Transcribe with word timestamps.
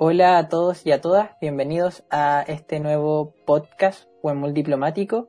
Hola 0.00 0.38
a 0.38 0.48
todos 0.48 0.86
y 0.86 0.92
a 0.92 1.00
todas, 1.00 1.32
bienvenidos 1.40 2.04
a 2.08 2.42
este 2.42 2.78
nuevo 2.78 3.34
podcast 3.44 4.08
Huemul 4.22 4.54
Diplomático. 4.54 5.28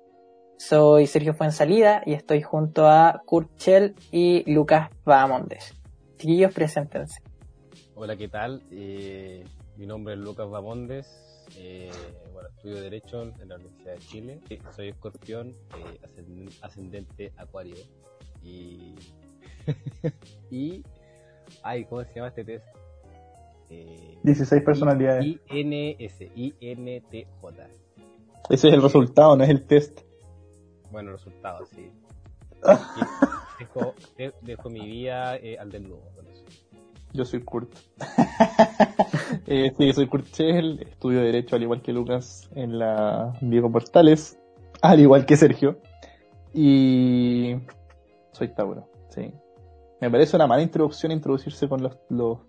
Soy 0.59 1.07
Sergio 1.07 1.33
Fuensalida 1.33 2.03
y 2.05 2.13
estoy 2.13 2.43
junto 2.43 2.87
a 2.87 3.23
Kurt 3.25 3.49
Chell 3.55 3.95
y 4.11 4.43
Lucas 4.53 4.91
Bahamondes. 5.03 5.73
Chiquillos, 6.17 6.53
preséntense. 6.53 7.19
Hola, 7.95 8.15
¿qué 8.15 8.27
tal? 8.27 8.61
Eh, 8.69 9.43
mi 9.75 9.87
nombre 9.87 10.13
es 10.13 10.19
Lucas 10.19 10.47
Bahamondes. 10.47 11.47
Eh, 11.57 11.89
bueno, 12.31 12.49
estudio 12.49 12.79
Derecho 12.79 13.23
en 13.23 13.49
la 13.49 13.55
Universidad 13.55 13.93
de 13.93 13.99
Chile. 14.01 14.39
Soy 14.75 14.89
escorpión, 14.89 15.55
eh, 15.79 16.47
ascendente 16.61 17.33
acuario. 17.37 17.75
Y... 18.43 18.93
y... 20.51 20.83
Ay, 21.63 21.85
¿cómo 21.85 22.03
se 22.03 22.13
llama 22.13 22.27
este 22.27 22.43
test? 22.43 22.78
16 23.69 24.51
eh, 24.51 24.61
personalidades. 24.61 25.25
INS, 25.25 26.21
INTJ. 26.35 27.27
Ese 28.49 28.67
es 28.67 28.73
el 28.73 28.81
resultado, 28.81 29.35
no 29.35 29.43
es 29.43 29.49
el 29.49 29.65
test. 29.65 30.01
Bueno, 30.91 31.11
el 31.11 31.17
resultado, 31.17 31.65
sí. 31.65 31.91
dejo, 34.41 34.69
mi 34.69 34.85
vida 34.87 35.37
eh, 35.37 35.57
al 35.57 35.71
desnudo. 35.71 36.09
Yo 37.11 37.25
soy 37.25 37.41
Kurt. 37.41 37.73
eh, 39.47 39.71
sí, 39.75 39.93
soy 39.93 40.07
Kurt 40.07 40.31
Chell, 40.31 40.81
estudio 40.81 41.21
Derecho 41.21 41.55
al 41.55 41.63
igual 41.63 41.81
que 41.81 41.91
Lucas 41.91 42.49
en 42.53 42.77
la 42.77 43.35
Diego 43.41 43.71
Portales, 43.71 44.39
al 44.81 44.99
igual 44.99 45.25
que 45.25 45.35
Sergio. 45.35 45.79
Y 46.53 47.55
soy 48.31 48.49
Tauro, 48.49 48.89
sí. 49.09 49.33
Me 50.01 50.09
parece 50.09 50.35
una 50.35 50.47
mala 50.47 50.61
introducción 50.61 51.11
introducirse 51.11 51.67
con 51.67 51.81
los, 51.81 51.97
los 52.09 52.39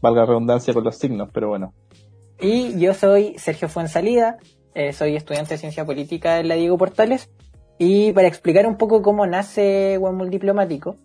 valga 0.00 0.20
la 0.20 0.26
redundancia 0.26 0.74
con 0.74 0.84
los 0.84 0.96
signos, 0.96 1.28
pero 1.32 1.48
bueno. 1.48 1.74
Y 2.40 2.78
yo 2.78 2.94
soy 2.94 3.34
Sergio 3.38 3.68
Fuensalida, 3.68 4.38
eh, 4.74 4.92
soy 4.92 5.16
estudiante 5.16 5.54
de 5.54 5.58
Ciencia 5.58 5.84
Política 5.84 6.38
en 6.38 6.48
la 6.48 6.54
Diego 6.54 6.78
Portales, 6.78 7.30
y 7.78 8.12
para 8.12 8.28
explicar 8.28 8.66
un 8.66 8.76
poco 8.76 9.02
cómo 9.02 9.26
nace 9.26 9.98
One 9.98 10.30
Diplomático, 10.30 10.96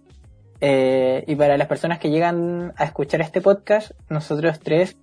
eh, 0.62 1.24
y 1.28 1.36
para 1.36 1.58
las 1.58 1.68
personas 1.68 2.00
que 2.00 2.10
llegan 2.10 2.74
a 2.78 2.86
escuchar 2.86 3.22
este 3.22 3.42
podcast, 3.42 3.92
nosotros 4.10 4.60
tres 4.60 4.96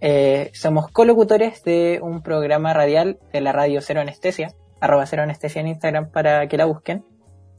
eh, 0.00 0.50
somos 0.52 0.90
colocutores 0.90 1.62
de 1.64 2.00
un 2.02 2.22
programa 2.22 2.74
radial 2.74 3.18
de 3.32 3.40
la 3.40 3.52
radio 3.52 3.80
Cero 3.80 4.00
Anestesia, 4.00 4.52
arroba 4.80 5.06
Cero 5.06 5.22
Anestesia 5.22 5.60
en 5.60 5.68
Instagram 5.68 6.10
para 6.10 6.46
que 6.48 6.58
la 6.58 6.66
busquen. 6.66 7.04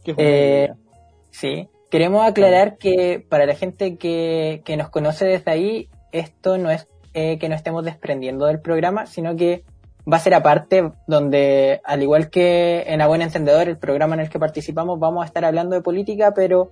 Eh, 0.06 0.70
sí, 1.32 1.68
Queremos 1.90 2.26
aclarar 2.28 2.78
que 2.78 3.26
para 3.30 3.46
la 3.46 3.56
gente 3.56 3.98
que, 3.98 4.62
que 4.66 4.76
nos 4.76 4.90
conoce 4.90 5.26
desde 5.26 5.52
ahí, 5.52 5.90
esto 6.12 6.58
no 6.58 6.70
es 6.70 6.88
eh, 7.14 7.38
que 7.40 7.48
no 7.48 7.56
estemos 7.56 7.86
desprendiendo 7.86 8.46
del 8.46 8.60
programa, 8.60 9.06
sino 9.06 9.36
que 9.36 9.64
va 10.12 10.18
a 10.18 10.20
ser 10.20 10.34
aparte 10.34 10.92
donde, 11.08 11.82
al 11.86 12.04
igual 12.04 12.30
que 12.30 12.84
en 12.88 13.02
A 13.02 13.08
Buen 13.08 13.22
Encendedor, 13.22 13.70
el 13.70 13.78
programa 13.78 14.16
en 14.16 14.22
el 14.22 14.30
que 14.30 14.38
participamos, 14.38 15.00
vamos 15.00 15.24
a 15.24 15.28
estar 15.28 15.46
hablando 15.46 15.76
de 15.76 15.82
política, 15.82 16.34
pero 16.36 16.72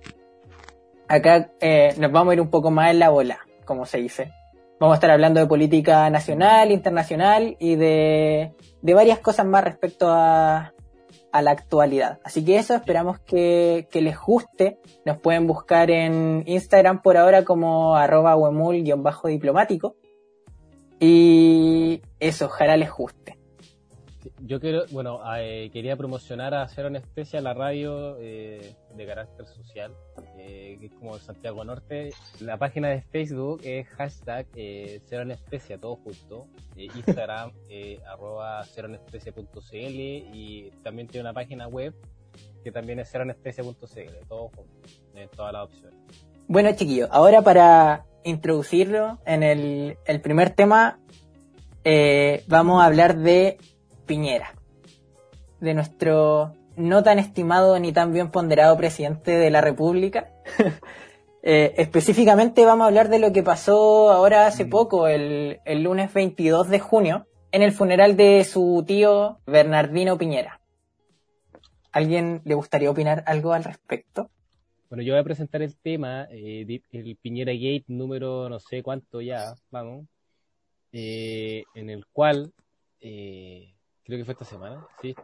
acá 1.08 1.50
eh, 1.60 1.94
nos 1.98 2.12
vamos 2.12 2.32
a 2.32 2.34
ir 2.34 2.40
un 2.40 2.50
poco 2.50 2.70
más 2.70 2.90
en 2.90 2.98
la 2.98 3.08
bola, 3.08 3.40
como 3.64 3.86
se 3.86 3.98
dice. 3.98 4.32
Vamos 4.78 4.94
a 4.94 4.96
estar 4.96 5.10
hablando 5.10 5.40
de 5.40 5.46
política 5.46 6.10
nacional, 6.10 6.70
internacional 6.70 7.56
y 7.58 7.76
de, 7.76 8.52
de 8.82 8.94
varias 8.94 9.20
cosas 9.20 9.46
más 9.46 9.64
respecto 9.64 10.08
a, 10.10 10.74
a 11.36 11.42
la 11.42 11.50
actualidad. 11.50 12.18
Así 12.24 12.44
que 12.44 12.56
eso 12.56 12.74
esperamos 12.74 13.18
que, 13.20 13.86
les 13.92 14.18
guste. 14.18 14.78
Nos 15.04 15.18
pueden 15.18 15.46
buscar 15.46 15.90
en 15.90 16.42
Instagram 16.46 17.02
por 17.02 17.16
ahora 17.16 17.44
como 17.44 17.94
arroba 17.94 18.36
huemul-diplomático. 18.36 19.96
Y 20.98 22.00
eso, 22.20 22.46
ojalá 22.46 22.76
les 22.78 22.90
guste. 22.90 23.35
Yo 24.40 24.60
quiero, 24.60 24.84
bueno, 24.90 25.20
eh, 25.38 25.70
quería 25.72 25.96
promocionar 25.96 26.54
a 26.54 26.66
Cero 26.68 26.88
Anestesia, 26.88 27.40
la 27.40 27.54
radio 27.54 28.16
eh, 28.18 28.74
de 28.94 29.06
carácter 29.06 29.46
social, 29.46 29.92
eh, 30.38 30.76
que 30.80 30.86
es 30.86 30.92
como 30.94 31.18
Santiago 31.18 31.64
Norte. 31.64 32.10
La 32.40 32.56
página 32.56 32.88
de 32.88 33.02
Facebook 33.02 33.60
es 33.64 33.86
hashtag 33.88 34.46
Cero 34.54 35.22
Anestesia, 35.22 35.78
todo 35.78 35.96
junto. 35.96 36.46
Instagram, 36.76 37.52
arroba 38.06 38.64
ceroanestesia.cl 38.64 39.74
y 39.74 40.72
también 40.82 41.08
tiene 41.08 41.22
una 41.22 41.34
página 41.34 41.68
web 41.68 41.94
que 42.62 42.70
también 42.70 42.98
es 42.98 43.10
ceroanestesia.cl, 43.10 44.26
todo 44.28 44.48
junto, 44.48 44.88
en 45.14 45.28
todas 45.30 45.52
las 45.52 45.64
opciones. 45.64 45.98
Bueno, 46.48 46.70
chiquillos, 46.74 47.08
ahora 47.12 47.42
para 47.42 48.04
introducirlo 48.24 49.18
en 49.24 49.42
el, 49.42 49.98
el 50.04 50.20
primer 50.20 50.50
tema, 50.50 50.98
vamos 52.48 52.82
a 52.82 52.86
hablar 52.86 53.16
de 53.18 53.58
Piñera, 54.06 54.54
de 55.60 55.74
nuestro 55.74 56.54
no 56.76 57.02
tan 57.02 57.18
estimado 57.18 57.78
ni 57.78 57.92
tan 57.92 58.12
bien 58.12 58.30
ponderado 58.30 58.76
presidente 58.76 59.32
de 59.32 59.50
la 59.50 59.60
República. 59.60 60.30
Eh, 61.48 61.80
específicamente 61.80 62.64
vamos 62.64 62.82
a 62.82 62.88
hablar 62.88 63.08
de 63.08 63.20
lo 63.20 63.32
que 63.32 63.44
pasó 63.44 64.10
ahora 64.10 64.48
hace 64.48 64.64
mm. 64.64 64.68
poco, 64.68 65.06
el, 65.06 65.60
el 65.64 65.84
lunes 65.84 66.12
22 66.12 66.68
de 66.68 66.80
junio, 66.80 67.28
en 67.52 67.62
el 67.62 67.70
funeral 67.70 68.16
de 68.16 68.42
su 68.42 68.82
tío 68.84 69.38
Bernardino 69.46 70.18
Piñera. 70.18 70.60
¿Alguien 71.92 72.42
le 72.44 72.54
gustaría 72.54 72.90
opinar 72.90 73.22
algo 73.26 73.52
al 73.52 73.62
respecto? 73.62 74.28
Bueno, 74.88 75.04
yo 75.04 75.14
voy 75.14 75.20
a 75.20 75.24
presentar 75.24 75.62
el 75.62 75.76
tema, 75.76 76.26
eh, 76.30 76.80
el 76.90 77.16
Piñera 77.16 77.52
Gate 77.52 77.84
número 77.86 78.48
no 78.48 78.58
sé 78.58 78.82
cuánto 78.82 79.20
ya, 79.20 79.54
vamos, 79.70 80.06
eh, 80.92 81.62
en 81.74 81.90
el 81.90 82.06
cual 82.06 82.52
creo 84.06 84.18
que 84.18 84.24
fue 84.24 84.32
esta 84.32 84.44
semana, 84.44 84.86
sí, 85.02 85.14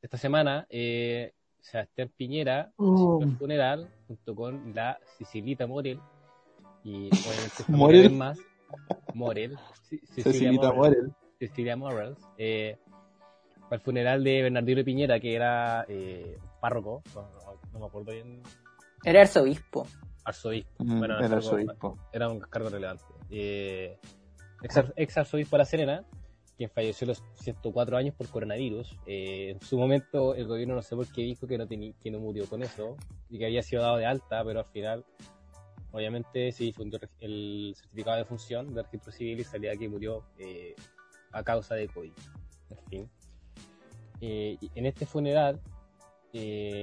esta 0.00 0.18
semana, 0.18 0.66
eh, 0.68 1.32
Sebastián 1.60 2.10
Piñera 2.16 2.72
oh. 2.76 3.20
el 3.22 3.36
funeral 3.36 3.88
junto 4.08 4.34
con 4.34 4.74
la 4.74 4.98
Sicilita 5.16 5.68
Morel 5.68 6.00
y 6.82 7.06
obviamente 7.06 7.64
Morel 7.68 8.12
más 8.12 8.38
Morel, 9.14 9.56
Sicilita 9.82 10.72
Morel, 10.74 11.12
Cecilia 11.38 11.76
Morel, 11.76 12.16
eh, 12.36 12.78
para 13.62 13.76
el 13.76 13.80
funeral 13.80 14.24
de 14.24 14.42
Bernardino 14.42 14.84
Piñera 14.84 15.20
que 15.20 15.36
era 15.36 15.86
eh, 15.88 16.36
párroco, 16.60 17.02
no, 17.14 17.78
me 17.78 17.86
acuerdo 17.86 18.12
bien. 18.12 18.42
Era 19.04 19.20
arzobispo. 19.22 19.86
Arzobispo, 20.24 20.84
mm, 20.84 20.98
bueno, 20.98 21.18
era 21.18 21.36
arzobispo. 21.36 21.98
Era 22.12 22.28
un 22.28 22.40
cargo 22.40 22.68
relevante. 22.68 23.04
Eh, 23.30 23.98
ex, 24.62 24.84
ex 24.96 25.16
arzobispo 25.18 25.56
de 25.56 25.58
La 25.58 25.64
Serena 25.64 26.04
quien 26.56 26.70
falleció 26.70 27.06
a 27.06 27.08
los 27.08 27.22
104 27.34 27.96
años 27.96 28.14
por 28.14 28.28
coronavirus. 28.28 28.96
Eh, 29.06 29.50
en 29.50 29.60
su 29.60 29.78
momento 29.78 30.34
el 30.34 30.46
gobierno 30.46 30.74
no 30.74 30.82
sé 30.82 30.94
por 30.96 31.10
qué 31.10 31.22
dijo 31.22 31.46
que 31.46 31.58
no, 31.58 31.66
que 31.68 32.10
no 32.10 32.18
murió 32.18 32.46
con 32.46 32.62
eso 32.62 32.96
y 33.30 33.38
que 33.38 33.46
había 33.46 33.62
sido 33.62 33.82
dado 33.82 33.96
de 33.96 34.06
alta, 34.06 34.44
pero 34.44 34.60
al 34.60 34.66
final 34.66 35.04
obviamente 35.90 36.52
se 36.52 36.64
difundió 36.64 36.98
el 37.20 37.74
certificado 37.76 38.18
de 38.18 38.24
función 38.24 38.74
del 38.74 38.84
registro 38.84 39.12
civil 39.12 39.40
y 39.40 39.44
salía 39.44 39.76
que 39.76 39.88
murió 39.88 40.24
eh, 40.38 40.74
a 41.32 41.42
causa 41.42 41.74
de 41.74 41.88
COVID. 41.88 42.12
En 42.70 42.78
fin. 42.88 43.10
Eh, 44.20 44.56
en 44.74 44.86
este 44.86 45.04
funeral 45.04 45.60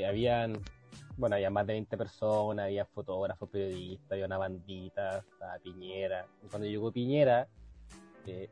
habían, 0.07 0.61
bueno, 1.17 1.35
había 1.35 1.49
más 1.49 1.65
de 1.65 1.73
20 1.73 1.97
personas, 1.97 2.65
había 2.65 2.85
fotógrafos, 2.85 3.49
periodistas, 3.49 4.11
había 4.11 4.25
una 4.25 4.37
bandita, 4.37 5.19
estaba 5.19 5.57
Piñera. 5.59 6.27
Y 6.43 6.47
cuando 6.47 6.67
llegó 6.67 6.91
Piñera, 6.91 7.47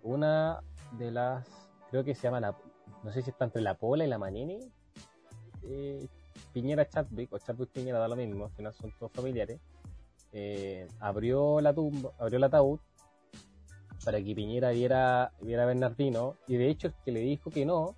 una 0.02 0.60
de 0.94 1.12
las, 1.12 1.48
creo 1.90 2.04
que 2.04 2.16
se 2.16 2.24
llama 2.24 2.40
la, 2.40 2.56
no 3.04 3.12
sé 3.12 3.22
si 3.22 3.30
está 3.30 3.46
entre 3.46 3.62
la 3.62 3.76
Pola 3.76 4.06
y 4.06 4.08
la 4.08 4.18
Manini, 4.18 4.60
eh, 5.64 6.08
Piñera 6.54 6.88
Chadwick 6.88 7.32
o 7.34 7.40
Chadwick 7.40 7.70
Piñera 7.70 8.00
da 8.00 8.08
lo 8.08 8.16
mismo, 8.16 8.46
al 8.46 8.52
final 8.52 8.74
son 8.74 8.92
todos 8.98 9.12
familiares, 9.12 9.60
eh, 10.32 10.88
abrió 11.00 11.62
la 11.62 11.74
tumba, 11.74 12.12
abrió 12.20 12.38
el 12.38 12.44
ataúd 12.44 12.80
para 14.06 14.22
que 14.22 14.36
Piñera 14.36 14.72
viera, 14.72 15.32
viera 15.42 15.64
a 15.64 15.66
Bernardino 15.66 16.36
y 16.48 16.58
de 16.58 16.70
hecho 16.70 16.88
el 16.88 16.94
que 17.04 17.12
le 17.12 17.20
dijo 17.22 17.50
que 17.50 17.66
no, 17.66 17.96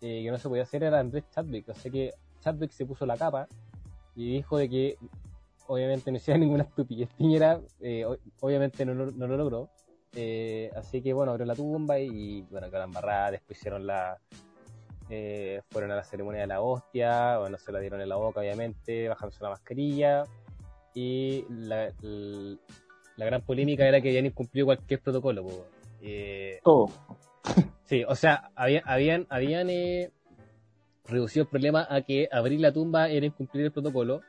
eh, 0.00 0.22
que 0.24 0.30
no 0.30 0.38
se 0.38 0.48
podía 0.48 0.62
hacer 0.62 0.82
era 0.84 1.00
Andrés 1.00 1.24
Chadwick, 1.30 1.68
o 1.68 1.74
sea 1.74 1.90
que 1.90 2.14
Chadwick 2.40 2.72
se 2.72 2.86
puso 2.86 3.06
la 3.06 3.16
capa 3.16 3.46
y 4.14 4.32
dijo 4.32 4.58
de 4.58 4.68
que 4.68 4.98
obviamente 5.66 6.10
no 6.10 6.16
hiciera 6.16 6.38
ninguna 6.40 6.64
estupidez. 6.64 7.08
Piñera 7.16 7.60
obviamente 8.40 8.84
no, 8.84 8.94
no, 8.94 9.26
lo 9.26 9.36
logró, 9.36 9.68
eh, 10.14 10.70
así 10.76 11.00
que 11.00 11.12
bueno, 11.12 11.32
abrió 11.32 11.46
la 11.46 11.54
tumba 11.54 11.98
y, 11.98 12.42
bueno, 12.50 12.70
que 12.70 12.76
la 12.76 12.84
embarrada, 12.84 13.30
después 13.32 13.58
hicieron 13.58 13.86
la. 13.86 14.18
Eh, 15.08 15.60
fueron 15.70 15.90
a 15.90 15.96
la 15.96 16.04
ceremonia 16.04 16.42
de 16.42 16.46
la 16.46 16.60
hostia, 16.60 17.38
bueno, 17.38 17.58
se 17.58 17.72
la 17.72 17.80
dieron 17.80 18.00
en 18.00 18.08
la 18.08 18.16
boca, 18.16 18.40
obviamente, 18.40 19.08
bajándose 19.08 19.42
la 19.42 19.50
mascarilla. 19.50 20.24
Y 20.94 21.44
la, 21.48 21.92
la, 22.00 23.26
gran 23.26 23.42
polémica 23.42 23.86
era 23.86 24.00
que 24.00 24.08
habían 24.08 24.26
incumplido 24.26 24.66
cualquier 24.66 25.00
protocolo. 25.00 25.66
Eh, 26.00 26.60
Todo. 26.62 26.88
Sí, 27.84 28.04
o 28.06 28.14
sea, 28.14 28.50
habían, 28.54 28.82
habían, 28.86 29.26
habían 29.28 29.68
reducido 31.04 31.44
el 31.44 31.48
problema 31.50 31.86
a 31.90 32.00
que 32.02 32.28
abrir 32.30 32.60
la 32.60 32.72
tumba 32.72 33.08
era 33.08 33.26
incumplir 33.26 33.66
el 33.66 33.72
protocolo. 33.72 34.22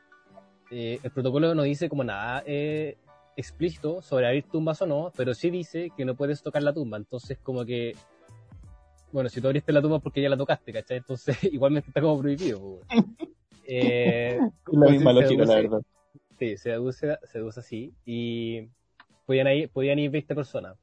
el 0.69 1.11
protocolo 1.13 1.55
no 1.55 1.63
dice 1.63 1.87
como 1.87 2.03
nada 2.03 2.43
explícito 3.35 4.01
sobre 4.01 4.27
abrir 4.27 4.45
tumbas 4.45 4.81
o 4.81 4.85
no, 4.85 5.11
pero 5.15 5.33
sí 5.33 5.49
dice 5.49 5.91
que 5.95 6.05
no 6.05 6.15
puedes 6.15 6.41
tocar 6.41 6.63
la 6.63 6.73
tumba. 6.73 6.97
Entonces, 6.97 7.37
como 7.39 7.65
que. 7.65 7.95
Bueno, 9.11 9.29
si 9.29 9.41
tú 9.41 9.47
abriste 9.47 9.71
la 9.71 9.81
tumba 9.81 9.99
porque 9.99 10.21
ya 10.21 10.29
la 10.29 10.37
tocaste, 10.37 10.73
¿cachai? 10.73 10.97
Entonces, 10.97 11.37
igualmente 11.43 11.89
está 11.89 12.01
como 12.01 12.19
prohibido. 12.19 12.79
Eh, 13.65 14.39
La 14.71 14.89
misma 14.89 15.13
lógica, 15.13 15.45
la 15.45 15.55
verdad. 15.55 15.81
Sí, 16.39 16.57
se 16.57 16.71
deduce, 16.71 17.17
se 17.23 17.37
deduce 17.37 17.59
así. 17.59 17.93
Y 18.05 18.69
podían 19.25 19.47
ir, 19.49 19.69
podían 19.69 19.99
ir 19.99 20.09
20 20.09 20.35
personas, 20.35 20.77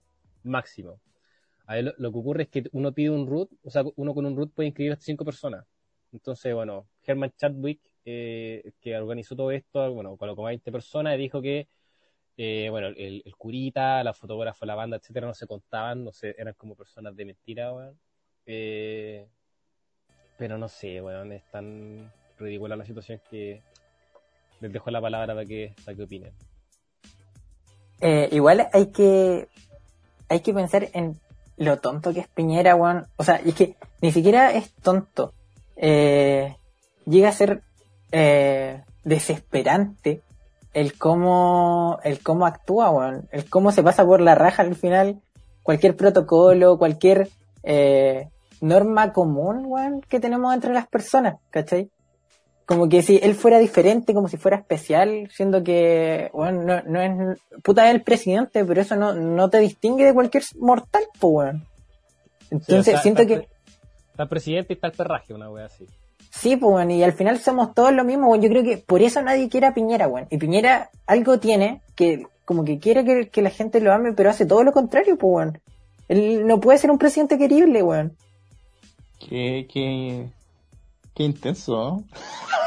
máximo. 0.44 1.00
Lo, 1.68 1.92
lo 1.98 2.12
que 2.12 2.18
ocurre 2.18 2.42
es 2.44 2.48
que 2.48 2.64
uno 2.72 2.92
pide 2.92 3.10
un 3.10 3.28
root, 3.28 3.48
o 3.62 3.70
sea, 3.70 3.84
uno 3.94 4.12
con 4.12 4.26
un 4.26 4.36
root 4.36 4.52
puede 4.52 4.68
inscribir 4.68 4.92
hasta 4.92 5.04
5 5.04 5.24
personas. 5.24 5.64
Entonces, 6.12 6.54
bueno, 6.54 6.88
Herman 7.06 7.32
Chadwick, 7.36 7.80
eh, 8.04 8.72
que 8.80 8.96
organizó 8.96 9.36
todo 9.36 9.50
esto, 9.50 9.92
bueno, 9.92 10.16
colocó 10.16 10.44
20 10.44 10.72
personas 10.72 11.14
y 11.14 11.18
dijo 11.18 11.40
que, 11.40 11.68
eh, 12.42 12.70
bueno, 12.70 12.86
el, 12.96 13.22
curita, 13.36 14.02
la 14.02 14.14
fotógrafa, 14.14 14.64
la 14.64 14.74
banda, 14.74 14.96
etcétera, 14.96 15.26
no 15.26 15.34
se 15.34 15.46
contaban, 15.46 16.04
no 16.04 16.10
sé, 16.10 16.34
eran 16.38 16.54
como 16.54 16.74
personas 16.74 17.14
de 17.14 17.26
mentira, 17.26 17.70
weón. 17.70 18.00
Eh, 18.46 19.28
pero 20.38 20.56
no 20.56 20.66
sé, 20.66 21.02
weón, 21.02 21.32
es 21.32 21.44
tan 21.50 22.10
ridícula 22.38 22.76
la 22.76 22.86
situación 22.86 23.20
que 23.28 23.60
les 24.58 24.72
dejo 24.72 24.90
la 24.90 25.02
palabra 25.02 25.34
para 25.34 25.44
que, 25.44 25.74
para 25.84 25.94
que 25.94 26.02
opinen. 26.02 26.32
Eh, 28.00 28.30
igual 28.32 28.70
hay 28.72 28.86
que 28.86 29.48
hay 30.30 30.40
que 30.40 30.54
pensar 30.54 30.88
en 30.94 31.20
lo 31.58 31.78
tonto 31.78 32.14
que 32.14 32.20
es 32.20 32.28
Piñera, 32.28 32.74
weón. 32.74 33.06
O 33.16 33.22
sea, 33.22 33.36
es 33.36 33.54
que 33.54 33.76
ni 34.00 34.12
siquiera 34.12 34.52
es 34.52 34.72
tonto. 34.76 35.34
Eh, 35.76 36.56
llega 37.04 37.28
a 37.28 37.32
ser 37.32 37.64
eh, 38.12 38.82
desesperante 39.04 40.22
el 40.72 40.96
cómo 40.96 41.98
el 42.04 42.22
cómo 42.22 42.46
actúa, 42.46 42.90
weón. 42.90 43.28
El 43.32 43.48
cómo 43.48 43.72
se 43.72 43.82
pasa 43.82 44.04
por 44.04 44.20
la 44.20 44.34
raja 44.34 44.62
al 44.62 44.74
final 44.74 45.20
cualquier 45.62 45.96
protocolo, 45.96 46.78
cualquier 46.78 47.28
eh, 47.62 48.28
norma 48.60 49.12
común, 49.12 49.64
weón, 49.66 50.00
que 50.02 50.20
tenemos 50.20 50.54
entre 50.54 50.72
las 50.72 50.86
personas, 50.88 51.36
¿cachai? 51.50 51.90
Como 52.66 52.88
que 52.88 53.02
si 53.02 53.18
él 53.22 53.34
fuera 53.34 53.58
diferente, 53.58 54.14
como 54.14 54.28
si 54.28 54.36
fuera 54.36 54.56
especial, 54.56 55.28
siendo 55.32 55.62
que, 55.64 56.30
bueno, 56.32 56.62
no, 56.62 56.82
no 56.82 57.00
es, 57.00 57.40
puta 57.62 57.88
es 57.88 57.94
el 57.94 58.02
presidente, 58.02 58.64
pero 58.64 58.80
eso 58.80 58.96
no, 58.96 59.12
no 59.12 59.50
te 59.50 59.58
distingue 59.58 60.04
de 60.04 60.14
cualquier 60.14 60.44
mortal, 60.58 61.02
pues, 61.18 61.32
weón. 61.32 61.66
Entonces, 62.50 62.96
Sí, 62.96 63.02
siento 63.02 63.26
que, 63.26 63.48
Está 64.10 64.24
el 64.24 64.28
presidente 64.28 64.72
y 64.72 64.74
está 64.74 64.88
el 64.88 64.92
perraje, 64.92 65.32
una 65.32 65.50
wea 65.50 65.66
así. 65.66 65.86
Sí, 66.30 66.56
pues, 66.56 66.72
weón, 66.72 66.90
y 66.90 67.02
al 67.02 67.12
final 67.12 67.38
somos 67.38 67.74
todos 67.74 67.92
lo 67.92 68.04
mismo, 68.04 68.28
weón. 68.28 68.42
Yo 68.42 68.48
creo 68.48 68.62
que 68.62 68.78
por 68.78 69.02
eso 69.02 69.20
nadie 69.22 69.48
quiere 69.48 69.66
a 69.66 69.74
Piñera, 69.74 70.08
weón. 70.08 70.26
Y 70.30 70.38
Piñera 70.38 70.90
algo 71.06 71.38
tiene 71.38 71.82
que, 71.94 72.26
como 72.44 72.64
que 72.64 72.78
quiere 72.78 73.04
que, 73.04 73.28
que 73.28 73.42
la 73.42 73.50
gente 73.50 73.80
lo 73.80 73.92
ame, 73.92 74.12
pero 74.12 74.30
hace 74.30 74.46
todo 74.46 74.62
lo 74.62 74.72
contrario, 74.72 75.16
pues, 75.18 75.32
weón. 75.32 75.60
Él 76.08 76.46
no 76.46 76.60
puede 76.60 76.78
ser 76.78 76.90
un 76.90 76.98
presidente 76.98 77.38
querible, 77.38 77.82
weón. 77.82 78.16
Qué, 79.20 79.68
qué, 79.72 80.28
qué 81.14 81.22
intenso, 81.22 81.72
¿no? 81.72 82.04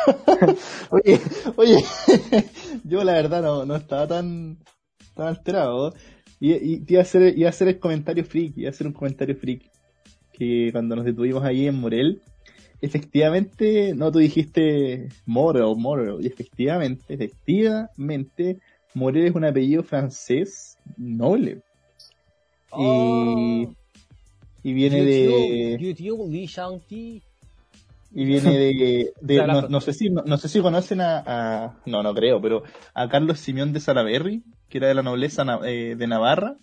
oye, 0.92 1.20
oye, 1.56 1.84
yo 2.84 3.04
la 3.04 3.14
verdad 3.14 3.42
no, 3.42 3.66
no 3.66 3.76
estaba 3.76 4.08
tan, 4.08 4.60
tan 5.16 5.28
alterado. 5.28 5.94
Y, 6.40 6.54
y 6.54 6.80
te 6.80 6.94
iba 6.94 7.02
a 7.02 7.04
hacer, 7.04 7.38
iba 7.38 7.48
a 7.48 7.50
hacer 7.50 7.70
el 7.70 7.80
comentario 7.80 8.24
freak, 8.24 8.58
iba 8.58 8.70
a 8.70 8.72
hacer 8.72 8.88
un 8.88 8.94
comentario 8.94 9.36
freak. 9.36 9.64
Que 10.32 10.70
cuando 10.72 10.96
nos 10.96 11.06
detuvimos 11.06 11.44
ahí 11.44 11.68
en 11.68 11.76
Morel, 11.76 12.22
efectivamente, 12.86 13.94
no, 13.96 14.12
tú 14.12 14.20
dijiste 14.20 15.08
Morel, 15.26 15.76
Morel, 15.78 16.18
y 16.22 16.28
efectivamente, 16.28 17.04
efectivamente, 17.14 18.60
Morel 18.94 19.26
es 19.28 19.36
un 19.36 19.46
apellido 19.46 19.84
francés 19.84 20.78
noble. 20.98 21.62
Y, 22.78 23.68
y 24.64 24.74
viene 24.74 25.04
de, 25.04 25.78
y 28.16 28.26
viene 28.26 28.58
de, 28.58 29.14
no, 29.48 29.62
no 29.70 29.82
sé 29.82 29.94
si 29.94 30.10
no, 30.10 30.24
no 30.26 30.38
sé 30.38 30.50
si 30.50 30.60
conocen 30.62 31.02
a, 31.02 31.24
a- 31.26 31.78
no 31.86 32.02
no 32.04 32.14
creo 32.14 32.42
pero 32.42 32.64
a 32.94 33.10
Carlos 33.10 33.40
Simeón 33.40 33.74
de 33.74 33.80
Salaberry 33.80 34.44
que 34.70 34.78
era 34.80 34.88
de 34.88 34.96
la 34.96 35.04
nobleza 35.04 35.44
na- 35.46 35.60
eh, 35.66 35.96
de 35.96 36.08
Navarra. 36.08 36.58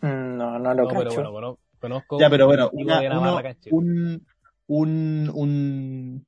Mm, 0.00 0.36
No, 0.38 0.58
no 0.58 0.74
lo 0.74 0.84
No, 0.84 0.88
pero 0.88 1.04
cacho. 1.04 1.14
bueno, 1.14 1.32
cono- 1.32 1.58
conozco 1.80 2.18
ya 2.20 2.30
pero 2.30 2.46
bueno 2.46 2.70
una- 2.72 3.00
uno- 3.18 3.42
un, 3.72 4.26
un 4.68 5.30
un 5.34 6.24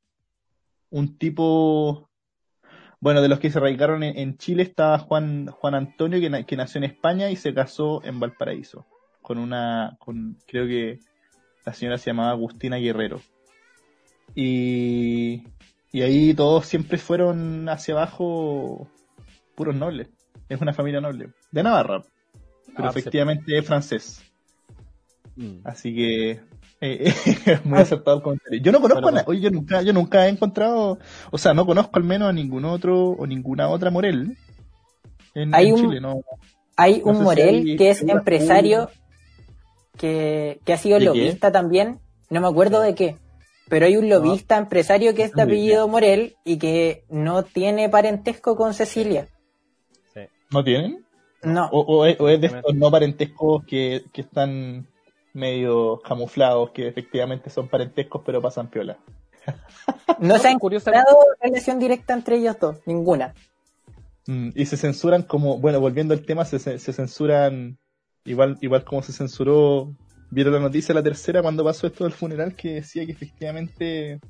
un 0.90 1.18
tipo 1.18 2.08
bueno 3.00 3.22
de 3.22 3.28
los 3.28 3.38
que 3.38 3.50
se 3.50 3.60
radicaron 3.60 4.02
en, 4.02 4.18
en 4.18 4.36
Chile 4.38 4.62
estaba 4.64 4.98
Juan 4.98 5.46
Juan 5.46 5.74
Antonio 5.74 6.18
que, 6.20 6.28
na- 6.30 6.42
que 6.42 6.56
nació 6.56 6.78
en 6.78 6.84
España 6.84 7.30
y 7.30 7.36
se 7.36 7.54
casó 7.54 8.02
en 8.04 8.18
Valparaíso 8.18 8.86
con 9.22 9.38
una 9.38 9.96
con 10.00 10.36
creo 10.46 10.66
que 10.66 10.98
la 11.64 11.72
señora 11.74 11.98
se 11.98 12.10
llamaba 12.10 12.30
Agustina 12.32 12.76
Guerrero 12.78 13.20
y 14.34 15.44
y 15.92 16.02
ahí 16.02 16.34
todos 16.34 16.66
siempre 16.66 16.98
fueron 16.98 17.68
hacia 17.68 17.94
abajo 17.94 18.88
puros 19.54 19.74
nobles 19.74 20.08
es 20.48 20.60
una 20.60 20.72
familia 20.72 21.00
noble 21.00 21.30
de 21.52 21.62
Navarra 21.62 22.02
pero 22.76 22.88
Ah, 22.88 22.92
sí. 22.92 22.98
efectivamente 23.00 23.56
es 23.58 23.66
francés 23.66 24.24
Mm. 25.36 25.60
Así 25.64 25.94
que 25.94 26.40
eh, 26.80 27.12
muy 27.64 27.78
acertado 27.78 28.16
el 28.18 28.22
comentario. 28.22 28.60
Yo 28.62 28.72
no 28.72 28.80
conozco 28.80 29.02
Bueno, 29.02 29.18
a 29.18 29.20
na- 29.22 29.26
oye, 29.28 29.40
yo 29.40 29.50
nunca, 29.50 29.82
yo 29.82 29.92
nunca 29.92 30.26
he 30.26 30.30
encontrado, 30.30 30.98
o 31.30 31.38
sea, 31.38 31.54
no 31.54 31.66
conozco 31.66 31.92
al 31.98 32.04
menos 32.04 32.28
a 32.28 32.32
ningún 32.32 32.64
otro 32.64 33.10
o 33.10 33.26
ninguna 33.26 33.68
otra 33.68 33.90
Morel 33.90 34.36
en, 35.34 35.54
Hay 35.54 35.68
en 35.68 35.74
un- 35.74 35.80
Chile, 35.80 36.00
no. 36.00 36.22
Hay 36.76 37.00
No 37.00 37.10
un 37.10 37.16
si 37.18 37.22
Morel 37.22 37.54
hay 37.56 37.76
que 37.76 37.90
es 37.90 38.02
empresario, 38.02 38.86
pública. 38.86 39.00
que, 39.98 40.60
que 40.64 40.72
ha 40.72 40.78
sido 40.78 40.98
lobista 40.98 41.52
también, 41.52 42.00
no 42.30 42.40
me 42.40 42.48
acuerdo 42.48 42.80
de 42.80 42.94
qué, 42.94 43.16
pero 43.68 43.86
hay 43.86 43.96
un 43.96 44.08
lobista 44.08 44.56
empresario 44.56 45.14
que 45.14 45.24
es 45.24 45.32
de 45.32 45.44
bien. 45.44 45.48
apellido 45.48 45.88
Morel 45.88 46.36
y 46.44 46.56
que 46.58 47.04
no 47.10 47.42
tiene 47.42 47.88
parentesco 47.88 48.56
con 48.56 48.72
Cecilia. 48.74 49.28
Sí. 50.14 50.20
¿No 50.50 50.64
tienen? 50.64 51.04
No, 51.42 51.68
O, 51.72 51.80
o 51.80 52.06
es, 52.06 52.18
o 52.20 52.28
es 52.28 52.40
de 52.40 52.48
estos 52.48 52.74
no 52.74 52.90
parentescos 52.90 53.64
que, 53.64 54.04
que 54.12 54.20
están 54.22 54.86
medio 55.32 56.00
camuflados, 56.00 56.70
que 56.70 56.88
efectivamente 56.88 57.50
son 57.50 57.68
parentescos 57.68 58.22
pero 58.24 58.40
pasan 58.40 58.68
piola. 58.68 58.98
no 60.18 60.38
se 60.38 60.48
ha 60.48 60.50
encontrado 60.50 61.16
relación 61.40 61.78
directa 61.78 62.14
entre 62.14 62.36
ellos 62.36 62.58
dos, 62.60 62.76
ninguna. 62.86 63.34
Mm, 64.26 64.50
y 64.54 64.66
se 64.66 64.76
censuran 64.76 65.22
como, 65.22 65.58
bueno, 65.58 65.80
volviendo 65.80 66.14
al 66.14 66.24
tema, 66.24 66.44
se, 66.44 66.58
se 66.58 66.78
se 66.78 66.92
censuran 66.92 67.78
igual, 68.24 68.58
igual 68.60 68.84
como 68.84 69.02
se 69.02 69.12
censuró, 69.12 69.94
vieron 70.30 70.54
la 70.54 70.60
noticia 70.60 70.94
la 70.94 71.02
tercera 71.02 71.42
cuando 71.42 71.64
pasó 71.64 71.86
esto 71.86 72.04
del 72.04 72.12
funeral 72.12 72.54
que 72.54 72.74
decía 72.74 73.04
que 73.06 73.12
efectivamente 73.12 74.20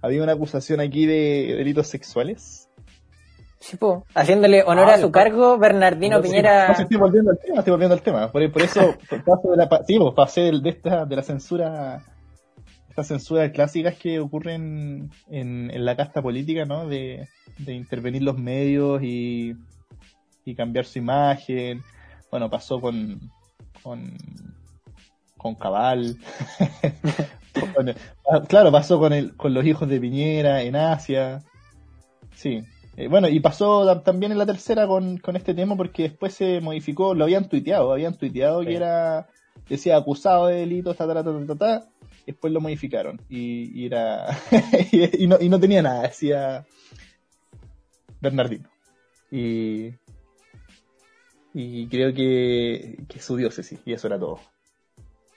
había 0.00 0.22
una 0.22 0.32
acusación 0.32 0.80
aquí 0.80 1.06
de 1.06 1.54
delitos 1.56 1.88
sexuales. 1.88 2.68
Sí, 3.64 3.76
po. 3.76 4.04
Haciéndole 4.14 4.64
honor 4.64 4.88
Ah, 4.90 4.94
a 4.94 4.98
su 4.98 5.06
está- 5.06 5.20
cargo, 5.22 5.56
Bernardino 5.56 6.16
No, 6.16 6.22
Piñera. 6.22 6.66
no, 6.68 6.74
estoy 6.82 6.96
volviendo 6.96 7.30
al 7.30 7.38
tema, 7.38 7.58
estoy 7.60 7.70
volviendo 7.70 7.94
al 7.94 8.02
tema. 8.02 8.32
Por, 8.32 8.50
por 8.52 8.62
eso 8.62 8.80
paso 9.24 9.50
de 9.52 9.56
la, 9.56 9.68
sí, 9.86 9.98
pues, 9.98 10.14
pasé 10.14 10.50
de, 10.50 10.68
esta, 10.68 11.04
de 11.06 11.14
la 11.16 11.22
censura, 11.22 12.02
estas 12.88 13.06
censuras 13.06 13.52
clásicas 13.52 13.94
que 13.94 14.18
ocurren 14.18 15.10
en, 15.30 15.70
en 15.70 15.84
la 15.84 15.94
casta 15.96 16.20
política, 16.20 16.64
¿no? 16.64 16.88
De, 16.88 17.28
de 17.58 17.72
intervenir 17.74 18.22
los 18.22 18.36
medios 18.36 19.00
y, 19.02 19.54
y 20.44 20.54
cambiar 20.56 20.84
su 20.84 20.98
imagen. 20.98 21.82
Bueno, 22.32 22.50
pasó 22.50 22.80
con, 22.80 23.20
con, 23.82 24.12
con 25.38 25.54
Cabal. 25.54 26.16
Ah, 27.54 28.40
claro, 28.48 28.72
pasó 28.72 28.98
con, 28.98 29.12
el, 29.12 29.36
con 29.36 29.52
los 29.52 29.66
hijos 29.66 29.86
de 29.86 30.00
Piñera 30.00 30.62
en 30.62 30.74
Asia. 30.74 31.42
Sí. 32.34 32.64
Eh, 32.96 33.08
bueno, 33.08 33.28
y 33.28 33.40
pasó 33.40 33.84
tam- 33.86 34.02
también 34.02 34.32
en 34.32 34.38
la 34.38 34.46
tercera 34.46 34.86
con, 34.86 35.16
con 35.18 35.36
este 35.36 35.54
tema 35.54 35.76
porque 35.76 36.04
después 36.04 36.34
se 36.34 36.60
modificó, 36.60 37.14
lo 37.14 37.24
habían 37.24 37.48
tuiteado, 37.48 37.92
habían 37.92 38.16
tuiteado 38.18 38.60
Sí. 38.60 38.66
que 38.68 38.76
era, 38.76 39.28
decía 39.68 39.96
acusado 39.96 40.48
de 40.48 40.56
delitos, 40.56 40.96
ta, 40.96 41.06
ta, 41.06 41.14
ta, 41.24 41.46
ta, 41.46 41.54
ta, 41.56 41.88
después 42.26 42.52
lo 42.52 42.60
modificaron 42.60 43.20
y, 43.30 43.80
y 43.80 43.86
era, 43.86 44.26
y, 45.18 45.26
no, 45.26 45.38
y 45.40 45.48
no 45.48 45.58
tenía 45.58 45.80
nada, 45.82 46.02
decía 46.02 46.66
Bernardino. 48.20 48.68
Y, 49.30 49.94
y 51.54 51.86
creo 51.88 52.12
que, 52.14 53.04
que 53.08 53.18
su 53.20 53.36
diócesis, 53.36 53.80
y 53.86 53.92
eso 53.94 54.06
era 54.06 54.18
todo. 54.18 54.38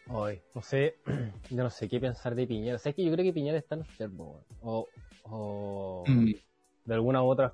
Ay, 0.07 0.41
no 0.53 0.61
sé, 0.61 0.95
yo 1.49 1.63
no 1.63 1.69
sé 1.69 1.87
qué 1.87 1.99
pensar 1.99 2.35
de 2.35 2.45
Piñera. 2.45 2.75
O 2.75 2.79
sea, 2.79 2.89
es 2.91 2.95
que 2.95 3.03
yo 3.05 3.11
creo 3.13 3.23
que 3.23 3.33
Piñera 3.33 3.57
está 3.57 3.75
enfermo, 3.75 4.41
o, 4.61 4.87
o 5.23 6.03
Mm. 6.07 6.31
De 6.85 6.93
alguna 6.93 7.23
u 7.23 7.27
otra. 7.27 7.53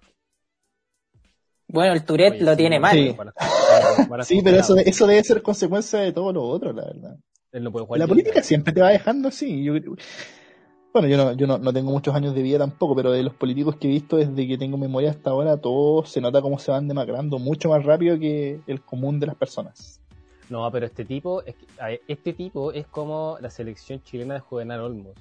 Bueno, 1.67 1.93
el 1.93 2.03
Tourette 2.03 2.35
Oye, 2.35 2.43
lo 2.43 2.51
sí, 2.51 2.57
tiene 2.57 2.79
mal. 2.79 2.97
Sí. 2.97 3.15
Sí, 4.23 4.41
pero 4.43 4.57
eso, 4.57 4.75
eso 4.77 5.07
debe 5.07 5.23
ser 5.23 5.41
consecuencia 5.41 5.99
de 5.99 6.11
todo 6.11 6.33
lo 6.33 6.43
otro, 6.43 6.73
la 6.73 6.85
verdad. 6.85 7.17
Él 7.51 7.63
no 7.63 7.71
puede 7.71 7.85
jugar 7.85 7.99
La 7.99 8.07
política 8.07 8.43
siempre 8.43 8.73
te 8.73 8.81
va 8.81 8.89
dejando 8.89 9.29
así. 9.29 9.63
Yo, 9.63 9.73
bueno, 10.93 11.07
yo 11.07 11.17
no, 11.17 11.33
yo 11.33 11.47
no, 11.47 11.57
no 11.57 11.71
tengo 11.71 11.91
muchos 11.91 12.13
años 12.13 12.35
de 12.35 12.41
vida 12.41 12.57
tampoco, 12.57 12.95
pero 12.95 13.11
de 13.11 13.23
los 13.23 13.33
políticos 13.33 13.77
que 13.77 13.87
he 13.87 13.91
visto 13.91 14.17
desde 14.17 14.47
que 14.47 14.57
tengo 14.57 14.77
memoria 14.77 15.11
hasta 15.11 15.29
ahora, 15.29 15.55
todo 15.55 16.05
se 16.05 16.19
nota 16.19 16.41
cómo 16.41 16.59
se 16.59 16.71
van 16.71 16.89
demacrando 16.89 17.39
mucho 17.39 17.69
más 17.69 17.85
rápido 17.85 18.19
que 18.19 18.59
el 18.67 18.81
común 18.81 19.19
de 19.19 19.27
las 19.27 19.35
personas. 19.35 20.01
No, 20.49 20.69
pero 20.69 20.85
este 20.85 21.05
tipo, 21.05 21.43
es 21.43 21.55
este 22.09 22.33
tipo 22.33 22.73
es 22.73 22.85
como 22.87 23.37
la 23.39 23.49
selección 23.49 24.03
chilena 24.03 24.33
de 24.33 24.39
Juvenal 24.41 24.81
Olmos. 24.81 25.13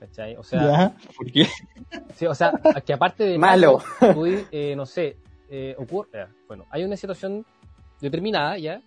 ¿Cachai? 0.00 0.34
O 0.36 0.42
sea, 0.42 0.62
¿Ya? 0.62 0.96
¿Por 1.16 1.30
qué? 1.30 1.46
sí, 2.16 2.26
o 2.26 2.34
sea, 2.34 2.52
que 2.84 2.92
aparte 2.94 3.22
de 3.24 3.38
Malo. 3.38 3.82
tú, 4.14 4.24
eh, 4.50 4.74
no 4.74 4.86
sé, 4.86 5.16
eh, 5.50 5.74
ocurre, 5.78 6.26
bueno, 6.48 6.64
hay 6.70 6.84
una 6.84 6.96
situación 6.96 7.44
determinada 8.00 8.56
ya, 8.56 8.80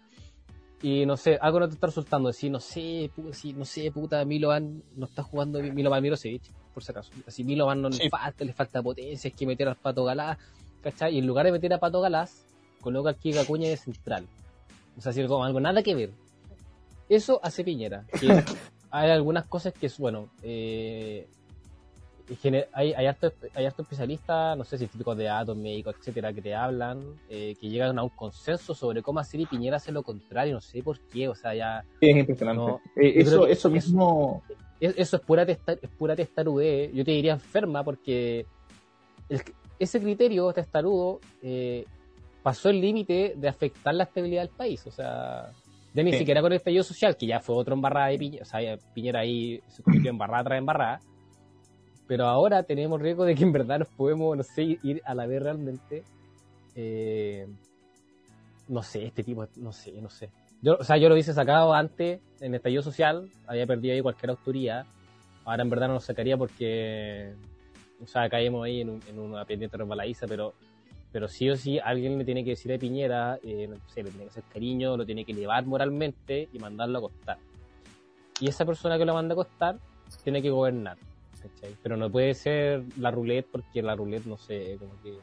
y 0.82 1.05
no 1.05 1.15
sé, 1.15 1.38
algo 1.39 1.60
no 1.60 1.67
te 1.67 1.75
está 1.75 1.88
resultando, 1.88 2.29
decir, 2.29 2.51
no 2.51 2.60
sé, 2.60 3.12
sí, 3.32 3.53
no 3.53 3.63
sé, 3.63 3.91
puta, 3.91 4.25
Milovan 4.25 4.82
no 4.96 5.05
está 5.05 5.22
jugando 5.24 5.62
Milovan 5.62 6.01
Mirosevic, 6.01 6.41
por 6.74 6.84
si 6.84 6.91
acaso, 6.91 7.12
así 7.27 7.43
Milovan 7.43 7.82
no 7.82 7.91
Sí. 7.91 8.03
le 8.03 8.10
falta, 8.10 8.43
le 8.43 8.53
falta 8.53 8.82
potencia, 8.82 9.27
es 9.29 9.36
que 9.36 9.46
meter 9.46 9.67
al 9.70 9.75
Pato 9.75 10.03
Galás, 10.03 10.38
¿cachai? 10.82 11.15
Y 11.15 11.20
en 11.20 11.27
lugar 11.27 11.46
de 11.46 11.51
meter 11.51 11.72
a 11.74 11.79
Pato 11.79 12.01
Galás, 12.01 12.43
coloca 12.82 13.10
al 13.10 13.15
Kika 13.17 13.46
Cuña 13.46 13.70
de 13.70 13.77
central. 13.77 14.25
O 14.98 15.01
sea, 15.01 15.12
así 15.12 15.24
como 15.27 15.43
algo 15.46 15.60
nada 15.60 15.84
que 15.84 15.93
ver. 15.96 16.10
Eso 17.08 17.39
hace 17.43 17.63
Piñera. 17.63 18.03
Que 18.20 18.27
hay 18.95 19.09
algunas 19.09 19.45
cosas 19.45 19.73
que 19.73 19.88
es, 19.88 19.97
bueno, 19.97 20.29
eh, 20.43 21.27
hay, 22.73 22.93
hay, 22.93 23.05
harto, 23.07 23.33
hay 23.55 23.65
harto 23.65 23.81
especialistas, 23.81 24.55
no 24.55 24.63
sé 24.63 24.77
si 24.77 24.85
típicos 24.85 25.17
de 25.17 25.23
datos, 25.25 25.57
médicos, 25.57 25.95
etcétera, 26.00 26.31
que 26.31 26.43
te 26.43 26.53
hablan, 26.53 27.01
eh, 27.27 27.55
que 27.59 27.69
llegan 27.69 27.97
a 27.97 28.03
un 28.03 28.09
consenso 28.09 28.75
sobre 28.75 29.01
cómo 29.01 29.19
hacer 29.19 29.39
y 29.39 29.45
Piñera 29.47 29.77
hace 29.77 29.91
lo 29.91 30.03
contrario, 30.03 30.53
no 30.53 30.62
sé 30.62 30.83
por 30.83 31.00
qué, 31.12 31.27
o 31.27 31.33
sea, 31.33 31.55
ya 31.55 31.83
Es 32.00 32.15
impresionante. 32.15 32.62
No, 32.62 32.81
Eh, 32.95 33.13
eso, 33.15 33.47
eso 33.47 33.69
mismo, 33.71 34.43
es- 34.79 34.93
eso 34.95 35.15
es 35.17 35.21
pura, 35.23 35.43
testa, 35.43 35.73
es 35.73 35.89
pura 35.97 36.15
testarudez, 36.15 36.93
yo 36.93 37.03
te 37.03 37.12
diría 37.12 37.33
enferma 37.33 37.83
porque 37.83 38.45
el- 39.27 39.41
ese 39.79 40.00
criterio 40.00 40.53
testarudo 40.53 41.19
eh, 41.41 41.83
pasó 42.43 42.69
el 42.69 42.79
límite 42.79 43.33
de 43.38 43.47
afectar 43.47 43.95
la 43.95 44.03
estabilidad 44.03 44.43
del 44.43 44.55
país, 44.55 44.85
o 44.85 44.91
sea, 44.91 45.51
ya 45.93 46.03
ni 46.03 46.12
Sí. 46.12 46.19
siquiera 46.19 46.41
con 46.41 46.51
el 46.51 46.57
estallido 46.57 46.83
social, 46.83 47.15
que 47.17 47.27
ya 47.27 47.39
fue 47.39 47.55
otro 47.55 47.73
embarrada 47.75 48.07
de 48.07 48.17
Piñera, 48.17 48.43
o 48.43 48.45
sea, 48.45 48.77
Piñera 48.93 49.19
ahí 49.21 49.62
se 49.67 49.83
convirtió 49.83 50.09
embarrada 50.09 50.43
tras 50.45 50.57
embarrada, 50.59 51.00
pero 52.07 52.25
ahora 52.25 52.63
tenemos 52.63 53.01
riesgo 53.01 53.23
de 53.25 53.35
que 53.35 53.43
en 53.43 53.51
verdad 53.53 53.79
nos 53.79 53.88
podemos, 53.89 54.35
no 54.35 54.43
sé, 54.43 54.77
ir 54.83 55.01
a 55.05 55.15
la 55.15 55.25
vez 55.25 55.41
realmente. 55.41 56.03
Eh, 56.75 57.47
no 58.67 58.81
sé, 58.81 59.05
este 59.05 59.23
tipo, 59.23 59.45
no 59.57 59.71
sé, 59.71 59.91
no 60.01 60.09
sé. 60.09 60.29
Yo, 60.62 60.77
o 60.79 60.83
sea, 60.83 60.97
yo 60.97 61.09
lo 61.09 61.15
hubiese 61.15 61.33
sacado 61.33 61.73
antes 61.73 62.21
en 62.39 62.55
estallido 62.55 62.81
social, 62.81 63.29
había 63.47 63.67
perdido 63.67 63.93
ahí 63.93 64.01
cualquier 64.01 64.31
autoría. 64.31 64.85
Ahora 65.45 65.63
en 65.63 65.69
verdad 65.69 65.88
no 65.89 65.95
lo 65.95 66.00
sacaría 66.00 66.38
porque, 66.38 67.33
o 68.01 68.07
sea, 68.07 68.29
caemos 68.29 68.63
ahí 68.65 68.81
en, 68.81 68.89
un- 68.89 69.01
en 69.09 69.19
una 69.19 69.43
pendiente 69.45 69.75
resbaladiza, 69.77 70.25
pero, 70.27 70.53
pero 71.13 71.27
sí 71.29 71.50
o 71.50 71.55
sí 71.55 71.79
alguien 71.79 72.17
le 72.17 72.25
tiene 72.25 72.43
que 72.43 72.50
decir 72.50 72.74
a 72.74 72.77
Piñera, 72.77 73.38
eh, 73.43 73.67
no 73.70 73.77
sé, 73.88 74.03
le 74.03 74.10
tiene 74.10 74.25
que 74.25 74.32
hacer 74.32 74.43
cariño, 74.51 74.98
lo 74.98 75.05
tiene 75.05 75.24
que 75.24 75.32
elevar 75.32 75.65
moralmente 75.65 76.50
y 76.51 76.60
mandarlo 76.60 76.98
a 76.98 77.00
acostar. 77.00 77.38
Y 78.41 78.50
esa 78.50 78.65
persona 78.65 78.98
que 78.98 79.05
lo 79.05 79.13
manda 79.13 79.34
a 79.34 79.36
acostar 79.36 79.77
tiene 80.24 80.41
que 80.41 80.50
gobernar, 80.50 80.98
¿cachai? 81.41 81.75
Pero 81.82 81.96
no 81.98 82.10
puede 82.10 82.34
ser 82.34 82.84
la 83.00 83.12
roulette 83.12 83.48
porque 83.51 83.82
la 83.82 83.96
roulette, 83.96 84.25
no 84.25 84.38
sé, 84.38 84.75
como 84.79 84.91
que 85.01 85.13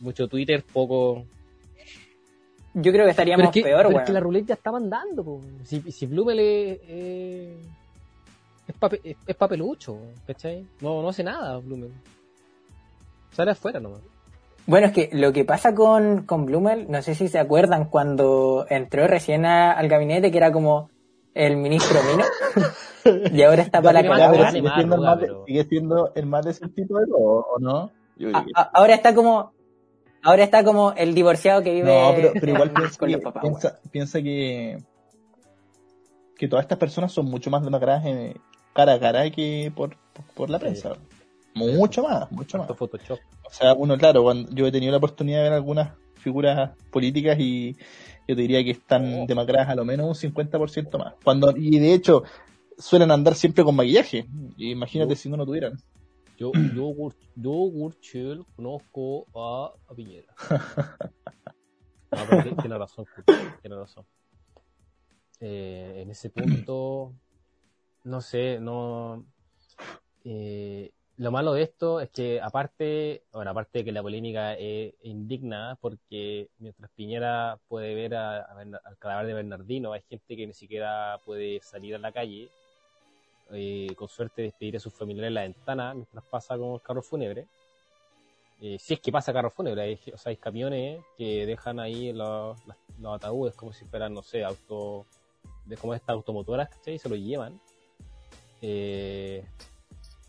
mucho 0.00 0.26
Twitter, 0.28 0.64
poco, 0.72 1.24
Yo 2.74 2.90
creo 2.90 3.04
que 3.04 3.10
estaríamos 3.10 3.42
pero 3.42 3.52
que, 3.52 3.62
peor, 3.62 3.86
weón. 3.88 4.00
es 4.00 4.06
que 4.06 4.12
la 4.14 4.20
ruleta 4.20 4.46
ya 4.48 4.54
está 4.54 4.72
mandando, 4.72 5.22
po. 5.22 5.40
Si, 5.64 5.80
si 5.92 6.06
Blumel 6.06 6.38
es, 6.40 6.80
eh, 6.88 7.56
es, 8.66 8.74
pape- 8.80 9.00
es, 9.04 9.16
es 9.26 9.36
papelucho, 9.36 9.98
¿cachai? 10.26 10.66
No, 10.80 11.02
no 11.02 11.10
hace 11.10 11.22
nada, 11.22 11.58
Blumel. 11.58 11.92
Sale 13.32 13.50
afuera 13.50 13.78
nomás. 13.78 14.00
Bueno, 14.66 14.86
es 14.86 14.92
que 14.92 15.10
lo 15.12 15.32
que 15.32 15.44
pasa 15.44 15.74
con, 15.74 16.22
con 16.24 16.46
Blumel, 16.46 16.90
no 16.90 17.02
sé 17.02 17.14
si 17.14 17.28
se 17.28 17.38
acuerdan 17.38 17.86
cuando 17.86 18.64
entró 18.70 19.06
recién 19.06 19.44
a- 19.44 19.72
al 19.72 19.88
gabinete, 19.88 20.30
que 20.30 20.38
era 20.38 20.52
como 20.52 20.88
el 21.34 21.56
ministro 21.56 21.98
Mino, 22.04 22.24
y 23.32 23.42
ahora 23.42 23.62
está 23.62 23.82
para 23.82 24.02
la 24.02 24.50
sigue, 24.52 24.70
siendo 24.74 24.94
el 24.94 25.00
más 25.00 25.18
sigue 25.46 25.64
siendo 25.64 26.12
el 26.14 26.26
más 26.26 26.44
desertito 26.44 26.96
de 26.98 27.06
todos, 27.06 27.44
¿o 27.54 27.58
no? 27.58 27.90
Yo 28.16 28.28
diría 28.28 28.38
A- 28.40 28.44
que 28.44 28.50
a- 28.54 28.70
ahora 28.74 28.94
está 28.94 29.14
como, 29.14 29.52
ahora 30.22 30.44
está 30.44 30.62
como 30.62 30.92
el 30.92 31.14
divorciado 31.14 31.62
que 31.62 31.72
vive 31.72 31.88
No, 31.92 32.12
pero, 32.14 32.32
pero 32.38 32.52
igual 32.52 32.70
piensa, 32.74 32.98
con 32.98 33.08
que, 33.08 33.14
los 33.14 33.22
papás. 33.24 33.42
piensa, 33.42 33.78
piensa 33.90 34.22
que, 34.22 34.78
que 36.36 36.48
todas 36.48 36.64
estas 36.64 36.78
personas 36.78 37.10
son 37.12 37.26
mucho 37.26 37.50
más 37.50 37.64
demacradas 37.64 38.04
en 38.06 38.34
cara 38.74 38.94
a 38.94 39.00
cara 39.00 39.28
que 39.30 39.72
por, 39.74 39.96
por 40.34 40.50
la 40.50 40.58
Sí. 40.60 40.66
Mucho 41.54 42.02
más, 42.02 42.30
mucho 42.32 42.58
más. 42.58 42.68
Photoshop. 42.76 43.18
O 43.44 43.50
sea, 43.50 43.74
uno, 43.74 43.96
claro, 43.98 44.22
cuando 44.22 44.50
yo 44.52 44.66
he 44.66 44.72
tenido 44.72 44.90
la 44.92 44.98
oportunidad 44.98 45.38
de 45.38 45.42
ver 45.44 45.52
algunas 45.52 45.92
figuras 46.14 46.70
políticas 46.90 47.38
y 47.38 47.72
yo 48.26 48.34
te 48.34 48.42
diría 48.42 48.62
que 48.64 48.70
están 48.70 49.22
Oh. 49.22 49.26
demacradas 49.26 49.68
a 49.68 49.74
lo 49.74 49.84
menos 49.84 50.06
un 50.06 50.14
50% 50.14 50.98
más. 50.98 51.14
Cuando, 51.22 51.52
y 51.56 51.78
de 51.78 51.92
hecho, 51.92 52.22
suelen 52.78 53.10
andar 53.10 53.34
siempre 53.34 53.64
con 53.64 53.74
maquillaje. 53.76 54.26
Imagínate 54.56 55.16
si 55.16 55.28
no 55.28 55.36
lo 55.36 55.44
tuvieran. 55.44 55.72
Yo, 56.38 56.52
yo, 56.74 56.92
yo, 57.36 57.50
Gurchel, 57.50 58.44
conozco 58.56 59.26
a, 59.34 59.72
a 59.88 59.94
Piñera. 59.94 60.32
Pero 62.10 62.42
ti- 62.42 62.56
tiene 62.60 62.78
razón, 62.78 63.06
tiene 63.60 63.76
razón. 63.76 64.04
Eh, 65.40 66.00
en 66.02 66.10
ese 66.10 66.30
punto, 66.30 67.12
no 68.04 68.20
sé, 68.20 68.58
no. 68.60 69.24
eh, 70.24 70.92
lo 71.18 71.30
malo 71.30 71.52
de 71.52 71.62
esto 71.62 72.00
es 72.00 72.10
que, 72.10 72.40
aparte, 72.40 73.22
bueno, 73.32 73.50
aparte 73.50 73.80
de 73.80 73.84
que 73.84 73.92
la 73.92 74.02
polémica 74.02 74.54
es 74.54 74.94
indigna, 75.02 75.76
porque 75.80 76.48
mientras 76.58 76.90
Piñera 76.92 77.58
puede 77.68 77.94
ver 77.94 78.14
a- 78.14 78.42
al 78.42 78.98
cadáver 78.98 79.26
de 79.26 79.34
Bernardino, 79.34 79.92
hay 79.92 80.02
gente 80.08 80.36
que 80.36 80.46
ni 80.46 80.54
siquiera 80.54 81.20
puede 81.24 81.60
salir 81.60 81.94
a 81.94 81.98
la 81.98 82.12
calle 82.12 82.48
eh, 83.54 83.94
con 83.96 84.08
suerte 84.08 84.42
despedir 84.42 84.76
a 84.76 84.80
sus 84.80 84.94
familiares 84.94 85.28
en 85.28 85.34
la 85.34 85.42
ventana 85.42 85.92
mientras 85.92 86.24
pasa 86.24 86.56
con 86.56 86.72
el 86.74 86.80
carro 86.80 87.02
fúnebre. 87.02 87.46
Eh, 88.62 88.78
si 88.78 88.94
es 88.94 89.00
que 89.00 89.12
pasa 89.12 89.32
carro 89.32 89.50
fúnebre, 89.50 89.82
hay, 89.82 90.00
o 90.14 90.16
sea, 90.16 90.30
hay 90.30 90.36
camiones 90.36 91.04
que 91.18 91.44
dejan 91.44 91.78
ahí 91.78 92.12
los 92.12 92.56
ataúdes 93.04 93.54
como 93.54 93.72
si 93.72 93.84
fueran, 93.84 94.14
no 94.14 94.22
sé, 94.22 94.44
auto, 94.44 95.04
de 95.66 95.76
como 95.76 95.94
estas 95.94 96.10
automotoras, 96.14 96.70
¿cachai? 96.70 96.94
Y 96.94 96.98
se 96.98 97.08
los 97.08 97.18
llevan. 97.18 97.60
Eh, 98.62 99.44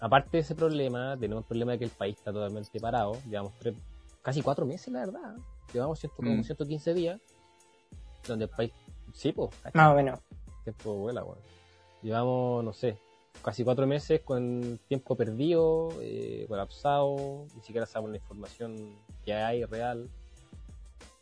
aparte 0.05 0.37
de 0.37 0.39
ese 0.39 0.55
problema, 0.55 1.17
tenemos 1.17 1.43
el 1.43 1.47
problema 1.47 1.71
de 1.73 1.79
que 1.79 1.85
el 1.85 1.91
país 1.91 2.17
está 2.17 2.31
totalmente 2.33 2.79
parado. 2.79 3.17
Llevamos 3.29 3.53
tres, 3.59 3.75
casi 4.21 4.41
cuatro 4.41 4.65
meses, 4.65 4.89
la 4.93 4.99
verdad. 5.05 5.35
Llevamos 5.73 5.99
ciento, 5.99 6.15
como 6.17 6.31
Mm. 6.35 6.43
115 6.43 6.93
días. 6.93 7.19
Donde 8.27 8.45
el 8.45 8.51
país. 8.51 8.71
Sí, 9.13 9.31
pues. 9.31 9.49
Más 9.73 9.91
o 9.91 9.95
menos. 9.95 10.19
Tiempo 10.63 10.93
vuela, 10.95 11.23
weón. 11.23 11.37
Llevamos, 12.01 12.63
no 12.63 12.73
sé, 12.73 12.97
casi 13.43 13.63
cuatro 13.63 13.85
meses 13.87 14.21
con 14.21 14.79
tiempo 14.87 15.15
perdido, 15.15 15.89
eh, 16.01 16.45
colapsado, 16.47 17.45
ni 17.55 17.61
siquiera 17.61 17.85
sabemos 17.85 18.11
la 18.11 18.17
información 18.17 18.95
que 19.25 19.33
hay 19.33 19.63
real. 19.65 20.09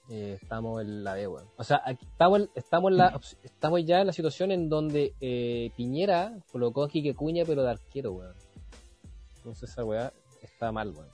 Eh, 0.10 0.38
estamos 0.42 0.82
en 0.82 1.04
la 1.04 1.14
B, 1.14 1.28
weón. 1.28 1.46
O 1.58 1.64
sea, 1.64 1.82
aquí 1.86 2.06
estamos, 2.06 2.42
en- 2.42 2.50
estamos, 2.56 2.92
en 2.92 2.98
la, 2.98 3.20
estamos 3.44 3.86
ya 3.86 4.02
en 4.02 4.08
la 4.08 4.14
situación 4.14 4.52
en 4.52 4.68
donde 4.70 5.14
eh, 5.22 5.72
Piñera 5.78 6.34
colocó 6.52 6.84
a 6.84 6.90
Quique 6.90 7.14
Cuña, 7.16 7.44
pero 7.46 7.64
de 7.64 7.70
arquero, 7.72 8.12
weón. 8.14 8.34
Entonces 9.42 9.70
esa 9.70 9.84
weá 9.84 10.12
está 10.42 10.72
mal, 10.72 10.90
weón. 10.92 11.08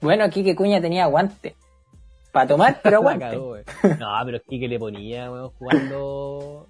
Bueno, 0.00 0.30
que 0.30 0.54
Cuña 0.56 0.80
tenía 0.80 1.06
guante. 1.06 1.54
Para 2.32 2.46
tomar, 2.46 2.80
pero 2.82 3.02
cagó, 3.18 3.50
weón. 3.52 3.64
No, 3.98 4.08
pero 4.24 4.36
es 4.38 4.42
que 4.48 4.68
le 4.68 4.78
ponía, 4.78 5.30
weón, 5.30 5.50
jugando 5.58 6.66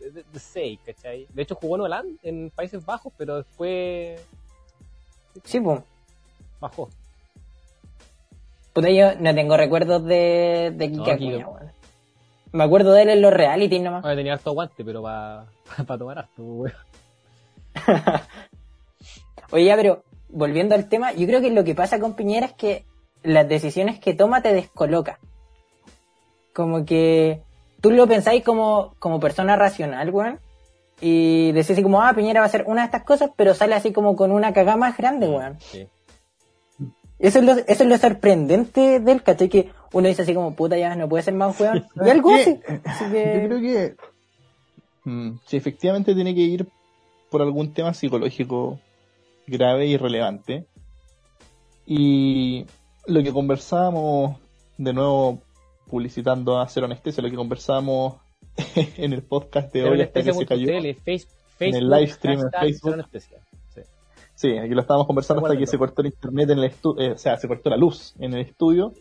de, 0.00 0.10
de- 0.10 0.24
de 0.24 0.38
seis, 0.40 0.80
¿cachai? 0.84 1.26
De 1.32 1.42
hecho 1.42 1.54
jugó 1.54 1.76
en 1.76 1.82
Holanda, 1.82 2.18
en 2.22 2.50
Países 2.50 2.84
Bajos, 2.84 3.12
pero 3.16 3.36
después 3.36 4.20
Sí, 5.44 5.60
pues. 5.60 5.80
bajó. 6.60 6.88
Puta, 8.72 8.90
yo 8.90 9.14
no 9.20 9.34
tengo 9.34 9.56
recuerdos 9.56 10.04
de, 10.04 10.72
de 10.74 10.90
Kike 10.90 10.96
No, 10.96 11.02
Acuña, 11.12 11.16
Kike- 11.38 11.46
weón. 11.46 11.72
Me 12.52 12.64
acuerdo 12.64 12.92
de 12.92 13.02
él 13.02 13.10
en 13.10 13.22
los 13.22 13.32
reality 13.34 13.78
nomás. 13.80 14.02
Ahora 14.02 14.16
tenía 14.16 14.32
harto 14.32 14.50
aguante, 14.50 14.82
pero 14.84 15.02
para 15.02 15.46
tomar 15.98 16.18
harto, 16.20 16.42
weón. 16.42 16.72
Oye, 19.50 19.64
ya, 19.64 19.76
pero 19.76 20.02
volviendo 20.28 20.74
al 20.74 20.88
tema, 20.88 21.12
yo 21.12 21.26
creo 21.26 21.40
que 21.40 21.50
lo 21.50 21.64
que 21.64 21.74
pasa 21.74 22.00
con 22.00 22.14
Piñera 22.14 22.46
es 22.46 22.52
que 22.52 22.84
las 23.22 23.48
decisiones 23.48 23.98
que 23.98 24.14
toma 24.14 24.42
te 24.42 24.52
descoloca. 24.52 25.18
Como 26.52 26.84
que 26.84 27.42
tú 27.80 27.90
lo 27.90 28.06
pensáis 28.06 28.42
como, 28.42 28.94
como 28.98 29.20
persona 29.20 29.56
racional, 29.56 30.10
weón. 30.10 30.40
Y 31.00 31.52
decís 31.52 31.72
así 31.72 31.82
como, 31.82 32.02
ah, 32.02 32.14
Piñera 32.14 32.40
va 32.40 32.46
a 32.46 32.48
hacer 32.48 32.64
una 32.66 32.82
de 32.82 32.86
estas 32.86 33.04
cosas, 33.04 33.30
pero 33.36 33.54
sale 33.54 33.74
así 33.74 33.92
como 33.92 34.16
con 34.16 34.32
una 34.32 34.52
cagada 34.52 34.76
más 34.76 34.96
grande, 34.96 35.28
weón. 35.28 35.58
Sí. 35.60 35.88
Eso 37.18 37.38
es 37.38 37.44
lo, 37.44 37.52
eso 37.52 37.82
es 37.82 37.86
lo 37.86 37.96
sorprendente 37.96 39.00
del 39.00 39.22
¿cachai? 39.22 39.48
Que 39.48 39.70
uno 39.92 40.08
dice 40.08 40.22
así 40.22 40.34
como, 40.34 40.54
puta, 40.54 40.76
ya 40.76 40.94
no 40.96 41.08
puede 41.08 41.22
ser 41.22 41.34
más 41.34 41.58
weón. 41.58 41.86
Y 42.04 42.10
algo 42.10 42.34
así. 42.34 42.60
Así 42.84 43.04
que... 43.10 43.40
Yo 43.42 43.48
creo 43.48 43.60
que 43.60 43.96
mm, 45.04 45.38
si 45.46 45.56
efectivamente 45.56 46.14
tiene 46.14 46.34
que 46.34 46.42
ir 46.42 46.68
por 47.30 47.42
algún 47.42 47.72
tema 47.72 47.94
psicológico 47.94 48.80
grave 49.46 49.86
y 49.86 49.96
relevante. 49.96 50.66
Y 51.86 52.66
lo 53.06 53.22
que 53.22 53.32
conversábamos, 53.32 54.38
de 54.76 54.92
nuevo 54.92 55.42
publicitando 55.88 56.58
a 56.58 56.68
Cero 56.68 56.86
Anestesia, 56.86 57.22
lo 57.22 57.30
que 57.30 57.36
conversábamos 57.36 58.16
en 58.96 59.12
el 59.12 59.22
podcast 59.22 59.72
de 59.72 59.84
hoy 59.84 60.02
hasta 60.02 60.22
que 60.22 60.32
se 60.32 60.46
cayó. 60.46 60.68
en 60.68 61.74
el 61.74 61.88
live 61.88 62.08
stream 62.08 62.40
en 62.40 62.50
Facebook. 62.50 63.06
Sí. 64.34 64.58
aquí 64.58 64.74
lo 64.74 64.82
estábamos 64.82 65.06
conversando 65.06 65.46
hasta 65.46 65.58
que 65.58 65.66
se 65.66 65.78
cortó 65.78 66.02
el 66.02 66.08
internet 66.08 66.50
en 66.50 66.58
el 66.58 66.64
estudio, 66.64 67.02
eh, 67.02 67.12
o 67.12 67.18
sea, 67.18 67.38
se 67.38 67.48
cortó 67.48 67.70
la 67.70 67.76
luz 67.76 68.14
en 68.18 68.34
el 68.34 68.40
estudio. 68.40 68.92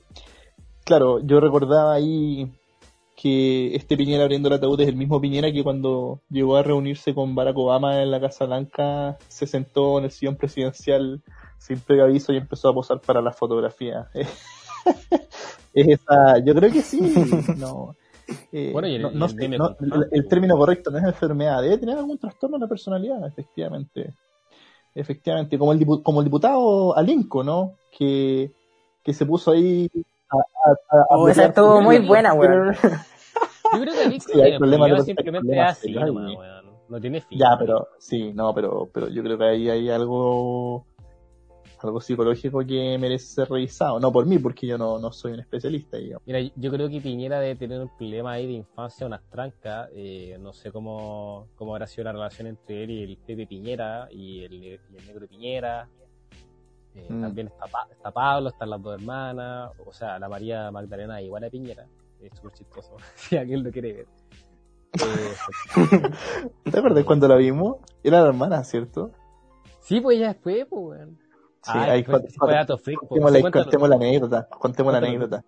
Claro, 0.86 1.20
yo 1.20 1.40
recordaba 1.40 1.94
ahí 1.96 2.50
que 3.26 3.76
este 3.76 3.98
Piñera 3.98 4.22
abriendo 4.22 4.50
el 4.50 4.54
ataúd 4.54 4.80
es 4.82 4.88
el 4.88 4.96
mismo 4.96 5.20
Piñera 5.20 5.52
que 5.52 5.64
cuando 5.64 6.22
llegó 6.30 6.58
a 6.58 6.62
reunirse 6.62 7.16
con 7.16 7.34
Barack 7.34 7.58
Obama 7.58 8.04
en 8.04 8.12
la 8.12 8.22
Casa 8.22 8.46
Blanca 8.46 9.18
se 9.30 9.48
sentó 9.48 9.98
en 9.98 10.04
el 10.04 10.12
sillón 10.12 10.36
presidencial 10.36 11.24
sin 11.58 11.80
preaviso 11.80 12.34
y 12.34 12.38
empezó 12.38 12.70
a 12.70 12.76
posar 12.76 13.02
para 13.02 13.24
la 13.24 13.32
fotografía. 13.32 14.10
es 15.74 15.88
esa, 15.88 16.38
yo 16.46 16.54
creo 16.54 16.72
que 16.72 16.84
sí, 16.84 17.02
no. 17.58 17.96
Eh, 18.52 18.70
bueno, 18.72 18.88
y 18.88 18.94
el, 18.94 19.06
el, 20.12 20.28
término 20.28 20.56
correcto 20.56 20.92
no 20.92 21.00
es 21.00 21.06
enfermedad, 21.06 21.64
debe 21.64 21.80
tener 21.80 21.98
algún 21.98 22.20
trastorno 22.20 22.58
de 22.58 22.66
la 22.66 22.70
personalidad, 22.70 23.26
efectivamente. 23.26 24.14
Efectivamente, 24.94 25.58
como 25.58 25.74
el, 25.74 25.84
como 26.04 26.20
el 26.20 26.26
diputado 26.26 26.96
Alinco, 26.96 27.44
¿no? 27.44 27.74
Que, 27.92 28.52
que 29.04 29.14
se 29.16 29.26
puso 29.26 29.50
ahí 29.50 29.90
a, 30.30 30.38
a, 30.38 30.98
a 31.10 31.18
oh, 31.18 31.28
esa 31.28 31.46
estuvo 31.46 31.82
muy 31.82 32.06
buena, 32.06 32.36
weón. 32.36 32.76
Yo 33.76 33.82
creo 33.82 33.94
que 33.94 34.02
Alinco 34.02 34.26
sí, 34.32 34.40
el 34.42 34.58
problema 34.58 35.02
simplemente 35.02 35.60
así, 35.60 35.96
no 36.88 37.02
tiene 37.02 37.22
fin. 37.22 37.40
Ya, 37.40 37.58
pero, 37.58 37.88
sí, 37.98 38.32
no, 38.34 38.54
pero, 38.54 38.90
pero 38.94 39.10
yo 39.10 39.24
creo 39.24 39.38
que 39.38 39.46
ahí 39.46 39.70
hay 39.70 39.90
algo 39.90 40.86
algo 41.86 42.02
psicológico 42.02 42.66
que 42.66 42.98
merece 42.98 43.26
ser 43.26 43.50
revisado. 43.50 44.00
No 44.00 44.12
por 44.12 44.26
mí, 44.26 44.40
porque 44.40 44.68
yo 44.68 44.78
no, 44.78 45.00
no 45.00 45.12
soy 45.12 45.34
un 45.34 45.40
especialista. 45.40 45.98
Mira, 46.26 46.40
yo 46.56 46.72
creo 46.72 46.90
que 46.90 47.02
Piñera 47.02 47.40
debe 47.40 47.56
tener 47.56 47.82
un 47.82 47.96
problema 47.96 48.34
ahí 48.34 48.48
de 48.48 48.54
infancia, 48.54 49.06
unas 49.06 49.24
trancas. 49.30 49.90
Eh, 49.94 50.38
no 50.40 50.54
sé 50.54 50.72
cómo, 50.72 51.48
cómo 51.56 51.74
habrá 51.74 51.88
sido 51.88 52.06
la 52.06 52.14
relación 52.14 52.48
entre 52.48 52.84
él 52.84 52.92
y 52.92 53.04
el 53.04 53.18
Pepe 53.18 53.48
Piñera 53.48 54.08
y 54.12 54.44
el, 54.44 54.80
negro 55.06 55.28
Piñera. 55.28 55.88
Eh, 56.96 57.08
mm. 57.10 57.22
También 57.22 57.48
está, 57.48 57.66
está 57.92 58.12
Pablo, 58.12 58.50
están 58.50 58.70
las 58.70 58.82
dos 58.82 59.00
hermanas. 59.00 59.72
O 59.86 59.94
sea, 59.94 60.20
la 60.20 60.30
María 60.30 60.72
Magdalena 60.72 61.22
igual 61.22 61.44
a 61.44 61.50
Piñera. 61.50 61.88
Es 62.26 62.38
súper 62.38 62.52
chistoso, 62.54 62.98
si 63.16 63.38
alguien 63.38 63.64
lo 63.64 63.72
quiere 63.72 63.94
ver. 63.94 64.08
Eh, 64.94 66.10
¿Te 66.72 66.80
acuerdas 66.80 67.04
cuando 67.04 67.28
la 67.28 67.36
vimos? 67.36 67.78
Era 68.04 68.22
la 68.22 68.30
hermana, 68.30 68.64
¿cierto? 68.64 69.12
Sí, 69.82 70.02
pues 70.02 70.20
ya 70.20 70.34
fue, 70.34 70.66
pues, 70.66 70.84
bueno. 70.84 71.18
Sí, 71.62 71.72
ahí 71.74 72.04
contemos, 72.04 73.90
la, 73.90 73.96
anécdota. 73.96 74.48
Contemos 74.48 74.94
la 74.94 75.00
anécdota. 75.00 75.44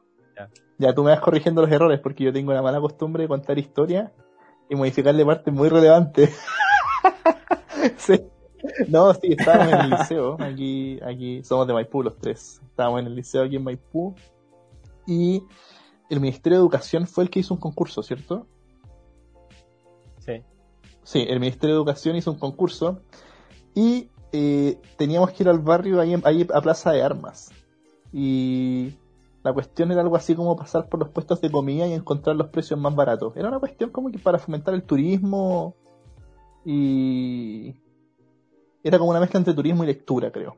Ya. 0.79 0.93
tú 0.93 1.03
me 1.03 1.11
vas 1.11 1.19
corrigiendo 1.19 1.61
los 1.61 1.71
errores 1.71 1.99
porque 1.99 2.23
yo 2.23 2.33
tengo 2.33 2.51
una 2.51 2.61
mala 2.61 2.79
costumbre 2.79 3.23
de 3.23 3.27
contar 3.27 3.57
historias 3.57 4.11
y 4.69 4.75
modificarle 4.75 5.23
partes 5.25 5.53
muy 5.53 5.69
relevantes. 5.69 6.35
sí. 7.97 8.19
No, 8.87 9.13
sí, 9.13 9.35
estábamos 9.37 9.73
en 9.73 9.79
el 9.79 9.89
liceo. 9.91 10.37
Aquí, 10.39 10.99
aquí 11.03 11.43
somos 11.43 11.67
de 11.67 11.73
Maipú 11.73 12.01
los 12.01 12.17
tres. 12.17 12.61
Estábamos 12.63 13.01
en 13.01 13.07
el 13.07 13.15
liceo 13.15 13.43
aquí 13.43 13.55
en 13.55 13.63
Maipú. 13.63 14.15
Y 15.05 15.43
el 16.09 16.19
Ministerio 16.19 16.57
de 16.57 16.61
Educación 16.61 17.07
fue 17.07 17.23
el 17.23 17.29
que 17.29 17.39
hizo 17.39 17.53
un 17.53 17.59
concurso, 17.59 18.03
¿cierto? 18.03 18.47
Sí. 20.19 20.43
Sí, 21.03 21.25
el 21.27 21.39
Ministerio 21.39 21.75
de 21.75 21.79
Educación 21.79 22.15
hizo 22.15 22.31
un 22.31 22.39
concurso. 22.39 23.01
Y 23.73 24.09
eh, 24.31 24.79
teníamos 24.97 25.31
que 25.31 25.43
ir 25.43 25.49
al 25.49 25.59
barrio 25.59 26.01
ahí, 26.01 26.47
a 26.53 26.61
Plaza 26.61 26.91
de 26.91 27.01
Armas. 27.01 27.51
Y 28.11 28.93
la 29.43 29.53
cuestión 29.53 29.91
era 29.91 30.01
algo 30.01 30.15
así 30.15 30.35
como 30.35 30.55
pasar 30.55 30.89
por 30.89 30.99
los 30.99 31.09
puestos 31.09 31.41
de 31.41 31.51
comida 31.51 31.87
y 31.87 31.93
encontrar 31.93 32.35
los 32.35 32.47
precios 32.47 32.79
más 32.79 32.95
baratos. 32.95 33.35
Era 33.35 33.49
una 33.49 33.59
cuestión 33.59 33.89
como 33.89 34.11
que 34.11 34.19
para 34.19 34.39
fomentar 34.39 34.73
el 34.73 34.83
turismo 34.83 35.75
y 36.65 37.75
era 38.83 38.97
como 38.97 39.11
una 39.11 39.19
mezcla 39.19 39.37
entre 39.37 39.53
turismo 39.53 39.83
y 39.83 39.87
lectura, 39.87 40.31
creo. 40.31 40.57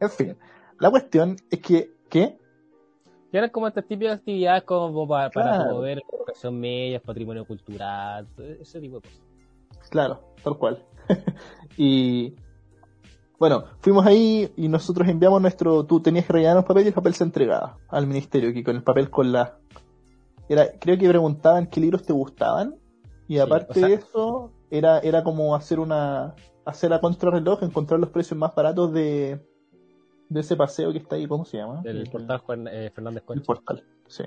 En 0.00 0.10
fin, 0.10 0.36
la 0.80 0.90
cuestión 0.90 1.36
es 1.50 1.60
que, 1.60 1.92
¿qué? 2.08 2.38
Que 3.34 3.38
eran 3.38 3.50
como 3.50 3.66
estas 3.66 3.84
típicas 3.84 4.18
actividades 4.18 4.62
como 4.62 5.08
para, 5.08 5.28
para 5.28 5.64
promover 5.64 6.00
educación 6.08 6.60
media, 6.60 7.00
patrimonio 7.00 7.44
cultural, 7.44 8.28
ese 8.60 8.80
tipo 8.80 9.00
de 9.00 9.08
cosas. 9.08 9.22
Claro, 9.90 10.20
tal 10.44 10.56
cual. 10.56 10.84
y 11.76 12.36
bueno, 13.36 13.64
fuimos 13.80 14.06
ahí 14.06 14.52
y 14.56 14.68
nosotros 14.68 15.08
enviamos 15.08 15.42
nuestro, 15.42 15.84
tú 15.84 15.98
tenías 15.98 16.26
que 16.26 16.32
rellenar 16.32 16.58
un 16.58 16.62
papel 16.62 16.84
y 16.84 16.86
el 16.86 16.94
papel 16.94 17.14
se 17.14 17.24
entregaba 17.24 17.76
al 17.88 18.06
ministerio, 18.06 18.54
que 18.54 18.62
con 18.62 18.76
el 18.76 18.84
papel 18.84 19.10
con 19.10 19.32
la... 19.32 19.58
Era, 20.48 20.68
creo 20.78 20.96
que 20.96 21.08
preguntaban 21.08 21.66
qué 21.66 21.80
libros 21.80 22.04
te 22.04 22.12
gustaban 22.12 22.76
y 23.26 23.38
aparte 23.38 23.80
de 23.80 23.94
eso 23.94 24.52
era, 24.70 25.00
era 25.00 25.24
como 25.24 25.56
hacer 25.56 25.80
una, 25.80 26.36
hacer 26.64 26.92
a 26.92 27.00
contrarreloj, 27.00 27.64
encontrar 27.64 27.98
los 27.98 28.10
precios 28.10 28.38
más 28.38 28.54
baratos 28.54 28.92
de, 28.92 29.44
de 30.28 30.40
ese 30.40 30.56
paseo 30.56 30.92
que 30.92 30.98
está 30.98 31.16
ahí, 31.16 31.26
¿cómo 31.26 31.44
se 31.44 31.58
llama? 31.58 31.82
El, 31.84 32.08
portal 32.10 32.38
Juan 32.38 32.68
eh, 32.68 32.90
Fernández 32.94 33.22
Concha. 33.24 33.40
El 33.40 33.46
portal, 33.46 33.84
sí. 34.08 34.24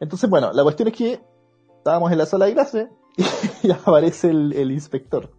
Entonces, 0.00 0.28
bueno, 0.28 0.52
la 0.52 0.62
cuestión 0.62 0.88
es 0.88 0.94
que 0.94 1.20
estábamos 1.78 2.10
en 2.10 2.18
la 2.18 2.26
sala 2.26 2.46
de 2.46 2.52
clase 2.54 2.88
y, 3.62 3.70
aparece 3.70 4.30
el, 4.30 4.52
el 4.52 4.72
inspector, 4.72 5.30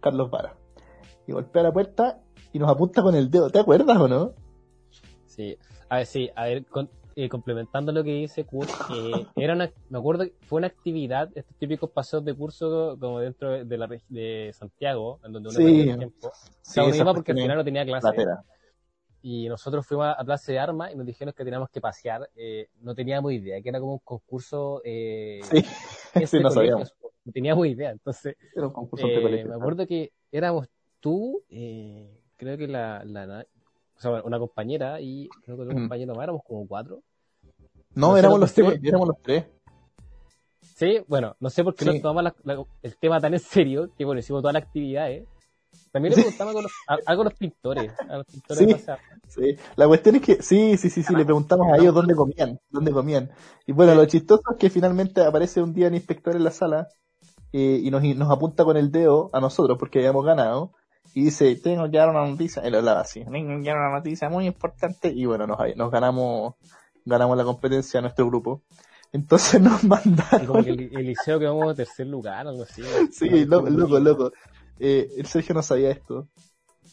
Carlos 0.00 0.30
Vara 0.30 0.56
y 1.26 1.32
golpea 1.32 1.62
la 1.62 1.72
puerta 1.72 2.20
y 2.52 2.58
nos 2.58 2.70
apunta 2.70 3.02
con 3.02 3.14
el 3.14 3.30
dedo. 3.30 3.50
¿Te 3.50 3.60
acuerdas 3.60 3.96
o 3.98 4.08
no? 4.08 4.34
Sí, 5.26 5.56
a 5.88 5.98
ver, 5.98 6.06
sí, 6.06 6.28
a 6.34 6.44
ver, 6.44 6.64
eh, 7.16 7.28
complementando 7.28 7.92
lo 7.92 8.02
que 8.02 8.14
dice 8.14 8.44
Kurt, 8.44 8.70
eh, 8.94 9.26
era 9.36 9.54
una, 9.54 9.70
me 9.88 9.98
acuerdo 9.98 10.24
que 10.24 10.34
fue 10.46 10.58
una 10.58 10.66
actividad, 10.66 11.30
estos 11.34 11.56
típicos 11.56 11.90
paseos 11.90 12.24
de 12.24 12.34
curso 12.34 12.96
como 12.98 13.20
dentro 13.20 13.64
de 13.64 13.78
la 13.78 13.88
de 14.08 14.50
Santiago, 14.52 15.20
en 15.24 15.32
donde 15.32 15.50
uno 15.50 15.58
sí, 15.58 15.88
el 15.88 15.98
tiempo. 15.98 16.32
Sí, 16.62 16.80
iba 16.80 17.14
porque 17.14 17.32
al 17.32 17.38
final 17.38 17.56
no 17.58 17.64
tenía 17.64 17.84
clase. 17.84 18.08
Y 19.22 19.48
nosotros 19.48 19.86
fuimos 19.86 20.14
a, 20.16 20.24
Plaza 20.24 20.52
de 20.52 20.58
Armas 20.58 20.92
y 20.92 20.96
nos 20.96 21.06
dijeron 21.06 21.34
que 21.36 21.44
teníamos 21.44 21.68
que 21.70 21.80
pasear. 21.80 22.28
Eh, 22.34 22.68
no 22.80 22.94
teníamos 22.94 23.32
idea, 23.32 23.60
que 23.60 23.68
era 23.68 23.80
como 23.80 23.94
un 23.94 23.98
concurso. 23.98 24.80
Eh, 24.84 25.40
sí, 25.42 25.62
sí 26.26 26.40
no 26.40 26.50
sabíamos. 26.50 26.94
No 27.24 27.32
teníamos 27.32 27.66
idea. 27.66 27.90
Entonces, 27.90 28.36
era 28.54 28.66
un 28.66 28.72
concurso 28.72 29.06
eh, 29.06 29.44
me 29.44 29.54
acuerdo 29.54 29.86
que 29.86 30.12
éramos 30.32 30.68
tú, 31.00 31.42
eh, 31.50 32.10
creo 32.36 32.56
que 32.56 32.66
la, 32.66 33.04
la, 33.04 33.46
o 33.96 34.00
sea, 34.00 34.22
una 34.22 34.38
compañera 34.38 35.00
y 35.00 35.28
creo 35.44 35.56
que 35.56 35.62
otro 35.62 35.74
compañero 35.74 36.14
más, 36.14 36.24
éramos 36.24 36.42
como 36.44 36.66
cuatro. 36.66 37.02
No, 37.94 38.16
éramos 38.16 38.40
los 38.40 38.52
tres, 38.52 38.80
éramos 38.82 39.08
los 39.08 39.20
tres. 39.22 39.44
Sí, 40.76 41.02
bueno, 41.08 41.36
no 41.40 41.50
sé 41.50 41.62
por 41.62 41.74
qué 41.74 41.84
nos 41.84 42.00
tomamos 42.00 42.32
el 42.82 42.96
tema 42.96 43.20
tan 43.20 43.34
en 43.34 43.40
serio, 43.40 43.90
que 43.96 44.04
bueno, 44.04 44.20
hicimos 44.20 44.40
toda 44.40 44.54
la 44.54 44.60
actividad, 44.60 45.10
¿eh? 45.10 45.26
También 45.92 46.14
le 46.14 46.22
preguntamos 46.22 46.54
algo 47.06 47.22
a 47.22 47.24
los 47.24 47.34
pintores, 47.34 47.92
a 48.08 48.18
los 48.18 48.26
pintores 48.26 48.86
sí, 48.86 48.92
sí, 49.26 49.56
la 49.76 49.88
cuestión 49.88 50.16
es 50.16 50.22
que, 50.22 50.42
sí, 50.42 50.76
sí, 50.76 50.88
sí, 50.88 51.02
sí, 51.02 51.14
le 51.16 51.24
preguntamos 51.24 51.66
a 51.72 51.76
ellos 51.76 51.94
dónde 51.94 52.14
comían, 52.14 52.60
dónde 52.70 52.92
comían. 52.92 53.30
Y 53.66 53.72
bueno, 53.72 53.94
lo 53.94 54.04
chistoso 54.06 54.42
es 54.52 54.56
que 54.56 54.70
finalmente 54.70 55.22
aparece 55.22 55.60
un 55.62 55.74
día 55.74 55.88
el 55.88 55.94
inspector 55.94 56.36
en 56.36 56.44
la 56.44 56.52
sala 56.52 56.88
eh, 57.52 57.80
y 57.82 57.90
nos, 57.90 58.02
nos 58.02 58.30
apunta 58.30 58.64
con 58.64 58.76
el 58.76 58.92
dedo 58.92 59.30
a 59.32 59.40
nosotros 59.40 59.78
porque 59.78 59.98
habíamos 59.98 60.24
ganado 60.24 60.72
y 61.12 61.24
dice, 61.24 61.56
tengo 61.56 61.90
que 61.90 61.98
dar 61.98 62.10
una 62.10 62.24
noticia, 62.24 62.62
él 62.62 62.76
hablaba 62.76 63.00
así, 63.00 63.24
tengo 63.24 63.62
que 63.62 63.68
dar 63.68 63.78
una 63.78 63.98
noticia 63.98 64.28
muy 64.28 64.46
importante 64.46 65.08
y 65.08 65.24
bueno, 65.26 65.46
nos, 65.46 65.58
nos 65.76 65.90
ganamos 65.90 66.54
ganamos 67.04 67.36
la 67.36 67.44
competencia 67.44 67.98
a 67.98 68.02
nuestro 68.02 68.26
grupo. 68.26 68.62
Entonces 69.12 69.60
nos 69.60 69.84
mandaron... 69.84 70.46
como 70.46 70.62
que 70.62 70.70
el, 70.70 71.06
liceo 71.06 71.38
quedamos 71.38 71.70
en 71.70 71.76
tercer 71.76 72.06
lugar, 72.06 72.46
algo 72.46 72.62
así. 72.62 72.82
sí, 73.10 73.44
loco, 73.44 73.68
loco, 73.68 73.98
loco. 73.98 74.32
Eh, 74.80 75.10
el 75.18 75.26
Sergio 75.26 75.54
no 75.54 75.62
sabía 75.62 75.90
esto. 75.90 76.26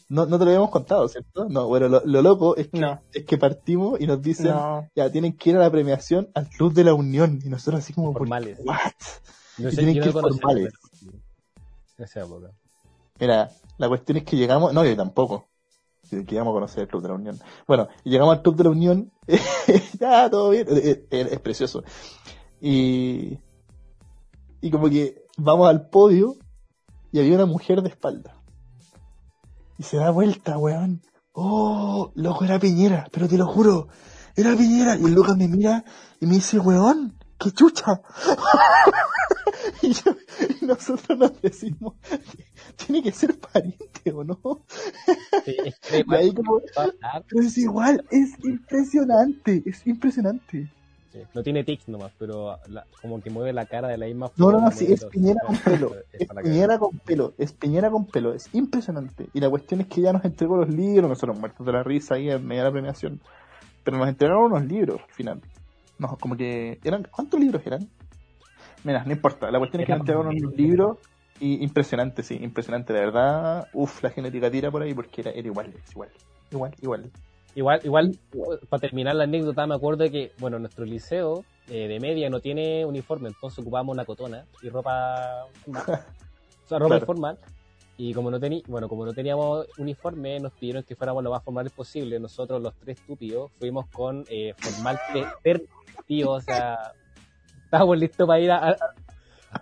No, 0.10 0.26
no 0.26 0.38
te 0.38 0.45
lo 0.45 0.52
habíamos 0.52 0.69
contado, 0.69 1.08
¿cierto? 1.08 1.47
No, 1.50 1.67
bueno, 1.67 1.88
lo, 1.88 2.21
loco 2.21 2.56
es 2.56 2.67
que, 2.67 2.97
es 3.13 3.26
que 3.26 3.38
partimos 3.38 4.00
y 4.00 4.08
nos 4.08 4.21
dicen, 4.21 4.54
ya, 4.95 5.12
tienen 5.12 5.36
que 5.36 5.50
ir 5.50 5.58
a 5.58 5.60
la 5.60 5.71
premiación 5.71 6.30
al 6.34 6.47
Club 6.50 6.73
de 6.73 6.84
la 6.84 6.93
Unión. 6.93 7.39
Y 7.43 7.50
nosotros 7.50 7.84
así 7.84 7.93
como, 7.93 8.13
formales. 8.13 8.60
¿what? 8.63 8.78
No 9.58 9.69
sé, 9.69 9.78
tienen 9.78 10.02
que 10.02 10.10
ir 10.10 10.13
formales. 10.13 10.73
En 11.97 12.06
esa 12.06 12.21
época. 12.21 12.52
Mira, 13.19 13.52
la 13.78 13.88
cuestión 13.88 14.17
es 14.17 14.23
que 14.23 14.38
llegamos, 14.38 14.73
no, 14.73 14.86
yo 14.86 14.95
tampoco. 14.95 15.47
Que 16.10 16.23
llegamos 16.23 16.52
a 16.52 16.56
conocer 16.56 16.84
el 16.84 16.88
Club 16.88 17.02
de 17.02 17.08
la 17.10 17.15
Unión. 17.15 17.39
Bueno, 17.67 17.88
llegamos 18.04 18.38
al 18.38 18.41
Club 18.41 18.56
de 18.56 18.63
la 18.63 18.69
Unión, 18.69 19.12
ya, 20.00 20.30
todo 20.30 20.52
bien, 20.52 20.67
es, 20.69 21.00
es, 21.10 21.39
precioso. 21.39 21.84
Y, 22.62 23.39
y 24.62 24.71
como 24.71 24.89
que 24.89 25.26
vamos 25.38 25.67
al 25.67 25.89
podio 25.89 26.38
y 27.12 27.20
había 27.20 27.36
una 27.36 27.46
mujer 27.46 27.82
de 27.82 27.89
espalda. 27.89 28.36
Y 29.78 29.84
se 29.84 29.98
da 29.98 30.10
vuelta, 30.12 30.58
weón. 30.58 31.02
Oh, 31.34 32.12
loco, 32.15 32.46
era 32.46 32.60
Piñera, 32.60 33.08
pero 33.12 33.28
te 33.28 33.38
lo 33.38 33.46
juro, 33.48 33.88
era 34.36 34.56
Piñera. 34.56 34.96
Y 34.98 35.06
el 35.06 35.13
Lucas 35.13 35.38
me 35.38 35.48
mira 35.48 35.84
y 36.20 36.26
me 36.26 36.36
dice, 36.36 36.58
weón, 36.60 37.17
qué 37.39 37.52
chucha. 37.52 38.02
Y, 39.82 39.93
yo- 39.93 40.15
y 40.62 40.65
nosotros 40.65 41.17
nos 41.17 41.41
decimos, 41.41 41.96
tiene 42.76 43.04
que 43.04 43.12
ser 43.12 43.38
pariente 43.39 44.12
o 44.12 44.24
no. 44.24 44.39
Sí, 45.46 45.56
es 45.65 45.80
que 45.80 46.04
Y 46.08 46.15
ahí 46.15 46.34
como, 46.34 46.56
va 46.78 46.82
a 46.82 46.84
hablar, 46.86 47.26
pero 47.28 47.41
es 47.46 47.58
igual, 47.58 48.06
es 48.10 48.32
impresionante, 48.43 49.63
es 49.65 49.86
impresionante. 49.86 50.72
Sí. 51.17 51.30
No 51.34 51.43
tiene 51.43 51.63
tics 51.63 51.88
nomás, 51.88 52.12
pero 52.17 52.58
la- 52.67 52.86
como 53.01 53.21
que 53.21 53.30
mueve 53.30 53.53
la 53.53 53.65
cara 53.65 53.88
de 53.88 53.97
la 53.97 54.06
misma 54.06 54.32
No, 54.38 54.45
no, 54.47 54.51
forma, 54.53 54.65
no, 54.69 54.71
sí, 54.71 54.91
es 54.91 55.06
Piñera 55.06 55.39
con 55.45 55.58
pelo. 55.58 55.95
Es 56.13 56.27
Piñera 56.43 56.77
con 56.80 56.99
pelo, 56.99 57.34
es 57.38 57.53
Piñera 57.53 57.89
con 57.91 58.06
pelo, 58.06 58.34
es 58.34 58.49
impresionante. 58.53 59.27
Y 59.34 59.39
la 59.39 59.49
cuestión 59.49 59.82
es 59.82 59.88
que 59.88 60.01
ya 60.01 60.13
nos 60.13 60.25
entregó 60.25 60.58
los 60.58 60.69
libros, 60.69 61.10
nosotros 61.10 61.38
muertos 61.38 61.65
de 61.65 61.71
la 61.73 61.84
risa 61.84 62.15
ahí 62.15 62.30
en 62.30 62.45
medio 62.45 62.63
de 62.63 62.69
la 62.69 62.71
premiación. 62.73 63.19
Pero 63.84 63.97
nos 63.97 64.08
entregaron 64.08 64.43
unos 64.51 64.65
libros 64.65 65.01
al 65.01 65.13
final. 65.13 65.41
No, 65.99 66.17
como 66.19 66.36
que 66.38 66.80
eran, 66.84 67.08
¿cuántos 67.10 67.39
libros 67.39 67.62
eran? 67.65 67.88
Mira, 68.84 69.03
no 69.03 69.12
importa, 69.12 69.49
la 69.49 69.58
cuestión 69.60 69.82
es 69.82 69.88
que 69.88 69.93
nos 69.93 70.01
entregaron 70.01 70.27
unos 70.38 70.53
libros 70.56 70.97
y 71.39 71.63
impresionante, 71.63 72.23
sí, 72.23 72.38
impresionante, 72.41 72.93
de 72.93 72.99
verdad. 72.99 73.67
Uf, 73.73 74.01
la 74.03 74.10
genética 74.10 74.49
tira 74.51 74.71
por 74.71 74.82
ahí 74.82 74.93
porque 74.93 75.21
era, 75.21 75.32
era 75.32 75.47
igual, 75.47 75.73
es 75.84 75.91
igual, 75.91 76.10
igual, 76.51 76.75
igual. 76.82 77.12
Igual, 77.58 77.80
igual, 77.84 78.12
para 78.70 78.82
terminar 78.82 79.15
la 79.15 79.24
anécdota, 79.24 79.65
me 79.65 79.74
acuerdo 79.74 80.08
que, 80.12 80.32
bueno, 80.38 80.60
nuestro 80.60 80.86
liceo 80.86 81.43
eh, 81.70 81.88
de 81.88 82.00
media 82.00 82.30
no 82.30 82.39
tiene 82.39 82.86
uniforme, 82.86 83.30
entonces 83.30 83.58
ocupábamos 83.58 83.93
una 83.93 84.06
cotona 84.06 84.46
y 84.62 84.70
ropa, 84.70 85.46
o 85.67 85.74
sea, 86.67 86.78
ropa 86.78 86.98
Claro. 86.98 86.98
informal. 87.00 87.38
Y 87.98 88.13
como 88.13 88.30
no 88.30 88.39
tení, 88.39 88.62
bueno, 88.67 88.88
como 88.88 89.04
no 89.08 89.12
teníamos 89.15 89.65
uniforme, 89.80 90.39
nos 90.39 90.54
pidieron 90.54 90.84
que 90.84 90.96
fuéramos 90.96 91.24
lo 91.24 91.32
más 91.32 91.43
formales 91.43 91.72
posible. 91.74 92.20
Nosotros, 92.20 92.62
los 92.62 92.76
tres 92.76 93.00
estúpidos, 93.00 93.52
fuimos 93.58 93.88
con 93.88 94.24
eh, 94.30 94.54
formal 94.56 95.00
ter- 95.41 95.65
tío, 96.06 96.30
o 96.34 96.41
sea, 96.41 96.78
estábamos 97.63 97.98
listos 97.98 98.28
para 98.28 98.39
ir 98.39 98.52
a, 98.52 98.58
a- 98.70 98.78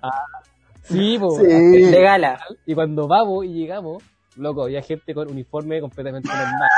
a- 0.01 0.25
sí, 0.83 1.17
po, 1.17 1.29
Sí. 1.39 1.45
De 1.45 2.01
gala. 2.01 2.41
y 2.65 2.75
cuando 2.75 3.07
vamos 3.07 3.45
y 3.45 3.53
llegamos, 3.53 4.03
loco, 4.35 4.63
había 4.63 4.81
gente 4.81 5.13
con 5.13 5.31
uniforme 5.31 5.79
completamente 5.79 6.27
normal. 6.27 6.69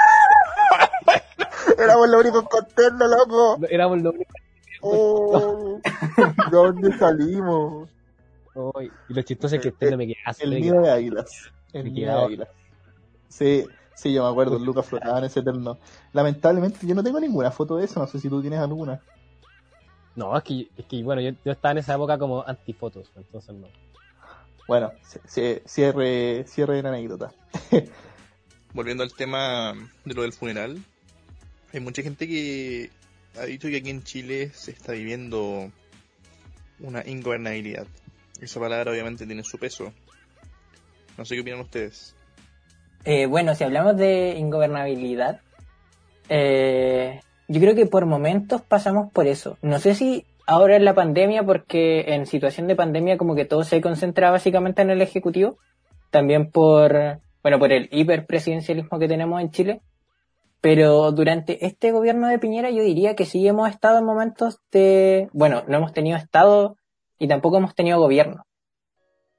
Éramos 1.77 2.09
los 2.09 2.21
únicos 2.21 2.43
contentos, 2.49 3.09
loco. 3.09 3.59
Éramos 3.69 4.01
los 4.01 4.13
únicos 4.13 4.35
Oh, 4.81 5.79
¿De 5.81 6.51
dónde 6.51 6.97
salimos? 6.97 7.89
Y 9.09 9.13
lo 9.13 9.21
chistoso 9.21 9.55
es 9.55 9.61
que 9.61 9.69
usted 9.69 9.91
no 9.91 9.97
me 9.97 10.07
queda 10.07 10.35
El 10.39 10.51
nido 10.51 10.81
de 10.81 10.91
águilas. 10.91 11.51
El 11.73 11.85
Me 11.85 11.91
nido 11.91 12.17
de 12.17 12.25
águilas. 12.25 12.49
Sí, 13.29 13.65
sí, 13.95 14.13
yo 14.13 14.23
me 14.23 14.29
acuerdo, 14.29 14.57
Lucas 14.57 14.85
flotaba 14.85 15.19
en 15.19 15.25
ese 15.25 15.41
eterno. 15.41 15.77
Lamentablemente 16.13 16.85
yo 16.85 16.95
no 16.95 17.03
tengo 17.03 17.19
ninguna 17.19 17.51
foto 17.51 17.77
de 17.77 17.85
eso, 17.85 17.99
no 17.99 18.07
sé 18.07 18.19
si 18.19 18.29
tú 18.29 18.41
tienes 18.41 18.59
alguna. 18.59 19.01
No, 20.15 20.35
es 20.35 20.43
que, 20.43 20.67
es 20.75 20.85
que 20.85 21.03
bueno, 21.03 21.21
yo, 21.21 21.31
yo 21.45 21.51
estaba 21.51 21.73
en 21.73 21.77
esa 21.79 21.93
época 21.93 22.17
como 22.17 22.43
antifotos, 22.47 23.11
entonces 23.15 23.53
no. 23.53 23.67
Bueno, 24.67 24.91
cierre, 25.65 26.43
cierre 26.47 26.75
de 26.75 26.83
la 26.83 26.89
anécdota. 26.89 27.31
Volviendo 28.73 29.03
al 29.03 29.13
tema 29.13 29.73
de 30.03 30.13
lo 30.13 30.23
del 30.23 30.33
funeral, 30.33 30.83
hay 31.73 31.79
mucha 31.79 32.01
gente 32.01 32.27
que 32.27 32.89
ha 33.39 33.45
dicho 33.45 33.67
que 33.67 33.77
aquí 33.77 33.89
en 33.89 34.03
Chile 34.03 34.51
se 34.53 34.71
está 34.71 34.93
viviendo 34.93 35.71
una 36.79 37.03
ingobernabilidad. 37.05 37.87
Esa 38.41 38.59
palabra 38.59 38.91
obviamente 38.91 39.25
tiene 39.25 39.43
su 39.43 39.57
peso. 39.57 39.91
No 41.17 41.25
sé 41.25 41.35
qué 41.35 41.41
opinan 41.41 41.61
ustedes. 41.61 42.15
Eh, 43.03 43.25
bueno, 43.25 43.55
si 43.55 43.63
hablamos 43.63 43.97
de 43.97 44.35
ingobernabilidad, 44.37 45.41
eh, 46.29 47.21
yo 47.47 47.59
creo 47.61 47.75
que 47.75 47.85
por 47.85 48.05
momentos 48.05 48.61
pasamos 48.61 49.11
por 49.11 49.27
eso. 49.27 49.57
No 49.61 49.79
sé 49.79 49.95
si 49.95 50.25
ahora 50.45 50.75
en 50.75 50.85
la 50.85 50.93
pandemia, 50.93 51.43
porque 51.43 52.13
en 52.13 52.25
situación 52.25 52.67
de 52.67 52.75
pandemia 52.75 53.17
como 53.17 53.35
que 53.35 53.45
todo 53.45 53.63
se 53.63 53.81
concentra 53.81 54.31
básicamente 54.31 54.81
en 54.81 54.89
el 54.89 55.01
Ejecutivo, 55.01 55.57
también 56.09 56.51
por, 56.51 57.19
bueno, 57.41 57.59
por 57.59 57.71
el 57.71 57.89
hiperpresidencialismo 57.91 58.99
que 58.99 59.07
tenemos 59.07 59.41
en 59.41 59.51
Chile, 59.51 59.81
pero 60.61 61.11
durante 61.11 61.65
este 61.65 61.91
gobierno 61.91 62.27
de 62.27 62.39
Piñera 62.39 62.69
yo 62.69 62.83
diría 62.83 63.15
que 63.15 63.25
sí 63.25 63.47
hemos 63.47 63.69
estado 63.69 63.99
en 63.99 64.05
momentos 64.05 64.59
de, 64.71 65.29
bueno, 65.33 65.63
no 65.67 65.77
hemos 65.77 65.93
tenido 65.93 66.17
Estado 66.17 66.77
y 67.19 67.27
tampoco 67.27 67.57
hemos 67.57 67.75
tenido 67.75 67.99
gobierno. 67.99 68.43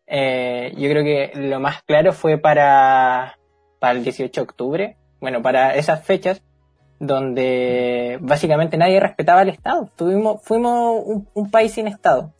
Eh, 0.07 0.73
yo 0.77 0.89
creo 0.89 1.05
que 1.05 1.33
lo 1.39 1.61
más 1.61 1.83
claro 1.83 2.13
fue 2.13 2.39
para, 2.39 3.39
para 3.79 3.99
el 3.99 4.05
18 4.05 4.41
de 4.41 4.45
octubre, 4.45 4.97
bueno, 5.21 5.43
para 5.43 5.75
esas 5.75 6.05
fechas, 6.05 6.43
donde 6.99 8.19
básicamente 8.21 8.77
nadie 8.77 9.01
respetaba 9.01 9.41
al 9.41 9.49
Estado. 9.49 9.91
Tuvimos, 9.97 10.43
fuimos 10.43 11.03
un, 11.05 11.29
un 11.35 11.51
país 11.51 11.73
sin 11.73 11.89
Estado, 11.89 12.33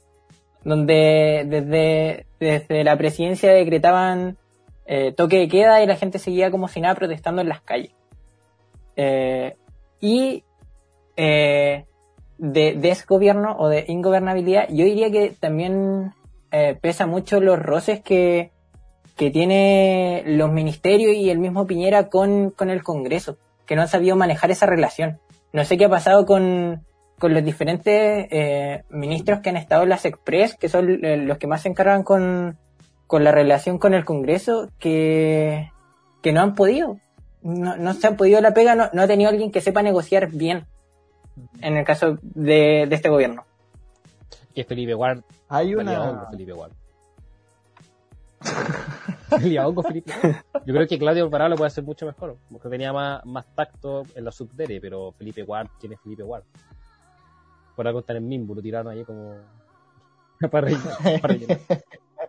donde 0.65 1.45
desde, 1.47 2.27
desde 2.41 2.85
la 2.85 2.97
presidencia 2.97 3.53
decretaban 3.53 4.39
eh, 4.87 5.13
toque 5.13 5.39
de 5.39 5.49
queda 5.49 5.83
y 5.83 5.87
la 5.87 5.97
gente 5.97 6.19
seguía 6.19 6.51
como 6.51 6.67
si 6.67 6.81
nada 6.81 6.95
protestando 6.95 7.43
en 7.43 7.49
las 7.51 7.61
calles. 7.61 7.93
Eh, 9.01 9.55
y 10.01 10.43
eh, 11.17 11.85
de 12.37 12.75
desgobierno 12.75 13.57
o 13.59 13.69
de 13.69 13.85
ingobernabilidad, 13.87 14.69
yo 14.71 14.85
diría 14.85 15.11
que 15.11 15.31
también 15.39 16.13
eh, 16.51 16.77
pesa 16.81 17.07
mucho 17.07 17.41
los 17.41 17.61
roces 17.61 18.01
que, 18.01 18.51
que 19.17 19.31
tiene 19.31 20.25
los 20.27 20.51
ministerios 20.51 21.15
y 21.15 21.31
el 21.31 21.39
mismo 21.39 21.67
Piñera 21.67 22.09
con, 22.09 22.51
con 22.51 22.71
el 22.71 22.83
Congreso, 22.83 23.39
que 23.67 23.77
no 23.77 23.83
han 23.83 23.89
sabido 23.89 24.17
manejar 24.17 24.51
esa 24.51 24.67
relación. 24.67 25.21
No 25.53 25.65
sé 25.65 25.79
qué 25.79 25.85
ha 25.85 25.91
pasado 25.91 26.27
con, 26.27 26.85
con 27.21 27.35
los 27.35 27.45
diferentes 27.45 28.27
eh, 28.31 28.83
ministros 28.91 29.41
que 29.41 29.51
han 29.51 29.57
estado 29.57 29.85
en 29.85 29.91
las 29.91 30.05
Express, 30.05 30.57
que 30.57 30.69
son 30.69 31.05
eh, 31.05 31.17
los 31.19 31.39
que 31.39 31.47
más 31.47 31.63
se 31.63 31.69
encargan 31.69 32.03
con, 32.03 32.59
con 33.07 33.23
la 33.23 33.31
relación 33.31 33.79
con 33.79 33.95
el 33.95 34.05
Congreso, 34.05 34.71
que, 34.81 35.71
que 36.21 36.33
no 36.33 36.41
han 36.41 36.57
podido. 36.57 36.99
No, 37.43 37.77
no 37.77 37.95
se 37.95 38.07
han 38.07 38.17
podido 38.17 38.41
la 38.41 38.53
pega, 38.53 38.75
no, 38.75 38.91
no 38.93 39.03
ha 39.03 39.07
tenido 39.07 39.31
alguien 39.31 39.53
que 39.53 39.61
sepa 39.61 39.83
negociar 39.83 40.31
bien 40.31 40.67
en 41.61 41.77
el 41.77 41.85
caso 41.85 42.19
de, 42.23 42.87
de 42.89 42.95
este 42.95 43.09
gobierno. 43.09 43.45
Que 44.55 44.65
Felipe 44.65 44.95
Ward, 44.95 45.23
Hay 45.49 45.75
una... 45.75 46.03
hongo 46.03 46.27
Felipe 46.31 46.53
Ward. 46.53 46.73
Felipe 49.29 49.61
Ward. 49.61 50.03
Yo 50.67 50.75
creo 50.75 50.87
que 50.87 50.99
Claudio 50.99 51.25
Alvarado 51.25 51.51
lo 51.51 51.57
puede 51.57 51.69
hacer 51.69 51.85
mucho 51.85 52.07
mejor, 52.07 52.37
porque 52.51 52.69
tenía 52.69 52.93
más, 52.93 53.25
más 53.25 53.47
tacto 53.55 54.03
en 54.15 54.25
la 54.25 54.33
subdere, 54.33 54.81
pero 54.81 55.13
Felipe 55.13 55.43
Ward, 55.43 55.69
¿quién 55.79 55.93
es 55.93 56.01
Felipe 56.01 56.23
Ward? 56.23 56.45
Por 57.77 57.87
algo 57.87 58.01
está 58.01 58.15
en 58.15 58.19
el 58.19 58.25
Mimbu, 58.25 58.55
lo 58.55 58.63
tiraron 58.63 58.93
ahí 58.93 59.05
como 59.05 59.37
para 60.51 60.69
rellenar. 60.69 61.21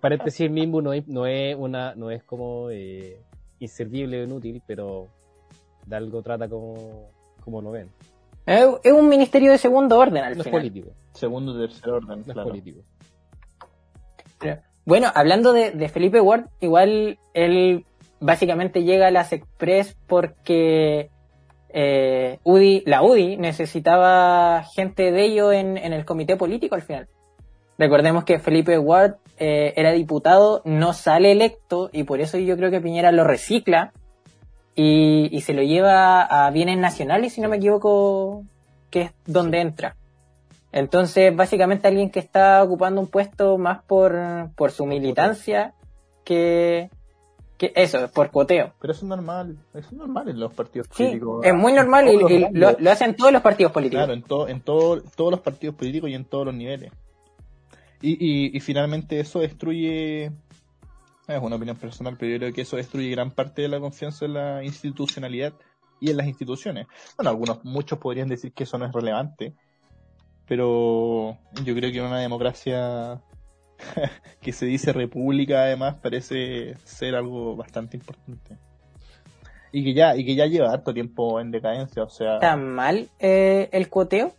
Para 0.02 0.16
rellenar. 0.18 0.52
Mimbu 0.52 0.82
no 0.82 0.94
es, 0.94 1.08
no 1.08 1.26
es 1.26 1.56
una, 1.56 1.96
no 1.96 2.12
es 2.12 2.24
como 2.24 2.70
eh, 2.70 3.22
inservible 3.60 4.22
o 4.22 4.24
inútil, 4.24 4.62
pero 4.66 5.08
de 5.86 5.96
algo 5.96 6.22
trata 6.22 6.48
como, 6.48 7.10
como 7.44 7.62
lo 7.62 7.72
ven. 7.72 7.90
Es, 8.46 8.92
un 8.92 9.08
ministerio 9.10 9.52
de 9.52 9.58
segundo 9.58 9.98
orden 9.98 10.24
al 10.24 10.34
No 10.36 10.42
es 10.42 10.46
final. 10.48 10.62
político, 10.62 10.92
Segundo 11.14 11.56
y 11.56 11.68
tercer 11.68 11.90
orden, 11.90 12.24
no 12.26 12.34
es 12.34 12.48
político. 12.48 12.82
Pero, 14.40 14.62
Bueno, 14.86 15.12
hablando 15.14 15.54
de, 15.54 15.72
de 15.72 15.90
Felipe 15.90 16.20
Ward, 16.22 16.48
igual 16.60 17.20
él 17.34 17.86
básicamente 18.20 18.84
llega 18.84 19.08
a 19.08 19.12
las 19.12 19.34
Express 19.34 19.96
porque 20.08 21.10
eh, 21.70 22.40
UDI, 22.44 22.84
la 22.86 23.04
UDI 23.04 23.38
necesitaba 23.38 24.64
gente 24.64 25.12
de 25.12 25.24
ello 25.26 25.52
en, 25.52 25.78
en 25.78 25.94
el 25.94 26.06
comité 26.06 26.36
político 26.36 26.76
al 26.76 26.82
final. 26.82 27.08
Recordemos 27.80 28.26
que 28.26 28.40
Felipe 28.40 28.78
Ward 28.78 29.16
eh, 29.38 29.74
era 29.78 29.94
diputado, 29.94 30.62
no 30.66 30.92
sale 30.92 31.32
electo 31.32 31.90
y 31.94 32.04
por 32.04 32.20
eso 32.20 32.38
yo 32.38 32.58
creo 32.58 32.70
que 32.70 32.82
Piñera 32.82 33.14
lo 33.14 33.24
recicla 33.24 33.94
y, 34.76 35.30
y 35.32 35.42
se 35.42 35.54
lo 35.54 35.64
lleva 35.64 36.22
a 36.24 36.52
bienes 36.52 36.78
nacionales, 36.78 37.34
si 37.34 37.42
no 37.42 37.48
me 37.48 37.56
equivoco, 37.56 38.44
que 38.90 39.04
es 39.04 39.12
donde 39.26 39.62
entra. 39.62 39.96
Entonces, 40.74 41.34
básicamente 41.34 41.88
alguien 41.88 42.12
que 42.12 42.20
está 42.20 42.62
ocupando 42.62 43.00
un 43.00 43.08
puesto 43.08 43.58
más 43.58 43.82
por, 43.84 44.14
por 44.58 44.72
su 44.72 44.86
militancia 44.86 45.74
que, 46.26 46.90
que 47.58 47.72
eso, 47.76 48.10
por 48.14 48.30
cuoteo. 48.30 48.74
Pero 48.82 48.92
eso 48.92 49.06
es 49.06 49.10
normal, 49.10 49.58
eso 49.74 49.88
es 49.88 49.94
normal 49.94 50.28
en 50.28 50.38
los 50.40 50.54
partidos 50.54 50.88
Sí, 50.92 51.06
políticos. 51.06 51.46
es 51.46 51.54
muy 51.56 51.72
normal 51.72 52.10
y, 52.10 52.46
lo, 52.52 52.76
lo 52.78 52.92
hacen 52.92 53.16
todos 53.16 53.32
los 53.32 53.42
partidos 53.42 53.72
políticos. 53.72 54.04
Claro, 54.06 54.14
en, 54.14 54.24
todo, 54.24 54.48
en 54.50 54.60
todo, 54.60 55.02
todos 55.16 55.32
los 55.32 55.40
partidos 55.40 55.76
políticos 55.76 56.10
y 56.10 56.14
en 56.14 56.26
todos 56.26 56.46
los 56.46 56.54
niveles. 56.54 56.92
Y, 58.02 58.12
y, 58.12 58.56
y 58.56 58.60
finalmente 58.60 59.20
eso 59.20 59.40
destruye, 59.40 60.26
es 61.28 61.42
una 61.42 61.56
opinión 61.58 61.78
personal, 61.78 62.16
pero 62.18 62.32
yo 62.32 62.38
creo 62.40 62.54
que 62.54 62.62
eso 62.62 62.78
destruye 62.78 63.10
gran 63.10 63.32
parte 63.32 63.62
de 63.62 63.68
la 63.68 63.80
confianza 63.80 64.26
en 64.26 64.34
la 64.34 64.64
institucionalidad 64.64 65.54
y 66.00 66.12
en 66.12 66.18
las 66.18 66.28
instituciones. 66.28 66.88
Bueno, 67.18 67.30
algunos, 67.30 67.64
muchos 67.66 68.00
podrían 68.00 68.30
decir 68.30 68.54
que 68.54 68.64
eso 68.64 68.78
no 68.78 68.86
es 68.86 68.94
relevante, 68.94 69.54
pero 70.48 71.38
yo 71.64 71.76
creo 71.76 71.92
que 71.92 72.00
en 72.00 72.06
una 72.06 72.20
democracia 72.20 73.22
que 74.42 74.52
se 74.52 74.66
dice 74.66 74.94
república 74.94 75.64
además 75.64 75.96
parece 76.02 76.76
ser 76.86 77.16
algo 77.16 77.56
bastante 77.56 77.98
importante. 77.98 78.58
Y 79.72 79.84
que 79.84 79.94
ya, 79.94 80.16
y 80.16 80.26
que 80.26 80.36
ya 80.36 80.48
lleva 80.48 80.72
harto 80.72 80.94
tiempo 80.94 81.40
en 81.40 81.52
decadencia, 81.52 82.04
o 82.04 82.10
sea... 82.10 82.36
¿Está 82.36 82.56
mal 82.56 83.10
eh, 83.20 83.70
el 83.72 83.88
cuoteo? 83.90 84.34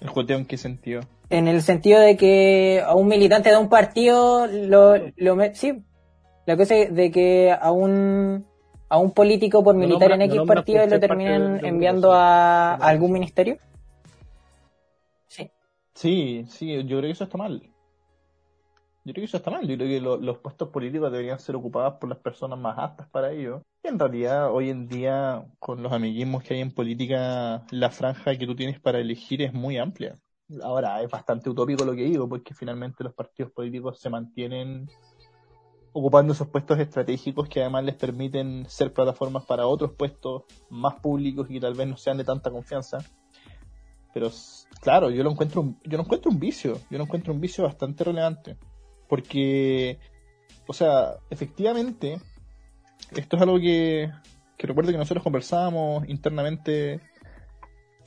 ¿El 0.00 0.08
joteo 0.08 0.38
en 0.38 0.46
qué 0.46 0.56
sentido? 0.56 1.02
En 1.30 1.46
el 1.46 1.62
sentido 1.62 2.00
de 2.00 2.16
que 2.16 2.82
a 2.84 2.94
un 2.94 3.06
militante 3.06 3.50
de 3.50 3.56
un 3.56 3.68
partido 3.68 4.46
lo, 4.46 4.96
lo 5.16 5.36
sí, 5.54 5.82
la 6.46 6.56
cosa 6.56 6.74
es 6.76 6.94
de 6.94 7.10
que 7.10 7.52
a 7.52 7.70
un 7.70 8.46
a 8.88 8.98
un 8.98 9.12
político 9.12 9.62
por 9.62 9.74
militar 9.74 10.08
nombra- 10.08 10.24
en 10.24 10.30
X 10.32 10.42
partido 10.46 10.86
lo 10.86 10.98
terminan 11.00 11.64
enviando 11.64 12.12
a, 12.14 12.74
algún 12.74 13.12
ministerio. 13.12 13.58
Sí. 15.26 15.50
Sí, 15.94 16.44
sí, 16.48 16.74
yo 16.84 16.98
creo 16.98 17.02
que 17.02 17.10
eso 17.10 17.24
está 17.24 17.36
mal. 17.36 17.60
Yo 19.04 19.12
creo 19.12 19.22
que 19.22 19.24
eso 19.26 19.36
está 19.36 19.50
mal. 19.50 19.66
Yo 19.68 19.76
creo 19.76 19.88
que 19.88 20.00
lo- 20.00 20.16
los 20.16 20.38
puestos 20.38 20.68
políticos 20.70 21.12
deberían 21.12 21.38
ser 21.38 21.56
ocupados 21.56 21.94
por 22.00 22.08
las 22.08 22.18
personas 22.18 22.58
más 22.58 22.78
aptas 22.78 23.08
para 23.08 23.30
ello. 23.32 23.62
Y 23.84 23.88
en 23.88 23.98
realidad, 23.98 24.50
hoy 24.50 24.70
en 24.70 24.88
día, 24.88 25.44
con 25.58 25.82
los 25.82 25.92
amiguismos 25.92 26.42
que 26.42 26.54
hay 26.54 26.60
en 26.60 26.72
política, 26.72 27.64
la 27.70 27.90
franja 27.90 28.36
que 28.36 28.46
tú 28.46 28.54
tienes 28.56 28.80
para 28.80 28.98
elegir 29.00 29.42
es 29.42 29.52
muy 29.52 29.76
amplia. 29.76 30.18
Ahora, 30.62 31.02
es 31.02 31.10
bastante 31.10 31.50
utópico 31.50 31.84
lo 31.84 31.94
que 31.94 32.04
digo, 32.04 32.28
porque 32.28 32.54
finalmente 32.54 33.04
los 33.04 33.14
partidos 33.14 33.52
políticos 33.52 33.98
se 34.00 34.08
mantienen 34.08 34.88
ocupando 35.92 36.32
esos 36.32 36.48
puestos 36.48 36.78
estratégicos 36.78 37.48
que 37.48 37.60
además 37.60 37.84
les 37.84 37.96
permiten 37.96 38.64
ser 38.68 38.92
plataformas 38.92 39.44
para 39.44 39.66
otros 39.66 39.92
puestos 39.92 40.44
más 40.70 40.94
públicos 40.96 41.48
y 41.50 41.54
que 41.54 41.60
tal 41.60 41.74
vez 41.74 41.88
no 41.88 41.96
sean 41.96 42.16
de 42.16 42.24
tanta 42.24 42.50
confianza. 42.50 42.98
Pero 44.14 44.30
claro, 44.80 45.10
yo 45.10 45.22
lo 45.22 45.30
encuentro, 45.30 45.60
un- 45.60 45.78
yo 45.84 45.96
lo 45.98 46.04
encuentro 46.04 46.30
un 46.30 46.38
vicio, 46.38 46.78
yo 46.90 46.98
lo 46.98 47.04
encuentro 47.04 47.32
un 47.32 47.40
vicio 47.40 47.64
bastante 47.64 48.04
relevante. 48.04 48.56
Porque, 49.08 49.98
o 50.66 50.72
sea, 50.72 51.16
efectivamente, 51.30 52.20
esto 53.14 53.36
es 53.36 53.42
algo 53.42 53.58
que, 53.58 54.10
que 54.56 54.66
recuerdo 54.66 54.92
que 54.92 54.98
nosotros 54.98 55.22
conversábamos 55.22 56.08
internamente 56.08 57.00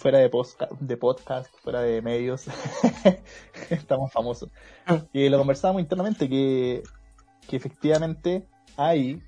fuera 0.01 0.17
de 0.17 0.29
podcast, 0.29 0.71
de 0.79 0.97
podcast 0.97 1.55
fuera 1.61 1.81
de 1.81 2.01
medios. 2.01 2.45
Estamos 3.69 4.11
famosos. 4.11 4.49
Y 5.13 5.29
lo 5.29 5.37
conversábamos 5.37 5.83
internamente 5.83 6.27
que, 6.27 6.81
que 7.47 7.55
efectivamente 7.55 8.47
hay 8.77 9.21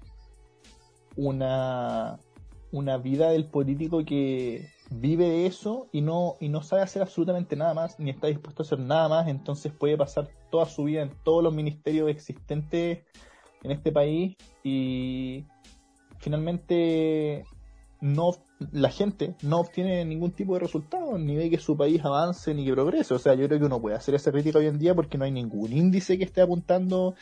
una, 1.15 2.19
una 2.71 2.97
vida 2.97 3.29
del 3.29 3.45
político 3.45 4.03
que 4.03 4.67
vive 4.89 5.29
de 5.29 5.45
eso 5.45 5.89
y 5.91 6.01
no, 6.01 6.37
y 6.39 6.49
no 6.49 6.63
sabe 6.63 6.81
hacer 6.81 7.03
absolutamente 7.03 7.55
nada 7.55 7.75
más, 7.75 7.99
ni 7.99 8.09
está 8.09 8.25
dispuesto 8.27 8.63
a 8.63 8.65
hacer 8.65 8.79
nada 8.79 9.07
más, 9.07 9.27
entonces 9.27 9.71
puede 9.71 9.95
pasar 9.95 10.27
toda 10.49 10.65
su 10.65 10.85
vida 10.85 11.03
en 11.03 11.11
todos 11.23 11.43
los 11.43 11.53
ministerios 11.53 12.09
existentes 12.09 13.03
en 13.61 13.71
este 13.71 13.91
país 13.91 14.35
y 14.63 15.45
finalmente 16.17 17.45
no 18.03 18.35
la 18.73 18.89
gente 18.89 19.35
no 19.41 19.61
obtiene 19.61 20.03
ningún 20.03 20.33
tipo 20.33 20.53
de 20.53 20.59
resultado, 20.59 21.17
ni 21.17 21.37
ve 21.37 21.49
que 21.49 21.57
su 21.57 21.77
país 21.77 22.03
avance 22.03 22.53
ni 22.53 22.65
que 22.65 22.73
progrese. 22.73 23.13
O 23.13 23.19
sea, 23.19 23.33
yo 23.33 23.47
creo 23.47 23.59
que 23.59 23.65
uno 23.65 23.81
puede 23.81 23.95
hacer 23.95 24.13
esa 24.13 24.29
crítica 24.31 24.59
hoy 24.59 24.67
en 24.67 24.77
día 24.77 24.93
porque 24.93 25.17
no 25.17 25.23
hay 25.23 25.31
ningún 25.31 25.71
índice 25.71 26.17
que 26.17 26.25
esté 26.25 26.41
apuntando 26.41 27.15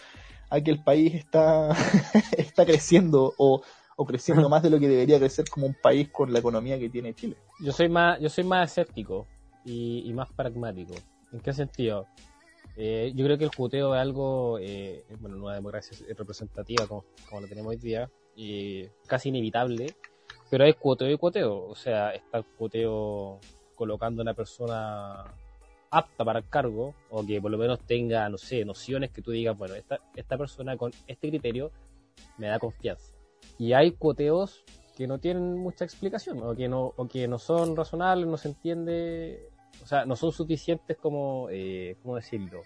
a 0.50 0.60
que 0.60 0.72
el 0.72 0.84
país 0.84 1.14
está, 1.14 1.70
está 2.38 2.66
creciendo 2.66 3.32
o, 3.38 3.62
o 3.96 4.06
creciendo 4.06 4.50
más 4.50 4.64
de 4.64 4.72
lo 4.72 4.80
que 4.80 4.88
debería 4.88 5.20
crecer 5.20 5.46
como 5.48 5.68
un 5.68 5.76
país 5.76 6.10
con 6.10 6.34
la 6.34 6.40
economía 6.40 6.80
que 6.80 6.90
tiene 6.90 7.14
Chile. 7.14 7.38
Yo 7.60 7.72
soy 7.72 7.88
más, 7.88 8.20
yo 8.20 8.30
soy 8.30 8.44
más 8.44 8.72
escéptico 8.72 9.28
y, 9.64 10.10
y 10.10 10.14
más 10.14 10.32
pragmático. 10.34 10.96
¿En 11.32 11.42
qué 11.42 11.54
sentido? 11.54 12.08
Eh, 12.76 13.12
yo 13.16 13.24
creo 13.26 13.38
que 13.38 13.44
el 13.44 13.52
juteo 13.56 13.94
es 13.94 14.02
algo, 14.02 14.58
eh, 14.60 15.06
bueno, 15.20 15.36
en 15.36 15.44
una 15.44 15.54
democracia 15.54 15.96
representativa 16.18 16.88
como, 16.88 17.06
como 17.30 17.42
la 17.42 17.48
tenemos 17.48 17.70
hoy 17.70 17.78
día, 17.78 18.10
y 18.36 18.86
casi 19.08 19.30
inevitable, 19.30 19.94
pero 20.52 20.66
hay 20.66 20.74
cuoteo 20.74 21.10
y 21.10 21.18
cuoteo. 21.18 21.66
O 21.66 21.74
sea, 21.76 22.12
está 22.14 22.38
el 22.38 22.46
cuoteo 22.46 23.40
colocando 23.76 24.22
a 24.22 24.24
una 24.24 24.34
persona 24.36 25.24
apta 25.90 26.24
para 26.24 26.40
el 26.40 26.48
cargo, 26.48 26.94
o 27.10 27.26
que 27.26 27.42
por 27.42 27.50
lo 27.52 27.58
menos 27.58 27.80
tenga, 27.80 28.30
no 28.30 28.38
sé, 28.38 28.64
nociones 28.64 29.10
que 29.12 29.22
tú 29.24 29.32
digas, 29.32 29.58
bueno, 29.58 29.74
esta, 29.76 30.00
esta 30.16 30.38
persona 30.38 30.78
con 30.78 30.92
este 31.08 31.30
criterio 31.30 31.72
me 32.38 32.48
da 32.48 32.60
confianza. 32.60 33.14
Y 33.58 33.74
hay 33.74 33.92
cuoteos 33.94 34.64
que 34.96 35.08
no 35.08 35.18
tienen 35.20 35.58
mucha 35.58 35.84
explicación, 35.84 36.40
o 36.44 36.56
que 36.56 36.68
no, 36.70 36.94
o 36.96 37.08
que 37.08 37.28
no 37.28 37.40
son 37.40 37.76
razonables, 37.76 38.28
no 38.28 38.38
se 38.38 38.50
entiende, 38.50 39.50
o 39.84 39.88
sea, 39.88 40.06
no 40.06 40.16
son 40.16 40.32
suficientes 40.32 40.98
como, 40.98 41.48
eh, 41.50 41.98
¿cómo 42.04 42.16
decirlo? 42.18 42.62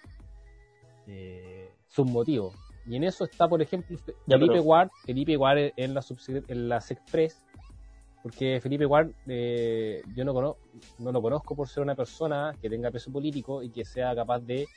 Eh, 1.08 1.70
sus 1.88 2.06
motivos. 2.10 2.56
Y 2.88 2.96
en 2.98 3.04
eso 3.06 3.24
está, 3.26 3.48
por 3.48 3.62
ejemplo, 3.62 3.98
Fe- 3.98 4.14
Ya, 4.28 4.38
Felipe 4.38 4.54
pero- 4.54 4.64
Ward, 4.64 4.90
Felipe 5.06 5.38
Ward 5.38 5.72
en 5.76 5.94
la, 5.94 6.04
en 6.48 6.70
la 6.70 6.82
Sexpress, 6.82 7.44
porque 8.26 8.60
Felipe 8.60 8.88
Ward 8.88 9.12
eh, 9.28 10.02
yo 10.16 10.26
no, 10.26 10.34
cono- 10.34 10.58
no 10.98 11.12
lo 11.12 11.22
conozco 11.22 11.56
por 11.56 11.70
ser 11.70 11.84
una 11.84 11.94
persona 11.94 12.56
que 12.60 12.72
tenga 12.72 12.90
peso 12.90 13.12
político 13.12 13.62
y 13.62 13.70
que 13.70 13.86
sea 13.86 14.16
capaz 14.16 14.40
de, 14.40 14.68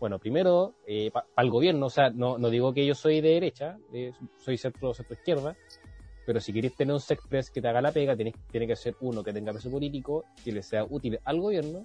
bueno, 0.00 0.18
primero, 0.18 0.72
para 1.12 1.26
el 1.36 1.50
gobierno, 1.50 1.84
o 1.86 1.90
sea, 1.90 2.08
no, 2.08 2.38
no 2.38 2.48
digo 2.48 2.72
que 2.72 2.86
yo 2.86 2.94
soy 2.94 3.20
de 3.20 3.32
derecha, 3.34 3.76
eh, 3.92 4.14
soy 4.38 4.56
centro, 4.56 4.94
centro 4.94 5.12
izquierda, 5.12 5.54
pero 6.24 6.40
si 6.40 6.54
queréis 6.54 6.74
tener 6.74 6.94
un 6.94 7.00
Sexpress 7.00 7.50
que 7.50 7.60
te 7.60 7.68
haga 7.68 7.82
la 7.82 7.92
pega, 7.92 8.16
tenés, 8.16 8.34
tiene 8.50 8.66
que 8.66 8.76
ser 8.76 8.96
uno 9.00 9.22
que 9.22 9.34
tenga 9.34 9.52
peso 9.52 9.70
político, 9.70 10.24
que 10.42 10.50
le 10.50 10.62
sea 10.62 10.82
útil 10.88 11.20
al 11.22 11.38
gobierno, 11.38 11.84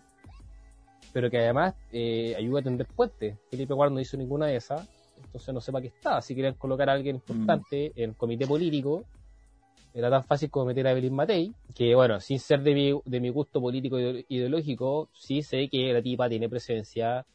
pero 1.11 1.29
que 1.29 1.39
además 1.39 1.75
eh, 1.91 2.35
ayude 2.37 2.61
a 2.61 2.63
tender 2.63 2.87
puentes. 2.87 3.37
Felipe 3.49 3.73
Ward 3.73 3.91
no 3.91 3.99
hizo 3.99 4.15
ninguna 4.15 4.45
de 4.47 4.55
esas, 4.55 4.87
entonces 5.25 5.53
no 5.53 5.59
sé 5.59 5.73
para 5.73 5.81
qué 5.81 5.87
está. 5.89 6.21
Si 6.21 6.33
querían 6.33 6.53
colocar 6.53 6.89
a 6.89 6.93
alguien 6.93 7.17
importante 7.17 7.91
en 7.97 8.11
el 8.11 8.15
comité 8.15 8.47
político, 8.47 9.03
era 9.95 10.09
tan 10.09 10.25
fácil 10.25 10.49
como 10.51 10.65
meter 10.65 10.85
a 10.87 10.91
Evelyn 10.91 11.13
Matei, 11.13 11.53
que 11.73 11.95
bueno, 11.95 12.19
sin 12.19 12.37
ser 12.39 12.61
de 12.61 12.73
mi, 12.75 13.01
de 13.05 13.19
mi 13.21 13.29
gusto 13.29 13.61
político 13.61 13.97
ide- 13.97 14.25
ideológico, 14.27 15.09
sí 15.13 15.41
sé 15.41 15.69
que 15.69 15.93
la 15.93 16.01
tipa 16.01 16.27
tiene 16.27 16.49
presencia, 16.49 17.25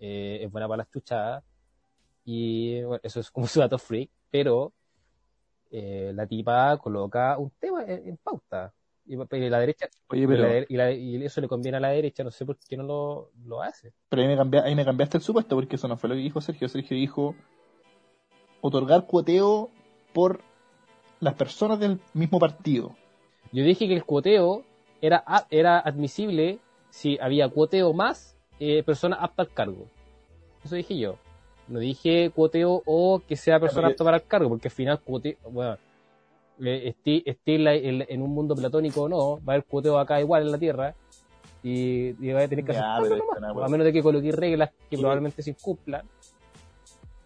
eh, 0.00 0.38
es 0.42 0.50
buena 0.50 0.66
para 0.66 0.78
las 0.78 0.90
chuchadas, 0.90 1.44
y 2.24 2.80
bueno, 2.82 3.00
eso 3.02 3.20
es 3.20 3.30
como 3.30 3.46
su 3.46 3.60
dato 3.60 3.78
freak, 3.78 4.10
pero 4.30 4.72
eh, 5.70 6.12
la 6.14 6.26
tipa 6.26 6.76
coloca 6.78 7.36
un 7.38 7.50
tema 7.60 7.82
en, 7.84 8.08
en 8.08 8.16
pauta. 8.16 8.72
Y, 9.08 9.14
la 9.14 9.60
derecha, 9.60 9.86
Oye, 10.08 10.22
y, 10.22 10.26
pero, 10.26 10.42
la 10.42 10.48
de- 10.48 10.66
y 10.68 10.76
la- 10.76 10.92
y 10.92 11.22
eso 11.24 11.40
le 11.40 11.46
conviene 11.48 11.76
a 11.76 11.80
la 11.80 11.90
derecha, 11.90 12.24
no 12.24 12.30
sé 12.30 12.44
por 12.46 12.56
qué 12.58 12.76
no 12.78 12.82
lo, 12.82 13.30
lo 13.44 13.62
hace. 13.62 13.92
pero 14.08 14.22
ahí, 14.22 14.26
me 14.28 14.36
cambia- 14.36 14.64
ahí 14.64 14.74
me 14.74 14.84
cambiaste 14.84 15.18
el 15.18 15.22
supuesto 15.22 15.54
porque 15.54 15.76
eso 15.76 15.86
no 15.86 15.96
fue 15.98 16.08
lo 16.08 16.14
que 16.16 16.22
dijo 16.22 16.40
Sergio. 16.40 16.68
Sergio 16.68 16.96
dijo 16.96 17.34
otorgar 18.62 19.06
cuoteo 19.06 19.70
por 20.12 20.40
las 21.20 21.34
personas 21.34 21.78
del 21.78 22.00
mismo 22.14 22.38
partido. 22.38 22.94
Yo 23.52 23.64
dije 23.64 23.86
que 23.88 23.94
el 23.94 24.04
cuoteo 24.04 24.64
era, 25.00 25.24
era 25.50 25.78
admisible 25.78 26.58
si 26.90 27.18
había 27.20 27.48
cuoteo 27.48 27.92
más 27.92 28.36
eh, 28.60 28.82
persona 28.82 29.16
apta 29.16 29.42
al 29.42 29.52
cargo. 29.52 29.86
Eso 30.64 30.74
dije 30.74 30.98
yo. 30.98 31.16
No 31.68 31.78
dije 31.80 32.30
cuoteo 32.30 32.82
o 32.86 33.20
que 33.26 33.36
sea 33.36 33.58
persona 33.60 33.88
apta 33.88 34.04
para 34.04 34.18
el 34.18 34.24
cargo, 34.26 34.48
porque 34.48 34.68
al 34.68 34.72
final 34.74 35.00
cuoteo, 35.00 35.36
bueno, 35.50 35.76
eh, 36.60 36.82
esté, 36.88 37.28
esté 37.28 37.56
en, 37.56 37.64
la- 37.64 37.74
en- 37.74 38.06
en 38.08 38.22
un 38.22 38.30
mundo 38.32 38.54
platónico 38.54 39.02
o 39.02 39.08
no, 39.08 39.36
va 39.44 39.52
a 39.52 39.56
haber 39.56 39.64
cuoteo 39.64 39.98
acá 39.98 40.20
igual 40.20 40.42
en 40.42 40.52
la 40.52 40.58
Tierra 40.58 40.94
y, 41.62 42.08
y 42.24 42.32
va 42.32 42.42
a 42.42 42.48
tener 42.48 42.64
que 42.64 42.72
Ya, 42.72 42.96
aceptarlo 42.96 43.02
pero 43.08 43.16
nomás, 43.18 43.36
esto 43.42 43.54
no, 43.54 43.64
a 43.64 43.68
menos 43.68 43.84
de 43.84 43.92
que 43.92 44.02
coloque 44.02 44.32
reglas 44.32 44.70
que 44.88 44.96
Sí. 44.96 45.02
probablemente 45.02 45.42
se 45.42 45.50
incumplan. 45.50 46.06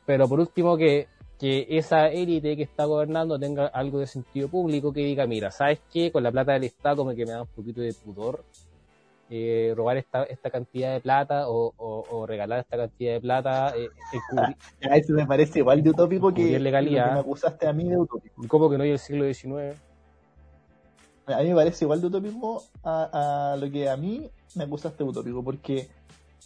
Pero 0.06 0.28
por 0.28 0.40
último 0.40 0.76
que, 0.76 1.06
que 1.40 1.66
esa 1.70 2.08
élite 2.08 2.54
que 2.56 2.64
está 2.64 2.84
gobernando 2.84 3.38
tenga 3.38 3.66
algo 3.68 3.98
de 3.98 4.06
sentido 4.06 4.48
público 4.48 4.92
que 4.92 5.00
diga, 5.00 5.26
mira, 5.26 5.50
¿sabes 5.50 5.80
qué? 5.90 6.12
Con 6.12 6.22
la 6.22 6.30
plata 6.30 6.52
del 6.52 6.64
Estado 6.64 6.96
como 6.98 7.14
que 7.16 7.24
me 7.24 7.32
da 7.32 7.40
un 7.42 7.48
poquito 7.48 7.80
de 7.80 7.94
pudor 7.94 8.44
eh, 9.30 9.72
robar 9.76 9.96
esta, 9.96 10.24
esta 10.24 10.50
cantidad 10.50 10.92
de 10.92 11.00
plata 11.00 11.48
o, 11.48 11.72
o- 11.78 12.04
o 12.10 12.26
regalar 12.26 12.60
esta 12.60 12.76
cantidad 12.76 13.14
de 13.14 13.20
plata. 13.20 13.72
eh, 13.76 13.88
eso 14.80 15.12
me 15.14 15.26
parece 15.26 15.60
igual 15.60 15.82
de 15.82 15.90
utópico 15.90 16.32
que, 16.34 16.58
legalidad. 16.58 17.14
me 17.14 17.20
acusaste 17.20 17.66
a 17.66 17.72
mí 17.72 17.88
de 17.88 17.96
utópico. 17.96 18.42
¿Cómo 18.48 18.68
que 18.68 18.76
no 18.76 18.84
hay 18.84 18.90
el 18.90 18.98
siglo 18.98 19.24
XIX? 19.24 19.76
A 21.26 21.38
mí 21.42 21.48
me 21.50 21.54
parece 21.54 21.84
igual 21.84 22.00
de 22.00 22.08
utópico 22.08 22.64
a, 22.82 23.52
a 23.52 23.56
lo 23.56 23.70
que 23.70 23.88
a 23.88 23.96
mí 23.96 24.28
me 24.56 24.64
acusaste 24.64 25.04
de 25.04 25.10
utópico, 25.10 25.44
porque 25.44 25.86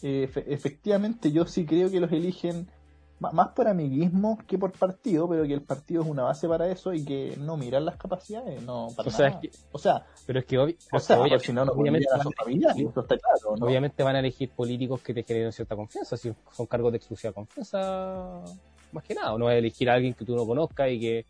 eh, 0.02 0.28
efe- 0.30 0.44
efectivamente 0.46 1.32
yo 1.32 1.46
sí 1.46 1.64
creo 1.64 1.90
que 1.90 2.00
los 2.00 2.12
eligen 2.12 2.68
más 3.20 3.48
por 3.50 3.68
amiguismo 3.68 4.38
que 4.46 4.58
por 4.58 4.72
partido, 4.72 5.28
pero 5.28 5.44
que 5.44 5.54
el 5.54 5.62
partido 5.62 6.02
es 6.02 6.08
una 6.08 6.24
base 6.24 6.48
para 6.48 6.68
eso 6.68 6.92
y 6.92 7.04
que 7.04 7.36
no 7.38 7.56
miran 7.56 7.84
las 7.84 7.96
capacidades, 7.96 8.60
no 8.62 8.92
para 8.96 9.08
O 9.08 9.10
sea, 9.10 9.28
nada. 9.28 9.40
es 9.40 9.50
que- 9.50 9.58
O 9.72 9.78
sea, 9.78 10.06
Pero 10.26 10.38
es 10.40 10.44
que, 10.46 10.58
obvi- 10.58 10.76
o 10.92 10.98
sea, 10.98 11.20
obvia- 11.20 11.38
si 11.38 11.52
no, 11.52 11.64
no 11.64 11.72
obviamente, 11.72 12.08
a 12.12 12.16
van, 12.18 12.26
está 12.78 13.16
claro, 13.16 13.56
¿no? 13.56 13.66
obviamente 13.66 14.02
van 14.02 14.16
a 14.16 14.18
elegir 14.20 14.50
políticos 14.50 15.00
que 15.02 15.14
te 15.14 15.22
generen 15.22 15.52
cierta 15.52 15.76
confianza, 15.76 16.16
si 16.16 16.32
son 16.52 16.66
cargos 16.66 16.92
de 16.92 16.98
exclusiva 16.98 17.32
confianza, 17.32 18.40
más 18.92 19.04
que 19.04 19.14
nada, 19.14 19.32
o 19.34 19.38
no 19.38 19.46
vas 19.46 19.54
a 19.54 19.58
elegir 19.58 19.88
a 19.90 19.94
alguien 19.94 20.14
que 20.14 20.24
tú 20.24 20.34
no 20.36 20.46
conozcas 20.46 20.90
y 20.90 21.00
que... 21.00 21.26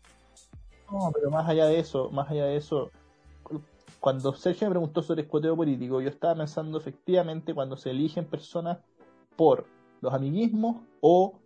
No, 0.91 1.11
pero 1.13 1.31
más 1.31 1.47
allá 1.49 1.65
de 1.65 1.79
eso, 1.79 2.09
más 2.11 2.29
allá 2.29 2.45
de 2.45 2.57
eso, 2.57 2.91
cu- 3.43 3.61
cuando 3.99 4.33
Sergio 4.33 4.67
me 4.67 4.71
preguntó 4.71 5.01
sobre 5.01 5.23
el 5.23 5.27
cuoteo 5.27 5.55
político, 5.55 5.99
yo 6.01 6.09
estaba 6.09 6.35
pensando 6.35 6.77
efectivamente 6.77 7.53
cuando 7.53 7.75
se 7.77 7.89
eligen 7.91 8.25
personas 8.25 8.77
por 9.35 9.65
los 10.01 10.13
amiguismos 10.13 10.77
o 11.01 11.39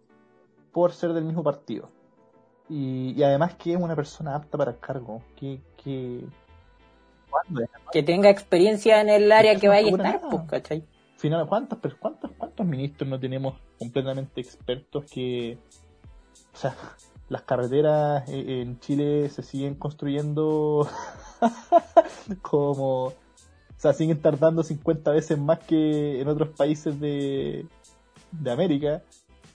por 0.79 0.93
ser 0.93 1.13
del 1.13 1.25
mismo 1.25 1.43
partido. 1.43 1.89
Y, 2.69 3.13
y 3.17 3.23
además 3.23 3.55
que 3.55 3.73
es 3.73 3.79
una 3.79 3.95
persona 3.95 4.35
apta 4.35 4.57
para 4.57 4.71
el 4.71 4.79
cargo. 4.79 5.21
Que, 5.35 5.59
que... 5.83 6.23
Que 7.91 8.03
tenga 8.03 8.29
experiencia 8.29 9.01
en 9.01 9.09
el 9.09 9.31
área 9.31 9.55
que 9.59 9.67
vaya 9.67 9.87
a 9.87 9.91
estar, 9.91 10.21
pues, 10.29 10.43
¿cachai? 10.47 10.85
Final, 11.17 11.47
¿cuántas, 11.47 11.79
per- 11.79 11.97
cuántas, 11.97 12.31
cuántas 12.31 12.37
¿cuántos 12.37 12.65
ministros 12.65 13.09
no 13.09 13.19
tenemos 13.19 13.55
completamente 13.77 14.41
expertos 14.41 15.05
que, 15.05 15.57
o 16.53 16.57
sea, 16.57 16.75
las 17.27 17.41
carreteras 17.43 18.27
eh, 18.29 18.61
en 18.61 18.79
Chile 18.79 19.29
se 19.29 19.43
siguen 19.43 19.75
construyendo 19.75 20.87
como, 22.41 23.05
o 23.05 23.13
sea, 23.77 23.93
siguen 23.93 24.21
tardando 24.21 24.63
50 24.63 25.11
veces 25.11 25.37
más 25.37 25.59
que 25.59 26.21
en 26.21 26.27
otros 26.27 26.49
países 26.49 26.99
de, 26.99 27.65
de 28.31 28.51
América 28.51 29.03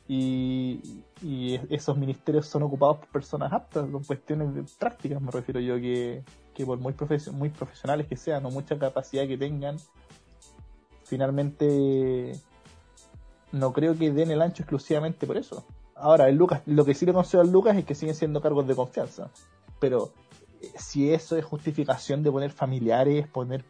y, 0.07 1.03
y 1.23 1.61
esos 1.71 1.97
ministerios 1.97 2.47
son 2.47 2.63
ocupados 2.65 2.99
por 2.99 3.09
personas 3.09 3.53
aptas, 3.53 3.89
con 3.91 4.05
cuestiones 4.05 4.55
de 4.55 4.65
prácticas 4.79 5.21
me 5.21 5.31
refiero 5.31 5.61
yo, 5.61 5.77
que, 5.77 6.23
que 6.55 6.67
por 6.67 6.79
muy, 6.79 6.93
profesion 6.93 7.37
muy 7.37 7.49
profesionales 7.49 8.07
que 8.07 8.17
sean 8.17 8.45
o 8.45 8.51
mucha 8.51 8.79
capacidad 8.79 9.27
que 9.27 9.39
tengan, 9.39 9.77
finalmente 11.05 12.39
no 13.53 13.73
creo 13.73 13.97
que 13.97 14.11
den 14.11 14.31
el 14.31 14.43
ancho 14.43 14.63
exclusivamente 14.63 15.27
por 15.27 15.37
eso. 15.37 15.65
Ahora, 15.95 16.29
el 16.29 16.37
Lucas, 16.37 16.63
lo 16.67 16.85
que 16.85 16.95
sí 16.95 17.07
le 17.07 17.13
concedo 17.13 17.41
al 17.41 17.53
Lucas 17.53 17.77
es 17.77 17.85
que 17.85 17.95
siguen 17.95 18.15
siendo 18.15 18.41
cargos 18.41 18.67
de 18.67 18.75
confianza. 18.75 19.31
Pero 19.79 20.13
eh, 20.61 20.71
si 20.77 21.13
eso 21.13 21.37
es 21.37 21.45
justificación 21.45 22.23
de 22.23 22.33
poner 22.33 22.51
familiares, 22.51 23.29
poner 23.29 23.65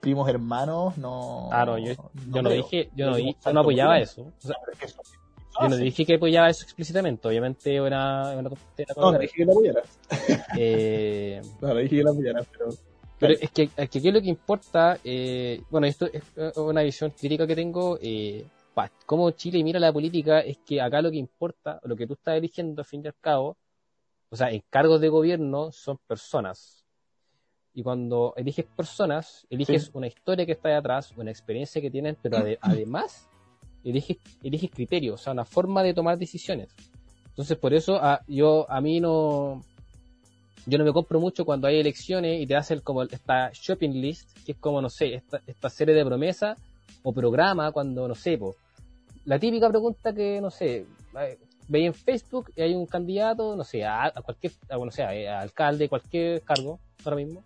primos 0.00 0.28
hermanos, 0.28 0.96
no. 0.98 1.48
Claro, 1.50 1.78
yo 1.78 1.94
no, 2.42 2.50
dije, 2.50 2.90
yo 2.94 3.10
no, 3.10 3.16
dije, 3.16 3.36
no 3.52 3.60
apoyaba 3.60 3.98
eso. 3.98 4.32
Yo 5.60 5.68
no 5.68 5.76
dije 5.76 6.04
que 6.04 6.14
apoyaba 6.14 6.48
eso 6.48 6.64
explícitamente, 6.64 7.28
obviamente 7.28 7.74
era 7.74 8.36
una 8.36 8.50
No, 8.96 9.12
no 9.12 9.18
dije 9.18 9.34
que 9.36 9.44
lo 9.44 9.52
apoyara. 9.52 9.82
Eh... 10.56 11.40
no, 11.60 11.74
dije 11.74 11.96
que 11.96 12.02
lo 12.02 12.10
apoyara, 12.10 12.42
pero. 12.50 12.70
Pero 13.18 13.34
es 13.40 13.50
que, 13.52 13.70
aquí 13.76 14.10
lo 14.10 14.20
que 14.20 14.28
importa, 14.28 14.98
eh, 15.04 15.62
bueno, 15.70 15.86
esto 15.86 16.06
es 16.12 16.24
una 16.56 16.82
visión 16.82 17.12
crítica 17.12 17.46
que 17.46 17.54
tengo, 17.54 17.96
eh, 18.02 18.44
cómo 19.06 19.30
Chile 19.30 19.62
mira 19.62 19.78
la 19.78 19.92
política 19.92 20.40
es 20.40 20.58
que 20.58 20.80
acá 20.80 21.00
lo 21.00 21.10
que 21.10 21.18
importa, 21.18 21.78
lo 21.84 21.94
que 21.94 22.06
tú 22.06 22.14
estás 22.14 22.36
eligiendo 22.36 22.82
al 22.82 22.86
fin 22.86 23.02
y 23.04 23.06
al 23.06 23.14
cabo, 23.20 23.56
o 24.28 24.34
sea, 24.34 24.50
en 24.50 24.64
cargos 24.68 25.00
de 25.00 25.08
gobierno 25.08 25.70
son 25.70 25.98
personas. 26.06 26.84
Y 27.74 27.82
cuando 27.82 28.34
eliges 28.36 28.66
personas, 28.66 29.46
eliges 29.48 29.90
una 29.94 30.08
historia 30.08 30.44
que 30.44 30.52
está 30.52 30.70
de 30.70 30.74
atrás, 30.74 31.12
una 31.16 31.30
experiencia 31.30 31.80
que 31.80 31.90
tienen, 31.90 32.16
pero 32.20 32.38
además 32.60 33.28
eliges, 33.84 34.18
eliges 34.42 34.70
criterios, 34.70 35.20
o 35.20 35.24
sea, 35.24 35.32
una 35.32 35.44
forma 35.44 35.82
de 35.82 35.94
tomar 35.94 36.18
decisiones. 36.18 36.68
Entonces, 37.28 37.56
por 37.56 37.72
eso 37.72 37.96
a, 37.96 38.22
yo 38.26 38.70
a 38.70 38.80
mí 38.80 39.00
no 39.00 39.62
yo 40.66 40.78
no 40.78 40.84
me 40.84 40.92
compro 40.92 41.18
mucho 41.18 41.44
cuando 41.44 41.66
hay 41.66 41.80
elecciones 41.80 42.40
y 42.40 42.46
te 42.46 42.54
hacen 42.54 42.80
como 42.80 43.02
esta 43.02 43.50
shopping 43.52 44.00
list, 44.00 44.30
que 44.44 44.52
es 44.52 44.58
como, 44.58 44.80
no 44.80 44.88
sé, 44.88 45.14
esta, 45.14 45.40
esta 45.46 45.68
serie 45.68 45.94
de 45.94 46.04
promesas 46.04 46.58
o 47.02 47.12
programa 47.12 47.72
cuando, 47.72 48.06
no 48.06 48.14
sé, 48.14 48.38
po, 48.38 48.54
la 49.24 49.38
típica 49.38 49.68
pregunta 49.68 50.12
que, 50.12 50.40
no 50.40 50.50
sé, 50.50 50.86
veis 51.68 51.86
en 51.86 51.94
Facebook 51.94 52.52
y 52.56 52.62
hay 52.62 52.74
un 52.74 52.86
candidato, 52.86 53.56
no 53.56 53.64
sé, 53.64 53.84
a, 53.84 54.12
cualquier, 54.24 54.52
a, 54.68 54.76
no 54.76 54.90
sé, 54.90 55.02
a, 55.02 55.40
alcalde, 55.40 55.88
cualquier 55.88 56.42
cargo, 56.42 56.78
ahora 57.04 57.16
mismo, 57.16 57.42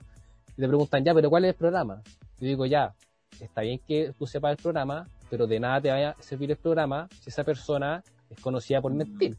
y 0.57 0.61
te 0.61 0.69
preguntan, 0.69 1.05
ya, 1.05 1.15
pero 1.15 1.31
¿cuál 1.31 1.45
es 1.45 1.51
el 1.51 1.57
programa? 1.57 2.03
Yo 2.39 2.49
digo, 2.49 2.67
ya, 2.67 2.95
está 3.41 3.63
bien 3.63 3.81
que 3.87 4.13
tú 4.19 4.27
sepas 4.27 4.53
el 4.53 4.63
programa, 4.63 5.09
pero 5.31 5.47
de 5.47 5.61
nada 5.61 5.81
te 5.81 5.91
vaya 5.91 6.11
a 6.11 6.23
servir 6.23 6.51
el 6.51 6.57
programa 6.57 7.09
si 7.21 7.31
esa 7.31 7.45
persona 7.45 8.03
es 8.31 8.41
conocida 8.41 8.81
por 8.81 8.93
mentir. 8.93 9.37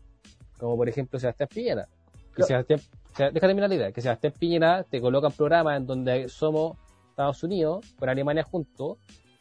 Como 0.57 0.75
por 0.75 0.89
ejemplo 0.89 1.19
Sebastián 1.19 1.49
Piñera. 1.53 1.87
Que 2.35 2.43
Sebastián, 2.43 2.79
déjate 3.17 3.39
terminar 3.39 3.69
la 3.69 3.75
idea, 3.75 3.91
que 3.91 4.01
Sebastián 4.01 4.33
Piñera 4.37 4.83
te 4.83 5.01
coloca 5.01 5.27
un 5.27 5.33
programa 5.33 5.75
en 5.75 5.85
donde 5.85 6.29
somos 6.29 6.77
Estados 7.09 7.43
Unidos 7.43 7.85
con 7.97 8.09
Alemania 8.09 8.43
juntos 8.43 8.97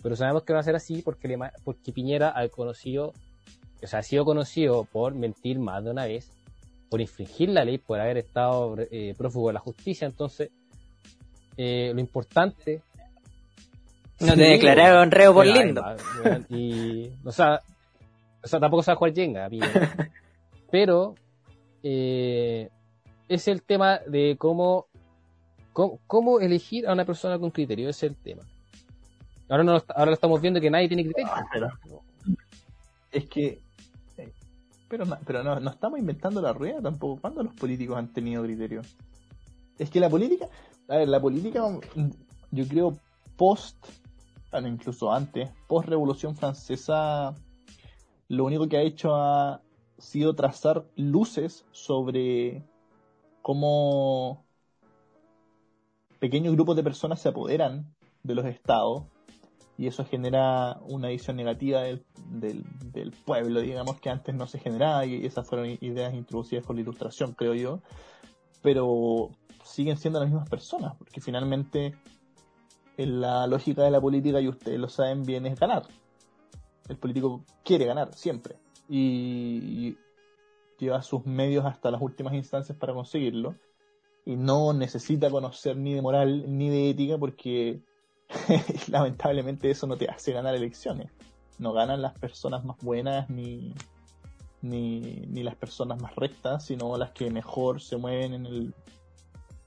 pero 0.06 0.14
sabemos 0.14 0.44
que 0.44 0.52
va 0.52 0.60
a 0.60 0.62
ser 0.62 0.76
así 0.76 1.02
porque, 1.02 1.36
porque 1.64 1.92
Piñera 1.92 2.32
ha 2.38 2.48
conocido, 2.48 3.12
o 3.82 3.86
sea, 3.88 3.98
ha 3.98 4.02
sido 4.04 4.24
conocido 4.24 4.84
por 4.84 5.16
mentir 5.16 5.58
más 5.58 5.82
de 5.82 5.90
una 5.90 6.06
vez, 6.06 6.30
por 6.88 7.00
infringir 7.00 7.48
la 7.48 7.64
ley, 7.64 7.78
por 7.78 7.98
haber 7.98 8.18
estado 8.18 8.76
eh, 8.78 9.14
prófugo 9.18 9.48
de 9.48 9.54
la 9.54 9.58
justicia. 9.58 10.06
Entonces, 10.06 10.50
eh, 11.56 11.90
lo 11.92 12.00
importante. 12.00 12.82
No 14.20 14.34
te 14.34 14.42
declararon 14.42 15.10
reo 15.10 15.34
por 15.34 15.46
lindo. 15.46 15.84
Y, 16.48 17.10
o 17.24 17.32
sea, 17.32 17.60
o 18.42 18.48
sea, 18.48 18.60
tampoco 18.60 18.82
sabe 18.82 18.96
jugar 18.96 19.14
Jenga, 19.14 19.50
pero 20.70 21.14
eh, 21.82 22.70
es 23.28 23.48
el 23.48 23.62
tema 23.62 24.00
de 24.06 24.36
cómo, 24.38 24.86
cómo, 25.72 25.98
cómo 26.06 26.40
elegir 26.40 26.88
a 26.88 26.92
una 26.92 27.04
persona 27.04 27.38
con 27.38 27.50
criterio, 27.50 27.88
es 27.88 28.02
el 28.02 28.14
tema. 28.16 28.42
Ahora, 29.48 29.64
no, 29.64 29.82
ahora 29.94 30.12
estamos 30.12 30.40
viendo 30.40 30.60
que 30.60 30.70
nadie 30.70 30.88
tiene 30.88 31.04
criterio. 31.04 31.30
Ah, 31.32 31.44
es 33.12 33.26
que. 33.26 33.60
Eh, 34.16 34.32
pero, 34.88 35.04
pero 35.24 35.42
no, 35.42 35.60
no 35.60 35.70
estamos 35.70 35.98
inventando 35.98 36.40
la 36.40 36.52
rueda 36.52 36.80
tampoco. 36.80 37.20
¿Cuándo 37.20 37.42
los 37.42 37.54
políticos 37.54 37.96
han 37.96 38.12
tenido 38.12 38.42
criterio? 38.42 38.82
Es 39.78 39.90
que 39.90 40.00
la 40.00 40.08
política. 40.08 40.48
A 40.88 40.98
ver, 40.98 41.08
la 41.08 41.20
política, 41.20 41.62
yo 42.50 42.68
creo, 42.68 42.98
post. 43.36 43.76
Incluso 44.64 45.12
antes, 45.12 45.50
post 45.66 45.88
Revolución 45.88 46.34
Francesa, 46.36 47.34
lo 48.28 48.44
único 48.44 48.68
que 48.68 48.78
ha 48.78 48.82
hecho 48.82 49.14
ha 49.14 49.60
sido 49.98 50.34
trazar 50.34 50.86
luces 50.96 51.66
sobre 51.72 52.64
cómo 53.42 54.44
pequeños 56.18 56.54
grupos 56.54 56.76
de 56.76 56.82
personas 56.82 57.20
se 57.20 57.28
apoderan 57.28 57.94
de 58.22 58.34
los 58.34 58.46
estados 58.46 59.04
y 59.78 59.86
eso 59.86 60.04
genera 60.04 60.78
una 60.82 61.08
visión 61.08 61.36
negativa 61.36 61.82
del, 61.82 62.04
del, 62.26 63.12
pueblo, 63.24 63.60
digamos, 63.60 64.00
que 64.00 64.08
antes 64.08 64.34
no 64.34 64.46
se 64.46 64.58
generaba 64.58 65.04
y 65.04 65.26
esas 65.26 65.46
fueron 65.46 65.76
ideas 65.80 66.14
introducidas 66.14 66.64
por 66.64 66.76
la 66.76 66.82
ilustración, 66.82 67.34
creo 67.34 67.54
yo, 67.54 67.80
pero 68.62 69.30
siguen 69.64 69.98
siendo 69.98 70.18
las 70.18 70.30
mismas 70.30 70.48
personas, 70.48 70.96
porque 70.96 71.20
finalmente 71.20 71.94
en 72.96 73.20
la 73.20 73.46
lógica 73.46 73.82
de 73.82 73.90
la 73.90 74.00
política, 74.00 74.40
y 74.40 74.48
ustedes 74.48 74.78
lo 74.78 74.88
saben 74.88 75.24
bien, 75.24 75.46
es 75.46 75.58
ganar. 75.58 75.84
El 76.88 76.96
político 76.96 77.44
quiere 77.64 77.84
ganar, 77.84 78.14
siempre, 78.14 78.56
y 78.88 79.96
lleva 80.78 81.02
sus 81.02 81.24
medios 81.26 81.64
hasta 81.64 81.90
las 81.90 82.00
últimas 82.00 82.34
instancias 82.34 82.76
para 82.78 82.94
conseguirlo, 82.94 83.56
y 84.26 84.36
no 84.36 84.72
necesita 84.72 85.30
conocer 85.30 85.76
ni 85.76 85.94
de 85.94 86.02
moral 86.02 86.44
ni 86.58 86.68
de 86.68 86.90
ética 86.90 87.16
porque 87.16 87.80
lamentablemente 88.88 89.70
eso 89.70 89.86
no 89.86 89.96
te 89.96 90.08
hace 90.08 90.32
ganar 90.32 90.54
elecciones. 90.54 91.10
No 91.58 91.72
ganan 91.72 92.02
las 92.02 92.18
personas 92.18 92.64
más 92.64 92.76
buenas 92.82 93.30
ni, 93.30 93.72
ni, 94.62 95.42
las 95.42 95.54
personas 95.54 96.02
más 96.02 96.14
rectas, 96.16 96.66
sino 96.66 96.98
las 96.98 97.12
que 97.12 97.30
mejor 97.30 97.80
se 97.80 97.96
mueven 97.96 98.34
en 98.34 98.46
el 98.46 98.74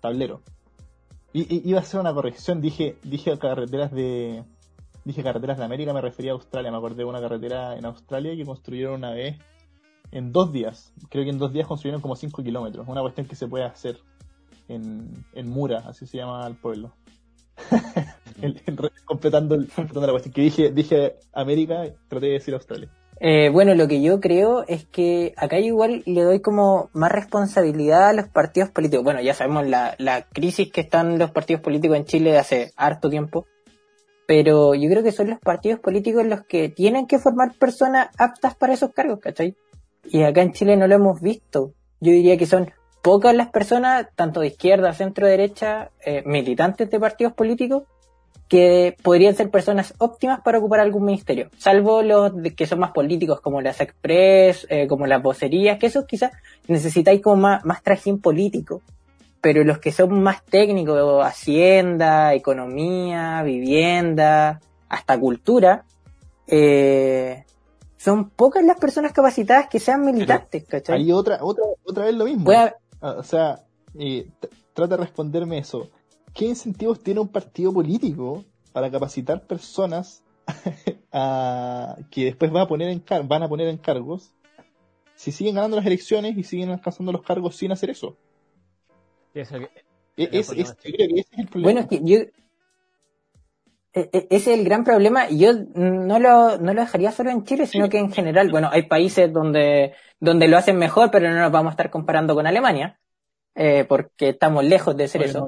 tablero. 0.01 0.41
Y, 1.33 1.69
iba 1.69 1.79
a 1.79 1.81
hacer 1.81 1.99
una 1.99 2.13
corrección, 2.13 2.61
dije, 2.61 2.97
dije 3.03 3.37
carreteras 3.37 3.91
de. 3.91 4.43
Dije 5.05 5.23
carreteras 5.23 5.57
de 5.57 5.63
América, 5.63 5.93
me 5.93 6.01
refería 6.01 6.31
a 6.31 6.35
Australia, 6.35 6.71
me 6.71 6.77
acordé 6.77 6.97
de 6.97 7.05
una 7.05 7.21
carretera 7.21 7.77
en 7.77 7.85
Australia 7.85 8.35
que 8.35 8.45
construyeron 8.45 8.95
una 8.95 9.11
vez 9.11 9.37
en 10.11 10.31
dos 10.31 10.51
días. 10.51 10.93
Creo 11.09 11.23
que 11.23 11.29
en 11.29 11.37
dos 11.37 11.53
días 11.53 11.67
construyeron 11.67 12.01
como 12.01 12.15
5 12.15 12.43
kilómetros. 12.43 12.87
Una 12.87 13.01
cuestión 13.01 13.27
que 13.27 13.35
se 13.35 13.47
puede 13.47 13.63
hacer 13.63 13.97
en, 14.67 15.25
en 15.33 15.49
Mura, 15.49 15.83
así 15.87 16.05
se 16.05 16.17
llama 16.17 16.45
el 16.45 16.55
pueblo. 16.55 16.93
completando, 19.05 19.55
el, 19.55 19.69
la 19.77 20.11
cuestión 20.11 20.33
que 20.33 20.41
dije, 20.41 20.71
dije 20.71 21.15
América, 21.33 21.83
traté 22.07 22.27
de 22.27 22.33
decir 22.33 22.53
Australia. 22.53 22.89
Eh, 23.21 23.49
bueno, 23.49 23.75
lo 23.75 23.87
que 23.87 24.01
yo 24.01 24.21
creo 24.21 24.63
es 24.67 24.85
que 24.85 25.33
acá 25.35 25.59
igual 25.59 26.03
le 26.05 26.21
doy 26.21 26.39
como 26.39 26.89
más 26.93 27.11
responsabilidad 27.11 28.07
a 28.07 28.13
los 28.13 28.29
partidos 28.29 28.69
políticos. 28.69 29.03
Bueno, 29.03 29.21
ya 29.21 29.33
sabemos 29.33 29.67
la, 29.67 29.95
la 29.97 30.21
crisis 30.21 30.71
que 30.71 30.81
están 30.81 31.19
los 31.19 31.31
partidos 31.31 31.61
políticos 31.61 31.97
en 31.97 32.05
Chile 32.05 32.37
hace 32.37 32.71
harto 32.77 33.09
tiempo, 33.09 33.45
pero 34.25 34.73
yo 34.73 34.89
creo 34.89 35.03
que 35.03 35.11
son 35.11 35.29
los 35.29 35.39
partidos 35.39 35.81
políticos 35.81 36.25
los 36.25 36.45
que 36.45 36.69
tienen 36.69 37.07
que 37.07 37.19
formar 37.19 37.53
personas 37.57 38.09
aptas 38.17 38.55
para 38.55 38.73
esos 38.73 38.93
cargos, 38.93 39.19
¿cachai? 39.19 39.55
Y 40.05 40.23
acá 40.23 40.41
en 40.41 40.53
Chile 40.53 40.77
no 40.77 40.87
lo 40.87 40.95
hemos 40.95 41.19
visto. 41.19 41.73
Yo 41.99 42.13
diría 42.13 42.37
que 42.37 42.45
son 42.45 42.71
pocas 43.01 43.35
las 43.35 43.49
personas, 43.49 44.07
tanto 44.15 44.39
de 44.39 44.47
izquierda, 44.47 44.93
centro, 44.93 45.27
derecha, 45.27 45.91
eh, 46.05 46.23
militantes 46.25 46.89
de 46.89 46.99
partidos 46.99 47.33
políticos, 47.33 47.83
que 48.49 48.97
podrían 49.03 49.35
ser 49.35 49.51
personas 49.51 49.93
óptimas 49.99 50.41
para 50.41 50.57
ocupar 50.57 50.79
algún 50.79 51.05
ministerio, 51.05 51.49
salvo 51.57 52.01
los 52.01 52.33
que 52.57 52.65
son 52.65 52.79
más 52.79 52.91
políticos, 52.91 53.39
como 53.41 53.61
las 53.61 53.79
express, 53.79 54.65
eh, 54.69 54.87
como 54.87 55.05
las 55.05 55.21
vocerías, 55.21 55.77
que 55.77 55.85
esos 55.85 56.05
quizás 56.05 56.31
necesitáis 56.67 57.21
como 57.21 57.37
más, 57.37 57.63
más 57.63 57.83
trajín 57.83 58.19
político, 58.19 58.81
pero 59.39 59.63
los 59.63 59.77
que 59.77 59.91
son 59.91 60.21
más 60.23 60.43
técnicos, 60.43 61.23
hacienda, 61.23 62.33
economía, 62.33 63.43
vivienda, 63.43 64.59
hasta 64.89 65.19
cultura, 65.19 65.85
eh, 66.47 67.45
son 67.97 68.31
pocas 68.31 68.65
las 68.65 68.79
personas 68.79 69.11
capacitadas 69.11 69.67
que 69.69 69.79
sean 69.79 70.03
militantes, 70.03 70.65
¿cachai? 70.65 70.97
Hay 70.97 71.11
otra, 71.11 71.37
otra, 71.41 71.65
otra 71.85 72.05
vez 72.05 72.15
lo 72.15 72.25
mismo. 72.25 72.49
Ah, 72.51 73.15
o 73.17 73.23
sea, 73.23 73.59
trata 74.73 74.97
de 74.97 75.03
responderme 75.03 75.59
eso. 75.59 75.89
¿Qué 76.39 76.45
incentivos 76.45 77.01
tiene 77.03 77.19
un 77.19 77.27
partido 77.27 77.73
político 77.73 78.45
para 78.71 78.89
capacitar 78.89 79.41
personas 79.41 80.23
a, 81.11 81.97
que 82.09 82.23
después 82.23 82.55
va 82.55 82.61
a 82.61 82.67
poner 82.69 82.87
en 82.87 82.99
car- 83.01 83.27
van 83.27 83.43
a 83.43 83.49
poner 83.49 83.67
en 83.67 83.75
cargos 83.77 84.31
si 85.17 85.33
siguen 85.33 85.55
ganando 85.55 85.75
las 85.75 85.85
elecciones 85.85 86.37
y 86.37 86.43
siguen 86.43 86.69
alcanzando 86.69 87.11
los 87.11 87.23
cargos 87.23 87.57
sin 87.57 87.73
hacer 87.73 87.89
eso. 87.89 88.15
Eso 89.33 89.59
que- 89.59 89.83
el 90.15 90.29
es- 90.29 90.47
problema 90.47 90.71
es- 90.71 90.77
es 90.77 90.83
yo 90.85 90.91
creo 90.95 91.07
que 91.09 91.19
ese 91.19 91.29
es 91.33 91.39
el 91.39 91.47
problema. 91.49 91.65
Bueno, 91.73 91.79
es 91.81 91.87
que 91.87 92.09
yo... 92.09 92.19
e- 93.95 94.09
e- 94.13 94.27
Ese 94.29 94.53
es 94.53 94.59
el 94.59 94.63
gran 94.63 94.85
problema. 94.85 95.29
y 95.29 95.39
Yo 95.39 95.51
no 95.75 96.19
lo, 96.19 96.57
no 96.57 96.73
lo 96.73 96.79
dejaría 96.79 97.11
solo 97.11 97.31
en 97.31 97.43
Chile, 97.43 97.67
sino 97.67 97.89
que 97.89 97.97
en 97.97 98.13
general, 98.13 98.49
bueno, 98.49 98.69
hay 98.71 98.83
países 98.83 99.33
donde, 99.33 99.93
donde 100.21 100.47
lo 100.47 100.55
hacen 100.57 100.77
mejor, 100.77 101.11
pero 101.11 101.29
no 101.29 101.37
nos 101.37 101.51
vamos 101.51 101.71
a 101.71 101.73
estar 101.73 101.89
comparando 101.89 102.33
con 102.33 102.47
Alemania, 102.47 102.97
eh, 103.55 103.83
porque 103.89 104.29
estamos 104.29 104.63
lejos 104.63 104.95
de 104.95 105.09
ser 105.09 105.23
Oye, 105.23 105.31
eso. 105.31 105.39
no, 105.41 105.47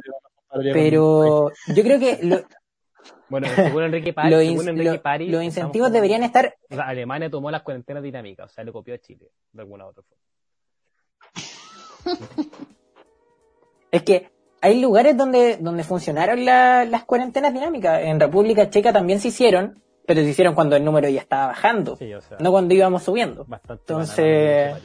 Pero 0.74 1.52
yo 1.68 1.84
creo 1.84 1.99
que 1.99 2.20
lo- 2.24 2.41
Bueno, 3.30 3.47
según 3.56 3.84
Enrique 3.84 4.14
lo 4.30 4.39
según 4.39 4.84
lo- 4.84 5.02
París, 5.02 5.32
los 5.32 5.41
incentivos 5.43 5.88
como- 5.88 5.95
deberían 5.95 6.24
estar 6.24 6.56
Alemania 6.70 7.30
tomó 7.30 7.49
las 7.49 7.62
cuarentenas 7.62 8.04
dinámicas, 8.04 8.52
o 8.52 8.54
sea, 8.54 8.64
le 8.66 8.72
copió 8.74 8.93
a 8.93 8.97
Chile, 8.97 9.32
de 9.54 9.62
alguna 9.62 9.86
u 9.86 9.89
otra 9.89 10.04
forma. 10.04 10.22
Es 13.91 14.04
que 14.04 14.30
hay 14.62 14.80
lugares 14.80 15.18
donde, 15.18 15.58
donde 15.58 15.84
funcionaron 15.84 16.45
la- 16.45 16.86
las 16.86 17.04
cuarentenas 17.06 17.54
dinámicas. 17.54 18.02
En 18.04 18.20
República 18.20 18.70
Checa 18.70 18.93
también 18.93 19.20
se 19.20 19.30
hicieron, 19.30 19.82
pero 20.06 20.22
se 20.22 20.30
hicieron 20.30 20.54
cuando 20.56 20.76
el 20.76 20.84
número 20.86 21.10
ya 21.10 21.20
estaba 21.22 21.47
bajando, 21.47 21.95
Sí, 21.97 22.14
o 22.14 22.22
sea, 22.22 22.38
no 22.39 22.52
cuando 22.52 22.74
íbamos 22.74 23.04
subiendo. 23.04 23.43
bastante 23.45 23.82
entonces-. 23.84 24.82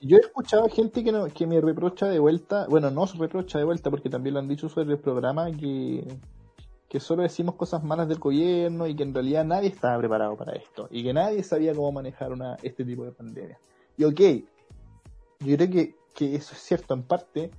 Yo 0.00 0.16
he 0.16 0.20
escuchado 0.20 0.68
gente 0.68 1.02
que, 1.02 1.10
no, 1.10 1.26
que 1.26 1.46
me 1.46 1.60
reprocha 1.60 2.06
de 2.06 2.18
vuelta, 2.18 2.66
bueno, 2.68 2.90
no 2.90 3.06
se 3.06 3.18
reprocha 3.18 3.58
de 3.58 3.64
vuelta 3.64 3.90
porque 3.90 4.08
también 4.08 4.34
lo 4.34 4.40
han 4.40 4.48
dicho 4.48 4.68
sobre 4.68 4.92
el 4.92 4.98
programa, 4.98 5.50
que, 5.50 6.06
que 6.88 7.00
solo 7.00 7.22
decimos 7.22 7.56
cosas 7.56 7.82
malas 7.82 8.08
del 8.08 8.18
gobierno 8.18 8.86
y 8.86 8.94
que 8.94 9.02
en 9.02 9.12
realidad 9.12 9.44
nadie 9.44 9.68
estaba 9.68 9.98
preparado 9.98 10.36
para 10.36 10.52
esto 10.52 10.88
y 10.90 11.02
que 11.02 11.12
nadie 11.12 11.42
sabía 11.42 11.74
cómo 11.74 11.92
manejar 11.92 12.32
una, 12.32 12.56
este 12.62 12.84
tipo 12.84 13.04
de 13.04 13.12
pandemia. 13.12 13.58
Y 13.96 14.04
ok, 14.04 14.20
yo 15.40 15.56
creo 15.56 15.70
que, 15.70 15.96
que 16.14 16.34
eso 16.34 16.54
es 16.54 16.60
cierto 16.60 16.94
en 16.94 17.02
parte, 17.02 17.50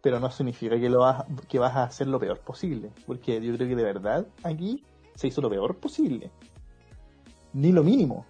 pero 0.00 0.20
no 0.20 0.30
significa 0.30 0.78
que, 0.78 0.88
lo 0.88 1.00
vas, 1.00 1.24
que 1.48 1.58
vas 1.58 1.76
a 1.76 1.84
hacer 1.84 2.06
lo 2.06 2.18
peor 2.18 2.38
posible, 2.38 2.90
porque 3.06 3.40
yo 3.40 3.54
creo 3.56 3.68
que 3.68 3.76
de 3.76 3.84
verdad 3.84 4.26
aquí 4.44 4.84
se 5.14 5.28
hizo 5.28 5.40
lo 5.40 5.50
peor 5.50 5.76
posible. 5.76 6.30
Ni 7.52 7.72
lo 7.72 7.82
mínimo. 7.82 8.24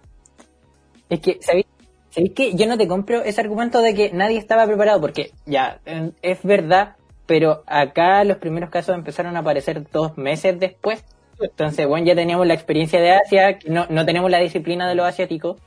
Es 1.07 1.19
que, 1.19 1.39
¿sabéis, 1.41 1.67
¿sabéis 2.11 2.33
que 2.33 2.53
yo 2.53 2.67
no 2.67 2.77
te 2.77 2.87
compro 2.87 3.23
ese 3.23 3.41
argumento 3.41 3.81
de 3.81 3.93
que 3.95 4.11
nadie 4.13 4.37
estaba 4.37 4.65
preparado? 4.67 5.01
Porque 5.01 5.31
ya, 5.45 5.79
es 6.21 6.43
verdad, 6.43 6.95
pero 7.25 7.63
acá 7.65 8.23
los 8.23 8.37
primeros 8.37 8.69
casos 8.69 8.93
empezaron 8.95 9.35
a 9.35 9.39
aparecer 9.39 9.89
dos 9.91 10.17
meses 10.17 10.59
después. 10.59 11.03
Entonces, 11.39 11.87
bueno, 11.87 12.05
ya 12.05 12.13
teníamos 12.15 12.45
la 12.45 12.53
experiencia 12.53 13.01
de 13.01 13.11
Asia, 13.13 13.57
que 13.57 13.69
no, 13.69 13.87
no 13.89 14.05
tenemos 14.05 14.29
la 14.29 14.37
disciplina 14.39 14.87
de 14.87 14.93
los 14.95 15.05
asiáticos. 15.07 15.57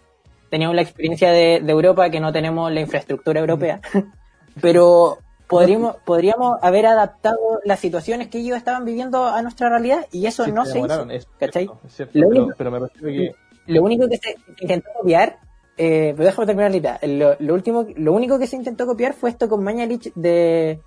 Teníamos 0.51 0.77
la 0.77 0.83
experiencia 0.83 1.33
de, 1.33 1.61
de 1.61 1.73
Europa, 1.73 2.11
que 2.11 2.21
no 2.21 2.33
tenemos 2.33 2.71
la 2.71 2.81
infraestructura 2.81 3.41
europea. 3.41 3.81
pero 4.61 5.19
podríamos, 5.49 5.97
podríamos 6.05 6.59
haber 6.63 6.87
adaptado 6.87 7.39
las 7.65 7.81
situaciones 7.81 8.29
que 8.29 8.39
ellos 8.39 8.57
estaban 8.57 8.85
viviendo 8.85 9.25
a 9.27 9.43
nuestra 9.43 9.69
realidad 9.69 10.07
y 10.13 10.27
eso 10.27 10.45
Sí, 10.45 10.53
no 10.53 10.65
se 10.65 10.79
hizo. 10.79 11.11
es 11.11 11.27
¿cachai? 11.39 11.65
cierto, 11.67 11.81
es 11.87 11.93
cierto, 11.95 12.19
Lo 12.19 12.29
pero, 12.29 12.41
único- 12.43 12.55
pero 12.59 12.71
me 12.71 12.79
refiero 12.81 13.09
que 13.09 13.73
lo 13.73 13.83
único 13.83 14.09
que 14.09 14.17
se 14.19 14.37
intentó 14.61 14.91
copiar, 15.01 15.39
eh, 15.77 16.13
pero 16.17 16.25
déjame 16.27 16.47
terminar 16.47 16.71
la 16.71 16.77
idea. 16.77 16.99
Lo, 17.03 17.37
lo 17.39 17.55
último, 17.55 17.87
lo 17.97 18.13
único 18.13 18.39
que 18.39 18.47
se 18.47 18.57
intentó 18.57 18.87
copiar 18.87 19.15
fue 19.15 19.31
esto 19.31 19.49
con 19.49 19.63
Mañalich 19.65 20.13
de 20.15 20.81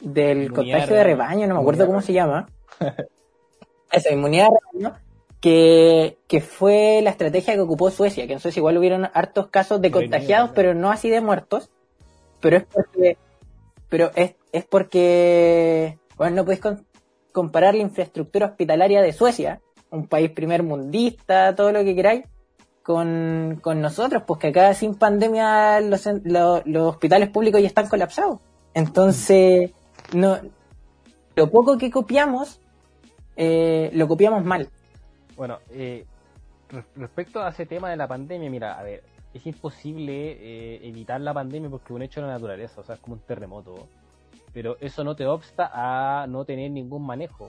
del 0.00 0.52
contagio 0.52 0.96
de 0.96 1.04
rebaño. 1.04 1.46
no 1.46 1.54
me 1.54 1.60
acuerdo 1.60 1.86
cómo 1.86 2.00
se 2.02 2.12
llama. 2.12 2.48
Eso, 3.92 4.12
inmunidad 4.12 4.48
de 4.48 4.56
rebaño, 4.80 4.98
que, 5.40 6.18
que 6.26 6.40
fue 6.40 7.00
la 7.02 7.10
estrategia 7.10 7.54
que 7.54 7.60
ocupó 7.60 7.90
Suecia, 7.90 8.26
que 8.26 8.32
en 8.32 8.40
Suecia 8.40 8.60
igual 8.60 8.78
hubieron 8.78 9.08
hartos 9.12 9.48
casos 9.48 9.80
de 9.82 9.90
contagiados, 9.90 10.50
pero 10.54 10.74
no 10.74 10.90
así 10.90 11.10
de 11.10 11.20
muertos. 11.20 11.70
Pero 12.40 12.56
es 12.56 12.64
porque, 12.64 13.16
pero 13.88 14.10
es, 14.16 14.34
es 14.50 14.64
porque, 14.64 15.98
bueno, 16.16 16.36
no 16.36 16.44
podéis 16.44 16.60
con- 16.60 16.86
comparar 17.32 17.74
la 17.74 17.82
infraestructura 17.82 18.46
hospitalaria 18.46 19.02
de 19.02 19.12
Suecia, 19.12 19.60
un 19.90 20.06
país 20.08 20.30
primer 20.30 20.62
mundista, 20.62 21.54
todo 21.54 21.70
lo 21.70 21.84
que 21.84 21.94
queráis, 21.94 22.24
con, 22.82 23.58
con 23.62 23.80
nosotros, 23.80 24.24
pues 24.26 24.40
que 24.40 24.48
acá 24.48 24.74
sin 24.74 24.94
pandemia 24.94 25.80
los, 25.80 26.06
los 26.24 26.82
hospitales 26.88 27.28
públicos 27.30 27.60
ya 27.60 27.68
están 27.68 27.88
colapsados. 27.88 28.40
Entonces, 28.74 29.70
no, 30.14 30.38
lo 31.34 31.50
poco 31.50 31.78
que 31.78 31.90
copiamos, 31.90 32.60
eh, 33.36 33.90
lo 33.94 34.08
copiamos 34.08 34.44
mal. 34.44 34.68
Bueno, 35.36 35.58
eh, 35.70 36.04
re- 36.68 36.84
respecto 36.96 37.42
a 37.42 37.50
ese 37.50 37.66
tema 37.66 37.90
de 37.90 37.96
la 37.96 38.08
pandemia, 38.08 38.50
mira, 38.50 38.78
a 38.78 38.82
ver, 38.82 39.02
es 39.32 39.46
imposible 39.46 40.32
eh, 40.40 40.80
evitar 40.88 41.20
la 41.20 41.32
pandemia 41.32 41.70
porque 41.70 41.86
es 41.86 41.90
un 41.92 42.02
hecho 42.02 42.20
de 42.20 42.26
la 42.26 42.34
naturaleza, 42.34 42.80
o 42.80 42.84
sea, 42.84 42.96
es 42.96 43.00
como 43.00 43.14
un 43.14 43.22
terremoto. 43.22 43.88
Pero 44.52 44.76
eso 44.80 45.02
no 45.02 45.16
te 45.16 45.26
obsta 45.26 45.70
a 45.72 46.26
no 46.26 46.44
tener 46.44 46.70
ningún 46.70 47.06
manejo 47.06 47.48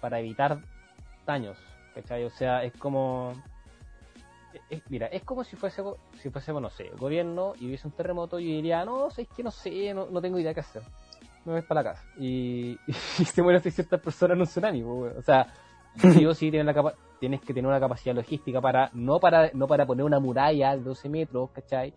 para 0.00 0.20
evitar 0.20 0.58
daños, 1.24 1.56
¿cachai? 1.94 2.24
O 2.24 2.30
sea, 2.30 2.64
es 2.64 2.72
como... 2.74 3.32
es- 4.70 4.82
mira, 4.90 5.06
es 5.06 5.22
como 5.24 5.44
si 5.44 5.56
fuese, 5.56 5.82
si 6.20 6.30
fuésemos, 6.30 6.60
no 6.62 6.70
sé, 6.70 6.90
gobierno 6.98 7.54
y 7.58 7.66
hubiese 7.66 7.86
un 7.86 7.92
terremoto 7.92 8.38
y 8.38 8.48
yo 8.48 8.56
diría, 8.56 8.84
no, 8.84 9.10
sé 9.10 9.26
que 9.26 9.42
no 9.42 9.50
sé, 9.50 9.92
no, 9.94 10.06
tengo 10.20 10.38
idea 10.38 10.54
qué 10.54 10.60
hacer. 10.60 10.82
Me 11.44 11.52
voy 11.52 11.62
para 11.62 11.82
la 11.82 11.90
casa. 11.90 12.04
Y, 12.16 12.78
y 12.86 13.24
se 13.24 13.42
mueren 13.42 13.62
600 13.62 14.00
personas 14.00 14.34
en 14.36 14.40
un 14.40 14.46
tsunami, 14.46 14.82
pues, 14.82 15.16
o 15.16 15.22
sea, 15.22 15.46
sí 15.96 16.26
sí 16.34 16.50
tienes, 16.50 16.66
la 16.66 16.74
capa- 16.74 16.94
tienes 17.20 17.40
que 17.40 17.54
tener 17.54 17.68
una 17.68 17.80
capacidad 17.80 18.14
logística 18.14 18.60
para 18.60 18.90
no 18.94 19.18
para 19.20 19.50
no 19.54 19.66
para 19.66 19.86
poner 19.86 20.04
una 20.04 20.18
muralla 20.20 20.76
de 20.76 20.82
12 20.82 21.08
metros, 21.08 21.50
¿cachai? 21.52 21.92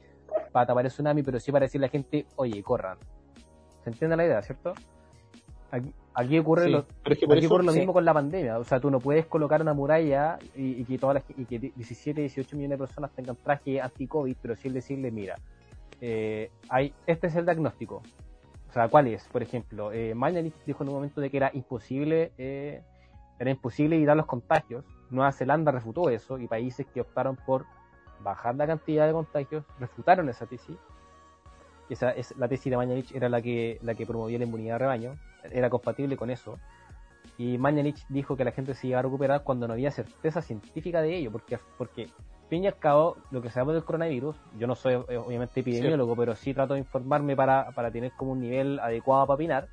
Para 0.52 0.66
tapar 0.68 0.86
el 0.86 0.92
tsunami, 0.92 1.24
pero 1.24 1.40
sí 1.40 1.52
para 1.52 1.66
decirle 1.66 1.86
a 1.86 1.88
la 1.88 1.92
gente, 1.92 2.26
oye, 2.36 2.62
corran. 2.64 2.98
¿Se 3.84 3.90
entiende 3.90 4.18
la 4.18 4.26
idea, 4.26 4.42
cierto? 4.42 4.74
Aquí, 5.72 5.92
aquí 6.14 6.40
ocurre, 6.40 6.66
Sí, 6.66 6.72
lo, 6.72 6.86
es 7.06 7.18
que 7.20 7.28
por 7.28 7.36
aquí 7.38 7.46
eso- 7.46 7.54
ocurre 7.54 7.66
lo 7.66 7.72
sí. 7.74 7.80
mismo 7.80 7.94
con 7.94 8.06
la 8.06 8.14
pandemia. 8.14 8.58
O 8.60 8.64
sea, 8.64 8.80
tú 8.80 8.90
no 8.90 9.00
puedes 9.00 9.26
colocar 9.26 9.62
una 9.62 9.74
muralla 9.74 10.38
y, 10.56 10.82
y 10.82 10.86
que 10.86 10.98
todas 10.98 11.16
las, 11.16 11.24
y 11.38 11.46
que 11.46 11.60
17, 11.60 12.22
18 12.22 12.56
millones 12.56 12.78
de 12.80 12.86
personas 12.86 13.12
tengan 13.12 13.36
traje 13.36 13.82
anti-COVID, 13.82 14.36
pero 14.42 14.56
sí 14.56 14.70
decirle, 14.70 15.12
mira, 15.12 15.36
eh, 16.02 16.50
hay, 16.70 16.94
este 17.06 17.28
es 17.28 17.36
el 17.36 17.46
diagnóstico. 17.46 18.02
O 18.70 18.74
sea, 18.74 18.88
¿cuál 18.90 19.08
es? 19.08 19.28
Por 19.30 19.42
ejemplo, 19.44 19.92
eh, 19.92 20.14
Mañalich 20.14 20.54
dijo 20.66 20.84
en 20.84 20.90
un 20.90 20.96
momento 20.96 21.22
de 21.22 21.30
que 21.30 21.38
era 21.38 21.52
imposible, 21.54 22.32
eh, 22.38 22.82
era 23.40 23.50
imposible 23.52 23.96
evitar 23.96 24.16
los 24.16 24.26
contagios. 24.26 24.86
Nueva 25.10 25.32
Zelanda 25.32 25.72
refutó 25.72 26.10
eso 26.10 26.38
y 26.38 26.48
países 26.48 26.86
que 26.94 27.02
optaron 27.02 27.36
por 27.38 27.66
bajar 28.24 28.56
la 28.56 28.68
cantidad 28.68 29.06
de 29.08 29.14
contagios 29.14 29.64
refutaron 29.80 30.28
esa 30.30 30.46
tesis. 30.46 30.76
Esa 31.90 32.12
es 32.12 32.36
la 32.38 32.48
tesis 32.48 32.70
de 32.70 32.78
Mañalich 32.78 33.16
era 33.16 33.30
la 33.30 33.42
que 33.42 33.80
la 33.82 33.96
que 33.96 34.06
promovía 34.06 34.40
la 34.40 34.46
inmunidad 34.46 34.76
de 34.76 34.80
rebaño, 34.80 35.16
era 35.52 35.70
compatible 35.70 36.18
con 36.18 36.30
eso. 36.30 36.58
Y 37.38 37.58
Mañalich 37.58 38.06
dijo 38.10 38.36
que 38.36 38.44
la 38.44 38.52
gente 38.52 38.74
se 38.74 38.88
iba 38.88 39.00
a 39.00 39.02
recuperar 39.02 39.44
cuando 39.44 39.68
no 39.68 39.74
había 39.74 39.92
certeza 39.92 40.42
científica 40.42 41.02
de 41.02 41.16
ello, 41.16 41.32
porque 41.32 41.60
porque 41.78 42.10
fin 42.50 42.64
y 42.64 42.68
al 42.68 42.78
cabo, 42.78 43.18
lo 43.32 43.42
que 43.42 43.50
sabemos 43.50 43.76
del 43.76 43.84
coronavirus, 43.84 44.36
yo 44.58 44.68
no 44.68 44.76
soy 44.76 44.94
eh, 44.94 45.18
obviamente 45.18 45.60
epidemiólogo, 45.60 46.16
pero 46.16 46.36
sí 46.36 46.54
trato 46.54 46.74
de 46.74 46.80
informarme 46.80 47.36
para, 47.36 47.72
para 47.72 47.92
tener 47.92 48.12
como 48.14 48.32
un 48.32 48.42
nivel 48.42 48.80
adecuado 48.80 49.28
para 49.28 49.36
opinar, 49.36 49.68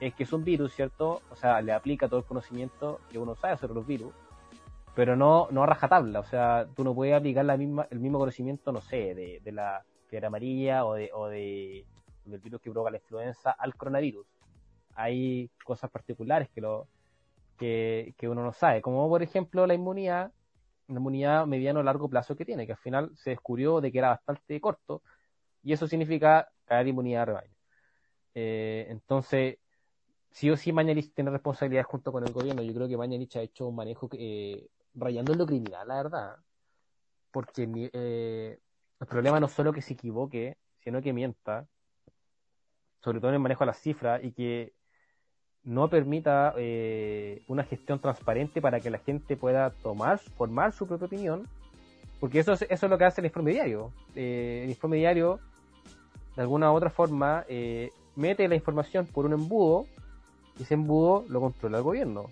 es 0.00 0.14
que 0.14 0.24
es 0.24 0.32
un 0.32 0.44
virus, 0.44 0.74
¿cierto? 0.74 1.20
O 1.30 1.36
sea, 1.36 1.60
le 1.60 1.72
aplica 1.72 2.08
todo 2.08 2.20
el 2.20 2.26
conocimiento 2.26 3.00
que 3.10 3.18
uno 3.18 3.34
sabe 3.36 3.56
sobre 3.58 3.74
los 3.74 3.86
virus, 3.86 4.12
pero 4.94 5.16
no, 5.16 5.48
no 5.50 5.62
a 5.62 5.66
rajatabla, 5.66 6.20
o 6.20 6.24
sea, 6.24 6.66
tú 6.74 6.84
no 6.84 6.94
puedes 6.94 7.14
aplicar 7.14 7.44
la 7.44 7.56
misma, 7.56 7.86
el 7.90 8.00
mismo 8.00 8.18
conocimiento, 8.18 8.72
no 8.72 8.80
sé, 8.80 9.14
de, 9.14 9.40
de 9.42 9.52
la 9.52 9.84
fiebre 10.14 10.28
amarilla 10.28 10.84
o 10.84 10.94
de, 10.94 11.10
o 11.12 11.26
de 11.26 11.84
del 12.24 12.40
virus 12.40 12.60
que 12.60 12.70
provoca 12.70 12.90
la 12.90 12.98
influenza 12.98 13.50
al 13.50 13.74
coronavirus. 13.74 14.26
Hay 14.94 15.50
cosas 15.64 15.90
particulares 15.90 16.48
que 16.50 16.60
lo 16.60 16.86
que, 17.58 18.14
que 18.16 18.28
uno 18.28 18.44
no 18.44 18.52
sabe, 18.52 18.80
como 18.80 19.08
por 19.08 19.22
ejemplo 19.22 19.66
la 19.66 19.74
inmunidad, 19.74 20.32
una 20.86 21.00
inmunidad 21.00 21.46
mediano 21.46 21.80
o 21.80 21.82
largo 21.82 22.08
plazo 22.08 22.36
que 22.36 22.44
tiene, 22.44 22.64
que 22.64 22.72
al 22.72 22.78
final 22.78 23.10
se 23.16 23.30
descubrió 23.30 23.80
de 23.80 23.90
que 23.90 23.98
era 23.98 24.10
bastante 24.10 24.60
corto, 24.60 25.02
y 25.62 25.72
eso 25.72 25.88
significa 25.88 26.48
caer 26.64 26.86
inmunidad 26.86 27.20
de 27.20 27.24
rebaño. 27.26 27.54
Eh, 28.34 28.86
entonces, 28.88 29.58
sí 30.30 30.50
o 30.50 30.56
sí 30.56 30.72
Mañalich 30.72 31.12
tiene 31.12 31.30
responsabilidad 31.30 31.84
junto 31.84 32.12
con 32.12 32.24
el 32.24 32.32
gobierno. 32.32 32.62
Yo 32.62 32.74
creo 32.74 32.88
que 32.88 32.96
Mañalich 32.96 33.36
ha 33.36 33.42
hecho 33.42 33.68
un 33.68 33.76
manejo 33.76 34.08
eh, 34.12 34.66
rayando 34.94 35.32
en 35.32 35.38
lo 35.38 35.46
criminal, 35.46 35.88
la 35.88 35.96
verdad. 35.96 36.36
Porque 37.30 37.90
eh, 37.92 38.58
el 39.04 39.08
problema 39.08 39.38
no 39.38 39.48
solo 39.48 39.70
que 39.74 39.82
se 39.82 39.92
equivoque, 39.92 40.56
sino 40.82 41.02
que 41.02 41.12
mienta, 41.12 41.66
sobre 43.02 43.20
todo 43.20 43.28
en 43.28 43.34
el 43.34 43.40
manejo 43.40 43.64
de 43.64 43.66
las 43.66 43.78
cifras, 43.78 44.24
y 44.24 44.32
que 44.32 44.72
no 45.62 45.90
permita 45.90 46.54
eh, 46.56 47.44
una 47.46 47.64
gestión 47.64 48.00
transparente 48.00 48.62
para 48.62 48.80
que 48.80 48.90
la 48.90 48.98
gente 48.98 49.36
pueda 49.36 49.70
tomar, 49.70 50.18
formar 50.18 50.72
su 50.72 50.86
propia 50.86 51.06
opinión, 51.06 51.46
porque 52.18 52.38
eso 52.38 52.54
es, 52.54 52.62
eso 52.62 52.86
es 52.86 52.90
lo 52.90 52.96
que 52.96 53.04
hace 53.04 53.20
el 53.20 53.26
informe 53.26 53.50
diario. 53.52 53.92
Eh, 54.14 54.62
el 54.64 54.70
informe 54.70 54.96
diario, 54.96 55.38
de 56.34 56.40
alguna 56.40 56.72
u 56.72 56.74
otra 56.74 56.88
forma, 56.88 57.44
eh, 57.46 57.92
mete 58.16 58.48
la 58.48 58.54
información 58.54 59.06
por 59.06 59.26
un 59.26 59.34
embudo, 59.34 59.86
y 60.58 60.62
ese 60.62 60.72
embudo 60.72 61.26
lo 61.28 61.40
controla 61.40 61.76
el 61.76 61.84
gobierno. 61.84 62.30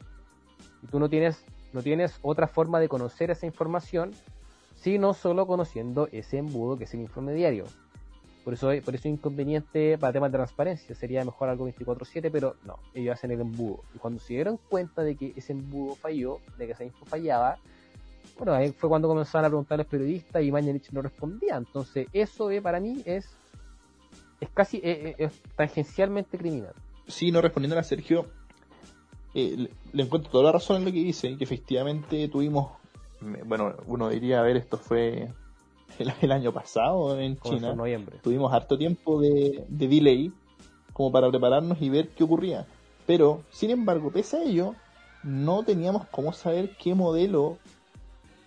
Y 0.83 0.87
tú 0.87 0.99
no 0.99 1.11
tienes 1.11 1.45
no 1.75 1.83
tienes 1.83 2.19
otra 2.23 2.47
forma 2.49 2.81
de 2.81 2.89
conocer 2.89 3.31
esa 3.31 3.47
información, 3.47 4.13
sino 4.83 5.15
solo 5.15 5.47
conociendo 5.47 6.09
ese 6.11 6.39
embudo 6.39 6.77
que 6.77 6.85
es 6.85 6.95
el 6.95 7.01
informe 7.01 7.33
diario. 7.35 7.67
Por 8.45 8.55
eso, 8.55 8.67
por 8.85 8.95
eso 8.97 9.07
es 9.09 9.15
inconveniente 9.15 9.97
para 9.97 10.13
temas 10.13 10.33
de 10.33 10.39
transparencia. 10.39 10.95
Sería 10.97 11.25
mejor 11.25 11.49
algo 11.49 11.69
24-7, 11.69 12.29
pero 12.33 12.57
no, 12.67 12.81
ellos 12.93 13.15
hacen 13.15 13.31
el 13.31 13.41
embudo. 13.41 13.85
Y 13.95 13.99
cuando 13.99 14.19
se 14.19 14.35
dieron 14.35 14.59
cuenta 14.69 15.03
de 15.03 15.15
que 15.15 15.33
ese 15.37 15.53
embudo 15.53 15.95
falló, 15.95 16.41
de 16.59 16.67
que 16.67 16.73
esa 16.73 16.83
info 16.83 17.05
fallaba, 17.05 17.59
bueno, 18.37 18.55
ahí 18.55 18.73
fue 18.73 18.89
cuando 18.89 19.07
comenzaron 19.07 19.45
a 19.45 19.49
preguntar 19.49 19.77
a 19.77 19.83
los 19.83 19.87
periodistas 19.87 20.43
y 20.43 20.51
Mañanich 20.51 20.91
no 20.91 21.03
respondía. 21.03 21.57
Entonces, 21.57 22.09
eso 22.13 22.51
eh, 22.51 22.61
para 22.61 22.81
mí 22.81 23.03
es, 23.05 23.29
es 24.41 24.49
casi 24.51 24.79
eh, 24.79 24.83
eh, 25.11 25.15
es 25.19 25.41
tangencialmente 25.55 26.37
criminal. 26.37 26.75
Sí, 27.07 27.31
no 27.31 27.41
respondiendo 27.41 27.79
a 27.79 27.85
Sergio, 27.85 28.27
le, 29.35 29.71
le, 29.93 30.03
encuentro 30.03 30.33
toda 30.33 30.45
la 30.45 30.53
razón 30.53 30.79
en 30.79 30.85
lo 30.87 30.91
que 30.91 30.99
dice, 30.99 31.37
que 31.37 31.45
efectivamente 31.45 32.27
tuvimos, 32.29 32.73
bueno, 33.45 33.75
uno 33.87 34.09
diría, 34.09 34.41
a 34.41 34.43
ver, 34.43 34.57
esto 34.57 34.77
fue 34.77 35.33
el, 35.99 36.33
año 36.33 36.53
pasado 36.53 37.19
en 37.19 37.39
China. 37.39 37.75
noviembre. 37.75 38.19
Tuvimos 38.23 38.53
harto 38.53 38.79
tiempo 38.79 39.21
de, 39.21 39.65
de 39.69 39.89
delay 39.89 40.33
como 40.93 41.11
para 41.11 41.31
prepararnos 41.31 41.81
y 41.81 41.89
ver 41.89 42.09
qué 42.11 42.25
ocurría. 42.25 42.67
Pero, 43.07 43.43
sin 43.51 43.71
embargo, 43.71 44.11
pese 44.11 44.37
a 44.37 44.43
ello, 44.43 44.75
no 45.23 45.65
teníamos 45.65 46.07
cómo 46.11 46.33
saber 46.33 46.77
qué 46.77 46.95
modelo 46.95 47.59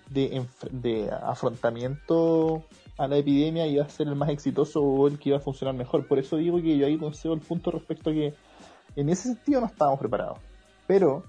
de, 0.10 0.46
de 0.72 1.10
afrontamiento 1.12 2.64
a 2.98 3.08
la 3.08 3.18
epidemia 3.18 3.68
iba 3.68 3.84
a 3.84 3.90
ser 3.90 4.08
el 4.08 4.16
más 4.16 4.30
exitoso 4.30 4.82
o 4.82 5.08
el 5.08 5.20
que 5.20 5.30
iba 5.30 5.38
a 5.38 5.42
funcionar 5.42 5.76
mejor. 5.76 6.08
Por 6.08 6.20
eso 6.20 6.38
digo 6.38 6.62
que 6.62 6.78
yo 6.78 6.86
ahí 6.86 6.98
concedo 6.98 7.34
el 7.34 7.42
punto 7.42 7.72
respecto 7.72 8.10
a 8.10 8.14
que 8.14 8.34
en 8.96 9.10
ese 9.10 9.24
sentido 9.24 9.62
no 9.62 9.68
estábamos 9.68 10.00
preparados. 10.00 10.40
Pero, 10.88 11.24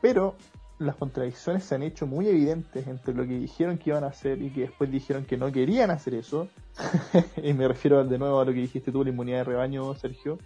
pero 0.00 0.34
las 0.78 0.96
contradicciones 0.96 1.64
se 1.64 1.74
han 1.74 1.82
hecho 1.82 2.06
muy 2.06 2.28
evidentes 2.28 2.86
entre 2.86 3.14
lo 3.14 3.22
que 3.24 3.38
dijeron 3.38 3.78
que 3.78 3.90
iban 3.90 4.04
a 4.04 4.08
hacer 4.08 4.42
y 4.42 4.50
que 4.50 4.62
después 4.62 4.90
dijeron 4.90 5.24
que 5.24 5.36
no 5.36 5.50
querían 5.52 5.90
hacer 5.90 6.14
eso. 6.14 6.48
y 7.42 7.52
me 7.52 7.68
refiero 7.68 8.04
de 8.04 8.18
nuevo 8.18 8.40
a 8.40 8.44
lo 8.44 8.52
que 8.52 8.60
dijiste 8.60 8.90
tú, 8.90 9.04
la 9.04 9.10
inmunidad 9.10 9.38
de 9.38 9.44
rebaño, 9.44 9.94
Sergio. 9.94 10.38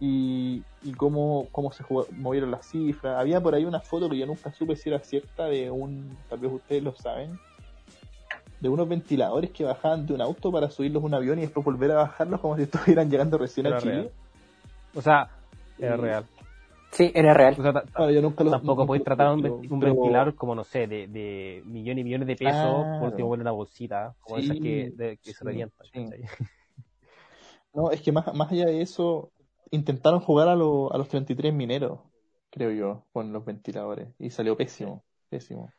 Y, 0.00 0.62
y 0.82 0.92
cómo, 0.92 1.48
cómo 1.50 1.72
se 1.72 1.84
movieron 2.12 2.50
las 2.50 2.66
cifras. 2.66 3.18
Había 3.18 3.40
por 3.40 3.54
ahí 3.54 3.64
una 3.64 3.80
foto 3.80 4.08
que 4.08 4.18
yo 4.18 4.26
nunca 4.26 4.52
supe 4.52 4.76
si 4.76 4.90
era 4.90 5.00
cierta 5.00 5.46
de 5.46 5.70
un, 5.70 6.16
tal 6.28 6.38
vez 6.38 6.52
ustedes 6.52 6.82
lo 6.82 6.94
saben, 6.94 7.38
de 8.60 8.68
unos 8.68 8.88
ventiladores 8.88 9.50
que 9.50 9.64
bajaban 9.64 10.06
de 10.06 10.14
un 10.14 10.20
auto 10.20 10.52
para 10.52 10.70
subirlos 10.70 11.02
a 11.02 11.06
un 11.06 11.14
avión 11.14 11.38
y 11.38 11.42
después 11.42 11.64
volver 11.64 11.92
a 11.92 11.96
bajarlos 11.96 12.40
como 12.40 12.56
si 12.56 12.62
estuvieran 12.64 13.10
llegando 13.10 13.38
recién 13.38 13.66
a 13.66 13.78
Chile. 13.78 14.10
O 14.94 15.02
sea, 15.02 15.28
era 15.78 15.96
real. 15.96 16.24
Sí, 16.90 17.12
era 17.14 17.34
real. 17.34 17.56
yo 17.56 18.22
nunca 18.22 18.44
lo, 18.44 18.50
tampoco 18.50 18.86
podéis 18.86 19.04
tratar 19.04 19.34
un, 19.34 19.44
un 19.46 19.80
ventilador 19.80 20.34
como, 20.34 20.54
no 20.54 20.64
sé, 20.64 20.86
de, 20.86 21.06
de 21.06 21.62
millones 21.66 22.00
y 22.00 22.04
millones 22.04 22.28
de 22.28 22.36
pesos, 22.36 22.84
ah, 22.84 22.96
por 22.98 23.10
último 23.10 23.28
una 23.30 23.50
bolsita, 23.50 24.14
como 24.20 24.38
esas 24.38 24.56
que, 24.58 25.18
que 25.22 25.32
se 25.32 25.44
revientan. 25.44 25.86
No, 27.74 27.90
es 27.90 28.00
que 28.00 28.10
más, 28.10 28.34
más 28.34 28.50
allá 28.50 28.64
de 28.64 28.80
eso, 28.80 29.30
intentaron 29.70 30.20
jugar 30.20 30.48
a, 30.48 30.56
lo, 30.56 30.92
a 30.92 30.98
los 30.98 31.08
33 31.08 31.52
mineros, 31.52 32.00
creo 32.50 32.72
yo, 32.72 33.04
con 33.12 33.32
los 33.32 33.44
ventiladores, 33.44 34.08
y 34.18 34.30
salió 34.30 34.56
pésimo, 34.56 35.04
pésimo. 35.28 35.70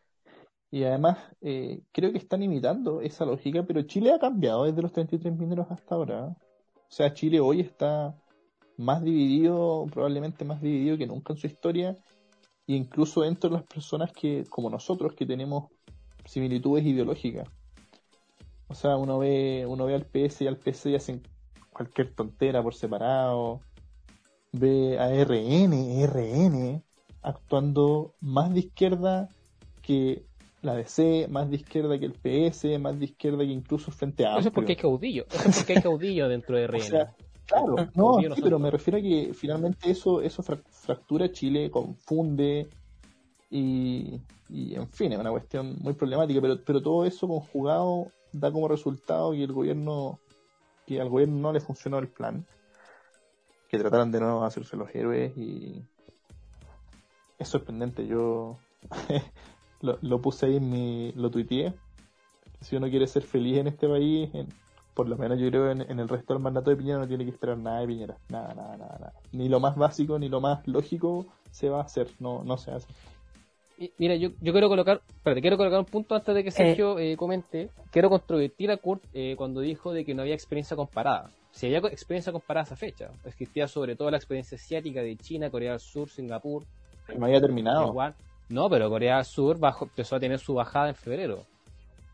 Y 0.71 0.83
además, 0.83 1.17
eh, 1.41 1.81
creo 1.91 2.11
que 2.11 2.19
están 2.19 2.43
imitando 2.43 3.01
esa 3.01 3.25
lógica, 3.25 3.63
pero 3.63 3.81
Chile 3.81 4.13
ha 4.13 4.19
cambiado 4.19 4.65
desde 4.65 4.81
los 4.81 4.93
33 4.93 5.35
mineros 5.35 5.67
hasta 5.71 5.95
ahora. 5.95 6.27
O 6.27 6.91
sea, 6.91 7.13
Chile 7.13 7.39
hoy 7.39 7.61
está 7.61 8.15
más 8.79 9.03
dividido, 9.03 9.87
probablemente 9.91 10.45
más 10.45 10.61
dividido 10.61 10.97
que 10.97 11.05
nunca 11.05 11.33
en 11.33 11.39
su 11.39 11.47
historia, 11.47 11.97
e 12.65 12.73
incluso 12.73 13.25
entre 13.25 13.51
las 13.51 13.63
personas 13.63 14.11
que, 14.13 14.45
como 14.49 14.69
nosotros, 14.69 15.13
que 15.13 15.25
tenemos 15.25 15.65
similitudes 16.23 16.85
ideológicas. 16.85 17.49
O 18.67 18.75
sea, 18.75 18.95
uno 18.95 19.19
ve, 19.19 19.65
uno 19.67 19.85
ve 19.85 19.95
al 19.95 20.05
PS 20.05 20.43
y 20.43 20.47
al 20.47 20.57
PC 20.57 20.91
y 20.91 20.95
hacen 20.95 21.21
cualquier 21.71 22.13
tontera 22.13 22.63
por 22.63 22.73
separado. 22.73 23.59
Ve 24.53 24.97
a 24.97 25.09
RN, 25.09 26.05
RN, 26.05 26.81
actuando 27.21 28.15
más 28.21 28.53
de 28.53 28.61
izquierda 28.61 29.27
que 29.81 30.23
la 30.61 30.75
DC, 30.75 31.27
más 31.29 31.49
de 31.49 31.57
izquierda 31.57 31.99
que 31.99 32.05
el 32.05 32.13
PS, 32.13 32.79
más 32.79 32.97
de 32.97 33.05
izquierda 33.05 33.39
que 33.39 33.51
incluso 33.51 33.91
frente 33.91 34.25
a 34.25 34.37
Eso 34.37 34.47
es 34.47 34.53
porque 34.53 34.71
hay 34.71 34.77
caudillo, 34.77 35.25
eso 35.29 35.49
es 35.49 35.57
porque 35.57 35.73
hay 35.73 35.81
caudillo 35.81 36.29
dentro 36.29 36.55
de 36.55 36.67
RN. 36.67 37.28
Claro, 37.49 37.75
no, 37.95 38.17
pero 38.41 38.59
me 38.59 38.69
refiero 38.69 38.99
a 38.99 39.01
que 39.01 39.33
finalmente 39.33 39.89
eso, 39.89 40.21
eso 40.21 40.43
fractura 40.43 41.31
Chile, 41.31 41.71
confunde 41.71 42.69
y, 43.49 44.21
y, 44.49 44.75
en 44.75 44.87
fin, 44.89 45.11
es 45.11 45.19
una 45.19 45.31
cuestión 45.31 45.77
muy 45.81 45.93
problemática, 45.93 46.39
pero, 46.41 46.63
pero 46.63 46.81
todo 46.81 47.05
eso 47.05 47.27
conjugado 47.27 48.11
da 48.31 48.51
como 48.51 48.67
resultado 48.67 49.31
que 49.31 49.43
el 49.43 49.51
gobierno, 49.51 50.19
que 50.85 51.01
al 51.01 51.09
gobierno 51.09 51.37
no 51.37 51.51
le 51.51 51.59
funcionó 51.59 51.97
el 51.97 52.07
plan, 52.07 52.45
que 53.67 53.79
trataron 53.79 54.11
de 54.11 54.19
de 54.19 54.45
hacerse 54.45 54.77
los 54.77 54.93
héroes 54.93 55.35
y 55.35 55.83
es 57.39 57.47
sorprendente, 57.47 58.05
yo 58.05 58.59
lo, 59.81 59.97
lo, 60.01 60.21
puse 60.21 60.45
ahí 60.45 60.57
en 60.57 60.69
mi, 60.69 61.11
lo 61.13 61.31
tuiteé, 61.31 61.73
si 62.61 62.75
uno 62.75 62.89
quiere 62.89 63.07
ser 63.07 63.23
feliz 63.23 63.57
en 63.57 63.67
este 63.67 63.87
país, 63.87 64.29
en, 64.35 64.49
por 64.93 65.07
lo 65.07 65.17
menos 65.17 65.39
yo 65.39 65.49
creo 65.49 65.71
en, 65.71 65.81
en 65.81 65.99
el 65.99 66.09
resto 66.09 66.33
del 66.33 66.43
mandato 66.43 66.69
de 66.69 66.75
Piñera 66.75 66.99
no 66.99 67.07
tiene 67.07 67.25
que 67.25 67.31
esperar 67.31 67.57
nada 67.57 67.81
de 67.81 67.87
Piñera. 67.87 68.17
Nada, 68.29 68.53
nada, 68.53 68.77
nada, 68.77 68.97
nada. 68.99 69.13
Ni 69.31 69.49
lo 69.49 69.59
más 69.59 69.75
básico 69.75 70.19
ni 70.19 70.29
lo 70.29 70.41
más 70.41 70.67
lógico 70.67 71.25
se 71.51 71.69
va 71.69 71.79
a 71.79 71.83
hacer. 71.83 72.07
No, 72.19 72.43
no 72.43 72.57
se 72.57 72.71
hace. 72.71 72.87
Mira, 73.97 74.15
yo, 74.15 74.31
yo 74.41 74.51
quiero 74.51 74.67
colocar, 74.67 75.01
espérate, 75.07 75.39
quiero 75.39 75.55
colocar 75.55 75.79
un 75.79 75.85
punto 75.85 76.13
antes 76.13 76.35
de 76.35 76.43
que 76.43 76.51
Sergio 76.51 76.99
eh, 76.99 77.15
comente. 77.15 77.69
Quiero 77.91 78.09
controvertir 78.09 78.71
a 78.71 78.77
Kurt 78.77 79.03
eh, 79.13 79.35
cuando 79.37 79.61
dijo 79.61 79.93
de 79.93 80.03
que 80.03 80.13
no 80.13 80.21
había 80.21 80.33
experiencia 80.33 80.75
comparada. 80.75 81.31
Si 81.51 81.65
había 81.65 81.79
experiencia 81.89 82.33
comparada 82.33 82.63
a 82.63 82.67
esa 82.67 82.75
fecha, 82.75 83.09
existía 83.23 83.67
sobre 83.69 83.95
todo 83.95 84.11
la 84.11 84.17
experiencia 84.17 84.57
asiática 84.57 85.01
de 85.01 85.15
China, 85.15 85.49
Corea 85.49 85.71
del 85.71 85.79
Sur, 85.79 86.09
Singapur. 86.09 86.63
No 87.17 87.25
había 87.25 87.39
terminado. 87.39 87.87
Igual. 87.87 88.15
No, 88.49 88.69
pero 88.69 88.89
Corea 88.89 89.15
del 89.15 89.25
Sur 89.25 89.57
bajo, 89.59 89.85
empezó 89.85 90.17
a 90.17 90.19
tener 90.19 90.39
su 90.39 90.53
bajada 90.53 90.89
en 90.89 90.95
febrero. 90.95 91.45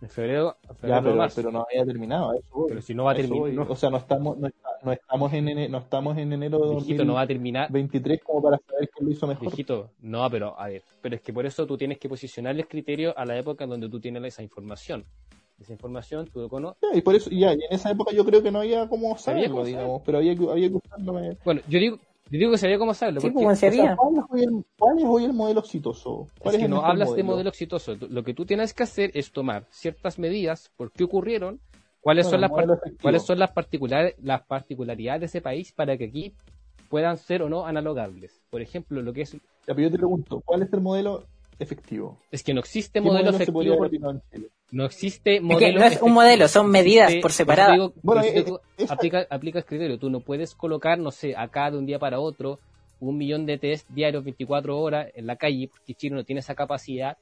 En 0.02 0.10
febrero, 0.10 0.58
ya, 0.84 1.02
pero, 1.02 1.28
pero, 1.34 1.52
no 1.52 1.66
había 1.70 1.86
terminado. 1.86 2.34
Eso 2.34 2.66
pero 2.68 2.82
si 2.82 2.94
no 2.94 3.06
va 3.06 3.14
a 3.14 3.16
terminar. 3.16 3.66
O 3.70 3.76
sea, 3.76 3.90
no 3.90 3.98
estamos, 3.98 4.38
no, 4.38 4.50
no, 4.84 4.92
estamos 4.92 5.34
en 5.34 5.48
enero, 5.48 5.72
no 5.72 5.78
estamos 5.78 6.18
en 6.18 6.34
enero 6.34 6.60
de 6.60 6.76
Viejito, 6.76 7.06
no 7.06 7.14
va 7.14 7.22
a 7.22 7.28
terminar. 7.28 7.72
23 7.72 8.22
como 8.24 8.42
para 8.42 8.58
saber 8.58 8.90
quién 8.90 9.08
lo 9.08 9.12
hizo 9.14 9.26
mejor. 9.26 9.48
Viejito, 9.48 9.92
no, 10.02 10.30
pero 10.30 10.60
a 10.60 10.68
ver, 10.68 10.84
pero 11.02 11.16
es 11.16 11.22
que 11.22 11.32
por 11.32 11.46
eso 11.46 11.66
tú 11.66 11.78
tienes 11.78 11.98
que 11.98 12.10
posicionar 12.10 12.56
el 12.56 12.68
criterio 12.68 13.18
a 13.18 13.26
la 13.26 13.38
época 13.38 13.64
en 13.64 13.70
donde 13.70 13.90
tú 13.90 14.00
tienes 14.00 14.24
esa 14.26 14.44
información. 14.44 15.06
Esa 15.60 15.72
información 15.72 16.28
tú 16.28 16.42
lo 16.42 16.50
conoces. 16.50 16.78
y 16.94 17.02
por 17.02 17.16
eso, 17.16 17.30
ya, 17.30 17.54
y 17.54 17.60
en 17.64 17.72
esa 17.72 17.90
época 17.90 18.12
yo 18.12 18.26
creo 18.26 18.44
que 18.44 18.52
no 18.52 18.60
había 18.60 18.90
como 18.90 19.18
saberlo, 19.18 19.64
digamos, 19.64 20.02
pero 20.06 20.18
había 20.18 20.36
que, 20.36 20.52
había 20.52 20.68
que 20.68 20.76
usarlo. 20.76 21.14
Bueno, 21.46 21.62
yo 21.70 21.80
digo, 21.80 22.00
yo 22.32 22.40
digo 22.40 22.52
que 22.52 22.58
sabía 22.58 22.80
cómo 22.80 22.92
hacerlo. 22.92 23.22
Sí, 23.22 23.30
porque, 23.30 23.56
se 23.56 23.68
había. 23.68 23.96
¿cuál, 23.96 24.16
es 24.98 25.06
hoy 25.06 25.26
el, 25.26 25.34
modelo 25.34 25.60
exitoso? 25.60 26.28
¿Cuál 26.40 26.56
es, 26.56 26.62
que 26.62 26.68
no 26.68 26.84
hablas 26.84 27.14
de 27.14 27.24
modelo 27.24 27.50
exitoso. 27.50 27.96
Lo 28.10 28.24
que 28.24 28.34
tú 28.34 28.46
tienes 28.46 28.74
que 28.74 28.84
hacer 28.84 29.12
es 29.14 29.32
tomar 29.32 29.66
ciertas 29.70 30.18
medidas, 30.18 30.72
por 30.76 30.92
qué 30.92 31.04
ocurrieron, 31.04 31.60
cuáles 32.02 32.28
son 32.28 32.42
las 32.42 32.52
cuáles 33.02 33.24
son 33.24 33.38
las 33.38 33.52
particulares 33.52 34.16
las 34.22 34.42
particularidades 34.42 35.22
de 35.22 35.26
ese 35.26 35.42
país 35.42 35.72
para 35.72 35.98
que 35.98 36.06
aquí 36.06 36.34
puedan 36.90 37.18
ser 37.18 37.44
o 37.44 37.50
no 37.50 37.66
analogables. 37.66 38.42
Por 38.50 38.62
ejemplo, 38.62 39.02
lo 39.04 39.14
que 39.14 39.22
es. 39.22 39.34
Ya, 39.34 39.40
pero 39.68 39.82
yo 39.82 39.92
te 39.92 39.98
pregunto, 39.98 40.42
¿cuál 40.44 40.64
es 40.64 40.74
el 40.74 40.82
modelo 40.82 41.26
efectivo? 41.60 42.20
Es 42.32 42.44
que 42.44 42.56
no 42.56 42.60
existe 42.60 43.02
modelo, 43.02 43.30
efectivo. 43.30 43.88
No 44.76 44.84
existe 44.84 45.40
modelo. 45.40 45.68
Es 45.68 45.74
que 45.74 45.80
no 45.80 45.86
es 45.86 46.02
un 46.02 46.12
modelo, 46.12 46.50
son 46.50 46.70
medidas 46.70 47.16
por 47.22 47.32
separado. 47.32 47.94
bueno, 48.04 48.22
aplica, 48.90 49.26
aplicas 49.30 49.64
criterio. 49.64 49.98
Tú 49.98 50.10
no 50.10 50.20
puedes 50.20 50.54
colocar, 50.54 51.00
no 51.00 51.12
sé, 51.12 51.34
acá 51.34 51.72
de 51.72 51.78
un 51.78 51.86
día 51.86 51.98
para 51.98 52.20
otro, 52.20 52.60
un 53.00 53.18
millón 53.18 53.46
de 53.46 53.58
test 53.58 53.90
diarios 53.90 54.26
24 54.26 54.78
horas 54.78 55.08
en 55.16 55.28
la 55.28 55.38
calle, 55.38 55.70
porque 55.70 55.94
Chile 55.94 56.18
no 56.18 56.26
tiene 56.26 56.42
esa 56.42 56.56
capacidad 56.56 57.18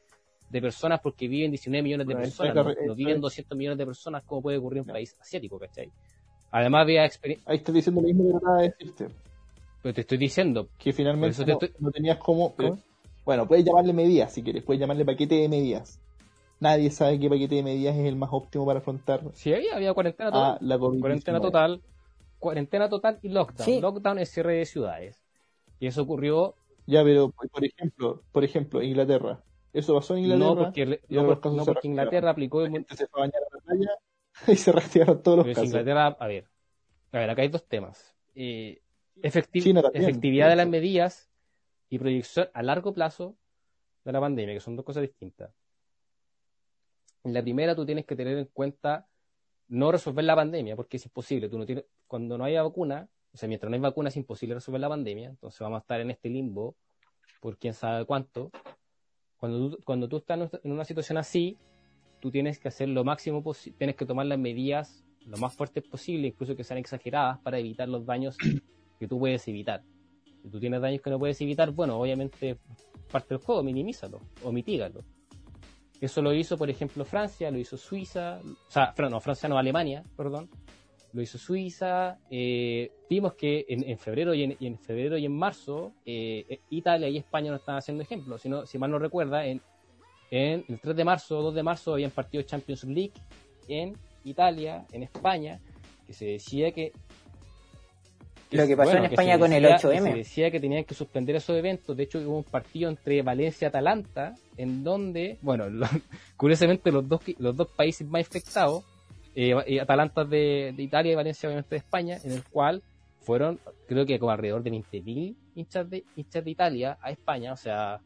de 0.49 0.61
personas 0.61 0.99
porque 0.99 1.27
viven 1.27 1.51
19 1.51 1.83
millones 1.83 2.07
de 2.07 2.15
personas, 2.15 2.55
no, 2.55 2.95
viven 2.95 3.21
200 3.21 3.55
millones 3.55 3.77
de 3.77 3.85
personas, 3.85 4.23
como 4.23 4.41
puede 4.41 4.57
ocurrir 4.57 4.79
en 4.79 4.89
un 4.89 4.93
país 4.93 5.15
asiático, 5.21 5.59
¿cachai? 5.59 5.91
Además 6.49 6.81
había 6.81 7.05
experiencia... 7.05 7.51
Ahí 7.51 7.57
estás 7.57 7.75
diciendo 7.75 8.01
lo 8.01 8.07
mismo 8.07 8.31
que 8.31 8.37
acaba 8.37 8.61
de 8.63 8.69
decirte. 8.69 9.07
Pero 9.83 9.93
te 9.93 10.01
estoy 10.01 10.17
diciendo... 10.17 10.69
Que 10.79 10.91
finalmente 10.91 11.45
no, 11.79 11.91
tenías 11.91 12.17
cómo... 12.17 12.55
Bueno, 13.23 13.47
puedes 13.47 13.63
llamarle 13.63 13.93
medidas 13.93 14.33
si 14.33 14.41
quieres, 14.41 14.63
puedes 14.63 14.79
llamarle 14.79 15.05
paquete 15.05 15.35
de 15.35 15.47
medidas 15.47 15.99
nadie 16.63 16.89
sabe 16.89 17.19
qué 17.19 17.29
paquete 17.29 17.55
de 17.55 17.63
medidas 17.63 17.95
es 17.95 18.05
el 18.05 18.15
más 18.15 18.29
óptimo 18.31 18.65
para 18.65 18.79
afrontar. 18.79 19.21
Sí, 19.33 19.53
había, 19.53 19.75
había 19.75 19.93
cuarentena 19.93 20.31
total. 20.31 20.57
la 20.61 20.79
cuarentena 20.79 21.41
total. 21.41 21.81
Cuarentena 22.39 22.89
total 22.89 23.19
y 23.21 23.29
lockdown. 23.29 23.81
Lockdown 23.81 24.19
es 24.19 24.31
cierre 24.31 24.55
de 24.55 24.65
ciudades. 24.65 25.23
Y 25.79 25.87
eso 25.87 26.01
ocurrió. 26.01 26.55
Ya, 26.85 27.03
pero 27.03 27.31
por 27.31 27.65
ejemplo, 27.65 28.23
por 28.31 28.43
ejemplo, 28.43 28.81
Inglaterra. 28.81 29.43
¿Eso 29.73 29.95
pasó 29.95 30.15
en 30.15 30.23
Inglaterra? 30.23 30.49
No, 30.49 30.55
porque, 30.55 31.01
no, 31.09 31.65
porque 31.65 31.87
Inglaterra 31.87 32.31
aplicó. 32.31 32.61
La 32.61 32.69
gente 32.69 32.95
se 32.95 33.07
fue 33.07 33.21
a 33.21 33.23
bañar 33.23 33.41
a 33.43 33.55
la 33.55 33.63
playa 33.63 33.91
y 34.47 34.55
se 34.55 34.71
reactivaron 34.71 35.21
todos 35.21 35.39
los 35.39 35.47
casos. 35.47 35.65
Inglaterra, 35.65 36.15
a 36.19 36.27
ver, 36.27 36.47
a 37.11 37.19
ver, 37.19 37.29
acá 37.29 37.41
hay 37.41 37.49
dos 37.49 37.67
temas. 37.67 38.15
efectividad 38.33 40.49
de 40.49 40.55
las 40.55 40.67
medidas 40.67 41.29
y 41.89 41.99
proyección 41.99 42.47
a 42.53 42.63
largo 42.63 42.93
plazo 42.93 43.35
de 44.05 44.11
la 44.11 44.19
pandemia, 44.19 44.53
que 44.53 44.61
son 44.61 44.75
dos 44.75 44.85
cosas 44.85 45.01
distintas. 45.01 45.51
En 47.23 47.33
la 47.33 47.41
primera 47.41 47.75
tú 47.75 47.85
tienes 47.85 48.05
que 48.05 48.15
tener 48.15 48.37
en 48.37 48.45
cuenta 48.45 49.07
no 49.69 49.91
resolver 49.91 50.25
la 50.25 50.35
pandemia, 50.35 50.75
porque 50.75 50.97
es 50.97 51.05
imposible. 51.05 51.49
Tú 51.49 51.57
no 51.57 51.65
tienes, 51.65 51.85
cuando 52.07 52.37
no 52.37 52.43
haya 52.43 52.63
vacuna, 52.63 53.07
o 53.33 53.37
sea, 53.37 53.47
mientras 53.47 53.69
no 53.69 53.75
hay 53.75 53.81
vacuna 53.81 54.09
es 54.09 54.17
imposible 54.17 54.55
resolver 54.55 54.81
la 54.81 54.89
pandemia, 54.89 55.29
entonces 55.29 55.59
vamos 55.59 55.77
a 55.77 55.81
estar 55.81 55.99
en 56.01 56.11
este 56.11 56.29
limbo 56.29 56.75
por 57.41 57.57
quién 57.57 57.73
sabe 57.73 58.05
cuánto. 58.05 58.51
Cuando 59.37 59.69
tú, 59.69 59.83
cuando 59.83 60.07
tú 60.07 60.17
estás 60.17 60.49
en 60.63 60.71
una 60.71 60.85
situación 60.85 61.17
así, 61.17 61.57
tú 62.19 62.31
tienes 62.31 62.59
que 62.59 62.67
hacer 62.67 62.89
lo 62.89 63.03
máximo 63.03 63.43
posible, 63.43 63.77
tienes 63.77 63.95
que 63.95 64.05
tomar 64.05 64.25
las 64.25 64.39
medidas 64.39 65.03
lo 65.25 65.37
más 65.37 65.53
fuertes 65.53 65.83
posible, 65.83 66.27
incluso 66.27 66.55
que 66.55 66.63
sean 66.63 66.77
exageradas, 66.77 67.39
para 67.39 67.57
evitar 67.57 67.87
los 67.89 68.05
daños 68.05 68.37
que 68.99 69.07
tú 69.07 69.19
puedes 69.19 69.47
evitar. 69.47 69.83
Si 70.41 70.49
tú 70.49 70.59
tienes 70.59 70.81
daños 70.81 71.01
que 71.01 71.09
no 71.09 71.19
puedes 71.19 71.39
evitar, 71.41 71.71
bueno, 71.71 71.99
obviamente 71.99 72.57
parte 73.11 73.29
del 73.29 73.43
juego, 73.43 73.63
minimízalo 73.63 74.21
o 74.43 74.51
mitígalo. 74.51 75.03
Eso 76.03 76.21
lo 76.21 76.33
hizo, 76.33 76.57
por 76.57 76.69
ejemplo, 76.69 77.05
Francia, 77.05 77.49
lo 77.49 77.57
hizo 77.57 77.77
Suiza, 77.77 78.41
o 78.43 78.69
sea, 78.69 78.93
no, 79.09 79.21
Francia 79.21 79.47
no, 79.47 79.57
Alemania, 79.57 80.03
perdón, 80.17 80.49
lo 81.13 81.21
hizo 81.21 81.37
Suiza. 81.37 82.19
Eh, 82.29 82.91
vimos 83.09 83.35
que 83.35 83.65
en, 83.69 83.97
febrero 83.97 84.33
y 84.33 84.57
en, 84.59 84.77
febrero 84.79 85.17
y 85.17 85.25
en 85.25 85.31
marzo 85.31 85.93
eh, 86.05 86.59
Italia 86.71 87.07
y 87.07 87.17
España 87.19 87.51
no 87.51 87.55
están 87.55 87.77
haciendo 87.77 88.03
ejemplo. 88.03 88.37
Si, 88.37 88.49
si 88.65 88.77
mal 88.77 88.91
no 88.91 88.99
recuerda, 88.99 89.45
en, 89.45 89.61
en 90.29 90.65
el 90.67 90.77
3 90.77 90.93
de 90.93 91.05
marzo, 91.05 91.41
2 91.41 91.55
de 91.55 91.63
marzo 91.63 91.93
habían 91.93 92.11
partido 92.11 92.43
Champions 92.43 92.83
League 92.83 93.13
en 93.69 93.95
Italia, 94.25 94.85
en 94.91 95.03
España, 95.03 95.61
que 96.05 96.11
se 96.11 96.25
decía 96.25 96.73
que 96.73 96.91
lo 98.53 98.67
que 98.67 98.77
pasó 98.77 98.97
en 98.97 99.05
España 99.05 99.39
con 99.39 99.51
el 99.53 99.65
8M. 99.65 100.03
Se 100.03 100.13
decía 100.15 100.51
que 100.51 100.59
tenían 100.59 100.83
que 100.83 100.93
suspender 100.93 101.35
esos 101.35 101.57
eventos. 101.57 101.95
De 101.95 102.03
hecho, 102.03 102.19
hubo 102.19 102.37
un 102.37 102.43
partido 102.43 102.89
entre 102.89 103.21
Valencia 103.21 103.65
y 103.65 103.69
Atalanta, 103.69 104.35
en 104.57 104.83
donde, 104.83 105.37
bueno, 105.41 105.65
curiosamente 106.37 106.91
los 106.91 107.07
dos, 107.07 107.21
los 107.37 107.55
dos 107.55 107.67
países 107.69 108.07
más 108.07 108.27
afectados, 108.27 108.83
eh, 109.35 109.53
eh, 109.65 109.81
Atalanta 109.81 110.23
de, 110.23 110.73
Italia 110.77 111.13
y 111.13 111.15
Valencia 111.15 111.49
obviamente 111.49 111.71
de 111.71 111.77
España, 111.77 112.17
en 112.23 112.31
el 112.31 112.43
cual 112.43 112.83
fueron, 113.21 113.59
creo 113.87 114.05
que 114.05 114.19
como 114.19 114.31
alrededor 114.31 114.63
de 114.63 114.71
20.000 114.71 115.35
hinchas 115.55 115.89
de, 115.89 116.03
hinchas 116.15 116.43
de 116.43 116.51
Italia 116.51 116.97
a 117.01 117.11
España, 117.11 117.53
o 117.53 117.57
sea, 117.57 117.99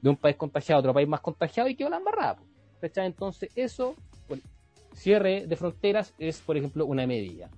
de 0.00 0.10
un 0.10 0.16
país 0.16 0.36
contagiado 0.36 0.78
a 0.78 0.80
otro 0.80 0.94
país 0.94 1.08
más 1.08 1.20
contagiado 1.20 1.68
y 1.68 1.74
quedó 1.74 1.90
la 1.90 1.96
embarrada. 1.96 2.38
Entonces, 2.80 3.50
eso, 3.56 3.96
cierre 4.94 5.46
de 5.46 5.56
fronteras 5.56 6.14
es, 6.18 6.40
por 6.40 6.56
ejemplo, 6.56 6.86
una 6.86 7.06
medida. 7.06 7.50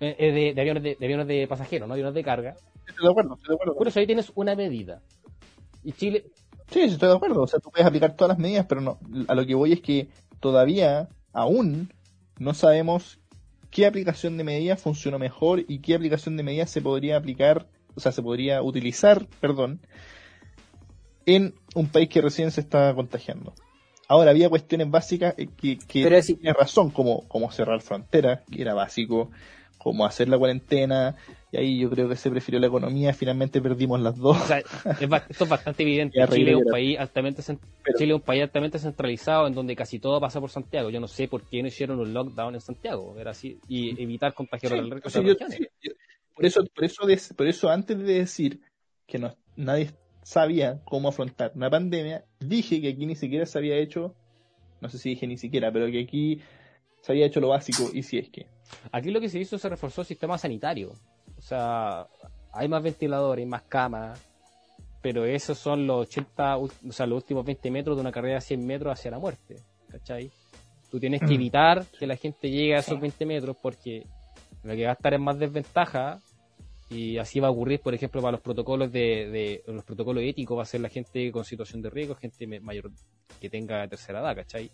Eh, 0.00 0.52
de, 0.54 0.60
aviones 0.60 0.82
de, 0.82 0.96
aviones 1.00 1.26
de 1.26 1.46
pasajeros, 1.48 1.88
no 1.88 1.94
aviones 1.94 2.14
de 2.14 2.22
carga. 2.22 2.54
Estoy 2.86 3.04
de 3.04 3.10
acuerdo, 3.10 3.34
estoy 3.34 3.48
de 3.48 3.54
acuerdo. 3.54 3.76
Por 3.76 3.88
eso 3.88 3.98
ahí 3.98 4.06
tienes 4.06 4.30
una 4.34 4.54
medida. 4.54 5.02
Y 5.82 5.92
Chile. 5.92 6.26
Sí, 6.70 6.80
estoy 6.80 7.08
de 7.08 7.14
acuerdo. 7.14 7.42
O 7.42 7.46
sea, 7.46 7.58
tú 7.58 7.70
puedes 7.70 7.86
aplicar 7.86 8.14
todas 8.14 8.30
las 8.30 8.38
medidas, 8.38 8.66
pero 8.68 8.80
no. 8.80 8.98
A 9.26 9.34
lo 9.34 9.44
que 9.44 9.54
voy 9.54 9.72
es 9.72 9.80
que 9.80 10.08
todavía, 10.40 11.08
aún, 11.32 11.92
no 12.38 12.54
sabemos 12.54 13.18
qué 13.70 13.86
aplicación 13.86 14.36
de 14.36 14.44
medidas 14.44 14.80
funcionó 14.80 15.18
mejor 15.18 15.64
y 15.66 15.80
qué 15.80 15.94
aplicación 15.94 16.36
de 16.36 16.42
medidas 16.42 16.70
se 16.70 16.80
podría 16.80 17.16
aplicar, 17.16 17.66
o 17.94 18.00
sea, 18.00 18.12
se 18.12 18.22
podría 18.22 18.62
utilizar, 18.62 19.26
perdón, 19.40 19.80
en 21.26 21.54
un 21.74 21.88
país 21.88 22.08
que 22.08 22.22
recién 22.22 22.50
se 22.50 22.60
está 22.60 22.94
contagiando. 22.94 23.52
Ahora, 24.06 24.30
había 24.30 24.48
cuestiones 24.48 24.90
básicas 24.90 25.34
que, 25.34 25.78
que 25.78 26.22
tiene 26.22 26.52
razón, 26.54 26.90
como, 26.90 27.28
como 27.28 27.50
cerrar 27.50 27.82
fronteras, 27.82 28.40
que 28.50 28.62
era 28.62 28.72
básico, 28.72 29.30
como 29.78 30.04
hacer 30.04 30.28
la 30.28 30.36
cuarentena, 30.36 31.16
y 31.50 31.56
ahí 31.56 31.80
yo 31.80 31.88
creo 31.88 32.08
que 32.08 32.16
se 32.16 32.30
prefirió 32.30 32.60
la 32.60 32.66
economía, 32.66 33.14
finalmente 33.14 33.62
perdimos 33.62 34.00
las 34.00 34.16
dos. 34.16 34.36
esto 34.50 35.44
es 35.44 35.48
bastante 35.48 35.82
evidente. 35.82 36.18
Chile 36.30 36.50
es, 36.50 36.56
un 36.56 36.70
país 36.70 36.98
altamente, 36.98 37.42
Chile 37.42 38.12
es 38.12 38.16
un 38.16 38.20
país 38.20 38.42
altamente 38.42 38.78
centralizado 38.78 39.46
en 39.46 39.54
donde 39.54 39.74
casi 39.74 39.98
todo 39.98 40.20
pasa 40.20 40.40
por 40.40 40.50
Santiago. 40.50 40.90
Yo 40.90 41.00
no 41.00 41.08
sé 41.08 41.28
por 41.28 41.42
qué 41.42 41.62
no 41.62 41.68
hicieron 41.68 42.00
un 42.00 42.12
lockdown 42.12 42.54
en 42.54 42.60
Santiago, 42.60 43.16
era 43.18 43.30
así, 43.30 43.58
y 43.68 44.00
evitar 44.02 44.34
contagiar 44.34 44.74
al 44.74 44.90
resto 44.90 45.22
de 45.22 45.36
por 46.38 46.46
eso, 46.46 46.64
por 46.72 46.84
eso, 46.84 47.34
por 47.34 47.46
eso 47.48 47.68
antes 47.68 47.98
de 47.98 48.14
decir 48.14 48.60
que 49.08 49.18
no, 49.18 49.34
nadie 49.56 49.90
sabía 50.22 50.80
cómo 50.84 51.08
afrontar 51.08 51.50
una 51.56 51.68
pandemia, 51.68 52.24
dije 52.38 52.80
que 52.80 52.90
aquí 52.90 53.06
ni 53.06 53.16
siquiera 53.16 53.44
se 53.44 53.58
había 53.58 53.76
hecho, 53.76 54.14
no 54.80 54.88
sé 54.88 54.98
si 54.98 55.08
dije 55.08 55.26
ni 55.26 55.36
siquiera, 55.36 55.72
pero 55.72 55.90
que 55.90 56.00
aquí 56.00 56.40
se 57.08 57.12
había 57.12 57.24
hecho 57.24 57.40
lo 57.40 57.48
básico 57.48 57.88
y 57.90 58.02
si 58.02 58.18
es 58.18 58.28
que. 58.28 58.44
Aquí 58.92 59.10
lo 59.10 59.18
que 59.18 59.30
se 59.30 59.38
hizo 59.38 59.56
se 59.56 59.66
reforzó 59.70 60.02
el 60.02 60.06
sistema 60.06 60.36
sanitario. 60.36 60.92
O 61.38 61.40
sea, 61.40 62.06
hay 62.52 62.68
más 62.68 62.82
ventiladores, 62.82 63.46
más 63.46 63.62
camas, 63.62 64.20
pero 65.00 65.24
esos 65.24 65.56
son 65.56 65.86
los 65.86 66.06
80, 66.06 66.58
o 66.58 66.68
sea, 66.90 67.06
los 67.06 67.22
últimos 67.22 67.46
20 67.46 67.70
metros 67.70 67.96
de 67.96 68.02
una 68.02 68.12
carrera 68.12 68.34
de 68.34 68.40
100 68.42 68.66
metros 68.66 68.92
hacia 68.92 69.10
la 69.10 69.18
muerte. 69.18 69.56
¿Cachai? 69.90 70.30
Tú 70.90 71.00
tienes 71.00 71.20
que 71.20 71.28
mm. 71.28 71.32
evitar 71.32 71.86
que 71.98 72.06
la 72.06 72.16
gente 72.16 72.50
llegue 72.50 72.76
a 72.76 72.80
esos 72.80 73.00
20 73.00 73.24
metros 73.24 73.56
porque 73.56 74.06
lo 74.62 74.74
que 74.74 74.84
va 74.84 74.90
a 74.90 74.92
estar 74.92 75.14
en 75.14 75.22
más 75.22 75.38
desventaja 75.38 76.20
y 76.90 77.16
así 77.16 77.40
va 77.40 77.48
a 77.48 77.52
ocurrir, 77.52 77.80
por 77.80 77.94
ejemplo, 77.94 78.20
para 78.20 78.32
los 78.32 78.42
protocolos 78.42 78.92
de, 78.92 79.62
los 79.66 79.82
protocolos 79.82 80.22
éticos 80.24 80.58
va 80.58 80.62
a 80.64 80.66
ser 80.66 80.82
la 80.82 80.90
gente 80.90 81.32
con 81.32 81.46
situación 81.46 81.80
de 81.80 81.88
riesgo, 81.88 82.16
gente 82.16 82.60
mayor 82.60 82.90
que 83.40 83.48
tenga 83.48 83.88
tercera 83.88 84.20
edad, 84.20 84.36
¿cachai? 84.36 84.70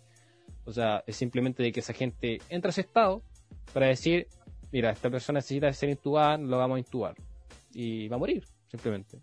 O 0.65 0.71
sea, 0.71 1.03
es 1.05 1.15
simplemente 1.15 1.61
de 1.63 1.71
que 1.71 1.79
esa 1.79 1.93
gente 1.93 2.39
entra 2.49 2.69
a 2.69 2.71
ese 2.71 2.81
estado 2.81 3.21
para 3.73 3.87
decir, 3.87 4.27
mira, 4.71 4.91
esta 4.91 5.09
persona 5.09 5.37
necesita 5.37 5.71
ser 5.73 5.89
intubada, 5.89 6.37
lo 6.37 6.57
vamos 6.57 6.77
a 6.77 6.79
intubar. 6.79 7.15
Y 7.73 8.07
va 8.07 8.15
a 8.15 8.19
morir, 8.19 8.43
simplemente. 8.67 9.19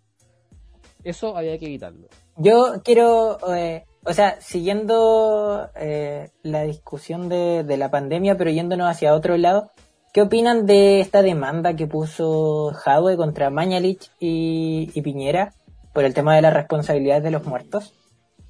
Eso 1.03 1.35
había 1.35 1.57
que 1.57 1.65
evitarlo. 1.65 2.07
Yo 2.37 2.81
quiero, 2.83 3.37
eh, 3.53 3.83
o 4.05 4.13
sea, 4.13 4.39
siguiendo 4.39 5.69
eh, 5.75 6.29
la 6.43 6.63
discusión 6.63 7.27
de, 7.29 7.63
de, 7.63 7.77
la 7.77 7.91
pandemia, 7.91 8.37
pero 8.37 8.51
yéndonos 8.51 8.89
hacia 8.89 9.13
otro 9.13 9.37
lado, 9.37 9.71
¿qué 10.13 10.21
opinan 10.21 10.65
de 10.65 11.01
esta 11.01 11.21
demanda 11.21 11.75
que 11.75 11.87
puso 11.87 12.71
Jadwe 12.73 13.17
contra 13.17 13.49
Mañalich 13.49 14.09
y, 14.19 14.89
y 14.93 15.01
Piñera 15.01 15.53
por 15.93 16.05
el 16.05 16.13
tema 16.13 16.35
de 16.35 16.41
las 16.41 16.53
responsabilidades 16.53 17.23
de 17.23 17.31
los 17.31 17.45
muertos? 17.45 17.93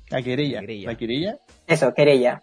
La 0.09 0.21
querella. 0.21 0.61
¿La 0.61 0.95
querella? 0.95 1.39
Eso, 1.67 1.93
querella. 1.93 2.41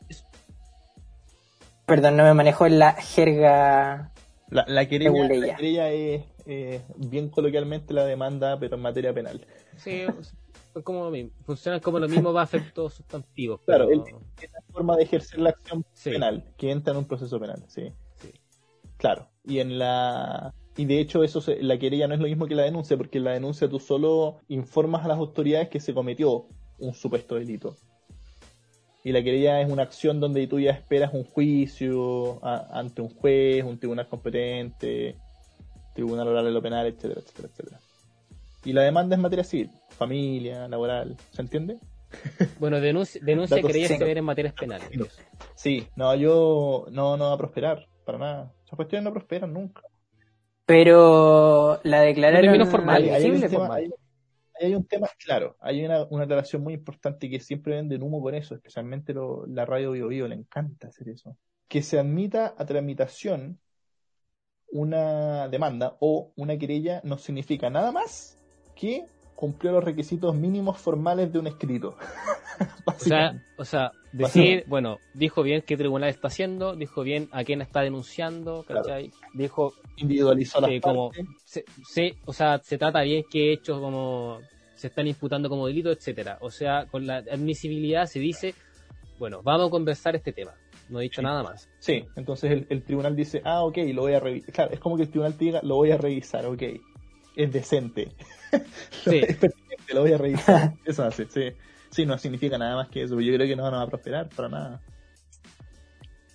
Perdón, 1.86 2.16
no 2.16 2.24
me 2.24 2.34
manejo 2.34 2.66
en 2.66 2.78
la 2.78 2.92
jerga. 2.92 4.12
La, 4.48 4.64
la, 4.66 4.88
querella, 4.88 5.90
es 5.90 6.82
bien 6.96 7.28
coloquialmente 7.28 7.94
la 7.94 8.04
demanda, 8.04 8.58
pero 8.58 8.76
en 8.76 8.82
materia 8.82 9.12
penal. 9.12 9.44
Sí, 9.76 10.04
como 10.84 11.04
lo 11.04 11.10
mismo. 11.10 11.30
Funciona 11.44 11.80
como 11.80 11.98
lo 11.98 12.08
mismo 12.08 12.32
va 12.32 12.42
a 12.42 12.44
efectos 12.44 12.94
sustantivos. 12.94 13.60
Claro, 13.66 13.88
es 13.90 13.98
la 13.98 14.60
forma 14.72 14.96
de 14.96 15.04
ejercer 15.04 15.40
la 15.40 15.50
acción 15.50 15.84
penal, 16.04 16.44
que 16.56 16.70
entra 16.70 16.92
en 16.92 16.98
un 16.98 17.04
proceso 17.06 17.38
penal, 17.38 17.64
sí. 17.68 17.92
sí. 18.16 18.32
Claro, 18.96 19.28
y 19.44 19.60
en 19.60 19.78
la 19.78 20.54
y 20.76 20.84
de 20.84 21.00
hecho 21.00 21.24
eso 21.24 21.42
la 21.60 21.78
querella 21.78 22.08
no 22.08 22.14
es 22.14 22.20
lo 22.20 22.26
mismo 22.26 22.46
que 22.46 22.54
la 22.54 22.62
denuncia, 22.62 22.96
porque 22.96 23.18
en 23.18 23.24
la 23.24 23.32
denuncia 23.32 23.68
tú 23.68 23.80
solo 23.80 24.38
informas 24.48 25.04
a 25.04 25.08
las 25.08 25.18
autoridades 25.18 25.68
que 25.68 25.80
se 25.80 25.92
cometió 25.92 26.46
un 26.78 26.94
supuesto 26.94 27.34
delito 27.34 27.76
y 29.02 29.12
la 29.12 29.22
querella 29.22 29.60
es 29.60 29.70
una 29.70 29.82
acción 29.82 30.20
donde 30.20 30.46
tú 30.46 30.60
ya 30.60 30.72
esperas 30.72 31.12
un 31.14 31.24
juicio 31.24 32.44
ante 32.44 33.00
un 33.00 33.08
juez, 33.08 33.64
un 33.64 33.78
tribunal 33.78 34.08
competente, 34.08 35.16
tribunal 35.94 36.28
oral 36.28 36.44
de 36.44 36.50
lo 36.50 36.62
penal, 36.62 36.86
etcétera, 36.86 37.20
etcétera, 37.20 37.48
etcétera. 37.48 37.80
Y 38.64 38.72
la 38.72 38.82
demanda 38.82 39.16
es 39.16 39.22
materia 39.22 39.44
civil, 39.44 39.70
familia, 39.90 40.68
laboral, 40.68 41.16
¿se 41.30 41.42
entiende? 41.42 41.78
Bueno, 42.58 42.80
denuncia, 42.80 43.20
denuncia 43.24 43.62
querella 43.62 43.88
se 43.88 44.04
ver 44.04 44.18
en 44.18 44.24
materias 44.24 44.54
penales. 44.54 44.88
Sí, 45.54 45.86
no, 45.96 46.14
yo 46.14 46.86
no, 46.90 47.16
no 47.16 47.24
va 47.24 47.32
a 47.34 47.38
prosperar, 47.38 47.86
para 48.04 48.18
nada. 48.18 48.52
Esas 48.64 48.76
cuestiones 48.76 49.04
no 49.04 49.12
prosperan 49.12 49.52
nunca. 49.52 49.82
Pero 50.66 51.80
la 51.82 52.02
declararon 52.02 52.54
formal, 52.66 53.02
formal 53.02 53.14
hay 53.14 53.30
un 53.30 53.94
tema, 54.86 55.08
claro, 55.24 55.56
hay 55.60 55.84
una, 55.84 56.04
una 56.10 56.24
aclaración 56.24 56.62
muy 56.62 56.74
importante 56.74 57.30
que 57.30 57.40
siempre 57.40 57.76
venden 57.76 58.02
humo 58.02 58.20
con 58.20 58.34
eso, 58.34 58.54
especialmente 58.54 59.14
la 59.48 59.64
radio 59.64 59.92
Bio, 59.92 60.08
Bio 60.08 60.28
le 60.28 60.34
encanta 60.34 60.88
hacer 60.88 61.08
eso. 61.08 61.36
Que 61.68 61.82
se 61.82 61.98
admita 61.98 62.54
a 62.58 62.66
tramitación 62.66 63.58
una 64.72 65.48
demanda 65.48 65.96
o 66.00 66.32
una 66.36 66.56
querella 66.56 67.00
no 67.04 67.18
significa 67.18 67.70
nada 67.70 67.90
más 67.90 68.38
que 68.76 69.06
cumplió 69.34 69.72
los 69.72 69.84
requisitos 69.84 70.34
mínimos 70.34 70.78
formales 70.78 71.32
de 71.32 71.38
un 71.38 71.46
escrito. 71.46 71.96
o 72.86 72.92
sea, 72.92 73.42
o 73.56 73.64
sea, 73.64 73.92
decir, 74.12 74.64
bueno, 74.66 74.98
dijo 75.14 75.42
bien 75.42 75.62
qué 75.62 75.76
tribunal 75.76 76.08
está 76.08 76.28
haciendo, 76.28 76.74
dijo 76.74 77.02
bien 77.02 77.28
a 77.32 77.44
quién 77.44 77.60
está 77.62 77.80
denunciando, 77.82 78.64
¿cachai? 78.66 79.10
Dijo 79.34 79.74
individualizó 79.96 80.60
las 80.60 80.80
como 80.80 81.12
se, 81.44 82.16
o 82.24 82.32
sea, 82.32 82.58
se 82.58 82.78
trata 82.78 83.02
bien 83.02 83.24
qué 83.30 83.52
hechos 83.52 83.80
como 83.80 84.40
se 84.74 84.86
están 84.86 85.06
imputando 85.06 85.48
como 85.48 85.66
delito, 85.66 85.90
etcétera. 85.90 86.38
O 86.40 86.50
sea, 86.50 86.86
con 86.86 87.06
la 87.06 87.18
admisibilidad 87.18 88.06
se 88.06 88.18
dice, 88.18 88.54
bueno, 89.18 89.42
vamos 89.42 89.68
a 89.68 89.70
conversar 89.70 90.16
este 90.16 90.32
tema. 90.32 90.54
No 90.88 91.00
he 91.00 91.04
dicho 91.04 91.20
nada 91.20 91.42
más. 91.42 91.68
Sí, 91.78 92.04
entonces 92.16 92.64
el, 92.68 92.82
tribunal 92.82 93.14
dice, 93.14 93.42
ah, 93.44 93.62
ok, 93.62 93.76
lo 93.92 94.02
voy 94.02 94.14
a 94.14 94.20
revisar. 94.20 94.52
Claro, 94.52 94.70
es 94.72 94.80
como 94.80 94.96
que 94.96 95.02
el 95.02 95.10
tribunal 95.10 95.34
te 95.34 95.44
diga, 95.44 95.60
lo 95.62 95.76
voy 95.76 95.90
a 95.90 95.98
revisar, 95.98 96.46
ok. 96.46 96.62
Es 97.36 97.52
decente. 97.52 98.08
Sí. 99.04 99.20
es 99.20 99.38
lo 99.94 100.00
voy 100.00 100.12
a 100.12 100.18
revisar. 100.18 100.74
Eso 100.84 101.04
hace, 101.04 101.26
sí. 101.26 101.52
Sí, 101.90 102.06
no 102.06 102.16
significa 102.18 102.56
nada 102.56 102.76
más 102.76 102.88
que 102.88 103.02
eso. 103.02 103.20
Yo 103.20 103.34
creo 103.34 103.46
que 103.46 103.56
no 103.56 103.64
van 103.64 103.74
a 103.74 103.86
prosperar 103.86 104.28
para 104.28 104.48
nada. 104.48 104.80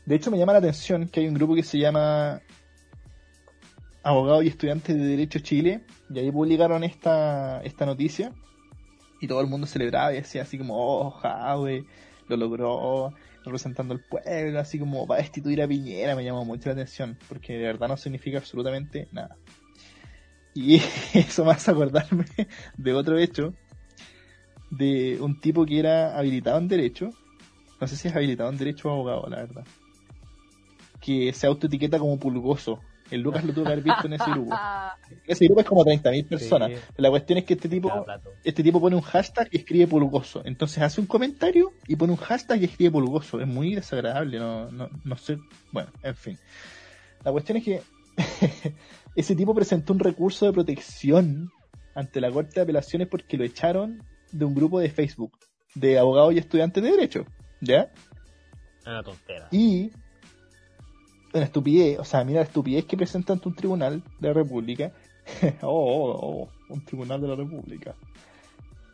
De 0.05 0.15
hecho, 0.15 0.29
me 0.29 0.37
llama 0.37 0.53
la 0.53 0.59
atención 0.59 1.07
que 1.07 1.21
hay 1.21 1.27
un 1.27 1.33
grupo 1.33 1.55
que 1.55 1.63
se 1.63 1.79
llama 1.79 2.41
Abogados 4.03 4.43
y 4.43 4.49
Estudiantes 4.49 4.95
de 4.95 5.03
Derecho 5.03 5.39
Chile, 5.39 5.83
y 6.11 6.19
ahí 6.19 6.31
publicaron 6.31 6.83
esta, 6.83 7.61
esta 7.63 7.87
noticia, 7.87 8.31
y 9.19 9.27
todo 9.27 9.41
el 9.41 9.47
mundo 9.47 9.65
celebraba 9.65 10.13
y 10.13 10.17
decía 10.17 10.43
así 10.43 10.59
como, 10.59 10.75
oh, 10.77 11.09
Jadwe, 11.09 11.85
lo 12.27 12.37
logró, 12.37 13.13
representando 13.43 13.95
al 13.95 14.01
pueblo, 14.01 14.59
así 14.59 14.77
como 14.77 15.07
para 15.07 15.21
destituir 15.21 15.63
a 15.63 15.67
Piñera, 15.67 16.15
me 16.15 16.23
llamó 16.23 16.45
mucho 16.45 16.69
la 16.69 16.73
atención, 16.73 17.17
porque 17.27 17.53
de 17.53 17.63
verdad 17.63 17.87
no 17.87 17.97
significa 17.97 18.37
absolutamente 18.37 19.07
nada. 19.11 19.37
Y 20.53 20.75
eso 21.15 21.43
me 21.43 21.51
hace 21.51 21.71
acordarme 21.71 22.25
de 22.77 22.93
otro 22.93 23.17
hecho, 23.17 23.55
de 24.77 25.17
un 25.21 25.39
tipo 25.39 25.65
que 25.65 25.79
era 25.79 26.17
habilitado 26.17 26.57
en 26.57 26.67
Derecho, 26.67 27.09
no 27.79 27.87
sé 27.87 27.95
si 27.95 28.07
es 28.07 28.15
habilitado 28.15 28.49
en 28.49 28.57
Derecho 28.57 28.89
o 28.89 28.93
abogado, 28.93 29.27
la 29.29 29.37
verdad, 29.37 29.65
que 31.01 31.33
se 31.33 31.47
autoetiqueta 31.47 31.99
como 31.99 32.19
pulgoso. 32.19 32.79
El 33.11 33.21
Lucas 33.21 33.43
lo 33.43 33.53
tuvo 33.53 33.65
que 33.65 33.73
haber 33.73 33.83
visto 33.83 34.07
en 34.07 34.13
ese 34.13 34.31
grupo. 34.31 34.55
Ese 35.27 35.45
grupo 35.45 35.61
es 35.61 35.67
como 35.67 35.85
30.000 35.85 36.27
personas. 36.27 36.71
Sí. 36.71 36.77
La 36.97 37.11
cuestión 37.11 37.37
es 37.37 37.45
que 37.45 37.53
este 37.53 37.69
tipo 37.69 38.03
este 38.43 38.63
tipo 38.63 38.81
pone 38.81 38.95
un 38.95 39.03
hashtag 39.03 39.47
y 39.51 39.57
escribe 39.57 39.85
pulgoso. 39.85 40.41
Entonces 40.43 40.81
hace 40.81 41.01
un 41.01 41.05
comentario 41.05 41.71
y 41.87 41.95
pone 41.97 42.13
un 42.13 42.17
hashtag 42.17 42.61
y 42.61 42.65
escribe 42.65 42.89
pulgoso. 42.89 43.39
Es 43.39 43.47
muy 43.47 43.75
desagradable, 43.75 44.39
no, 44.39 44.71
no, 44.71 44.89
no 45.03 45.17
sé. 45.17 45.37
Bueno, 45.71 45.91
en 46.01 46.15
fin. 46.15 46.39
La 47.23 47.31
cuestión 47.31 47.59
es 47.59 47.63
que 47.63 47.81
ese 49.15 49.35
tipo 49.35 49.53
presentó 49.53 49.93
un 49.93 49.99
recurso 49.99 50.47
de 50.47 50.53
protección 50.53 51.51
ante 51.93 52.19
la 52.19 52.31
Corte 52.31 52.55
de 52.55 52.61
Apelaciones 52.61 53.07
porque 53.07 53.37
lo 53.37 53.43
echaron 53.43 54.03
de 54.37 54.45
un 54.45 54.53
grupo 54.53 54.79
de 54.79 54.89
Facebook 54.89 55.31
de 55.73 55.97
abogados 55.97 56.33
y 56.33 56.37
estudiantes 56.37 56.83
de 56.83 56.91
Derecho. 56.91 57.25
¿Ya? 57.61 57.91
Una 58.85 59.03
tontera. 59.03 59.47
Y 59.51 59.91
una 61.33 61.43
estupidez, 61.43 61.99
o 61.99 62.03
sea, 62.03 62.23
mira 62.23 62.39
la 62.39 62.45
estupidez 62.45 62.85
que 62.85 62.97
presenta 62.97 63.33
ante 63.33 63.47
un 63.47 63.55
tribunal 63.55 64.03
de 64.19 64.27
la 64.27 64.33
República. 64.33 64.91
oh, 65.61 65.67
oh, 65.67 66.43
oh, 66.43 66.49
un 66.69 66.85
tribunal 66.85 67.21
de 67.21 67.27
la 67.27 67.35
República. 67.35 67.95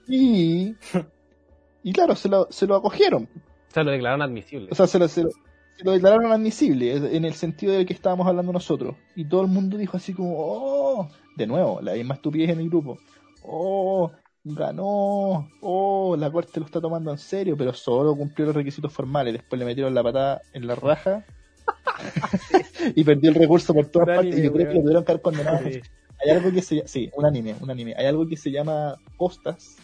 Y, 0.08 0.76
y 1.84 1.94
claro, 1.94 2.16
se 2.16 2.30
lo, 2.30 2.48
se 2.50 2.68
lo 2.68 2.76
acogieron. 2.76 3.24
O 3.24 3.74
sea, 3.74 3.84
lo 3.84 3.92
declararon 3.92 4.22
admisible. 4.22 4.68
O 4.72 4.76
sea, 4.76 4.88
se 4.88 5.00
lo, 5.00 5.08
se 5.08 5.24
lo, 5.24 5.30
se 5.30 5.84
lo 5.84 5.92
declararon 5.92 6.32
admisible 6.32 7.16
en 7.16 7.26
el 7.26 7.34
sentido 7.34 7.74
del 7.74 7.86
que 7.86 7.94
estábamos 7.94 8.28
hablando 8.28 8.52
nosotros. 8.52 8.96
Y 9.16 9.26
todo 9.26 9.42
el 9.42 9.48
mundo 9.48 9.78
dijo 9.78 9.98
así 9.98 10.14
como, 10.14 10.36
oh, 10.38 11.10
de 11.36 11.48
nuevo, 11.48 11.80
la 11.82 11.94
misma 11.94 12.16
estupidez 12.16 12.50
en 12.50 12.60
el 12.60 12.70
grupo. 12.70 12.98
Oh, 13.44 14.12
ganó, 14.44 15.50
oh, 15.62 16.16
la 16.18 16.32
corte 16.32 16.60
lo 16.60 16.66
está 16.66 16.82
tomando 16.82 17.12
en 17.12 17.18
serio, 17.18 17.56
pero 17.56 17.74
solo 17.74 18.16
cumplió 18.16 18.48
los 18.48 18.56
requisitos 18.56 18.92
formales. 18.92 19.34
Después 19.34 19.60
le 19.60 19.66
metieron 19.66 19.94
la 19.94 20.04
patada 20.04 20.42
en 20.54 20.68
la 20.68 20.76
raja 20.76 21.26
y 22.96 23.04
perdió 23.04 23.30
el 23.30 23.36
recurso 23.36 23.74
por 23.74 23.86
todas 23.88 24.08
partes. 24.08 24.38
Y 24.38 24.44
yo 24.44 24.52
creo 24.52 24.68
que 24.68 24.76
lo 24.76 24.82
tuvieron 24.82 25.04
que 25.04 25.12
haber 25.12 25.22
condenado. 25.22 25.60
Sí. 25.70 25.82
Hay 26.24 26.30
algo 26.30 26.52
que 26.52 26.62
se 26.62 26.76
llama, 26.76 26.88
sí, 26.88 27.12
un 27.16 27.26
anime, 27.26 27.56
un 27.62 27.72
anime. 27.72 27.96
Hay 27.98 28.06
algo 28.06 28.28
que 28.28 28.38
se 28.38 28.52
llama 28.52 28.96
costas, 29.18 29.78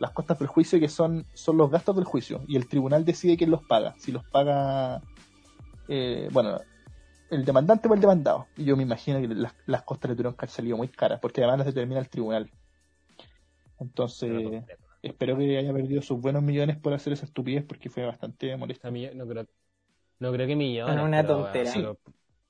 las 0.00 0.10
costas 0.10 0.38
del 0.38 0.48
juicio, 0.48 0.80
que 0.80 0.88
son, 0.88 1.26
son 1.34 1.56
los 1.56 1.70
gastos 1.70 1.96
del 1.96 2.04
juicio. 2.04 2.42
Y 2.48 2.56
el 2.56 2.68
tribunal 2.68 3.04
decide 3.04 3.36
quién 3.36 3.50
los 3.50 3.62
paga. 3.62 3.94
Si 3.98 4.10
los 4.10 4.24
paga, 4.24 5.02
eh, 5.88 6.28
bueno, 6.32 6.60
el 7.30 7.44
demandante 7.44 7.88
o 7.88 7.94
el 7.94 8.00
demandado. 8.00 8.46
Y 8.56 8.64
yo 8.64 8.76
me 8.76 8.82
imagino 8.82 9.20
que 9.20 9.28
las, 9.28 9.54
las 9.66 9.82
costas 9.82 10.10
le 10.10 10.16
tuvieron 10.16 10.34
que 10.34 10.44
haber 10.44 10.50
salido 10.50 10.76
muy 10.76 10.88
caras, 10.88 11.20
porque 11.20 11.40
además 11.40 11.58
las 11.58 11.66
determina 11.68 12.00
el 12.00 12.08
tribunal. 12.08 12.50
Entonces, 13.78 14.30
Una 14.30 14.64
espero 15.04 15.36
que 15.36 15.58
haya 15.58 15.72
perdido 15.72 16.02
sus 16.02 16.20
buenos 16.20 16.42
millones 16.42 16.78
por 16.78 16.94
hacer 16.94 17.12
esa 17.12 17.26
estupidez, 17.26 17.64
porque 17.64 17.90
fue 17.90 18.04
bastante 18.04 18.56
molesto. 18.56 18.88
A 18.88 18.90
mí 18.90 19.08
no 19.14 19.26
creo, 19.26 19.46
no 20.18 20.32
creo 20.32 20.46
que 20.46 20.56
millones. 20.56 21.02
Una 21.02 21.22
pero, 21.22 21.44
tontera. 21.44 21.70
pero 21.74 21.98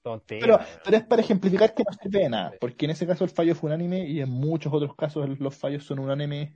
tontera. 0.03 0.41
Pero, 0.41 0.57
weón. 0.57 0.69
pero 0.85 0.97
es 0.97 1.03
para 1.05 1.23
ejemplificar 1.23 1.75
que 1.75 1.83
no 1.83 1.93
sirve 2.01 2.21
de 2.21 2.29
nada, 2.29 2.53
porque 2.61 2.85
en 2.85 2.93
ese 2.93 3.07
caso 3.07 3.25
el 3.25 3.31
fallo 3.31 3.55
fue 3.55 3.69
unánime 3.69 4.07
y 4.07 4.21
en 4.21 4.31
muchos 4.31 4.73
otros 4.73 4.95
casos 4.95 5.29
los 5.39 5.57
fallos 5.57 5.85
son 5.85 5.99
unánimes 5.99 6.55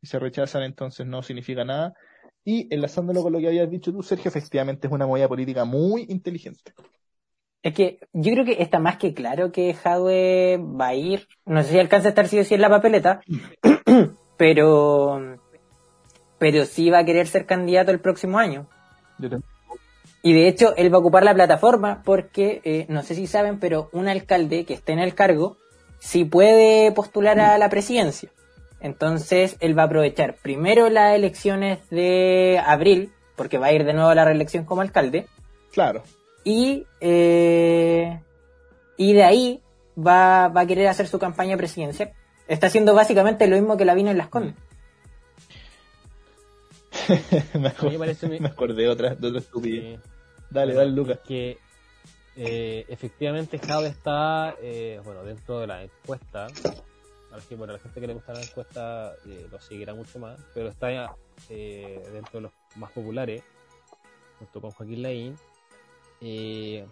y 0.00 0.06
se 0.06 0.18
rechazan, 0.18 0.62
entonces 0.62 1.06
no 1.06 1.22
significa 1.22 1.64
nada. 1.64 1.94
Y 2.44 2.72
enlazándolo 2.74 3.22
con 3.22 3.32
lo 3.32 3.38
que 3.38 3.48
habías 3.48 3.70
dicho 3.70 3.92
tú, 3.92 4.02
Sergio, 4.02 4.28
efectivamente 4.28 4.88
es 4.88 4.92
una 4.92 5.06
movida 5.06 5.28
política 5.28 5.64
muy 5.64 6.06
inteligente. 6.08 6.72
Es 7.62 7.74
que 7.74 8.00
yo 8.12 8.32
creo 8.32 8.44
que 8.44 8.60
está 8.60 8.80
más 8.80 8.96
que 8.96 9.14
claro 9.14 9.52
que 9.52 9.72
Jadwe 9.72 10.58
va 10.58 10.88
a 10.88 10.94
ir. 10.96 11.28
No 11.46 11.62
sé 11.62 11.70
si 11.70 11.78
alcanza 11.78 12.08
a 12.08 12.10
estar 12.10 12.26
sí 12.26 12.40
o 12.40 12.44
sí 12.44 12.54
en 12.54 12.60
la 12.60 12.68
papeleta, 12.68 13.20
pero, 14.36 15.38
pero 16.38 16.64
sí 16.64 16.90
va 16.90 16.98
a 16.98 17.04
querer 17.04 17.26
ser 17.26 17.46
candidato 17.46 17.90
el 17.90 18.00
próximo 18.00 18.38
año. 18.38 18.66
Yo 19.18 19.28
Y 20.22 20.32
de 20.32 20.48
hecho, 20.48 20.74
él 20.76 20.92
va 20.92 20.98
a 20.98 21.00
ocupar 21.00 21.24
la 21.24 21.34
plataforma 21.34 22.02
porque, 22.04 22.60
eh, 22.64 22.86
no 22.88 23.02
sé 23.02 23.14
si 23.14 23.26
saben, 23.26 23.58
pero 23.58 23.88
un 23.92 24.08
alcalde 24.08 24.64
que 24.64 24.74
esté 24.74 24.92
en 24.92 24.98
el 24.98 25.14
cargo 25.14 25.56
sí 25.98 26.24
puede 26.24 26.92
postular 26.92 27.38
a 27.40 27.58
la 27.58 27.68
presidencia. 27.68 28.30
Entonces, 28.80 29.56
él 29.60 29.78
va 29.78 29.82
a 29.82 29.86
aprovechar 29.86 30.34
primero 30.42 30.88
las 30.88 31.14
elecciones 31.14 31.78
de 31.90 32.60
abril, 32.64 33.12
porque 33.36 33.58
va 33.58 33.66
a 33.66 33.72
ir 33.72 33.84
de 33.84 33.92
nuevo 33.92 34.08
a 34.08 34.14
la 34.14 34.24
reelección 34.24 34.64
como 34.64 34.80
alcalde, 34.80 35.26
Claro, 35.72 36.02
y, 36.44 36.86
eh, 37.00 38.20
y 38.96 39.12
de 39.12 39.24
ahí 39.24 39.60
va, 39.96 40.48
va 40.48 40.62
a 40.62 40.66
querer 40.66 40.88
hacer 40.88 41.06
su 41.06 41.18
campaña 41.18 41.56
presidencial. 41.56 42.12
Está 42.48 42.66
haciendo 42.66 42.94
básicamente 42.94 43.46
lo 43.46 43.56
mismo 43.56 43.76
que 43.76 43.84
la 43.84 43.94
vino 43.94 44.10
en 44.10 44.18
Las 44.18 44.28
Condes. 44.28 44.54
me, 47.54 47.68
A 47.68 47.82
mí 47.82 47.90
me 47.90 47.98
parece 47.98 48.26
acordé, 48.26 48.28
mi- 48.28 48.40
me 48.40 48.48
acordé 48.48 48.82
de 48.82 48.88
otra, 48.88 49.14
de 49.14 49.28
otra 49.28 49.40
estupidez. 49.40 50.00
Sí. 50.00 50.08
Dale, 50.50 50.74
Bueno, 50.74 50.78
dale, 50.90 50.90
Lucas. 50.96 51.18
es 51.18 51.26
Que 51.26 51.58
eh, 52.36 52.84
efectivamente 52.88 53.58
Jade 53.58 53.88
está, 53.88 54.54
eh, 54.60 55.00
bueno, 55.04 55.24
dentro 55.24 55.60
de 55.60 55.66
la 55.66 55.82
encuesta. 55.82 56.46
Ahora 57.30 57.42
sí, 57.48 57.54
bueno, 57.54 57.72
la 57.72 57.78
gente 57.78 58.00
que 58.00 58.06
le 58.06 58.14
gusta 58.14 58.34
la 58.34 58.42
encuesta 58.42 59.14
eh, 59.26 59.46
lo 59.50 59.58
seguirá 59.60 59.94
mucho 59.94 60.18
más, 60.18 60.38
pero 60.52 60.68
está 60.68 61.16
eh, 61.48 62.02
dentro 62.12 62.32
de 62.34 62.40
los 62.42 62.52
más 62.76 62.92
populares, 62.92 63.42
junto 64.38 64.60
con 64.60 64.70
Joaquín 64.72 65.02
Laín. 65.02 65.36
Eh, 66.20 66.84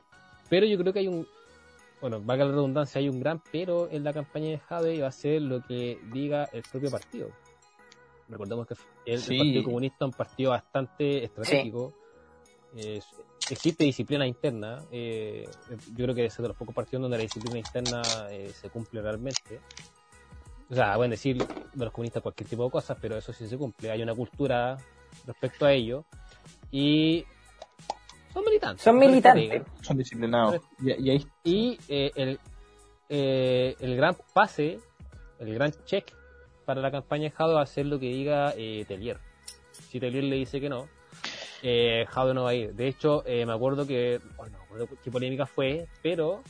pero 0.48 0.66
yo 0.66 0.78
creo 0.78 0.92
que 0.94 1.01
hay 1.01 1.09
un, 1.09 1.28
bueno, 2.01 2.20
valga 2.20 2.44
la 2.44 2.53
redundancia, 2.53 2.98
hay 2.98 3.09
un 3.09 3.20
gran 3.20 3.42
pero 3.53 3.88
en 3.90 4.05
la 4.05 4.12
campaña 4.12 4.48
de 4.48 4.59
Jade 4.59 4.94
y 4.94 5.01
va 5.01 5.09
a 5.09 5.12
ser 5.12 5.42
lo 5.42 5.62
que 5.62 5.98
diga 6.12 6.48
el 6.53 6.62
propio 6.62 6.90
partido. 6.90 7.30
Recordemos 8.28 8.66
que 8.66 8.74
el, 9.07 9.14
el 9.14 9.20
Sí. 9.20 9.36
Partido 9.38 9.64
Comunista 9.64 10.05
es 10.05 10.07
un 10.07 10.12
partido 10.12 10.51
bastante 10.51 11.24
estratégico. 11.24 11.92
Eh, 12.76 13.01
existe 13.51 13.82
disciplina 13.84 14.26
interna. 14.26 14.82
eh, 14.92 15.48
yo 15.96 16.05
creo 16.05 16.14
que 16.14 16.26
es 16.26 16.36
de 16.36 16.46
los 16.48 16.57
pocos 16.57 16.74
partidos 16.74 17.03
donde 17.03 17.16
la 17.16 17.22
disciplina 17.22 17.59
interna 17.59 18.28
eh, 18.30 18.51
se 18.55 18.70
cumple 18.70 19.03
realmente. 19.03 19.61
O 20.70 20.74
sea, 20.74 20.94
pueden 20.94 21.11
decir 21.11 21.36
de 21.74 21.84
los 21.84 21.92
comunistas 21.92 22.22
cualquier 22.22 22.48
tipo 22.48 22.64
de 22.64 22.70
cosas, 22.70 22.96
pero 23.01 23.16
eso 23.16 23.32
sí 23.32 23.48
se 23.48 23.59
cumple. 23.59 23.90
Hay 23.90 24.03
una 24.03 24.14
cultura 24.14 24.76
respecto 25.26 25.66
a 25.66 25.72
ello. 25.72 26.05
Y 26.70 27.24
son 28.33 28.45
militantes. 28.45 28.83
Son 28.83 28.99
militantes. 28.99 29.62
Son 29.83 29.97
disciplinados. 29.97 30.61
Y, 30.81 30.93
y 31.03 31.11
ahí, 31.11 31.26
Y 31.45 31.78
eh, 31.89 32.11
el, 32.14 32.39
eh, 33.09 33.76
el 33.81 33.97
gran 33.97 34.16
pase, 34.33 34.78
el 35.39 35.55
gran 35.55 35.72
check 35.85 36.12
para 36.64 36.81
la 36.81 36.91
campaña 36.91 37.24
de 37.24 37.31
Jado 37.31 37.55
va 37.55 37.62
a 37.62 37.66
ser 37.66 37.87
lo 37.87 37.99
que 37.99 38.07
diga 38.07 38.55
eh, 38.57 38.85
Telier. 38.87 39.18
Si 39.72 39.99
Telier 39.99 40.24
le 40.24 40.37
dice 40.37 40.61
que 40.61 40.68
no, 40.68 40.89
eh, 41.62 42.05
Jado 42.09 42.35
no 42.35 42.45
va 42.45 42.51
a 42.51 42.55
ir. 42.55 42.74
De 42.74 42.87
hecho, 42.89 43.24
eh, 43.26 43.45
me 43.45 43.53
acuerdo 43.53 43.87
que, 43.87 44.20
bueno, 44.37 44.53
no 44.53 44.59
me 44.59 44.64
acuerdo 44.64 44.89
qué 45.03 45.11
polémica 45.11 45.47
fue, 45.47 45.89
pero 46.03 46.43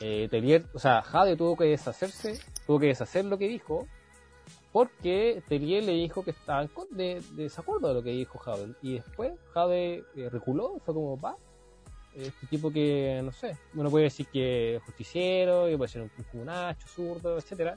eh, 0.00 0.28
Telier, 0.30 0.64
o 0.74 0.78
sea, 0.78 1.02
Jade 1.02 1.36
tuvo 1.36 1.56
que 1.56 1.64
deshacerse, 1.64 2.40
tuvo 2.66 2.80
que 2.80 2.86
deshacer 2.86 3.24
lo 3.24 3.38
que 3.38 3.48
dijo, 3.48 3.86
porque 4.78 5.42
Telier 5.48 5.82
le 5.82 5.92
dijo 5.94 6.22
que 6.24 6.30
estaba 6.30 6.62
en 6.62 6.70
de, 6.90 7.20
de 7.32 7.42
desacuerdo 7.42 7.88
de 7.88 7.94
lo 7.94 8.02
que 8.04 8.10
dijo 8.10 8.38
Jade. 8.38 8.74
Y 8.80 8.94
después 8.94 9.32
Jade 9.52 10.04
eh, 10.16 10.28
reculó, 10.30 10.78
fue 10.84 10.94
como, 10.94 11.18
va, 11.18 11.34
este 12.14 12.46
tipo 12.46 12.70
que, 12.70 13.20
no 13.24 13.32
sé, 13.32 13.56
uno 13.74 13.90
puede 13.90 14.04
decir 14.04 14.26
que 14.32 14.76
es 14.76 14.82
justiciero, 14.84 15.66
puede 15.76 15.88
ser 15.88 16.02
un, 16.02 16.10
un 16.32 16.44
nacho, 16.46 16.86
zurdo, 16.86 17.38
etcétera. 17.38 17.74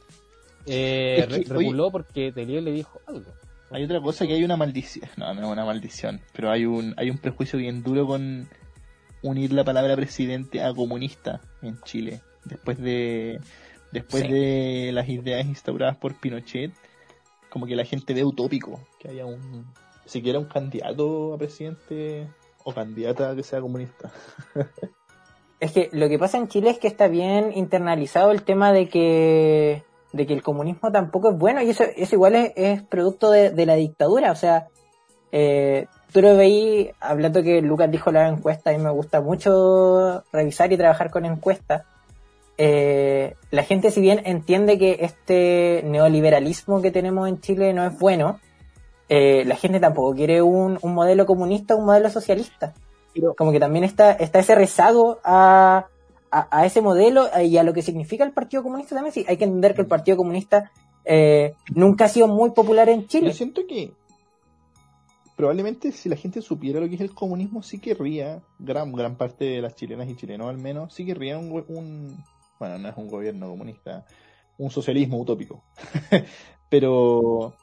Eh, 0.67 1.15
Es 1.21 1.25
que, 1.27 1.33
re- 1.53 1.59
reculó 1.59 1.89
porque 1.91 2.31
Telier 2.31 2.61
le 2.61 2.71
dijo 2.71 3.01
algo. 3.07 3.31
Hay 3.71 3.83
otra 3.83 3.99
cosa 3.99 4.27
que 4.27 4.33
hay 4.33 4.43
una 4.43 4.57
maldición. 4.57 5.09
No, 5.17 5.33
no 5.33 5.41
es 5.41 5.47
una 5.47 5.65
maldición. 5.65 6.21
Pero 6.33 6.51
hay 6.51 6.65
un, 6.65 6.93
hay 6.97 7.09
un 7.09 7.17
prejuicio 7.17 7.57
bien 7.57 7.81
duro 7.81 8.05
con 8.05 8.47
unir 9.23 9.53
la 9.53 9.63
palabra 9.63 9.95
presidente 9.95 10.61
a 10.61 10.71
comunista 10.71 11.41
en 11.63 11.81
Chile. 11.81 12.21
Después 12.45 12.77
de, 12.79 13.39
después 13.91 14.23
Sí. 14.23 14.31
de 14.31 14.91
las 14.93 15.09
ideas 15.09 15.45
instauradas 15.45 15.97
por 15.97 16.13
Pinochet, 16.19 16.71
como 17.51 17.65
que 17.65 17.75
la 17.75 17.85
gente 17.85 18.13
ve 18.13 18.23
utópico 18.23 18.79
que 18.97 19.09
haya 19.09 19.25
un, 19.25 19.67
siquiera 20.05 20.39
un 20.39 20.45
candidato 20.45 21.33
a 21.33 21.37
presidente 21.37 22.27
o 22.63 22.73
candidata 22.73 23.35
que 23.35 23.43
sea 23.43 23.61
comunista. 23.61 24.11
Es 25.59 25.73
que 25.73 25.89
lo 25.91 26.09
que 26.09 26.17
pasa 26.17 26.39
en 26.39 26.47
Chile 26.47 26.71
es 26.71 26.79
que 26.79 26.87
está 26.87 27.07
bien 27.07 27.51
internalizado 27.55 28.31
el 28.31 28.41
tema 28.41 28.73
de 28.73 28.89
que 28.89 29.83
de 30.11 30.25
que 30.25 30.33
el 30.33 30.41
comunismo 30.41 30.91
tampoco 30.91 31.29
es 31.29 31.37
bueno 31.37 31.61
y 31.61 31.69
eso, 31.69 31.83
eso 31.83 32.15
igual 32.15 32.35
es, 32.55 32.81
producto 32.81 33.29
de, 33.29 33.65
la 33.67 33.75
dictadura. 33.75 34.31
O 34.31 34.35
sea, 34.35 34.69
eh, 35.31 35.85
tú 36.11 36.21
lo 36.23 36.35
veí, 36.35 36.91
hablando 36.99 37.43
que 37.43 37.61
Lucas 37.61 37.91
dijo 37.91 38.11
la 38.11 38.27
encuesta, 38.27 38.71
mí 38.71 38.79
me 38.79 38.89
gusta 38.89 39.21
mucho 39.21 40.23
revisar 40.33 40.73
y 40.73 40.77
trabajar 40.77 41.11
con 41.11 41.25
encuestas. 41.25 41.83
Eh, 42.57 43.35
la 43.49 43.63
gente 43.63 43.91
si 43.91 44.01
bien 44.01 44.21
entiende 44.25 44.77
que 44.77 44.99
este 45.01 45.81
neoliberalismo 45.85 46.81
que 46.81 46.91
tenemos 46.91 47.27
en 47.27 47.39
Chile 47.39 47.73
no 47.73 47.85
es 47.85 47.97
bueno, 47.97 48.39
eh, 49.09 49.43
la 49.45 49.55
gente 49.55 49.79
tampoco 49.79 50.15
quiere 50.15 50.41
un, 50.41 50.77
un 50.81 50.93
modelo 50.93 51.25
comunista, 51.25 51.75
un 51.75 51.85
modelo 51.85 52.09
socialista. 52.09 52.73
Como 53.35 53.51
que 53.51 53.59
también 53.59 53.83
está, 53.83 54.13
está 54.13 54.39
ese 54.39 54.55
rezago 54.55 55.19
a, 55.23 55.87
a, 56.31 56.65
ese 56.65 56.81
modelo 56.81 57.27
y 57.43 57.57
a 57.57 57.63
lo 57.63 57.73
que 57.73 57.81
significa 57.81 58.23
el 58.23 58.31
Partido 58.31 58.63
Comunista 58.63 58.95
también. 58.95 59.13
Sí, 59.13 59.25
hay 59.27 59.35
que 59.35 59.43
entender 59.43 59.75
que 59.75 59.81
el 59.81 59.87
Partido 59.87 60.15
Comunista 60.15 60.71
eh, 61.03 61.55
nunca 61.75 62.05
ha 62.05 62.07
sido 62.07 62.27
muy 62.27 62.51
popular 62.51 62.87
en 62.89 63.07
Chile. 63.07 63.27
Yo 63.27 63.33
siento 63.33 63.61
que 63.67 63.91
probablemente 65.35 65.91
si 65.91 66.07
la 66.07 66.15
gente 66.15 66.41
supiera 66.41 66.79
lo 66.79 66.87
que 66.87 66.95
es 66.95 67.01
el 67.01 67.13
comunismo, 67.13 67.63
sí 67.63 67.79
querría, 67.79 68.41
gran, 68.59 68.93
gran 68.93 69.15
parte 69.15 69.45
de 69.45 69.61
las 69.61 69.75
chilenas 69.75 70.07
y 70.07 70.15
chilenos 70.15 70.47
al 70.47 70.57
menos, 70.57 70.93
sí 70.93 71.05
querría 71.05 71.37
un, 71.37 71.65
un 71.67 72.23
bueno, 72.61 72.77
no 72.77 72.89
es 72.89 72.95
un 72.95 73.07
gobierno 73.07 73.49
comunista, 73.49 74.05
un 74.59 74.69
socialismo 74.69 75.19
utópico. 75.19 75.63
pero, 76.69 77.55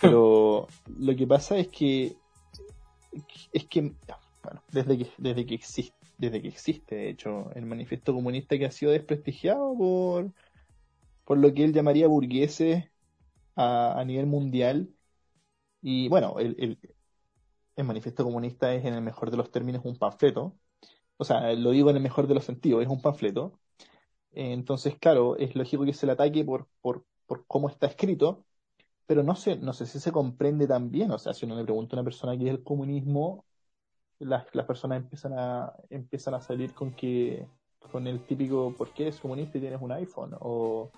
pero 0.00 0.68
lo 0.96 1.16
que 1.16 1.26
pasa 1.26 1.58
es 1.58 1.66
que, 1.66 2.16
es 3.52 3.64
que, 3.66 3.80
bueno, 4.44 4.62
desde 4.70 4.96
que, 4.96 5.08
desde 5.18 5.44
que 5.44 5.54
existe, 5.56 5.96
desde 6.18 6.40
que 6.40 6.46
existe, 6.46 6.94
de 6.94 7.08
hecho, 7.10 7.50
el 7.56 7.66
manifiesto 7.66 8.14
comunista 8.14 8.56
que 8.56 8.66
ha 8.66 8.70
sido 8.70 8.92
desprestigiado 8.92 9.76
por, 9.76 10.32
por 11.24 11.38
lo 11.38 11.52
que 11.52 11.64
él 11.64 11.72
llamaría 11.72 12.06
burgueses 12.06 12.84
a, 13.56 14.04
nivel 14.06 14.26
mundial. 14.26 14.88
Y 15.82 16.08
bueno, 16.08 16.36
el, 16.38 16.78
el, 17.76 17.84
manifiesto 17.84 18.22
comunista 18.22 18.72
es 18.72 18.84
en 18.84 18.94
el 18.94 19.02
mejor 19.02 19.32
de 19.32 19.36
los 19.36 19.50
términos 19.50 19.82
un 19.84 19.98
panfleto. 19.98 20.56
O 21.16 21.24
sea, 21.24 21.52
lo 21.54 21.72
digo 21.72 21.90
en 21.90 21.96
el 21.96 22.02
mejor 22.02 22.28
de 22.28 22.34
los 22.34 22.44
sentidos, 22.44 22.82
es 22.84 22.88
un 22.88 23.02
panfleto. 23.02 23.58
Entonces, 24.34 24.96
claro, 24.98 25.36
es 25.36 25.54
lógico 25.54 25.84
que 25.84 25.92
se 25.92 26.06
le 26.06 26.12
ataque 26.12 26.44
por, 26.44 26.66
por, 26.80 27.04
por 27.26 27.46
cómo 27.46 27.68
está 27.68 27.86
escrito, 27.86 28.44
pero 29.06 29.22
no 29.22 29.36
sé, 29.36 29.56
no 29.56 29.72
sé 29.72 29.86
si 29.86 30.00
se 30.00 30.12
comprende 30.12 30.66
tan 30.66 30.90
bien. 30.90 31.10
O 31.10 31.18
sea, 31.18 31.34
si 31.34 31.46
uno 31.46 31.56
le 31.56 31.64
pregunta 31.64 31.94
a 31.94 32.00
una 32.00 32.04
persona 32.04 32.36
qué 32.36 32.46
es 32.46 32.50
el 32.50 32.62
comunismo, 32.62 33.44
las, 34.18 34.46
las 34.54 34.66
personas 34.66 34.98
empiezan 34.98 35.38
a, 35.38 35.72
empiezan 35.90 36.34
a 36.34 36.40
salir 36.40 36.72
con 36.72 36.92
que, 36.92 37.46
con 37.92 38.06
el 38.06 38.20
típico, 38.20 38.74
¿por 38.76 38.90
qué 38.92 39.04
eres 39.04 39.20
comunista 39.20 39.58
y 39.58 39.60
tienes 39.60 39.80
un 39.80 39.92
iPhone? 39.92 40.34
O, 40.40 40.90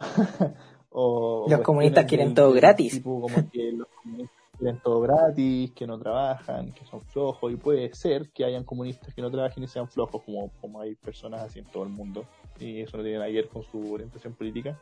o 0.90 1.46
los 1.48 1.60
comunistas 1.60 2.04
quieren 2.06 2.34
todo 2.34 2.52
gratis. 2.52 3.00
como 3.02 3.28
que 3.50 3.72
los 3.72 3.88
comunistas 4.02 4.36
quieren 4.58 4.80
todo 4.80 5.00
gratis, 5.00 5.72
que 5.72 5.86
no 5.86 5.98
trabajan, 5.98 6.72
que 6.72 6.84
son 6.84 7.00
flojos, 7.02 7.52
y 7.52 7.56
puede 7.56 7.94
ser 7.94 8.30
que 8.30 8.44
hayan 8.44 8.64
comunistas 8.64 9.14
que 9.14 9.22
no 9.22 9.30
trabajen 9.30 9.62
y 9.62 9.68
sean 9.68 9.88
flojos, 9.88 10.22
como, 10.24 10.50
como 10.60 10.80
hay 10.80 10.96
personas 10.96 11.42
así 11.42 11.60
en 11.60 11.66
todo 11.66 11.84
el 11.84 11.90
mundo, 11.90 12.24
y 12.60 12.80
eso 12.80 12.96
no 12.96 13.02
tiene 13.02 13.18
nada 13.18 13.48
con 13.52 13.62
su 13.62 13.92
orientación 13.92 14.34
política. 14.34 14.80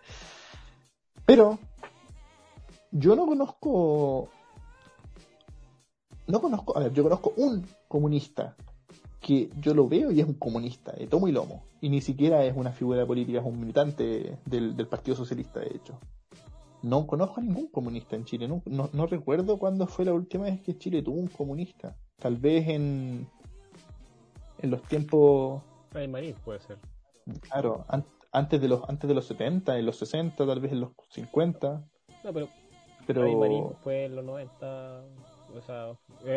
Pero 1.24 1.58
yo 2.92 3.16
no 3.16 3.26
conozco 3.26 4.30
no 6.26 6.40
conozco, 6.40 6.76
a 6.76 6.80
ver, 6.80 6.92
yo 6.92 7.02
conozco 7.02 7.32
un 7.36 7.64
comunista 7.88 8.56
que 9.20 9.50
yo 9.60 9.74
lo 9.74 9.88
veo 9.88 10.10
y 10.10 10.20
es 10.20 10.26
un 10.26 10.34
comunista, 10.34 10.92
de 10.92 11.06
tomo 11.06 11.28
y 11.28 11.32
lomo. 11.32 11.64
Y 11.80 11.88
ni 11.88 12.00
siquiera 12.00 12.44
es 12.44 12.56
una 12.56 12.72
figura 12.72 13.06
política, 13.06 13.40
es 13.40 13.44
un 13.46 13.60
militante 13.60 14.38
del, 14.44 14.86
Partido 14.88 15.16
Socialista, 15.16 15.60
de 15.60 15.76
hecho. 15.76 15.98
No 16.82 17.06
conozco 17.06 17.40
a 17.40 17.42
ningún 17.42 17.68
comunista 17.68 18.16
en 18.16 18.24
Chile. 18.24 18.46
No, 18.48 18.62
no, 18.64 19.06
recuerdo 19.06 19.58
cuándo 19.58 19.86
fue 19.86 20.04
la 20.04 20.12
última 20.12 20.44
vez 20.44 20.60
que 20.60 20.78
Chile 20.78 21.02
tuvo 21.02 21.18
un 21.18 21.28
comunista. 21.28 21.96
Tal 22.18 22.36
vez 22.36 22.68
en, 22.68 23.26
en 24.58 24.70
los 24.70 24.82
tiempos... 24.82 25.62
Marín 25.92 26.34
puede 26.44 26.60
ser. 26.60 26.78
Claro, 27.40 27.84
antes, 28.32 28.60
de 28.60 28.68
los, 28.68 28.88
antes 28.88 29.08
de 29.08 29.14
los 29.14 29.26
70, 29.26 29.78
en 29.78 29.86
los 29.86 29.96
60, 29.98 30.46
tal 30.46 30.60
vez 30.60 30.72
en 30.72 30.80
los 30.80 30.90
50. 31.10 31.84
No, 32.24 32.32
pero... 32.32 32.48
pero... 33.06 33.38
Marín 33.38 33.70
fue 33.82 34.04
en 34.04 34.16
los 34.16 34.24
90 34.24 35.04
o 35.54 35.60
sea, 35.62 35.92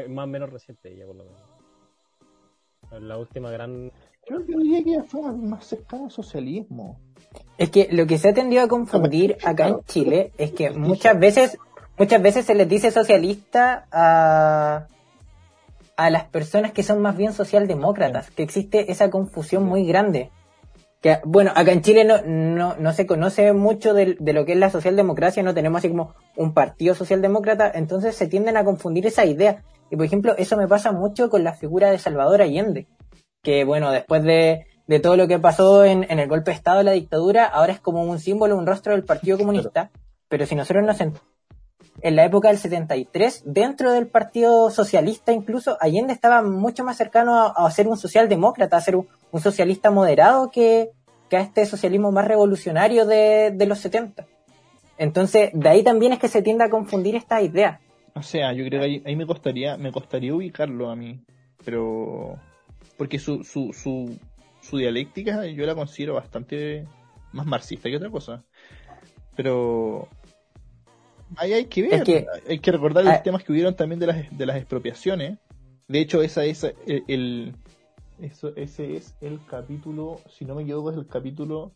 más 0.10 0.24
o 0.24 0.28
menos 0.28 0.50
reciente 0.50 0.92
ella 0.92 1.06
por 1.06 1.16
lo 1.16 1.26
menos. 1.26 1.42
La 3.02 3.18
última 3.18 3.52
gran... 3.52 3.92
Yo 4.28 4.40
diría 4.40 4.84
que 4.84 5.04
fue 5.04 5.32
más 5.34 5.66
cercana 5.66 6.06
al 6.06 6.12
socialismo. 6.12 7.00
Es 7.58 7.70
que 7.70 7.88
lo 7.92 8.08
que 8.08 8.18
se 8.18 8.30
ha 8.30 8.34
tendido 8.34 8.64
a 8.64 8.68
confundir 8.68 9.38
acá 9.44 9.68
en 9.68 9.84
Chile 9.86 10.32
es 10.38 10.52
que 10.52 10.72
muchas 10.72 11.20
veces, 11.20 11.58
muchas 11.98 12.22
veces 12.22 12.46
se 12.46 12.56
les 12.56 12.70
dice 12.70 12.92
socialista 12.92 13.88
a, 13.92 14.88
a 15.98 16.10
las 16.10 16.26
personas 16.26 16.72
que 16.72 16.84
son 16.84 17.02
más 17.02 17.18
bien 17.18 17.34
socialdemócratas, 17.34 18.32
que 18.32 18.44
existe 18.44 18.92
esa 18.92 19.10
confusión 19.10 19.66
muy 19.66 19.86
grande 19.86 20.32
que, 21.02 21.20
bueno, 21.24 21.52
acá 21.56 21.72
en 21.72 21.82
Chile 21.82 22.04
no, 22.04 22.22
no, 22.24 22.76
no 22.76 22.94
se 22.94 23.08
conoce 23.08 23.54
mucho 23.54 23.94
de, 23.94 24.18
de, 24.20 24.34
lo 24.34 24.46
que 24.46 24.54
es 24.54 24.58
la 24.58 24.70
socialdemocracia, 24.70 25.44
no 25.44 25.54
tenemos 25.54 25.80
así 25.80 25.90
como 25.90 26.14
un 26.36 26.54
partido 26.54 26.94
socialdemócrata, 26.94 27.72
entonces 27.74 28.16
se 28.16 28.28
tienden 28.28 28.58
a 28.58 28.66
confundir 28.66 29.08
esa 29.08 29.26
idea. 29.26 29.64
Y 29.90 29.96
por 29.96 30.06
ejemplo, 30.06 30.36
eso 30.38 30.58
me 30.58 30.68
pasa 30.68 30.92
mucho 30.92 31.30
con 31.30 31.44
la 31.44 31.54
figura 31.54 31.90
de 31.90 32.00
Salvador 32.00 32.42
Allende, 32.42 32.88
que 33.42 33.64
bueno, 33.64 33.92
después 33.92 34.24
de, 34.24 34.66
de 34.88 35.00
todo 35.00 35.16
lo 35.16 35.28
que 35.28 35.40
pasó 35.40 35.86
en, 35.86 36.06
en 36.10 36.20
el 36.20 36.28
golpe 36.28 36.52
de 36.52 36.56
Estado 36.56 36.84
la 36.84 36.92
dictadura, 36.92 37.46
ahora 37.46 37.74
es 37.74 37.80
como 37.80 38.04
un 38.04 38.20
símbolo, 38.20 38.58
un 38.58 38.68
rostro 38.68 38.94
del 38.94 39.06
Partido 39.06 39.38
Comunista, 39.38 39.92
pero 40.28 40.46
si 40.46 40.56
nosotros 40.56 40.86
nos 40.86 41.00
en 42.02 42.16
la 42.16 42.26
época 42.26 42.50
del 42.50 42.58
73, 42.58 43.44
dentro 43.46 43.92
del 43.92 44.08
Partido 44.08 44.70
Socialista 44.72 45.32
incluso, 45.32 45.78
Allende 45.80 46.14
estaba 46.14 46.42
mucho 46.42 46.84
más 46.84 46.98
cercano 46.98 47.54
a, 47.56 47.72
ser 47.72 47.88
un 47.88 47.98
socialdemócrata, 47.98 48.78
a 48.78 48.82
ser 48.82 48.96
un, 48.96 49.08
socialista 49.40 49.92
moderado 49.92 50.50
que, 50.52 50.92
a 51.32 51.38
este 51.38 51.66
socialismo 51.66 52.12
más 52.12 52.28
revolucionario 52.28 53.06
de, 53.06 53.66
los 53.68 53.80
70. 53.80 54.26
Entonces, 54.98 55.52
de 55.54 55.70
ahí 55.70 55.84
también 55.84 56.14
es 56.14 56.20
que 56.20 56.28
se 56.28 56.42
tiende 56.42 56.64
a 56.64 56.70
confundir 56.70 57.16
esta 57.16 57.42
idea. 57.42 57.80
O 58.16 58.24
sea, 58.24 58.52
yo 58.54 58.66
creo 58.66 58.82
que 58.82 58.86
ahí, 58.86 59.04
ahí 59.06 59.16
me 59.16 59.26
costaría, 59.26 59.78
me 59.78 59.92
costaría 59.92 60.34
ubicarlo 60.34 60.90
a 60.90 60.96
mí, 60.96 61.22
pero 61.64 62.38
porque 62.98 63.20
su, 63.20 63.44
su, 63.44 63.72
su, 63.74 64.18
su 64.62 64.78
dialéctica 64.78 65.46
yo 65.46 65.66
la 65.66 65.76
considero 65.76 66.16
bastante 66.16 66.86
más 67.32 67.46
marxista 67.46 67.90
que 67.90 67.98
otra 67.98 68.10
cosa. 68.10 68.44
Pero 69.36 70.10
Ahí 71.36 71.54
hay 71.54 71.66
que 71.66 71.82
ver, 71.84 72.28
hay 72.48 72.60
que 72.60 72.72
recordar 72.72 73.04
los 73.04 73.14
ah, 73.14 73.24
temas 73.24 73.44
que 73.44 73.52
hubieron 73.52 73.76
también 73.76 74.00
de 74.00 74.08
las, 74.08 74.38
de 74.38 74.46
las 74.46 74.58
expropiaciones. 74.58 75.38
De 75.88 76.00
hecho, 76.00 76.22
esa 76.22 76.46
es 76.46 76.64
el, 76.86 77.56
eso, 78.22 78.56
ese 78.56 78.96
es 78.96 79.16
el 79.22 79.40
capítulo, 79.46 80.20
si 80.30 80.46
no 80.46 80.56
me 80.56 80.64
equivoco, 80.64 80.92
es 80.92 80.98
el 80.98 81.08
capítulo 81.08 81.74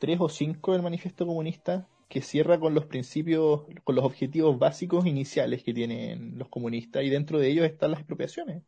3 0.00 0.18
o 0.20 0.28
5 0.28 0.72
del 0.72 0.82
Manifiesto 0.82 1.26
Comunista, 1.26 1.86
que 2.08 2.22
cierra 2.22 2.58
con 2.58 2.74
los 2.74 2.86
principios, 2.86 3.62
con 3.84 3.94
los 3.94 4.04
objetivos 4.04 4.58
básicos 4.58 5.06
iniciales 5.06 5.62
que 5.62 5.74
tienen 5.74 6.38
los 6.38 6.48
comunistas, 6.48 7.04
y 7.04 7.10
dentro 7.10 7.38
de 7.38 7.48
ellos 7.48 7.66
están 7.66 7.90
las 7.90 8.00
expropiaciones. 8.00 8.62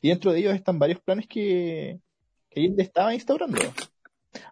Y 0.00 0.08
dentro 0.08 0.32
de 0.32 0.40
ellos 0.40 0.54
están 0.54 0.78
varios 0.78 1.00
planes 1.00 1.26
que, 1.26 2.00
que 2.50 2.60
ellos 2.60 2.78
estaban 2.78 3.14
instaurando. 3.14 3.58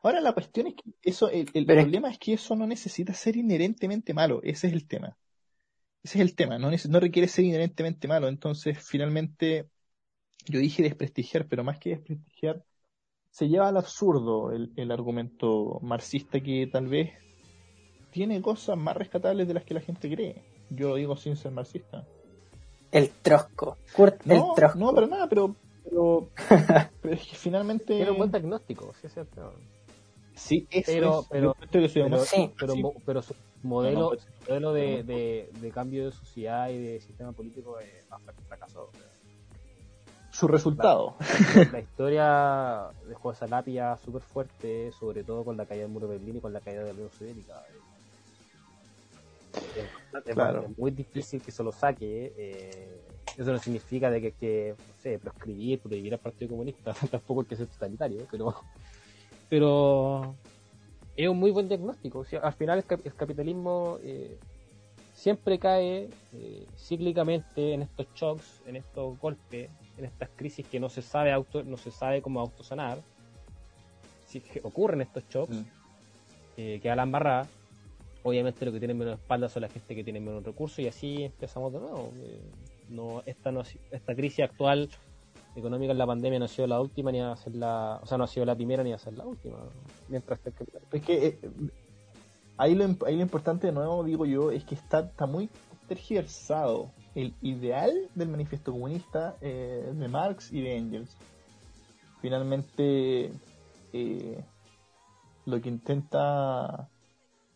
Ahora 0.03 0.21
la 0.21 0.33
cuestión 0.33 0.67
es 0.67 0.75
que 0.75 0.91
eso, 1.03 1.29
el, 1.31 1.47
problema 1.67 2.11
es 2.11 2.19
que 2.19 2.35
eso 2.35 2.55
no 2.57 2.67
necesita 2.67 3.13
ser 3.15 3.37
inherentemente 3.37 4.15
malo, 4.15 4.41
ese 4.43 4.69
es 4.69 4.73
el 4.73 4.87
tema. 4.87 5.17
Ese 6.03 6.19
es 6.19 6.23
el 6.23 6.37
tema, 6.37 6.59
no, 6.59 6.71
no 6.71 7.01
requiere 7.01 7.29
ser 7.29 7.45
inherentemente 7.45 8.07
malo. 8.07 8.29
Entonces, 8.29 8.79
finalmente, 8.79 9.69
yo 10.47 10.61
dije 10.61 10.83
desprestigiar, 10.83 11.47
pero 11.49 11.65
más 11.65 11.79
que 11.79 11.91
desprestigiar, 11.91 12.65
se 13.31 13.49
lleva 13.49 13.69
al 13.69 13.77
absurdo 13.77 14.53
el, 14.53 14.73
el 14.77 14.91
argumento 14.93 15.79
marxista 15.83 16.41
que 16.41 16.69
tal 16.73 16.87
vez 16.87 17.13
tiene 18.11 18.41
cosas 18.41 18.79
más 18.79 18.97
rescatables 18.97 19.47
de 19.49 19.55
las 19.55 19.65
que 19.65 19.75
la 19.75 19.81
gente 19.81 20.09
cree. 20.09 20.43
Yo 20.71 20.91
lo 20.91 20.95
digo 20.95 21.17
sin 21.17 21.37
ser 21.37 21.53
marxista. 21.53 22.07
El 22.93 23.11
trosco. 23.11 23.77
Kurt, 23.95 24.25
no, 24.25 24.35
el 24.35 24.55
trosco. 24.55 24.79
No, 24.79 24.95
pero 24.95 25.07
nada, 25.07 25.29
pero 25.29 25.57
pero, 25.89 26.31
pero 27.03 27.15
es 27.15 27.27
que 27.27 27.37
finalmente. 27.37 27.97
Tiene 27.97 28.11
un 28.11 28.19
buen 28.19 28.31
diagnóstico, 28.31 28.93
sí 29.01 29.07
es 29.07 29.15
cierto. 29.15 29.55
Sí, 30.37 30.69
eso 30.71 30.85
pero, 30.87 31.21
es, 31.23 31.27
pero, 31.31 31.57
pero, 31.73 31.89
sí, 32.25 32.53
pero, 32.59 32.75
pero, 33.07 33.23
su 33.23 33.35
modelo, 33.63 34.13
modelo 34.47 34.73
de, 34.75 35.03
de, 35.03 35.51
de, 35.61 35.71
cambio 35.71 36.05
de 36.05 36.13
sociedad 36.13 36.69
y 36.69 36.79
de 36.79 37.01
sistema 37.01 37.33
político 37.33 37.79
es 37.81 38.07
fracasó. 38.47 38.91
Su 40.31 40.47
resultado. 40.47 41.17
La, 41.73 41.81
historia 41.81 42.91
dejó 43.09 43.33
esa 43.33 43.47
lápida 43.47 43.97
súper 43.97 44.21
fuerte, 44.21 44.93
sobre 44.93 45.25
todo 45.25 45.43
con 45.43 45.57
la 45.57 45.65
caída 45.65 45.85
del 45.85 45.93
muro 45.93 46.07
de 46.07 46.19
Berlín 46.19 46.37
y 46.37 46.41
con 46.41 46.53
la 46.53 46.61
caída 46.61 46.81
de 46.81 46.89
la 46.89 46.93
Unión 46.93 47.11
Soviética. 47.19 47.65
Es, 50.27 50.77
muy 50.77 50.91
difícil 50.91 51.41
que 51.41 51.51
se 51.51 51.63
lo 51.63 51.73
saque. 51.73 52.35
Eh, 52.37 53.01
eso 53.39 53.51
no 53.51 53.59
significa 53.59 54.11
de 54.11 54.21
que, 54.21 54.33
que 54.33 54.75
no 54.77 54.95
sé, 55.03 55.19
proscribir, 55.19 55.81
prohibir 55.81 56.13
al 56.13 56.21
Partido 56.21 56.51
Comunista, 56.51 56.93
tampoco 57.11 57.41
hay 57.41 57.47
que 57.47 57.57
ser 57.57 57.67
totalitario, 57.69 58.27
pero, 58.31 58.55
pero, 59.49 60.35
es 61.17 61.29
un 61.29 61.39
muy 61.39 61.51
buen 61.51 61.69
diagnóstico. 61.69 62.21
O 62.21 62.25
sea, 62.25 62.41
al 62.41 62.53
final 62.53 62.79
el, 62.79 62.85
cap- 62.85 63.05
el 63.05 63.15
capitalismo 63.15 63.99
eh, 64.03 64.37
siempre 65.15 65.59
cae 65.59 66.09
eh, 66.35 66.67
cíclicamente 66.77 67.73
en 67.73 67.83
estos 67.83 68.07
shocks, 68.15 68.63
en 68.67 68.77
estos 68.77 69.19
golpes, 69.19 69.71
en 69.97 70.05
estas 70.05 70.29
crisis 70.37 70.67
que 70.67 70.79
no 70.81 70.89
se 70.89 71.03
sabe 71.03 71.33
auto, 71.33 71.63
no 71.63 71.77
se 71.77 71.91
sabe 71.91 72.21
cómo 72.23 72.41
autosanar. 72.41 72.99
Si 74.27 74.43
ocurren 74.63 75.01
estos 75.01 75.25
shocks, 75.29 75.57
Mm. 75.57 75.63
eh, 76.59 76.81
que 76.83 76.91
a 76.91 76.97
la 76.97 77.03
embarrada. 77.05 77.47
Obviamente 78.23 78.65
lo 78.65 78.73
que 78.73 78.81
tienen 78.81 78.99
menos 78.99 79.21
espalda 79.21 79.49
son 79.49 79.63
la 79.63 79.69
gente 79.69 79.95
que 79.95 80.03
tiene 80.03 80.19
menos 80.19 80.43
recursos 80.43 80.81
y 80.81 80.89
así 80.89 81.23
empezamos 81.23 81.73
de 81.73 81.79
nuevo. 81.79 82.13
Eh, 82.19 82.41
no, 82.89 83.23
esta, 83.25 83.53
no, 83.53 83.63
esta 83.93 84.15
crisis 84.17 84.41
actual 84.41 84.89
económica 85.57 85.93
en 85.93 85.99
la 85.99 86.07
pandemia 86.07 86.39
no 86.39 86.45
ha 86.45 86.49
sido 86.49 86.67
la 86.67 86.81
última 86.81 87.11
ni 87.11 87.21
va 87.21 87.33
a 87.33 87.37
ser 87.37 87.55
la, 87.55 88.01
o 88.03 88.07
sea, 88.07 88.19
no 88.19 88.25
ha 88.25 88.29
sido 88.29 88.47
la 88.47 88.55
primera 88.55 88.83
ni 88.83 88.91
va 88.91 88.97
a 88.97 89.01
ser 89.01 89.15
la 89.15 89.27
última. 89.27 89.59
Mientras 90.09 90.41
el. 90.47 90.55
Es 90.93 91.03
que 91.03 91.27
eh, 91.27 91.39
ahí, 92.57 92.75
lo, 92.75 92.85
importante 93.11 93.69
de 93.69 93.73
nuevo, 93.73 94.05
digo 94.05 94.27
yo, 94.27 94.51
es 94.51 94.65
que 94.65 94.75
está, 94.75 95.01
está 95.01 95.27
muy 95.27 95.49
tergiversado 95.89 96.91
el 97.15 97.35
ideal 97.41 97.93
del 98.15 98.29
manifiesto 98.29 98.73
comunista 98.73 99.37
eh, 99.41 99.93
de 99.95 100.09
Marx 100.09 100.53
y 100.53 100.61
de 100.61 100.77
Engels. 100.77 101.17
Finalmente, 102.21 103.33
eh, 103.93 104.45
lo 105.45 105.61
que 105.61 105.69
intenta 105.69 106.89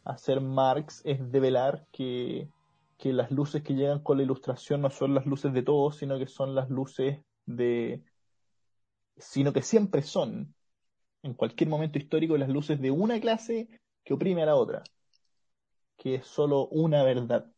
hacer 0.05 0.41
Marx 0.41 1.03
es 1.05 1.31
develar 1.31 1.87
que, 1.93 2.49
que 2.99 3.13
las 3.13 3.31
luces 3.31 3.63
que 3.63 3.75
llegan 3.75 4.01
con 4.01 4.17
la 4.17 4.23
ilustración 4.23 4.81
no 4.81 4.91
son 4.91 5.15
las 5.15 5.27
luces 5.27 5.53
de 5.53 5.63
todos, 5.63 5.97
sino 5.97 6.19
que 6.19 6.27
son 6.27 6.55
las 6.55 6.71
luces 6.71 7.19
de... 7.57 8.05
sino 9.17 9.53
que 9.53 9.63
siempre 9.63 10.03
son 10.03 10.55
en 11.23 11.35
cualquier 11.35 11.69
momento 11.69 11.99
histórico 11.99 12.37
las 12.37 12.49
luces 12.49 12.81
de 12.81 12.91
una 12.91 13.21
clase 13.21 13.69
que 14.05 14.15
oprime 14.15 14.43
a 14.43 14.47
la 14.47 14.57
otra, 14.57 14.83
que 15.97 16.17
es 16.17 16.27
solo 16.27 16.67
una 16.69 17.03
verdad. 17.05 17.51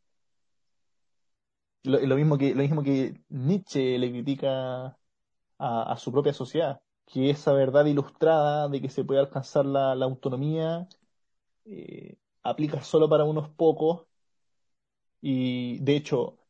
Lo, 1.85 2.17
mismo 2.17 2.39
que, 2.39 2.55
lo 2.55 2.63
mismo 2.63 2.83
que 2.83 3.21
Nietzsche 3.29 3.99
le 3.99 4.11
critica 4.11 4.97
a, 5.59 5.97
su 5.99 6.13
propia 6.13 6.33
sociedad, 6.33 6.81
que 7.07 7.31
esa 7.31 7.53
verdad 7.53 7.87
ilustrada 7.87 8.69
de 8.69 8.81
que 8.81 8.89
se 8.89 9.05
puede 9.05 9.21
alcanzar 9.21 9.67
la, 9.67 9.95
la 9.95 10.07
autonomía 10.07 10.89
eh, 11.65 12.17
aplica 12.43 12.83
solo 12.83 13.09
para 13.09 13.25
unos 13.25 13.49
pocos 13.51 14.07
y 15.21 15.79
de 15.81 15.97
hecho 15.97 16.42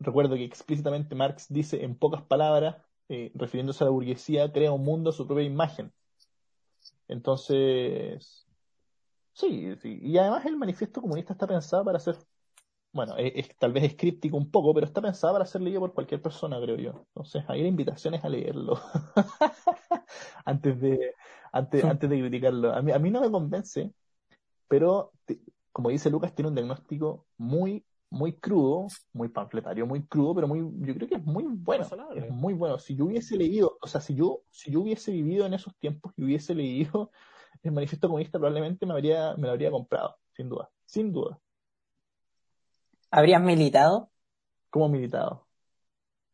recuerdo 0.00 0.36
que 0.36 0.44
explícitamente 0.44 1.14
Marx 1.14 1.46
dice 1.50 1.84
en 1.84 1.96
pocas 1.98 2.22
palabras, 2.24 2.78
eh, 3.08 3.32
refiriéndose 3.34 3.84
a 3.84 3.86
la 3.86 3.92
burguesía, 3.92 4.52
crea 4.52 4.72
un 4.72 4.84
mundo 4.84 5.10
a 5.10 5.12
su 5.14 5.26
propia 5.26 5.44
imagen. 5.44 5.92
Entonces, 7.08 8.46
sí, 9.34 9.76
sí. 9.82 9.98
Y 10.02 10.18
además 10.18 10.46
el 10.46 10.56
manifiesto 10.58 11.00
comunista 11.02 11.34
está 11.34 11.46
pensado 11.46 11.84
para 11.84 12.00
ser, 12.00 12.16
bueno, 12.92 13.16
es, 13.18 13.32
es- 13.36 13.58
tal 13.58 13.72
vez 13.72 13.84
es 13.84 13.96
críptico 13.96 14.36
un 14.36 14.50
poco, 14.50 14.74
pero 14.74 14.86
está 14.86 15.02
pensado 15.02 15.34
para 15.34 15.46
ser 15.46 15.62
leído 15.62 15.80
por 15.80 15.94
cualquier 15.94 16.22
persona, 16.22 16.60
creo 16.62 16.76
yo. 16.78 16.90
Entonces, 17.08 17.44
ahí 17.48 17.62
la 17.62 17.68
invitación 17.68 18.14
es 18.14 18.24
a 18.24 18.28
leerlo. 18.30 18.80
Antes 20.44 20.80
de, 20.80 21.14
antes, 21.52 21.84
antes 21.84 22.10
de 22.10 22.18
criticarlo. 22.20 22.72
A 22.72 22.82
mí, 22.82 22.92
a 22.92 22.98
mí 22.98 23.10
no 23.10 23.20
me 23.20 23.30
convence, 23.30 23.92
pero 24.68 25.12
te- 25.26 25.40
como 25.72 25.90
dice 25.90 26.10
Lucas, 26.10 26.34
tiene 26.34 26.48
un 26.50 26.54
diagnóstico 26.54 27.26
muy, 27.38 27.86
muy 28.10 28.32
crudo, 28.32 28.88
muy 29.12 29.28
panfletario, 29.28 29.86
muy 29.86 30.04
crudo, 30.04 30.34
pero 30.34 30.48
muy, 30.48 30.60
yo 30.86 30.94
creo 30.94 31.08
que 31.08 31.14
es 31.14 31.24
muy 31.24 31.44
bueno. 31.44 31.86
Es 32.14 32.30
muy 32.30 32.54
bueno. 32.54 32.78
Si 32.78 32.96
yo 32.96 33.06
hubiese 33.06 33.36
leído, 33.36 33.78
o 33.80 33.86
sea, 33.86 34.00
si 34.00 34.14
yo, 34.14 34.42
si 34.50 34.70
yo 34.70 34.80
hubiese 34.80 35.12
vivido 35.12 35.46
en 35.46 35.54
esos 35.54 35.74
tiempos 35.76 36.12
y 36.16 36.24
hubiese 36.24 36.54
leído 36.54 37.10
el 37.62 37.72
manifiesto 37.72 38.08
comunista, 38.08 38.38
probablemente 38.38 38.84
me 38.84 38.92
habría, 38.92 39.34
me 39.36 39.44
lo 39.44 39.52
habría 39.52 39.70
comprado, 39.70 40.16
sin 40.32 40.48
duda, 40.48 40.70
sin 40.84 41.12
duda, 41.12 41.38
¿Habrías 43.12 43.42
militado? 43.42 44.08
como 44.70 44.88
militado. 44.88 45.46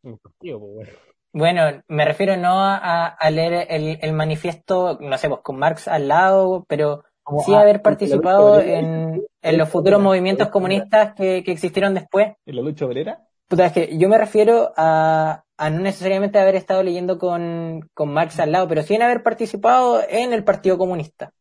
Pues, 0.03 0.19
bueno. 0.41 0.91
Bueno, 1.33 1.83
me 1.89 2.05
refiero 2.05 2.37
no 2.37 2.63
a, 2.63 3.09
a 3.09 3.31
leer 3.31 3.67
el, 3.69 3.99
el 4.01 4.13
manifiesto, 4.13 4.99
no 5.01 5.19
sé, 5.19 5.29
pues 5.29 5.41
con 5.43 5.59
Marx 5.59 5.89
al 5.89 6.09
lado, 6.09 6.65
pero 6.69 7.05
Como, 7.23 7.41
sí 7.41 7.55
haber 7.55 7.83
participado 7.83 8.61
en, 8.61 9.23
en 9.49 9.59
los 9.59 9.69
futuros 9.69 10.01
movimientos 10.01 10.49
comunistas 10.49 11.15
que, 11.15 11.43
que 11.45 11.53
existieron 11.53 11.95
después. 11.95 12.35
en 12.45 12.57
la 12.57 12.63
lucha 12.63 12.87
obrera. 12.87 13.23
Puta, 13.49 13.67
es 13.67 13.73
que 13.73 13.97
yo 13.97 14.09
me 14.09 14.19
refiero 14.19 14.73
a, 14.77 15.45
a 15.57 15.71
no 15.71 15.81
necesariamente 15.81 16.39
haber 16.39 16.57
estado 16.57 16.83
leyendo 16.83 17.19
con, 17.19 17.89
con 17.95 18.13
Marx 18.13 18.41
al 18.41 18.53
lado, 18.53 18.67
pero 18.69 18.83
sí 18.83 18.95
en 18.95 19.03
haber 19.03 19.23
participado 19.23 20.03
en 20.09 20.33
el 20.33 20.43
Partido 20.43 20.79
Comunista. 20.79 21.33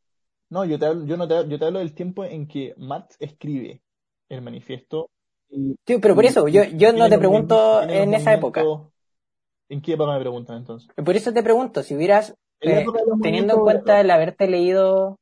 No, 0.49 0.63
yo 0.65 0.77
te 0.77 0.85
hablo, 0.85 1.05
yo 1.05 1.17
no 1.17 1.27
te, 1.27 1.33
yo 1.49 1.57
te 1.57 1.65
hablo 1.65 1.79
del 1.79 1.95
tiempo 1.95 2.23
en 2.23 2.47
que 2.47 2.75
Marx 2.77 3.17
escribe 3.19 3.81
el 4.29 4.41
manifiesto. 4.41 5.09
y- 5.49 5.75
Sí, 5.87 5.97
pero 5.99 6.13
por 6.15 6.25
eso, 6.25 6.47
yo, 6.47 6.63
yo 6.63 6.93
no 6.93 7.09
te 7.09 7.17
pregunto 7.17 7.81
en 7.81 8.13
esa 8.13 8.33
época. 8.33 8.63
¿En 9.67 9.81
qué 9.81 9.93
época 9.93 10.13
me 10.13 10.19
preguntan 10.19 10.57
entonces? 10.57 10.89
Por 11.03 11.15
eso 11.15 11.33
te 11.33 11.41
pregunto, 11.41 11.81
si 11.81 11.95
hubieras, 11.95 12.35
eh, 12.61 12.85
teniendo 13.21 13.55
en 13.55 13.59
cuenta 13.61 13.99
el 13.99 14.11
haberte 14.11 14.47
leído, 14.47 15.17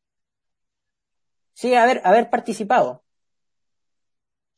sí, 1.54 1.76
haber, 1.76 2.02
haber 2.04 2.30
participado. 2.30 3.04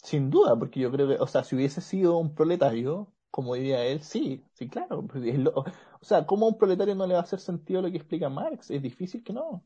Sin 0.04 0.30
duda, 0.30 0.58
porque 0.58 0.80
yo 0.80 0.91
creo 0.91 1.08
que, 1.08 1.16
o 1.16 1.28
sea, 1.28 1.43
si 1.43 1.56
hubiese 1.56 1.82
sido 1.82 2.18
un 2.18 2.36
proletario, 2.36 3.12
como 3.32 3.56
diría 3.56 3.84
él, 3.86 4.02
sí, 4.04 4.43
sí, 4.54 4.70
claro. 4.70 5.06
pues, 5.08 5.24
o 5.48 5.66
sea, 6.06 6.26
¿cómo 6.26 6.46
a 6.46 6.50
un 6.50 6.58
proletario 6.58 6.96
no 6.96 7.08
le 7.08 7.16
va 7.16 7.22
a 7.22 7.24
hacer 7.24 7.39
sentido 7.39 7.82
lo 7.82 7.89
que 7.91 7.98
explica 7.98 8.30
Marx? 8.30 8.70
Es 8.72 8.82
difícil 8.82 9.24
que 9.24 9.34
no. 9.34 9.64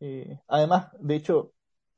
Eh, 0.00 0.38
además, 0.48 0.88
de 1.00 1.16
hecho, 1.16 1.52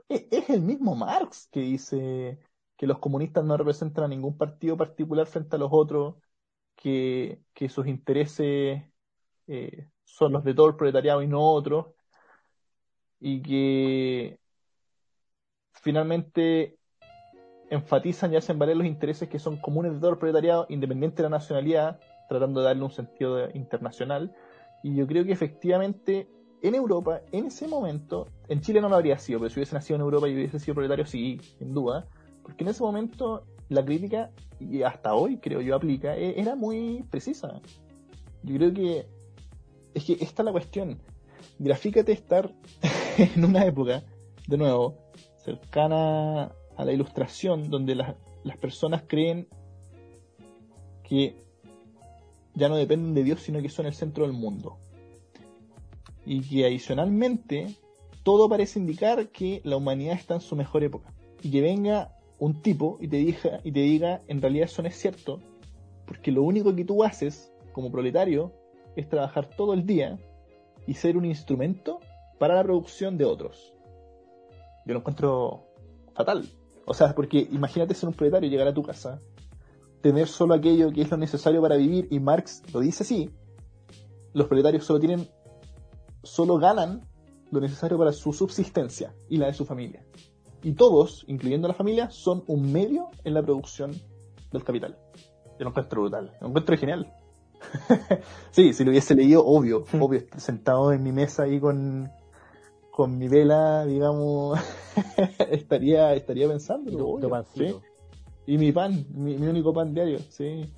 e- 0.08 0.28
es, 0.30 0.50
el 0.50 0.62
mismo 0.62 0.94
Marx 0.94 1.48
que 1.50 1.60
dice 1.60 2.38
que 2.76 2.86
los 2.86 2.98
comunistas 2.98 3.44
no 3.44 3.56
representan 3.56 4.04
a 4.04 4.08
ningún 4.08 4.36
partido 4.36 4.76
particular 4.76 5.26
frente 5.26 5.56
a 5.56 5.58
los 5.58 5.70
otros, 5.72 6.16
que, 6.76 7.42
que 7.54 7.68
sus 7.68 7.86
intereses 7.86 8.82
eh, 9.46 9.88
son 10.04 10.32
los 10.32 10.44
de 10.44 10.54
todo 10.54 10.68
el 10.68 10.76
proletariado 10.76 11.22
y 11.22 11.28
no 11.28 11.42
otros, 11.42 11.88
y 13.20 13.42
que 13.42 14.38
finalmente 15.72 16.76
enfatizan 17.70 18.32
y 18.32 18.36
hacen 18.36 18.58
valer 18.58 18.76
los 18.76 18.86
intereses 18.86 19.28
que 19.28 19.38
son 19.38 19.56
comunes 19.56 19.92
de 19.92 20.00
todo 20.00 20.10
el 20.10 20.18
proletariado, 20.18 20.66
independiente 20.68 21.22
de 21.22 21.28
la 21.28 21.36
nacionalidad, 21.36 22.00
tratando 22.28 22.60
de 22.60 22.66
darle 22.66 22.82
un 22.82 22.90
sentido 22.90 23.48
internacional. 23.54 24.34
Y 24.82 24.94
yo 24.96 25.06
creo 25.06 25.24
que 25.24 25.32
efectivamente 25.32 26.28
en 26.62 26.74
Europa, 26.74 27.22
en 27.32 27.46
ese 27.46 27.68
momento, 27.68 28.26
en 28.48 28.60
Chile 28.60 28.80
no 28.80 28.88
lo 28.88 28.96
habría 28.96 29.18
sido, 29.18 29.38
pero 29.38 29.50
si 29.50 29.60
hubiese 29.60 29.74
nacido 29.74 29.96
en 29.96 30.02
Europa 30.02 30.28
y 30.28 30.34
hubiese 30.34 30.58
sido 30.58 30.74
proletario, 30.74 31.06
sí, 31.06 31.40
sin 31.58 31.72
duda, 31.72 32.06
porque 32.42 32.64
en 32.64 32.70
ese 32.70 32.82
momento 32.82 33.44
la 33.68 33.84
crítica, 33.84 34.30
y 34.58 34.82
hasta 34.82 35.14
hoy 35.14 35.38
creo 35.38 35.60
yo 35.60 35.76
aplica, 35.76 36.16
e- 36.16 36.38
era 36.38 36.56
muy 36.56 37.04
precisa. 37.08 37.60
Yo 38.42 38.56
creo 38.56 38.72
que 38.74 39.06
es 39.94 40.04
que 40.04 40.12
esta 40.14 40.42
es 40.42 40.44
la 40.46 40.52
cuestión. 40.52 40.98
Grafícate 41.58 42.12
estar 42.12 42.52
en 43.36 43.44
una 43.44 43.66
época, 43.66 44.02
de 44.46 44.56
nuevo, 44.56 44.96
cercana 45.36 46.52
a 46.76 46.84
la 46.84 46.92
ilustración, 46.92 47.68
donde 47.68 47.94
las, 47.94 48.14
las 48.44 48.56
personas 48.56 49.02
creen 49.06 49.46
que 51.02 51.36
ya 52.54 52.68
no 52.70 52.76
dependen 52.76 53.14
de 53.14 53.22
Dios, 53.22 53.40
sino 53.40 53.60
que 53.60 53.68
son 53.68 53.84
el 53.86 53.94
centro 53.94 54.24
del 54.24 54.32
mundo. 54.32 54.78
Y 56.24 56.40
que 56.40 56.64
adicionalmente 56.64 57.74
todo 58.22 58.48
parece 58.48 58.78
indicar 58.78 59.28
que 59.28 59.60
la 59.64 59.76
humanidad 59.76 60.14
está 60.14 60.34
en 60.34 60.40
su 60.40 60.56
mejor 60.56 60.82
época. 60.82 61.12
Y 61.42 61.50
que 61.50 61.60
venga 61.60 62.16
un 62.38 62.62
tipo 62.62 62.96
y 63.00 63.08
te 63.08 63.18
diga, 63.18 63.60
y 63.64 63.72
te 63.72 63.80
diga 63.80 64.22
en 64.28 64.40
realidad 64.40 64.64
eso 64.64 64.80
no 64.80 64.88
es 64.88 64.96
cierto, 64.96 65.40
porque 66.06 66.32
lo 66.32 66.42
único 66.42 66.74
que 66.74 66.86
tú 66.86 67.04
haces 67.04 67.52
como 67.72 67.92
proletario 67.92 68.52
es 68.96 69.08
trabajar 69.08 69.50
todo 69.56 69.74
el 69.74 69.84
día 69.84 70.18
y 70.86 70.94
ser 70.94 71.18
un 71.18 71.26
instrumento 71.26 72.00
para 72.40 72.54
la 72.54 72.64
producción 72.64 73.18
de 73.18 73.26
otros. 73.26 73.74
Yo 74.86 74.94
lo 74.94 75.00
encuentro 75.00 75.66
fatal. 76.14 76.48
O 76.86 76.94
sea, 76.94 77.14
porque 77.14 77.46
imagínate 77.52 77.92
ser 77.92 78.08
un 78.08 78.14
proletario 78.14 78.48
y 78.48 78.50
llegar 78.50 78.66
a 78.66 78.72
tu 78.72 78.82
casa, 78.82 79.20
tener 80.00 80.26
solo 80.26 80.54
aquello 80.54 80.90
que 80.90 81.02
es 81.02 81.10
lo 81.10 81.18
necesario 81.18 81.60
para 81.60 81.76
vivir, 81.76 82.08
y 82.10 82.18
Marx 82.18 82.62
lo 82.72 82.80
dice 82.80 83.02
así, 83.02 83.30
los 84.32 84.46
proletarios 84.46 84.86
solo 84.86 84.98
tienen, 84.98 85.28
solo 86.22 86.56
ganan 86.56 87.06
lo 87.50 87.60
necesario 87.60 87.98
para 87.98 88.10
su 88.10 88.32
subsistencia 88.32 89.14
y 89.28 89.36
la 89.36 89.48
de 89.48 89.52
su 89.52 89.66
familia. 89.66 90.02
Y 90.62 90.72
todos, 90.72 91.24
incluyendo 91.28 91.68
la 91.68 91.74
familia, 91.74 92.10
son 92.10 92.42
un 92.46 92.72
medio 92.72 93.10
en 93.22 93.34
la 93.34 93.42
producción 93.42 93.92
del 94.50 94.64
capital. 94.64 94.98
Yo 95.58 95.64
lo 95.64 95.68
encuentro 95.68 96.00
brutal, 96.00 96.38
lo 96.40 96.48
encuentro 96.48 96.74
genial. 96.78 97.12
sí, 98.50 98.72
si 98.72 98.82
lo 98.82 98.92
hubiese 98.92 99.14
leído, 99.14 99.44
obvio, 99.44 99.84
obvio, 100.00 100.22
sentado 100.38 100.90
en 100.92 101.02
mi 101.02 101.12
mesa 101.12 101.42
ahí 101.42 101.60
con, 101.60 102.10
con 102.90 103.16
mi 103.18 103.28
vela, 103.28 103.84
digamos, 103.86 104.58
estaría, 105.50 106.14
estaría 106.14 106.48
pensando. 106.48 106.90
Y 106.90 106.96
tu- 106.96 107.18
tu 107.20 107.28
pancito. 107.28 107.82
Y 108.46 108.58
mi 108.58 108.72
pan, 108.72 109.04
mi, 109.14 109.36
mi 109.36 109.46
único 109.46 109.72
pan 109.72 109.94
diario, 109.94 110.18
sí. 110.28 110.70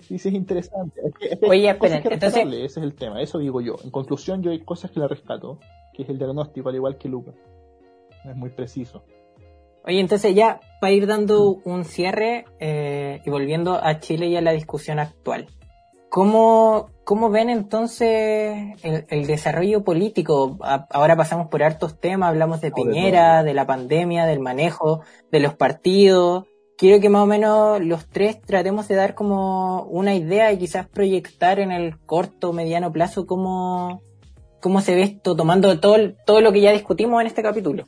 Sí, 0.00 0.18
sí, 0.18 0.28
es 0.28 0.34
interesante. 0.34 1.00
Es 1.04 1.14
que- 1.14 1.26
es 1.34 1.38
que 1.38 1.46
Oye, 1.46 1.68
hay 1.70 1.78
cosas 1.78 1.98
esperen, 1.98 2.02
que 2.20 2.26
entonces- 2.26 2.64
ese 2.70 2.80
es 2.80 2.84
el 2.84 2.94
tema, 2.94 3.20
eso 3.22 3.38
digo 3.38 3.60
yo. 3.60 3.76
En 3.84 3.90
conclusión, 3.90 4.42
yo 4.42 4.50
hay 4.50 4.60
cosas 4.60 4.90
que 4.90 5.00
la 5.00 5.08
rescato. 5.08 5.58
que 5.92 6.04
es 6.04 6.08
el 6.08 6.18
diagnóstico, 6.18 6.68
al 6.68 6.76
igual 6.76 6.96
que 6.96 7.08
Lucas. 7.08 7.34
Es 8.24 8.34
muy 8.36 8.48
preciso. 8.50 9.02
Oye, 9.84 9.98
entonces 10.00 10.34
ya 10.34 10.60
para 10.80 10.92
ir 10.92 11.06
dando 11.06 11.60
un 11.64 11.84
cierre 11.84 12.44
eh, 12.60 13.20
y 13.26 13.28
volviendo 13.30 13.74
a 13.74 13.98
Chile 13.98 14.28
y 14.28 14.36
a 14.36 14.40
la 14.40 14.52
discusión 14.52 14.98
actual. 15.00 15.46
¿Cómo, 16.10 16.90
cómo 17.04 17.30
ven 17.30 17.50
entonces 17.50 18.74
el, 18.82 19.26
desarrollo 19.28 19.84
político? 19.84 20.58
ahora 20.60 21.16
pasamos 21.16 21.46
por 21.48 21.62
hartos 21.62 22.00
temas, 22.00 22.30
hablamos 22.30 22.60
de 22.60 22.72
Piñera, 22.72 23.44
de 23.44 23.54
la 23.54 23.64
pandemia, 23.64 24.26
del 24.26 24.40
manejo 24.40 25.02
de 25.30 25.38
los 25.38 25.54
partidos. 25.54 26.46
Quiero 26.76 27.00
que 27.00 27.10
más 27.10 27.22
o 27.22 27.26
menos 27.26 27.80
los 27.80 28.08
tres 28.08 28.40
tratemos 28.40 28.88
de 28.88 28.96
dar 28.96 29.14
como 29.14 29.84
una 29.84 30.14
idea 30.14 30.52
y 30.52 30.58
quizás 30.58 30.88
proyectar 30.88 31.60
en 31.60 31.70
el 31.70 31.96
corto 32.00 32.50
o 32.50 32.52
mediano 32.52 32.90
plazo 32.90 33.24
cómo, 33.24 34.02
cómo 34.60 34.80
se 34.80 34.96
ve 34.96 35.02
esto, 35.02 35.36
tomando 35.36 35.78
todo, 35.78 35.96
todo 36.26 36.40
lo 36.40 36.50
que 36.50 36.60
ya 36.60 36.72
discutimos 36.72 37.20
en 37.20 37.28
este 37.28 37.42
capítulo. 37.42 37.84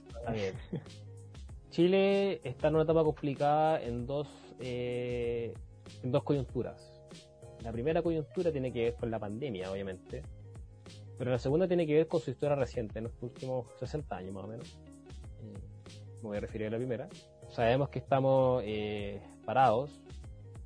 Chile 1.71 2.41
está 2.45 2.69
en 2.69 2.75
una 2.75 2.85
etapa 2.85 3.03
complicada 3.03 3.83
en 3.83 4.07
dos, 4.07 4.29
eh, 4.61 5.55
en 6.05 6.13
dos 6.13 6.23
coyunturas. 6.23 6.92
La 7.63 7.73
primera 7.73 8.03
coyuntura 8.03 8.51
tiene 8.51 8.73
que 8.73 8.85
ver 8.85 8.95
con 8.95 9.11
la 9.11 9.19
pandemia, 9.19 9.71
obviamente, 9.71 10.23
pero 11.19 11.31
la 11.31 11.39
segunda 11.39 11.69
tiene 11.69 11.87
que 11.87 11.95
ver 11.95 12.09
con 12.09 12.21
su 12.21 12.31
historia 12.31 12.57
reciente, 12.57 12.99
en 12.99 13.05
los 13.05 13.23
últimos 13.23 13.67
60 13.79 14.17
años 14.17 14.35
más 14.35 14.45
o 14.45 14.49
menos. 14.49 14.79
Eh, 15.43 15.55
me 16.23 16.29
voy 16.29 16.37
a 16.37 16.41
referir 16.41 16.67
a 16.67 16.71
la 16.71 16.79
primera. 16.79 17.09
Sabemos 17.49 17.89
que 17.91 18.01
estamos 18.01 18.63
eh, 18.67 19.21
parados, 19.45 20.01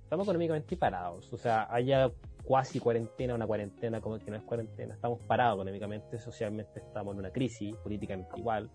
estamos 0.03 0.25
económicamente 0.25 0.77
parados, 0.77 1.33
o 1.33 1.37
sea, 1.37 1.67
haya 1.71 2.11
cuasi 2.45 2.79
cuarentena, 2.79 3.35
una 3.35 3.47
cuarentena 3.47 4.01
como 4.01 4.19
que 4.19 4.31
no 4.31 4.37
es 4.37 4.43
cuarentena, 4.45 4.95
estamos 4.95 5.21
parados 5.27 5.57
económicamente, 5.57 6.19
socialmente 6.19 6.81
estamos 6.81 7.13
en 7.15 7.19
una 7.19 7.31
crisis, 7.31 7.75
políticamente 7.77 8.31
igual. 8.39 8.71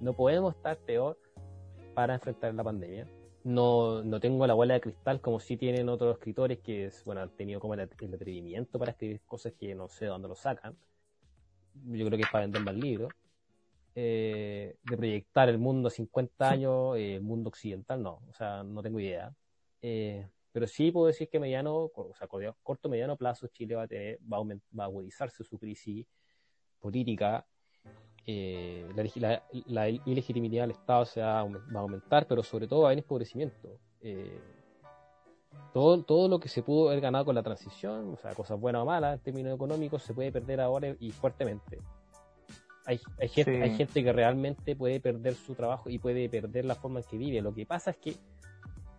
No 0.00 0.12
podemos 0.12 0.54
estar 0.54 0.76
peor 0.76 1.18
para 1.94 2.14
enfrentar 2.14 2.54
la 2.54 2.62
pandemia. 2.62 3.06
No, 3.42 4.02
no 4.02 4.20
tengo 4.20 4.46
la 4.46 4.54
bola 4.54 4.74
de 4.74 4.80
cristal 4.80 5.20
como 5.20 5.40
si 5.40 5.56
tienen 5.56 5.88
otros 5.88 6.14
escritores 6.16 6.58
que 6.58 6.90
bueno, 7.06 7.22
han 7.22 7.30
tenido 7.30 7.58
como 7.58 7.74
el, 7.74 7.80
atrevimiento 7.80 8.78
para 8.78 8.90
escribir 8.92 9.22
cosas 9.22 9.54
que 9.58 9.74
no 9.74 9.88
sé 9.88 10.04
de 10.06 10.10
dónde 10.10 10.28
lo 10.28 10.34
sacan. 10.34 10.76
Yo 11.86 12.06
creo 12.06 12.18
que 12.18 12.24
es 12.24 12.30
para 12.30 12.44
vender 12.44 12.62
más 12.62 12.74
libros. 12.74 13.12
Eh, 13.94 14.76
de 14.84 14.96
proyectar 14.96 15.48
el 15.48 15.58
mundo 15.58 15.88
a 15.88 15.90
50 15.90 16.48
años, 16.48 16.96
eh, 16.96 17.16
el 17.16 17.22
mundo 17.22 17.48
occidental, 17.48 18.00
no, 18.02 18.22
o 18.28 18.32
sea, 18.32 18.62
no 18.62 18.82
tengo 18.82 19.00
idea. 19.00 19.34
Eh, 19.82 20.28
pero 20.52 20.66
sí 20.66 20.92
puedo 20.92 21.06
decir 21.08 21.28
que 21.28 21.40
mediano, 21.40 21.90
o 21.94 22.12
sea, 22.16 22.28
corto 22.62 22.88
mediano 22.88 23.16
plazo 23.16 23.48
Chile 23.48 23.74
va 23.74 23.82
a 23.82 23.88
tener, 23.88 24.18
va 24.32 24.38
a, 24.38 24.40
va 24.42 24.84
a 24.84 24.86
agudizarse 24.86 25.42
su 25.44 25.58
crisis 25.58 26.06
política 26.78 27.46
eh, 28.26 28.86
la, 28.94 29.42
la, 29.66 29.88
ilegitimidad 29.88 30.64
del 30.64 30.72
Estado 30.72 31.04
se 31.04 31.20
va, 31.20 31.40
a 31.40 31.48
aumentar, 31.74 32.26
pero 32.26 32.42
sobre 32.42 32.66
todo 32.66 32.80
va 32.80 32.86
a 32.86 32.88
haber 32.90 32.98
empobrecimiento. 32.98 33.78
Eh, 34.02 34.40
todo, 35.72 36.02
todo 36.02 36.28
lo 36.28 36.40
que 36.40 36.48
se 36.48 36.62
pudo 36.62 36.88
haber 36.88 37.00
ganado 37.00 37.24
con 37.24 37.34
la 37.34 37.42
transición, 37.42 38.14
o 38.14 38.16
sea, 38.16 38.34
cosas 38.34 38.58
buenas 38.60 38.82
o 38.82 38.84
malas 38.84 39.14
en 39.14 39.20
términos 39.20 39.54
económicos, 39.54 40.02
se 40.02 40.14
puede 40.14 40.32
perder 40.32 40.60
ahora 40.60 40.94
y 40.98 41.10
fuertemente. 41.10 41.78
Hay, 42.86 43.00
hay, 43.18 43.28
gente, 43.28 43.62
hay 43.62 43.76
gente 43.76 44.02
que 44.02 44.12
realmente 44.12 44.74
puede 44.74 45.00
perder 45.00 45.34
su 45.34 45.54
trabajo 45.54 45.90
y 45.90 45.98
puede 45.98 46.28
perder 46.28 46.64
la 46.64 46.74
forma 46.74 47.00
en 47.00 47.06
que 47.06 47.16
vive. 47.16 47.40
Lo 47.40 47.54
que 47.54 47.66
pasa 47.66 47.90
es 47.90 47.96
que 47.98 48.16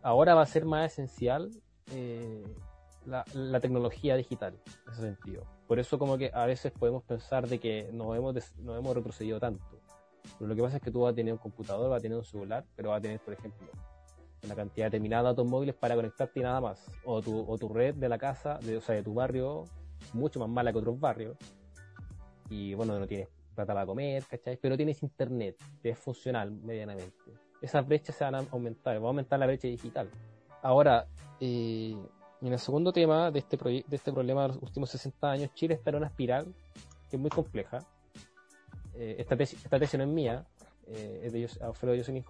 ahora 0.01 0.35
va 0.35 0.43
a 0.43 0.45
ser 0.45 0.65
más 0.65 0.91
esencial 0.91 1.51
eh, 1.93 2.43
la, 3.05 3.25
la, 3.33 3.59
tecnología 3.59 4.15
digital, 4.15 4.57
en 4.85 4.93
ese 4.93 5.01
sentido. 5.01 5.45
Por 5.71 5.79
eso 5.79 5.97
como 5.97 6.17
que 6.17 6.29
a 6.33 6.45
veces 6.45 6.73
podemos 6.73 7.01
pensar 7.01 7.47
de 7.47 7.57
que 7.57 7.89
no 7.93 8.13
hemos, 8.13 8.35
no 8.57 8.75
hemos 8.75 8.93
retrocedido 8.93 9.39
tanto. 9.39 9.63
Pero 10.37 10.49
lo 10.49 10.53
que 10.53 10.61
pasa 10.61 10.75
es 10.75 10.83
que 10.83 10.91
tú 10.91 10.99
vas 10.99 11.13
a 11.13 11.15
tener 11.15 11.31
un 11.31 11.39
computador, 11.39 11.89
vas 11.89 11.99
a 11.99 12.01
tener 12.01 12.17
un 12.17 12.25
celular, 12.25 12.65
pero 12.75 12.89
vas 12.89 12.97
a 12.97 13.01
tener, 13.01 13.21
por 13.21 13.33
ejemplo, 13.35 13.69
una 14.43 14.53
cantidad 14.53 14.87
determinada 14.87 15.23
de 15.23 15.29
datos 15.29 15.47
móviles 15.47 15.73
para 15.73 15.95
conectarte 15.95 16.41
y 16.41 16.43
nada 16.43 16.59
más. 16.59 16.85
O 17.05 17.21
tu, 17.21 17.49
o 17.49 17.57
tu 17.57 17.69
red 17.69 17.95
de 17.95 18.09
la 18.09 18.17
casa, 18.17 18.59
de, 18.63 18.75
o 18.75 18.81
sea, 18.81 18.95
de 18.95 19.03
tu 19.03 19.13
barrio, 19.13 19.63
mucho 20.11 20.41
más 20.41 20.49
mala 20.49 20.73
que 20.73 20.79
otros 20.79 20.99
barrios. 20.99 21.37
Y 22.49 22.73
bueno, 22.73 22.99
no 22.99 23.07
tienes 23.07 23.29
plata 23.55 23.73
para 23.73 23.85
comer, 23.85 24.25
¿cachai? 24.25 24.57
Pero 24.57 24.75
tienes 24.75 25.01
internet, 25.01 25.55
que 25.81 25.91
es 25.91 25.97
funcional 25.97 26.51
medianamente. 26.51 27.31
Esas 27.61 27.87
brechas 27.87 28.17
se 28.17 28.25
van 28.25 28.35
a 28.35 28.39
aumentar, 28.51 28.97
va 28.97 29.05
a 29.05 29.07
aumentar 29.07 29.39
la 29.39 29.45
brecha 29.45 29.69
digital. 29.69 30.09
Ahora, 30.63 31.07
eh, 31.39 31.95
y 32.41 32.47
en 32.47 32.53
el 32.53 32.59
segundo 32.59 32.91
tema 32.91 33.29
de 33.29 33.39
este, 33.39 33.55
de 33.55 33.95
este 33.95 34.11
problema 34.11 34.43
de 34.43 34.47
los 34.49 34.57
últimos 34.63 34.89
60 34.89 35.31
años, 35.31 35.53
Chile 35.53 35.75
está 35.75 35.91
en 35.91 35.97
una 35.97 36.07
espiral 36.07 36.53
que 37.09 37.15
es 37.15 37.19
muy 37.19 37.29
compleja. 37.29 37.79
Eh, 38.95 39.17
esta, 39.19 39.37
tesis, 39.37 39.63
esta, 39.63 39.77
tesis, 39.77 39.97
no 39.99 40.05
es 40.05 40.09
mía, 40.09 40.45
eh, 40.87 41.21
es 41.23 41.33
de 41.33 41.47
Alfredo 41.63 41.95
Jocelyn 41.95 42.25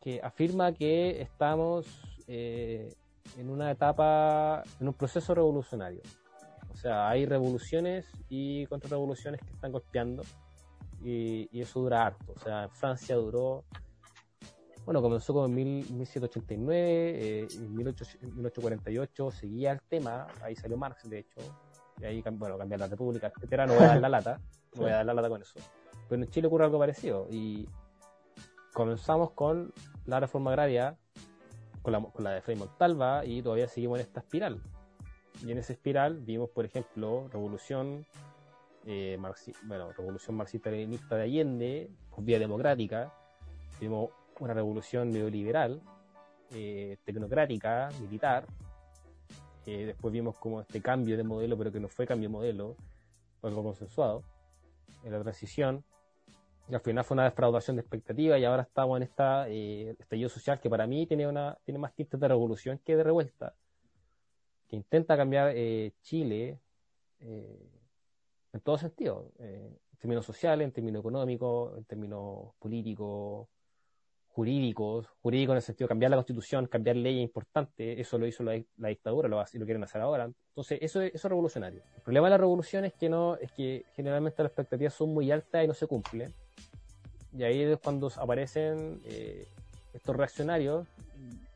que 0.00 0.20
afirma 0.20 0.72
que 0.72 1.22
estamos 1.22 1.86
eh, 2.26 2.92
en 3.38 3.48
una 3.48 3.70
etapa, 3.70 4.62
en 4.80 4.88
un 4.88 4.94
proceso 4.94 5.34
revolucionario. 5.34 6.02
O 6.72 6.76
sea, 6.76 7.08
hay 7.08 7.24
revoluciones 7.24 8.06
y 8.28 8.66
contrarrevoluciones 8.66 9.40
que 9.40 9.52
están 9.52 9.70
golpeando 9.70 10.24
y, 11.02 11.48
y 11.52 11.60
eso 11.60 11.80
dura 11.80 12.06
harto. 12.06 12.32
O 12.34 12.38
sea, 12.40 12.68
Francia 12.68 13.14
duró 13.14 13.64
bueno, 14.84 15.00
comenzó 15.00 15.32
con 15.32 15.54
1789, 15.54 17.48
en 17.50 17.74
1848 17.74 19.30
seguía 19.30 19.72
el 19.72 19.80
tema, 19.82 20.26
ahí 20.42 20.54
salió 20.54 20.76
Marx, 20.76 21.08
de 21.08 21.20
hecho, 21.20 21.40
y 22.00 22.04
ahí, 22.04 22.22
bueno, 22.32 22.58
cambiar 22.58 22.80
la 22.80 22.88
república, 22.88 23.32
etcétera, 23.34 23.66
no 23.66 23.74
voy 23.74 23.84
a 23.84 23.88
dar 23.88 24.00
la 24.00 24.08
lata, 24.10 24.40
no 24.74 24.82
voy 24.82 24.90
a 24.90 24.96
dar 24.96 25.06
la 25.06 25.14
lata 25.14 25.28
con 25.30 25.40
eso. 25.40 25.58
Pero 26.08 26.22
en 26.22 26.28
Chile 26.28 26.48
ocurre 26.48 26.64
algo 26.64 26.78
parecido, 26.78 27.26
y 27.30 27.66
comenzamos 28.74 29.30
con 29.30 29.72
la 30.04 30.20
reforma 30.20 30.50
agraria, 30.50 30.98
con 31.80 31.92
la, 31.92 32.02
con 32.02 32.22
la 32.22 32.32
de 32.32 32.42
Frei 32.42 32.56
Montalva, 32.56 33.24
y 33.24 33.40
todavía 33.40 33.68
seguimos 33.68 34.00
en 34.00 34.06
esta 34.06 34.20
espiral. 34.20 34.60
Y 35.42 35.50
en 35.50 35.58
esa 35.58 35.72
espiral 35.72 36.20
vimos, 36.20 36.50
por 36.50 36.66
ejemplo, 36.66 37.28
revolución, 37.32 38.04
eh, 38.84 39.18
bueno, 39.62 39.92
revolución 39.92 40.36
marxista-leninista 40.36 41.16
de 41.16 41.22
Allende, 41.22 41.90
vía 42.18 42.38
democrática, 42.38 43.12
vimos 43.80 44.10
una 44.40 44.54
revolución 44.54 45.10
neoliberal, 45.10 45.80
eh, 46.52 46.98
tecnocrática, 47.04 47.90
militar. 48.00 48.46
Eh, 49.66 49.86
después 49.86 50.12
vimos 50.12 50.36
como 50.38 50.60
este 50.60 50.80
cambio 50.80 51.16
de 51.16 51.24
modelo, 51.24 51.56
pero 51.56 51.72
que 51.72 51.80
no 51.80 51.88
fue 51.88 52.06
cambio 52.06 52.28
de 52.28 52.32
modelo, 52.32 52.76
fue 53.40 53.50
algo 53.50 53.62
consensuado 53.62 54.22
en 55.02 55.12
la 55.12 55.20
transición. 55.20 55.84
Al 56.70 56.80
final 56.80 57.04
fue 57.04 57.14
una 57.14 57.24
defraudación 57.24 57.76
de 57.76 57.82
expectativas 57.82 58.38
y 58.38 58.44
ahora 58.44 58.62
estamos 58.62 58.96
en 58.96 59.02
esta 59.02 59.48
eh, 59.48 59.96
estallido 59.98 60.28
social 60.28 60.60
que 60.60 60.70
para 60.70 60.86
mí 60.86 61.06
tiene, 61.06 61.26
una, 61.26 61.58
tiene 61.64 61.78
más 61.78 61.94
tintes 61.94 62.18
de 62.18 62.28
revolución 62.28 62.78
que 62.84 62.96
de 62.96 63.02
revuelta, 63.02 63.54
que 64.68 64.76
intenta 64.76 65.16
cambiar 65.16 65.52
eh, 65.54 65.92
Chile 66.02 66.58
en 67.20 68.60
todo 68.62 68.76
sentido, 68.76 69.32
en 69.38 69.78
términos 69.98 70.26
sociales, 70.26 70.66
en 70.66 70.72
términos 70.72 71.00
económicos, 71.00 71.78
en 71.78 71.84
términos 71.84 72.52
políticos, 72.58 73.48
jurídicos, 74.34 75.06
jurídicos 75.22 75.52
en 75.52 75.56
el 75.56 75.62
sentido 75.62 75.86
de 75.86 75.90
cambiar 75.90 76.10
la 76.10 76.16
constitución, 76.16 76.66
cambiar 76.66 76.96
leyes 76.96 77.22
importantes, 77.22 78.00
eso 78.00 78.18
lo 78.18 78.26
hizo 78.26 78.42
la, 78.42 78.52
dictadura, 78.88 79.28
lo, 79.28 79.38
lo 79.38 79.64
quieren 79.64 79.84
hacer 79.84 80.00
ahora. 80.00 80.24
Entonces, 80.24 80.80
eso, 80.82 81.00
eso 81.00 81.14
es 81.14 81.24
revolucionario. 81.24 81.82
El 81.94 82.02
problema 82.02 82.26
de 82.26 82.30
la 82.32 82.38
revolución 82.38 82.84
es 82.84 82.92
que 82.94 83.08
no, 83.08 83.36
es 83.36 83.52
que 83.52 83.84
generalmente 83.94 84.42
las 84.42 84.50
expectativas 84.50 84.92
son 84.92 85.14
muy 85.14 85.30
altas 85.30 85.64
y 85.64 85.68
no 85.68 85.74
se 85.74 85.86
cumplen. 85.86 86.34
Y 87.32 87.44
ahí 87.44 87.62
es 87.62 87.78
cuando 87.78 88.10
aparecen 88.16 89.00
eh, 89.04 89.46
estos 89.92 90.16
reaccionarios, 90.16 90.86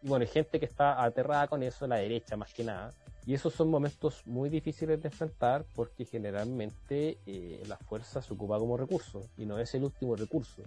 y 0.00 0.08
bueno, 0.08 0.22
hay 0.22 0.30
gente 0.30 0.60
que 0.60 0.66
está 0.66 1.02
aterrada 1.02 1.48
con 1.48 1.64
eso, 1.64 1.84
la 1.88 1.96
derecha 1.96 2.36
más 2.36 2.54
que 2.54 2.62
nada. 2.62 2.94
Y 3.26 3.34
esos 3.34 3.54
son 3.54 3.70
momentos 3.70 4.22
muy 4.24 4.50
difíciles 4.50 5.02
de 5.02 5.08
enfrentar 5.08 5.64
porque 5.74 6.04
generalmente 6.04 7.18
eh, 7.26 7.60
la 7.66 7.76
fuerza 7.76 8.22
se 8.22 8.32
ocupa 8.32 8.58
como 8.58 8.76
recurso 8.76 9.22
y 9.36 9.44
no 9.46 9.58
es 9.58 9.74
el 9.74 9.84
último 9.84 10.14
recurso 10.14 10.62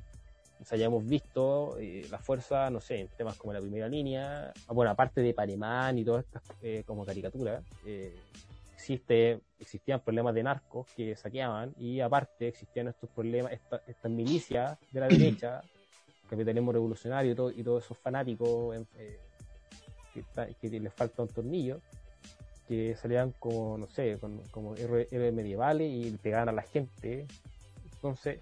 o 0.61 0.65
sea, 0.65 0.77
ya 0.77 0.85
hemos 0.85 1.05
visto 1.05 1.75
eh, 1.79 2.05
la 2.11 2.19
fuerza, 2.19 2.69
no 2.69 2.79
sé, 2.79 2.99
en 2.99 3.07
temas 3.07 3.35
como 3.35 3.51
la 3.51 3.59
primera 3.59 3.87
línea, 3.87 4.53
bueno, 4.67 4.91
aparte 4.91 5.21
de 5.21 5.33
Panemán 5.33 5.97
y 5.97 6.05
todas 6.05 6.23
estas 6.25 6.43
eh, 6.61 6.83
como 6.85 7.03
caricaturas, 7.03 7.63
eh, 7.83 8.15
existe, 8.75 9.39
existían 9.59 10.01
problemas 10.01 10.35
de 10.35 10.43
narcos 10.43 10.87
que 10.95 11.15
saqueaban 11.15 11.73
y 11.79 11.99
aparte 11.99 12.47
existían 12.47 12.89
estos 12.89 13.09
problemas, 13.09 13.53
estas 13.87 14.11
milicias 14.11 14.77
de 14.91 14.99
la 14.99 15.07
derecha, 15.09 15.61
capitalismo 16.29 16.71
revolucionario 16.71 17.31
y, 17.31 17.35
todo, 17.35 17.49
y 17.49 17.63
todos 17.63 17.83
esos 17.83 17.97
fanáticos 17.97 18.77
que, 20.13 20.79
les 20.79 20.93
falta 20.93 21.23
un 21.23 21.29
tornillo, 21.29 21.81
que 22.67 22.95
salían 22.95 23.33
como, 23.39 23.79
no 23.79 23.87
sé, 23.87 24.19
como 24.51 24.75
héroes 24.75 25.33
medievales 25.33 25.91
y 25.91 26.11
pegaban 26.17 26.49
a 26.49 26.51
la 26.51 26.61
gente. 26.61 27.25
Entonces, 27.95 28.39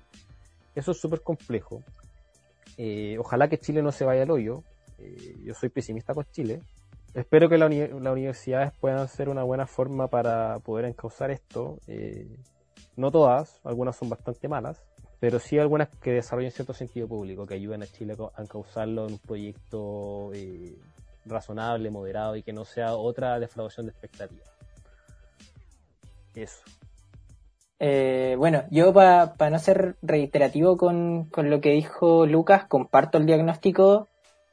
eso 0.76 0.92
es 0.92 1.00
súper 1.00 1.22
complejo. 1.22 1.82
Eh, 2.82 3.18
ojalá 3.20 3.50
que 3.50 3.60
Chile 3.60 3.82
no 3.82 3.92
se 3.92 4.06
vaya 4.06 4.24
al 4.24 4.32
hoyo. 4.32 4.64
Eh, 5.00 5.36
yo 5.44 5.54
soy 5.54 5.68
pesimista 5.68 6.14
con 6.14 6.24
Chile. 6.32 6.62
Espero 7.14 7.50
que 7.50 7.58
las 7.58 7.70
universidades 7.70 8.72
puedan 8.80 9.06
ser 9.10 9.28
una 9.28 9.44
buena 9.44 9.68
forma 9.68 10.08
para 10.08 10.60
poder 10.60 10.86
encauzar 10.86 11.30
esto. 11.30 11.78
Eh, 11.88 12.26
no 12.96 13.12
todas, 13.12 13.60
algunas 13.66 13.98
son 13.98 14.08
bastante 14.08 14.48
malas. 14.48 14.82
pero 15.20 15.40
sí 15.40 15.60
algunas 15.60 15.90
que 16.02 16.14
desarrollen 16.14 16.52
cierto 16.52 16.74
sentido 16.74 17.06
público, 17.06 17.46
que 17.46 17.56
ayuden 17.56 17.84
a 17.84 17.88
Chile 17.88 18.16
a 18.34 18.46
causarlo 18.46 19.08
en 19.08 19.14
un 19.14 19.20
proyecto 19.20 20.32
eh, 20.34 20.78
razonable, 21.26 21.90
moderado 21.90 22.38
y 22.38 22.44
que 22.44 22.54
no 22.54 22.64
sea 22.64 22.96
otra 22.96 23.38
defraudación 23.40 23.88
de 23.88 23.92
expectativas. 23.92 24.50
Eso. 26.34 26.62
Eh, 27.80 28.36
bueno, 28.38 28.64
yo 28.70 28.94
para 28.94 29.50
no 29.50 29.60
ser 29.60 29.96
reiterativo 30.02 30.78
con, 30.78 31.26
con, 31.26 31.50
lo 31.50 31.62
que 31.62 31.72
dijo 31.72 32.26
Lucas, 32.26 32.66
comparto 32.66 33.18
el 33.18 33.26
diagnóstico. 33.26 34.08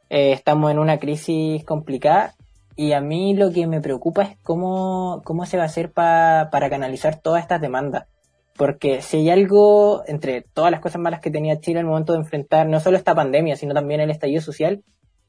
Eh, 0.08 0.32
estamos 0.32 0.70
en 0.70 0.78
una 0.78 0.98
crisis 0.98 1.64
complicada 1.64 2.34
y 2.76 2.92
a 2.92 3.00
mí 3.00 3.34
lo 3.34 3.50
que 3.52 3.66
me 3.66 3.80
preocupa 3.80 4.22
es 4.22 4.36
cómo, 4.42 5.22
cómo 5.24 5.46
se 5.46 5.56
va 5.56 5.64
a 5.64 5.66
hacer 5.66 5.92
para 5.92 6.70
canalizar 6.70 7.20
todas 7.20 7.42
estas 7.42 7.60
demandas. 7.60 8.06
Porque 8.56 9.02
si 9.02 9.18
hay 9.18 9.30
algo, 9.30 10.02
entre 10.06 10.42
todas 10.42 10.70
las 10.70 10.80
cosas 10.80 11.00
malas 11.00 11.20
que 11.20 11.30
tenía 11.30 11.60
Chile 11.60 11.80
al 11.80 11.86
momento 11.86 12.12
de 12.12 12.20
enfrentar 12.20 12.66
no 12.66 12.80
solo 12.80 12.96
esta 12.96 13.14
pandemia, 13.14 13.56
sino 13.56 13.74
también 13.74 14.00
el 14.00 14.10
estallido 14.10 14.40
social, 14.40 14.82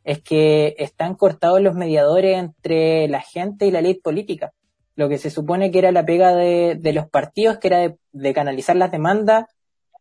es 0.03 0.22
que 0.22 0.76
están 0.78 1.15
cortados 1.15 1.61
los 1.61 1.76
mediadores 1.76 2.38
entre 2.38 3.07
la 3.10 3.22
gente 3.22 3.65
y 3.65 3.72
la 3.72 3.82
ley 3.82 3.95
política. 3.95 4.53
Lo 4.98 5.07
que 5.07 5.18
se 5.18 5.30
supone 5.30 5.72
que 5.72 5.80
era 5.80 5.94
la 5.94 6.06
pega 6.06 6.36
de, 6.36 6.91
los 6.94 7.07
partidos, 7.07 7.60
que 7.60 7.68
era 7.69 7.95
de, 8.11 8.34
canalizar 8.34 8.76
las 8.76 8.91
demandas, 8.91 9.45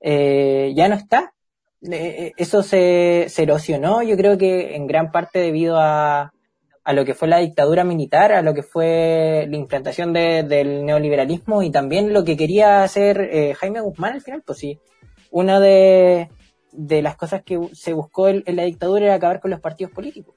eh, 0.00 0.72
ya 0.74 0.88
no 0.88 0.96
está. 0.96 1.34
Eh, 1.88 2.32
eso 2.36 2.64
se, 2.64 3.26
se 3.28 3.44
erosionó, 3.44 4.02
yo 4.02 4.16
creo 4.16 4.36
que 4.36 4.74
en 4.74 4.88
gran 4.88 5.12
parte 5.12 5.38
debido 5.38 5.78
a, 5.78 6.32
a 6.86 6.92
lo 6.92 7.04
que 7.04 7.14
fue 7.14 7.26
la 7.26 7.38
dictadura 7.38 7.82
militar, 7.82 8.30
a 8.30 8.42
lo 8.42 8.54
que 8.54 8.62
fue 8.62 9.44
la 9.48 9.56
implantación 9.56 10.12
del 10.12 10.86
neoliberalismo 10.86 11.64
y 11.64 11.72
también 11.72 12.12
lo 12.12 12.22
que 12.22 12.36
quería 12.36 12.84
hacer 12.84 13.20
eh, 13.32 13.54
Jaime 13.54 13.80
Guzmán 13.80 14.14
al 14.14 14.20
final, 14.20 14.42
pues 14.46 14.58
sí, 14.58 14.78
una 15.32 15.58
de, 15.58 16.28
las 16.72 17.16
cosas 17.16 17.42
que 17.42 17.58
se 17.72 17.92
buscó 17.92 18.28
en, 18.28 18.44
la 18.46 18.62
dictadura 18.62 19.06
era 19.06 19.14
acabar 19.14 19.40
con 19.40 19.50
los 19.50 19.58
partidos 19.58 19.92
políticos, 19.92 20.36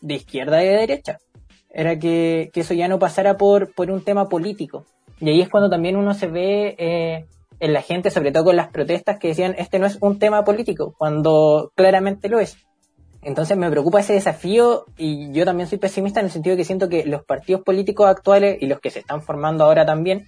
de 0.00 0.14
izquierda 0.14 0.64
y 0.64 0.68
de 0.68 0.74
derecha. 0.74 1.18
Era 1.74 1.98
que, 1.98 2.50
eso 2.54 2.72
ya 2.72 2.88
no 2.88 3.00
pasara 3.00 3.36
por, 3.36 3.74
por 3.74 3.90
un 3.90 4.02
tema 4.02 4.28
político. 4.28 4.86
Y 5.20 5.28
ahí 5.28 5.40
es 5.40 5.48
cuando 5.48 5.68
también 5.68 5.96
uno 5.96 6.14
se 6.14 6.28
ve 6.28 6.76
eh, 6.78 7.26
en 7.58 7.72
la 7.72 7.82
gente, 7.82 8.10
sobre 8.10 8.30
todo 8.30 8.44
con 8.44 8.56
las 8.56 8.68
protestas, 8.68 9.18
que 9.18 9.28
decían, 9.28 9.56
este 9.58 9.80
no 9.80 9.86
es 9.86 9.98
un 10.00 10.18
tema 10.18 10.44
político, 10.44 10.94
cuando 10.96 11.72
claramente 11.74 12.28
lo 12.28 12.38
es. 12.38 12.56
Entonces 13.22 13.56
me 13.56 13.70
preocupa 13.70 14.00
ese 14.00 14.12
desafío 14.12 14.84
y 14.96 15.32
yo 15.32 15.44
también 15.44 15.68
soy 15.68 15.78
pesimista 15.78 16.20
en 16.20 16.26
el 16.26 16.32
sentido 16.32 16.54
de 16.54 16.58
que 16.58 16.66
siento 16.66 16.88
que 16.88 17.04
los 17.06 17.24
partidos 17.24 17.62
políticos 17.62 18.06
actuales 18.06 18.58
y 18.60 18.66
los 18.66 18.80
que 18.80 18.90
se 18.90 19.00
están 19.00 19.22
formando 19.22 19.64
ahora 19.64 19.86
también 19.86 20.26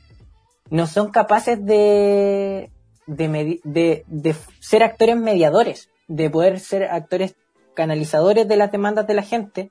no 0.70 0.86
son 0.86 1.10
capaces 1.10 1.64
de, 1.64 2.70
de, 3.06 3.60
de, 3.64 4.34
ser 4.60 4.82
actores 4.82 5.16
mediadores, 5.16 5.90
de 6.08 6.30
poder 6.30 6.58
ser 6.58 6.84
actores 6.84 7.36
canalizadores 7.74 8.48
de 8.48 8.56
las 8.56 8.72
demandas 8.72 9.06
de 9.06 9.14
la 9.14 9.22
gente 9.22 9.70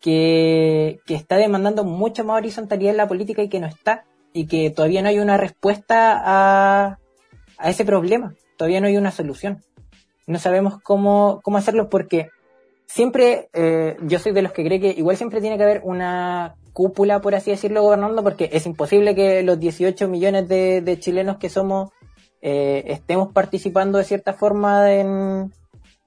que, 0.00 1.00
que 1.06 1.14
está 1.14 1.36
demandando 1.36 1.84
mucha 1.84 2.22
más 2.22 2.38
horizontalidad 2.38 2.92
en 2.92 2.96
la 2.98 3.08
política 3.08 3.42
y 3.42 3.48
que 3.48 3.60
no 3.60 3.66
está 3.66 4.04
y 4.32 4.46
que 4.46 4.70
todavía 4.70 5.02
no 5.02 5.08
hay 5.08 5.18
una 5.18 5.36
respuesta 5.36 6.20
a, 6.24 6.98
a 7.58 7.70
ese 7.70 7.84
problema, 7.84 8.34
todavía 8.56 8.80
no 8.80 8.86
hay 8.86 8.96
una 8.96 9.10
solución. 9.10 9.62
No 10.26 10.38
sabemos 10.38 10.80
cómo, 10.82 11.40
cómo 11.42 11.56
hacerlo 11.56 11.88
porque 11.88 12.28
siempre, 12.86 13.48
eh, 13.52 13.96
yo 14.02 14.18
soy 14.18 14.32
de 14.32 14.42
los 14.42 14.52
que 14.52 14.64
cree 14.64 14.80
que 14.80 14.90
igual 14.90 15.16
siempre 15.16 15.40
tiene 15.40 15.56
que 15.56 15.62
haber 15.62 15.80
una 15.84 16.56
cúpula, 16.72 17.20
por 17.20 17.34
así 17.34 17.50
decirlo, 17.50 17.82
gobernando, 17.82 18.22
porque 18.22 18.50
es 18.52 18.66
imposible 18.66 19.14
que 19.14 19.42
los 19.42 19.58
18 19.58 20.08
millones 20.08 20.48
de, 20.48 20.96
chilenos 21.00 21.38
que 21.38 21.48
somos 21.48 21.90
eh, 22.40 22.84
estemos 22.86 23.32
participando 23.32 23.98
de 23.98 24.04
cierta 24.04 24.32
forma 24.32 24.92
en, 24.92 25.52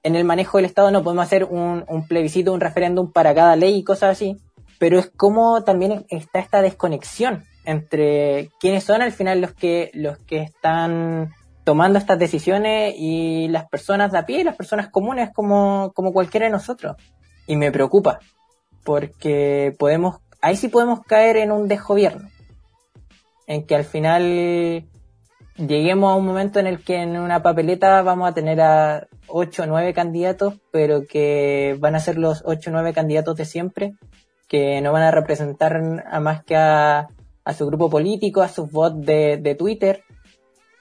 el 0.02 0.24
manejo 0.24 0.58
del 0.58 0.66
Estado. 0.66 0.90
No 0.90 1.02
podemos 1.02 1.24
hacer 1.24 1.44
un, 1.44 1.84
un 1.88 2.06
plebiscito, 2.06 2.52
un 2.52 2.60
referéndum 2.60 3.12
para 3.12 3.34
cada 3.34 3.56
ley 3.56 3.76
y 3.76 3.84
cosas 3.84 4.10
así, 4.10 4.36
pero 4.78 4.98
es 4.98 5.10
como 5.16 5.62
también 5.64 6.06
está 6.10 6.38
esta 6.38 6.62
desconexión 6.62 7.44
entre 7.64 8.50
quiénes 8.58 8.84
son 8.84 9.02
al 9.02 9.12
final 9.12 9.40
los 9.40 9.52
que, 9.52 9.90
los 9.94 10.18
que 10.18 10.42
están 10.42 11.32
tomando 11.64 11.98
estas 11.98 12.18
decisiones 12.18 12.94
y 12.96 13.48
las 13.48 13.68
personas 13.68 14.10
de 14.12 14.18
a 14.18 14.26
pie, 14.26 14.44
las 14.44 14.56
personas 14.56 14.88
comunes 14.88 15.30
como, 15.32 15.92
como 15.94 16.12
cualquiera 16.12 16.46
de 16.46 16.52
nosotros. 16.52 16.96
Y 17.46 17.56
me 17.56 17.70
preocupa, 17.70 18.18
porque 18.84 19.74
podemos, 19.78 20.16
ahí 20.40 20.56
sí 20.56 20.68
podemos 20.68 21.02
caer 21.04 21.36
en 21.36 21.52
un 21.52 21.68
desgobierno, 21.68 22.28
en 23.46 23.66
que 23.66 23.76
al 23.76 23.84
final 23.84 24.84
lleguemos 25.56 26.12
a 26.12 26.16
un 26.16 26.26
momento 26.26 26.58
en 26.58 26.66
el 26.66 26.82
que 26.82 26.96
en 26.96 27.18
una 27.18 27.42
papeleta 27.42 28.02
vamos 28.02 28.28
a 28.28 28.34
tener 28.34 28.60
a 28.60 29.06
ocho 29.26 29.62
o 29.62 29.66
nueve 29.66 29.92
candidatos, 29.92 30.54
pero 30.70 31.06
que 31.06 31.76
van 31.78 31.94
a 31.94 32.00
ser 32.00 32.18
los 32.18 32.42
ocho 32.44 32.70
o 32.70 32.72
nueve 32.72 32.92
candidatos 32.92 33.36
de 33.36 33.44
siempre, 33.44 33.94
que 34.48 34.80
no 34.80 34.92
van 34.92 35.02
a 35.02 35.10
representar 35.10 36.02
a 36.06 36.20
más 36.20 36.44
que 36.44 36.56
a, 36.56 37.08
su 37.56 37.66
grupo 37.66 37.90
político, 37.90 38.42
a 38.42 38.48
sus 38.48 38.70
bots 38.70 39.04
de, 39.04 39.56
Twitter, 39.58 40.04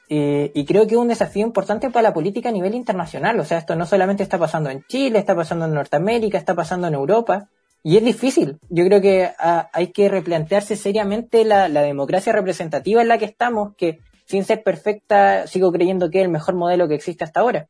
y 0.10 0.65
creo 0.65 0.88
que 0.88 0.95
es 0.95 0.99
un 0.99 1.07
desafío 1.07 1.45
importante 1.45 1.89
para 1.89 2.10
la 2.10 2.14
política 2.14 2.49
a 2.49 2.52
nivel 2.52 2.76
internacional. 2.76 3.39
O 3.39 3.45
sea, 3.45 3.60
esto 3.60 3.77
no 3.77 3.85
solamente 3.85 4.23
está 4.23 4.38
pasando 4.38 4.69
en 4.69 4.84
Chile, 4.89 5.19
está 5.19 5.35
pasando 5.35 5.65
en 5.65 5.73
Norteamérica, 5.73 6.38
está 6.38 6.53
pasando 6.53 6.88
en 6.88 6.95
Europa. 6.95 7.48
Y 7.84 7.98
es 7.98 8.03
difícil. 8.03 8.60
Yo 8.69 8.85
creo 8.85 9.02
que 9.02 9.31
ah, 9.39 9.69
hay 9.73 9.88
que 9.88 10.07
replantearse 10.07 10.76
seriamente 10.76 11.45
la, 11.45 11.68
democracia 11.69 12.34
representativa 12.34 13.02
en 13.02 13.07
la 13.07 13.18
que 13.18 13.26
estamos, 13.26 13.76
que 13.76 13.99
sin 14.32 14.45
ser 14.45 14.64
perfecta 14.64 15.45
sigo 15.45 15.72
creyendo 15.72 16.10
que 16.10 16.20
es 16.20 16.26
el 16.26 16.32
mejor 16.32 16.56
modelo 16.56 16.88
que 16.88 16.95
existe 16.95 17.24
hasta 17.24 17.41
ahora. 17.41 17.68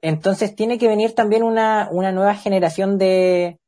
Entonces 0.00 0.54
tiene 0.54 0.78
que 0.78 0.88
venir 0.88 1.14
también 1.14 1.42
una, 1.42 1.88
una 1.90 2.12
nueva 2.12 2.34
generación 2.34 2.96
de, 2.96 3.58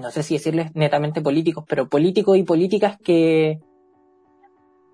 no 0.00 0.10
sé 0.10 0.22
si 0.22 0.34
decirles 0.34 0.74
netamente 0.74 1.20
políticos, 1.20 1.64
pero 1.68 1.88
políticos 1.88 2.38
y 2.38 2.42
políticas 2.42 2.96
que, 2.98 3.60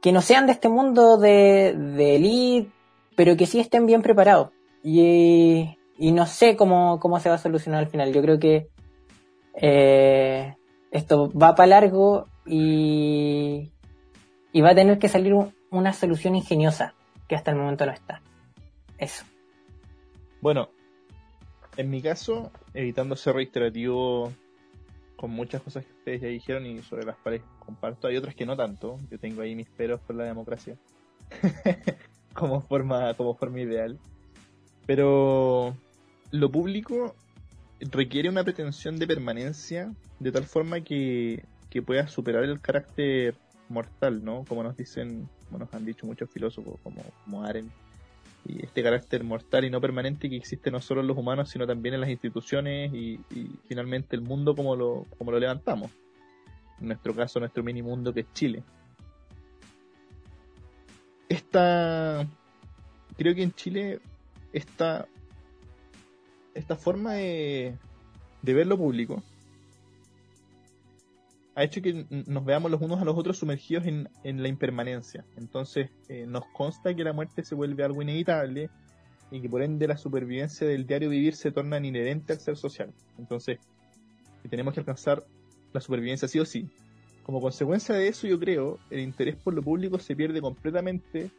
que 0.01 0.10
no 0.10 0.20
sean 0.20 0.47
de 0.47 0.52
este 0.52 0.69
mundo 0.69 1.16
de, 1.16 1.74
de 1.77 2.16
elite, 2.16 2.70
pero 3.16 3.36
que 3.36 3.47
sí 3.47 3.60
estén 3.60 3.86
bien 3.86 4.02
preparados. 4.02 4.51
Y, 4.82 5.78
y 5.97 6.10
no 6.10 6.27
sé 6.27 6.56
cómo, 6.56 6.98
cómo 6.98 7.20
se 7.20 7.28
va 7.28 7.36
a 7.36 7.39
solucionar 7.39 7.85
al 7.85 7.89
final. 7.89 8.12
Yo 8.12 8.20
creo 8.20 8.40
que 8.40 8.66
eh, 9.55 10.56
esto 10.90 11.31
va 11.31 11.55
para 11.55 11.69
largo 11.69 12.27
y, 12.44 13.70
y 14.52 14.60
va 14.60 14.70
a 14.70 14.74
tener 14.74 14.98
que 14.98 15.09
salir 15.09 15.35
una 15.73 15.93
solución 15.93 16.36
ingeniosa 16.36 16.94
que 17.27 17.35
hasta 17.35 17.51
el 17.51 17.57
momento 17.57 17.86
no 17.86 17.93
está. 17.93 18.20
Eso. 18.99 19.24
Bueno, 20.40 20.69
en 21.77 21.90
mi 21.90 22.03
caso, 22.03 22.53
evitando 22.74 23.16
ser 23.16 23.35
reiterativo 23.35 24.32
con 25.16 25.31
muchas 25.31 25.62
cosas 25.62 25.85
que 25.85 25.93
ustedes 25.93 26.20
ya 26.20 26.28
dijeron 26.28 26.66
y 26.66 26.82
sobre 26.82 27.07
las 27.07 27.16
cuales 27.16 27.43
comparto. 27.59 28.07
Hay 28.07 28.16
otras 28.16 28.35
que 28.35 28.44
no 28.44 28.57
tanto. 28.57 29.01
Yo 29.11 29.19
tengo 29.19 29.40
ahí 29.40 29.55
mis 29.55 29.69
peros 29.70 30.01
por 30.01 30.16
la 30.16 30.24
democracia. 30.24 30.77
como 32.35 32.61
forma, 32.61 33.15
como 33.15 33.35
forma 33.35 33.61
ideal. 33.61 33.99
Pero 34.86 35.77
lo 36.31 36.51
público 36.51 37.15
requiere 37.81 38.28
una 38.28 38.44
pretensión 38.44 38.99
de 38.99 39.07
permanencia 39.07 39.93
de 40.19 40.32
tal 40.32 40.44
forma 40.44 40.81
que, 40.81 41.44
que 41.70 41.82
pueda 41.82 42.09
superar 42.09 42.44
el 42.44 42.61
carácter 42.61 43.36
mortal, 43.69 44.24
¿no? 44.24 44.44
Como 44.47 44.62
nos 44.62 44.77
dicen, 44.77 45.28
como 45.53 45.66
nos 45.66 45.74
han 45.74 45.85
dicho 45.85 46.07
muchos 46.07 46.31
filósofos 46.31 46.81
como, 46.83 47.03
como 47.24 47.45
Arendt 47.45 47.70
y 48.47 48.65
este 48.65 48.83
carácter 48.83 49.23
mortal 49.23 49.66
y 49.66 49.70
no 49.70 49.83
permanente 49.83 50.31
que 50.31 50.37
existe 50.37 50.70
no 50.70 50.81
solo 50.81 51.03
en 51.03 51.07
los 51.07 51.16
humanos, 51.16 51.51
sino 51.51 51.66
también 51.66 51.95
en 51.95 52.01
las 52.01 52.09
instituciones 52.09 52.93
y, 52.93 53.20
finalmente 53.66 54.16
el 54.16 54.23
mundo 54.23 54.57
como 54.57 54.74
lo, 54.74 55.07
como 55.19 55.31
lo 55.31 55.39
levantamos. 55.39 55.91
En 56.81 56.89
nuestro 56.89 57.15
caso, 57.15 57.39
nuestro 57.39 57.62
mini 57.62 57.83
mundo 57.83 58.15
que 58.15 58.20
es 58.20 58.33
Chile. 58.33 58.62
Esta, 61.29 62.27
creo 63.19 63.35
que 63.35 63.43
en 63.43 63.53
Chile, 63.53 64.01
esta, 64.55 65.07
esta 66.55 66.77
forma 66.77 67.12
de, 67.12 67.77
de 68.41 68.55
ver 68.55 68.66
lo 68.66 68.79
público 68.79 69.23
ha 71.55 71.65
hecho 71.65 71.83
que 71.83 72.07
nos 72.11 72.45
veamos 72.45 72.70
los 72.70 72.81
unos 72.81 73.01
a 73.01 73.05
los 73.05 73.16
otros 73.16 73.39
sumergidos 73.39 73.85
en, 73.87 74.09
la 74.24 74.49
impermanencia. 74.49 75.24
Entonces 75.37 75.91
eh, 76.09 76.24
nos 76.27 76.45
consta 76.53 76.95
que 76.95 77.05
la 77.05 77.12
muerte 77.12 77.45
se 77.45 77.55
vuelve 77.55 77.85
algo 77.85 78.03
inevitable 78.03 78.70
y 79.31 79.41
que 79.41 79.49
por 79.49 79.62
ende 79.62 79.87
la 79.87 79.97
supervivencia 79.97 80.66
del 80.66 80.87
diario 80.87 81.09
vivir 81.09 81.35
se 81.35 81.51
torna 81.51 81.79
inherente 81.79 82.35
al 82.35 82.41
ser 82.41 82.57
social. 82.57 82.93
Entonces, 83.19 83.59
tenemos 84.49 84.74
que 84.74 84.81
alcanzar 84.81 85.24
la 85.73 85.81
supervivencia 85.81 86.29
sí 86.29 86.39
o 86.39 86.45
sí. 86.45 86.69
Como 87.23 87.41
consecuencia 87.41 87.95
de 87.95 88.09
eso, 88.09 88.27
yo 88.27 88.39
creo, 88.39 88.79
el 88.91 89.01
interés 89.01 89.37
por 89.37 89.55
lo 89.55 89.62
público 89.62 89.99
se 89.99 90.15
pierde 90.15 90.43
completamente 90.43 91.31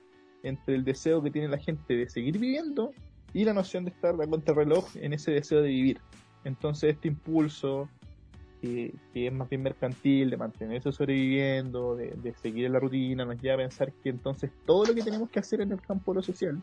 entre 0.42 0.76
el 0.76 0.84
deseo 0.84 1.22
que 1.22 1.30
tiene 1.30 1.48
la 1.48 1.60
gente 1.60 1.96
de 1.96 2.10
seguir 2.10 2.40
viviendo 2.40 2.94
y 3.34 3.46
la 3.46 3.54
noción 3.54 3.86
de 3.86 3.92
estar 3.92 4.16
a 4.20 4.28
contrarreloj 4.28 4.86
en 4.96 5.14
ese 5.14 5.32
deseo 5.32 5.62
de 5.62 5.70
vivir. 5.70 6.00
Entonces, 6.46 6.96
este 6.96 7.10
impulso, 7.10 7.90
que, 8.64 9.28
es 9.28 9.34
más 9.34 9.50
bien 9.50 9.62
mercantil, 9.62 10.30
de 10.30 10.38
mantenerse 10.38 10.92
sobreviviendo, 10.92 11.96
de, 11.96 12.34
seguir 12.42 12.66
en 12.66 12.74
la 12.74 12.80
rutina, 12.80 13.26
nos 13.26 13.42
lleva 13.42 13.56
a 13.56 13.58
pensar 13.58 13.92
que 13.92 14.10
entonces 14.10 14.52
todo 14.66 14.86
lo 14.86 14.96
que 14.96 15.04
tenemos 15.04 15.30
que 15.30 15.40
hacer 15.40 15.60
en 15.62 15.74
el 15.74 15.82
campo 15.82 16.14
de 16.14 16.16
lo 16.18 16.24
social 16.24 16.62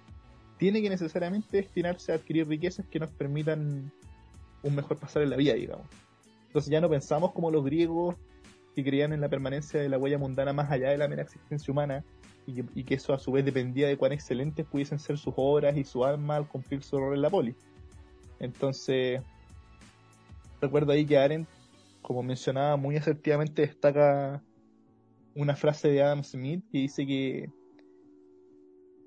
tiene 0.57 0.81
que 0.81 0.89
necesariamente 0.89 1.59
destinarse 1.59 2.13
a 2.13 2.15
adquirir 2.15 2.49
riquezas 2.49 2.87
que 2.87 2.99
nos 2.99 3.11
permitan 3.11 3.93
un 4.63 4.75
mejor 4.75 4.97
pasar 4.97 5.23
en 5.23 5.31
la 5.31 5.37
vida, 5.37 5.55
digamos. 5.55 5.87
Entonces 6.47 6.71
ya 6.71 6.81
no 6.81 6.89
pensamos 6.89 7.33
como 7.33 7.51
los 7.51 7.65
griegos 7.65 8.17
que 8.75 8.83
creían 8.83 9.13
en 9.13 9.21
la 9.21 9.29
permanencia 9.29 9.81
de 9.81 9.89
la 9.89 9.99
huella 9.99 10.19
mundana 10.19 10.53
más 10.53 10.71
allá 10.71 10.91
de 10.91 10.99
la 10.99 11.09
mera 11.09 11.23
existencia 11.23 11.71
humana 11.71 12.05
y 12.47 12.85
que, 12.85 12.95
eso 12.95 13.13
a 13.13 13.19
su 13.19 13.31
vez 13.31 13.45
dependía 13.45 13.89
de 13.89 13.97
cuán 13.97 14.13
excelentes 14.13 14.67
pudiesen 14.67 14.99
ser 14.99 15.19
sus 15.19 15.35
obras 15.37 15.77
y 15.77 15.85
su 15.85 16.05
alma 16.05 16.37
al 16.37 16.49
cumplir 16.49 16.83
su 16.83 16.99
rol 16.99 17.15
en 17.15 17.23
la 17.23 17.31
poli. 17.31 17.55
Entonces, 18.41 19.21
recuerdo 20.61 20.93
ahí 20.93 21.07
que 21.07 21.19
Arendt, 21.19 21.49
como 22.11 22.24
mencionaba 22.24 22.77
muy 22.77 22.97
asertivamente, 22.97 23.62
destaca 23.62 24.43
una 25.37 25.55
frase 25.55 25.93
de 25.93 26.03
Adam 26.03 26.24
Smith 26.24 26.65
que 26.73 26.78
dice 26.78 27.07
que 27.07 27.49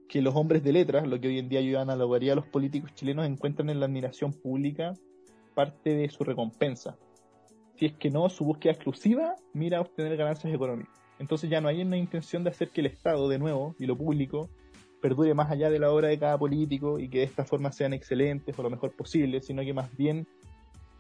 que 0.08 0.22
los 0.22 0.34
hombres 0.34 0.64
de 0.64 0.72
letras, 0.72 1.06
lo 1.06 1.20
que 1.20 1.28
hoy 1.28 1.38
en 1.38 1.50
día 1.50 1.60
ayudan 1.60 1.90
a 1.90 1.96
a 1.96 1.98
los 1.98 2.46
políticos 2.46 2.96
chilenos, 2.96 3.26
encuentran 3.26 3.70
en 3.70 3.82
la 3.82 3.88
admiración 3.88 4.32
pública 4.32 4.94
parte 5.54 5.94
de 5.94 6.08
su 6.08 6.24
recompensa. 6.24 6.98
Si 7.76 7.88
es 7.88 7.94
que 7.94 8.10
no, 8.10 8.30
su 8.30 8.46
búsqueda 8.46 8.72
exclusiva 8.72 9.36
mira 9.52 9.80
a 9.80 9.82
obtener 9.82 10.16
ganancias 10.16 10.54
económicas. 10.54 10.98
Entonces 11.20 11.50
ya 11.50 11.60
no 11.60 11.68
hay 11.68 11.82
una 11.82 11.98
intención 11.98 12.46
de 12.46 12.52
hacer 12.52 12.70
que 12.70 12.80
el 12.80 12.88
Estado, 12.88 13.28
de 13.28 13.38
nuevo, 13.38 13.76
y 13.80 13.86
lo 13.86 13.98
público, 13.98 14.50
perdure 15.02 15.34
más 15.34 15.52
allá 15.52 15.70
de 15.70 15.80
la 15.80 15.92
obra 15.92 16.08
de 16.08 16.18
cada 16.18 16.38
político 16.38 17.00
y 17.00 17.10
que 17.10 17.18
de 17.18 17.26
esta 17.26 17.44
forma 17.44 17.74
sean 17.74 17.92
excelentes 17.92 18.58
o 18.58 18.64
lo 18.64 18.70
mejor 18.70 18.96
posible, 18.96 19.42
sino 19.42 19.62
que 19.62 19.74
más 19.74 19.94
bien 19.98 20.26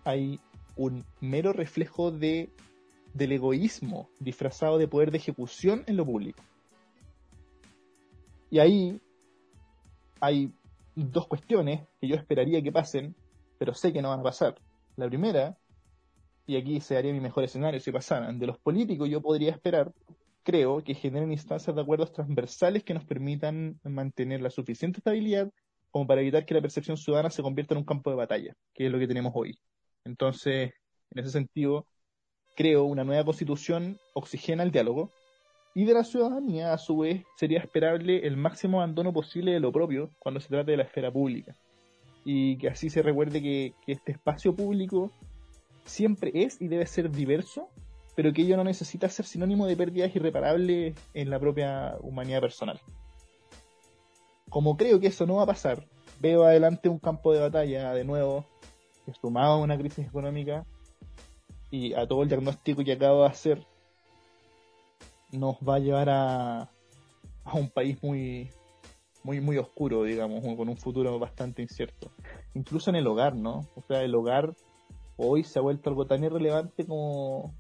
hay 0.04 0.42
un 0.76 1.06
mero 1.22 1.54
reflejo 1.54 2.12
de, 2.12 2.50
del 3.14 3.32
egoísmo 3.32 4.10
disfrazado 4.20 4.78
de 4.78 4.88
poder 4.88 5.12
de 5.12 5.18
ejecución 5.18 5.84
en 5.88 5.98
lo 5.98 6.06
público. 6.06 6.42
Y 8.50 8.60
ahí 8.60 9.00
hay 10.20 10.52
dos 10.96 11.28
cuestiones 11.28 11.82
que 12.00 12.08
yo 12.08 12.16
esperaría 12.16 12.62
que 12.62 12.72
pasen, 12.72 13.16
pero 13.58 13.74
sé 13.74 13.92
que 13.92 14.02
no 14.02 14.10
van 14.10 14.20
a 14.20 14.24
pasar. 14.24 14.56
La 14.96 15.08
primera, 15.08 15.58
y 16.46 16.56
aquí 16.56 16.80
se 16.80 16.98
haría 16.98 17.14
mi 17.14 17.20
mejor 17.20 17.44
escenario 17.44 17.80
si 17.80 17.92
pasaran, 17.92 18.40
de 18.40 18.48
los 18.48 18.58
políticos 18.60 19.10
yo 19.10 19.22
podría 19.22 19.52
esperar, 19.52 19.92
creo, 20.44 20.84
que 20.84 20.94
generen 20.94 21.32
instancias 21.32 21.76
de 21.76 21.82
acuerdos 21.82 22.12
transversales 22.12 22.84
que 22.84 22.94
nos 22.94 23.06
permitan 23.06 23.80
mantener 23.84 24.42
la 24.42 24.50
suficiente 24.50 25.00
estabilidad 25.00 25.52
como 25.90 26.08
para 26.08 26.22
evitar 26.22 26.46
que 26.46 26.54
la 26.54 26.62
percepción 26.62 26.98
ciudadana 26.98 27.30
se 27.30 27.44
convierta 27.44 27.74
en 27.76 27.80
un 27.80 27.86
campo 27.86 28.10
de 28.10 28.16
batalla, 28.16 28.56
que 28.74 28.88
es 28.88 28.92
lo 28.92 29.00
que 29.00 29.08
tenemos 29.08 29.32
hoy. 29.36 29.58
Entonces, 30.06 30.74
en 31.12 31.20
ese 31.20 31.32
sentido, 31.32 31.86
creo 32.56 32.84
una 32.84 33.04
nueva 33.04 33.24
constitución 33.24 34.00
oxigena 34.14 34.64
el 34.64 34.72
diálogo, 34.72 35.12
y 35.76 35.86
de 35.86 35.94
la 35.94 36.04
ciudadanía, 36.04 36.74
a 36.74 36.78
su 36.78 37.00
vez, 37.00 37.24
sería 37.36 37.60
esperable 37.60 38.28
el 38.28 38.38
máximo 38.38 38.80
abandono 38.80 39.12
posible 39.12 39.54
de 39.54 39.60
lo 39.60 39.72
propio 39.72 40.12
cuando 40.20 40.40
se 40.40 40.50
trate 40.50 40.72
de 40.72 40.78
la 40.78 40.84
esfera 40.84 41.12
pública. 41.12 41.56
Y 42.24 42.58
que 42.58 42.70
así 42.70 42.90
se 42.90 43.02
recuerde 43.02 43.42
que, 43.42 43.74
este 43.88 44.12
espacio 44.12 44.56
público 44.56 45.12
siempre 45.86 46.32
es 46.36 46.62
y 46.62 46.68
debe 46.68 46.86
ser 46.86 47.10
diverso, 47.10 47.70
pero 48.16 48.32
que 48.32 48.44
ello 48.44 48.56
no 48.56 48.64
necesita 48.64 49.10
ser 49.10 49.26
sinónimo 49.26 49.66
de 49.66 49.76
pérdidas 49.76 50.16
irreparables 50.16 50.96
en 51.16 51.30
la 51.32 51.40
propia 51.40 51.96
humanidad 52.02 52.42
personal. 52.42 52.80
Como 54.50 54.78
creo 54.78 55.00
que 55.00 55.08
eso 55.08 55.26
no 55.26 55.38
va 55.38 55.44
a 55.44 55.48
pasar, 55.48 55.88
veo 56.20 56.44
adelante 56.44 56.88
un 56.88 57.00
campo 57.00 57.34
de 57.34 57.40
batalla 57.40 57.94
de 57.94 58.04
nuevo, 58.04 58.46
que 58.46 58.53
sumado 59.20 59.54
a 59.54 59.60
una 59.60 59.78
crisis 59.78 60.08
económica 60.08 60.66
y 61.72 61.94
a 61.94 62.08
todo 62.08 62.24
el 62.24 62.30
diagnóstico 62.30 62.84
que 62.84 62.94
acabo 62.94 63.22
de 63.24 63.28
hacer, 63.28 63.66
nos 65.32 65.58
va 65.58 65.76
a 65.76 65.80
llevar 65.80 66.10
a, 66.10 66.62
a 67.44 67.54
un 67.56 67.70
país 67.70 68.02
muy, 68.04 68.50
muy, 69.24 69.42
muy 69.42 69.58
oscuro, 69.58 70.04
digamos, 70.04 70.44
con 70.56 70.70
un 70.70 70.78
futuro 70.78 71.18
bastante 71.18 71.62
incierto. 71.62 72.12
Incluso 72.54 72.90
en 72.90 72.98
el 72.98 73.08
hogar, 73.08 73.36
¿no? 73.36 73.66
O 73.76 73.82
sea, 73.88 74.04
el 74.04 74.14
hogar 74.14 74.54
hoy 75.18 75.44
se 75.44 75.60
ha 75.60 75.62
vuelto 75.62 75.90
algo 75.90 76.06
tan 76.06 76.24
irrelevante 76.24 76.86
como, 76.86 77.54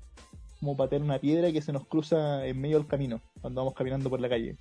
como 0.59 0.75
patear 0.75 1.01
una 1.01 1.19
piedra 1.19 1.51
que 1.51 1.61
se 1.61 1.73
nos 1.73 1.85
cruza 1.87 2.45
en 2.45 2.59
medio 2.59 2.77
del 2.77 2.87
camino 2.87 3.21
cuando 3.41 3.61
vamos 3.61 3.73
caminando 3.73 4.09
por 4.09 4.19
la 4.19 4.29
calle. 4.29 4.57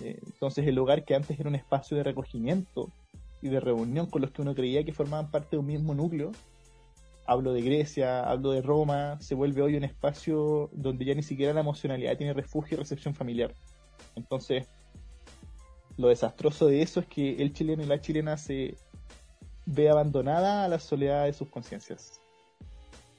Eh, 0.00 0.18
entonces 0.24 0.66
el 0.66 0.78
hogar 0.78 1.04
que 1.04 1.14
antes 1.14 1.38
era 1.38 1.48
un 1.48 1.54
espacio 1.54 1.96
de 1.96 2.04
recogimiento 2.04 2.90
y 3.42 3.48
de 3.48 3.60
reunión 3.60 4.06
con 4.06 4.22
los 4.22 4.30
que 4.30 4.42
uno 4.42 4.54
creía 4.54 4.84
que 4.84 4.92
formaban 4.92 5.30
parte 5.30 5.50
de 5.52 5.58
un 5.58 5.66
mismo 5.66 5.94
núcleo, 5.94 6.32
hablo 7.26 7.52
de 7.52 7.62
Grecia, 7.62 8.22
hablo 8.28 8.50
de 8.50 8.60
Roma, 8.60 9.20
se 9.20 9.34
vuelve 9.34 9.62
hoy 9.62 9.76
un 9.76 9.84
espacio 9.84 10.68
donde 10.72 11.04
ya 11.04 11.14
ni 11.14 11.22
siquiera 11.22 11.52
la 11.52 11.60
emocionalidad 11.60 12.16
tiene 12.16 12.32
refugio 12.32 12.76
y 12.76 12.80
recepción 12.80 13.14
familiar. 13.14 13.54
Entonces, 14.16 14.68
lo 15.96 16.08
desastroso 16.08 16.66
de 16.66 16.82
eso 16.82 17.00
es 17.00 17.06
que 17.06 17.42
el 17.42 17.52
chileno 17.52 17.82
y 17.82 17.86
la 17.86 18.00
chilena 18.00 18.36
se 18.36 18.74
ve 19.66 19.90
abandonada 19.90 20.64
a 20.64 20.68
la 20.68 20.78
soledad 20.78 21.26
de 21.26 21.32
sus 21.32 21.48
conciencias. 21.48 22.20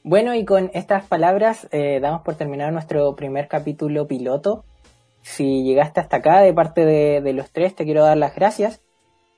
Bueno, 0.04 0.34
y 0.34 0.46
con 0.46 0.72
estas 0.74 1.06
palabras 1.06 1.68
eh, 1.72 2.00
damos 2.02 2.24
por 2.24 2.36
terminar 2.36 2.74
nuestro 2.74 3.16
primer 3.16 3.48
capítulo 3.48 4.08
piloto. 4.08 4.66
Si 5.22 5.64
llegaste 5.64 6.00
hasta 6.00 6.18
acá 6.18 6.42
de 6.42 6.54
parte 6.54 6.84
de, 6.84 7.22
de 7.22 7.34
los 7.34 7.52
tres, 7.52 7.76
te 7.76 7.86
quiero 7.86 8.04
dar 8.04 8.18
las 8.18 8.36
gracias. 8.36 8.81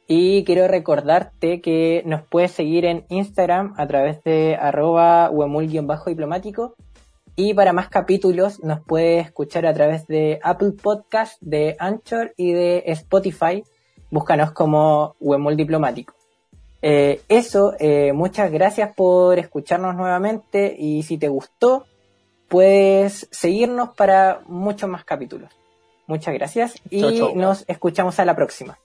Y 0.07 0.43
quiero 0.43 0.67
recordarte 0.67 1.61
que 1.61 2.03
nos 2.05 2.23
puedes 2.23 2.51
seguir 2.51 2.85
en 2.85 3.05
Instagram 3.09 3.73
a 3.77 3.87
través 3.87 4.23
de 4.23 4.55
arroba 4.55 5.29
huemul-diplomático. 5.29 6.75
Y 7.35 7.53
para 7.53 7.73
más 7.73 7.89
capítulos 7.89 8.61
nos 8.63 8.81
puedes 8.81 9.25
escuchar 9.25 9.65
a 9.65 9.73
través 9.73 10.05
de 10.07 10.39
Apple 10.43 10.73
Podcast, 10.81 11.41
de 11.41 11.75
Anchor 11.79 12.33
y 12.37 12.51
de 12.51 12.83
Spotify. 12.87 13.63
Búscanos 14.11 14.51
como 14.51 15.15
Huemul 15.19 15.55
Diplomático. 15.55 16.13
Eh, 16.83 17.21
eso, 17.29 17.73
eh, 17.79 18.11
muchas 18.13 18.51
gracias 18.51 18.93
por 18.93 19.39
escucharnos 19.39 19.95
nuevamente 19.95 20.75
y 20.77 21.03
si 21.03 21.17
te 21.17 21.29
gustó, 21.29 21.85
puedes 22.49 23.27
seguirnos 23.31 23.95
para 23.95 24.41
muchos 24.47 24.89
más 24.89 25.05
capítulos. 25.05 25.49
Muchas 26.05 26.33
gracias 26.33 26.75
y 26.89 27.01
nos 27.35 27.63
escuchamos 27.67 28.19
a 28.19 28.25
la 28.25 28.35
próxima. 28.35 28.77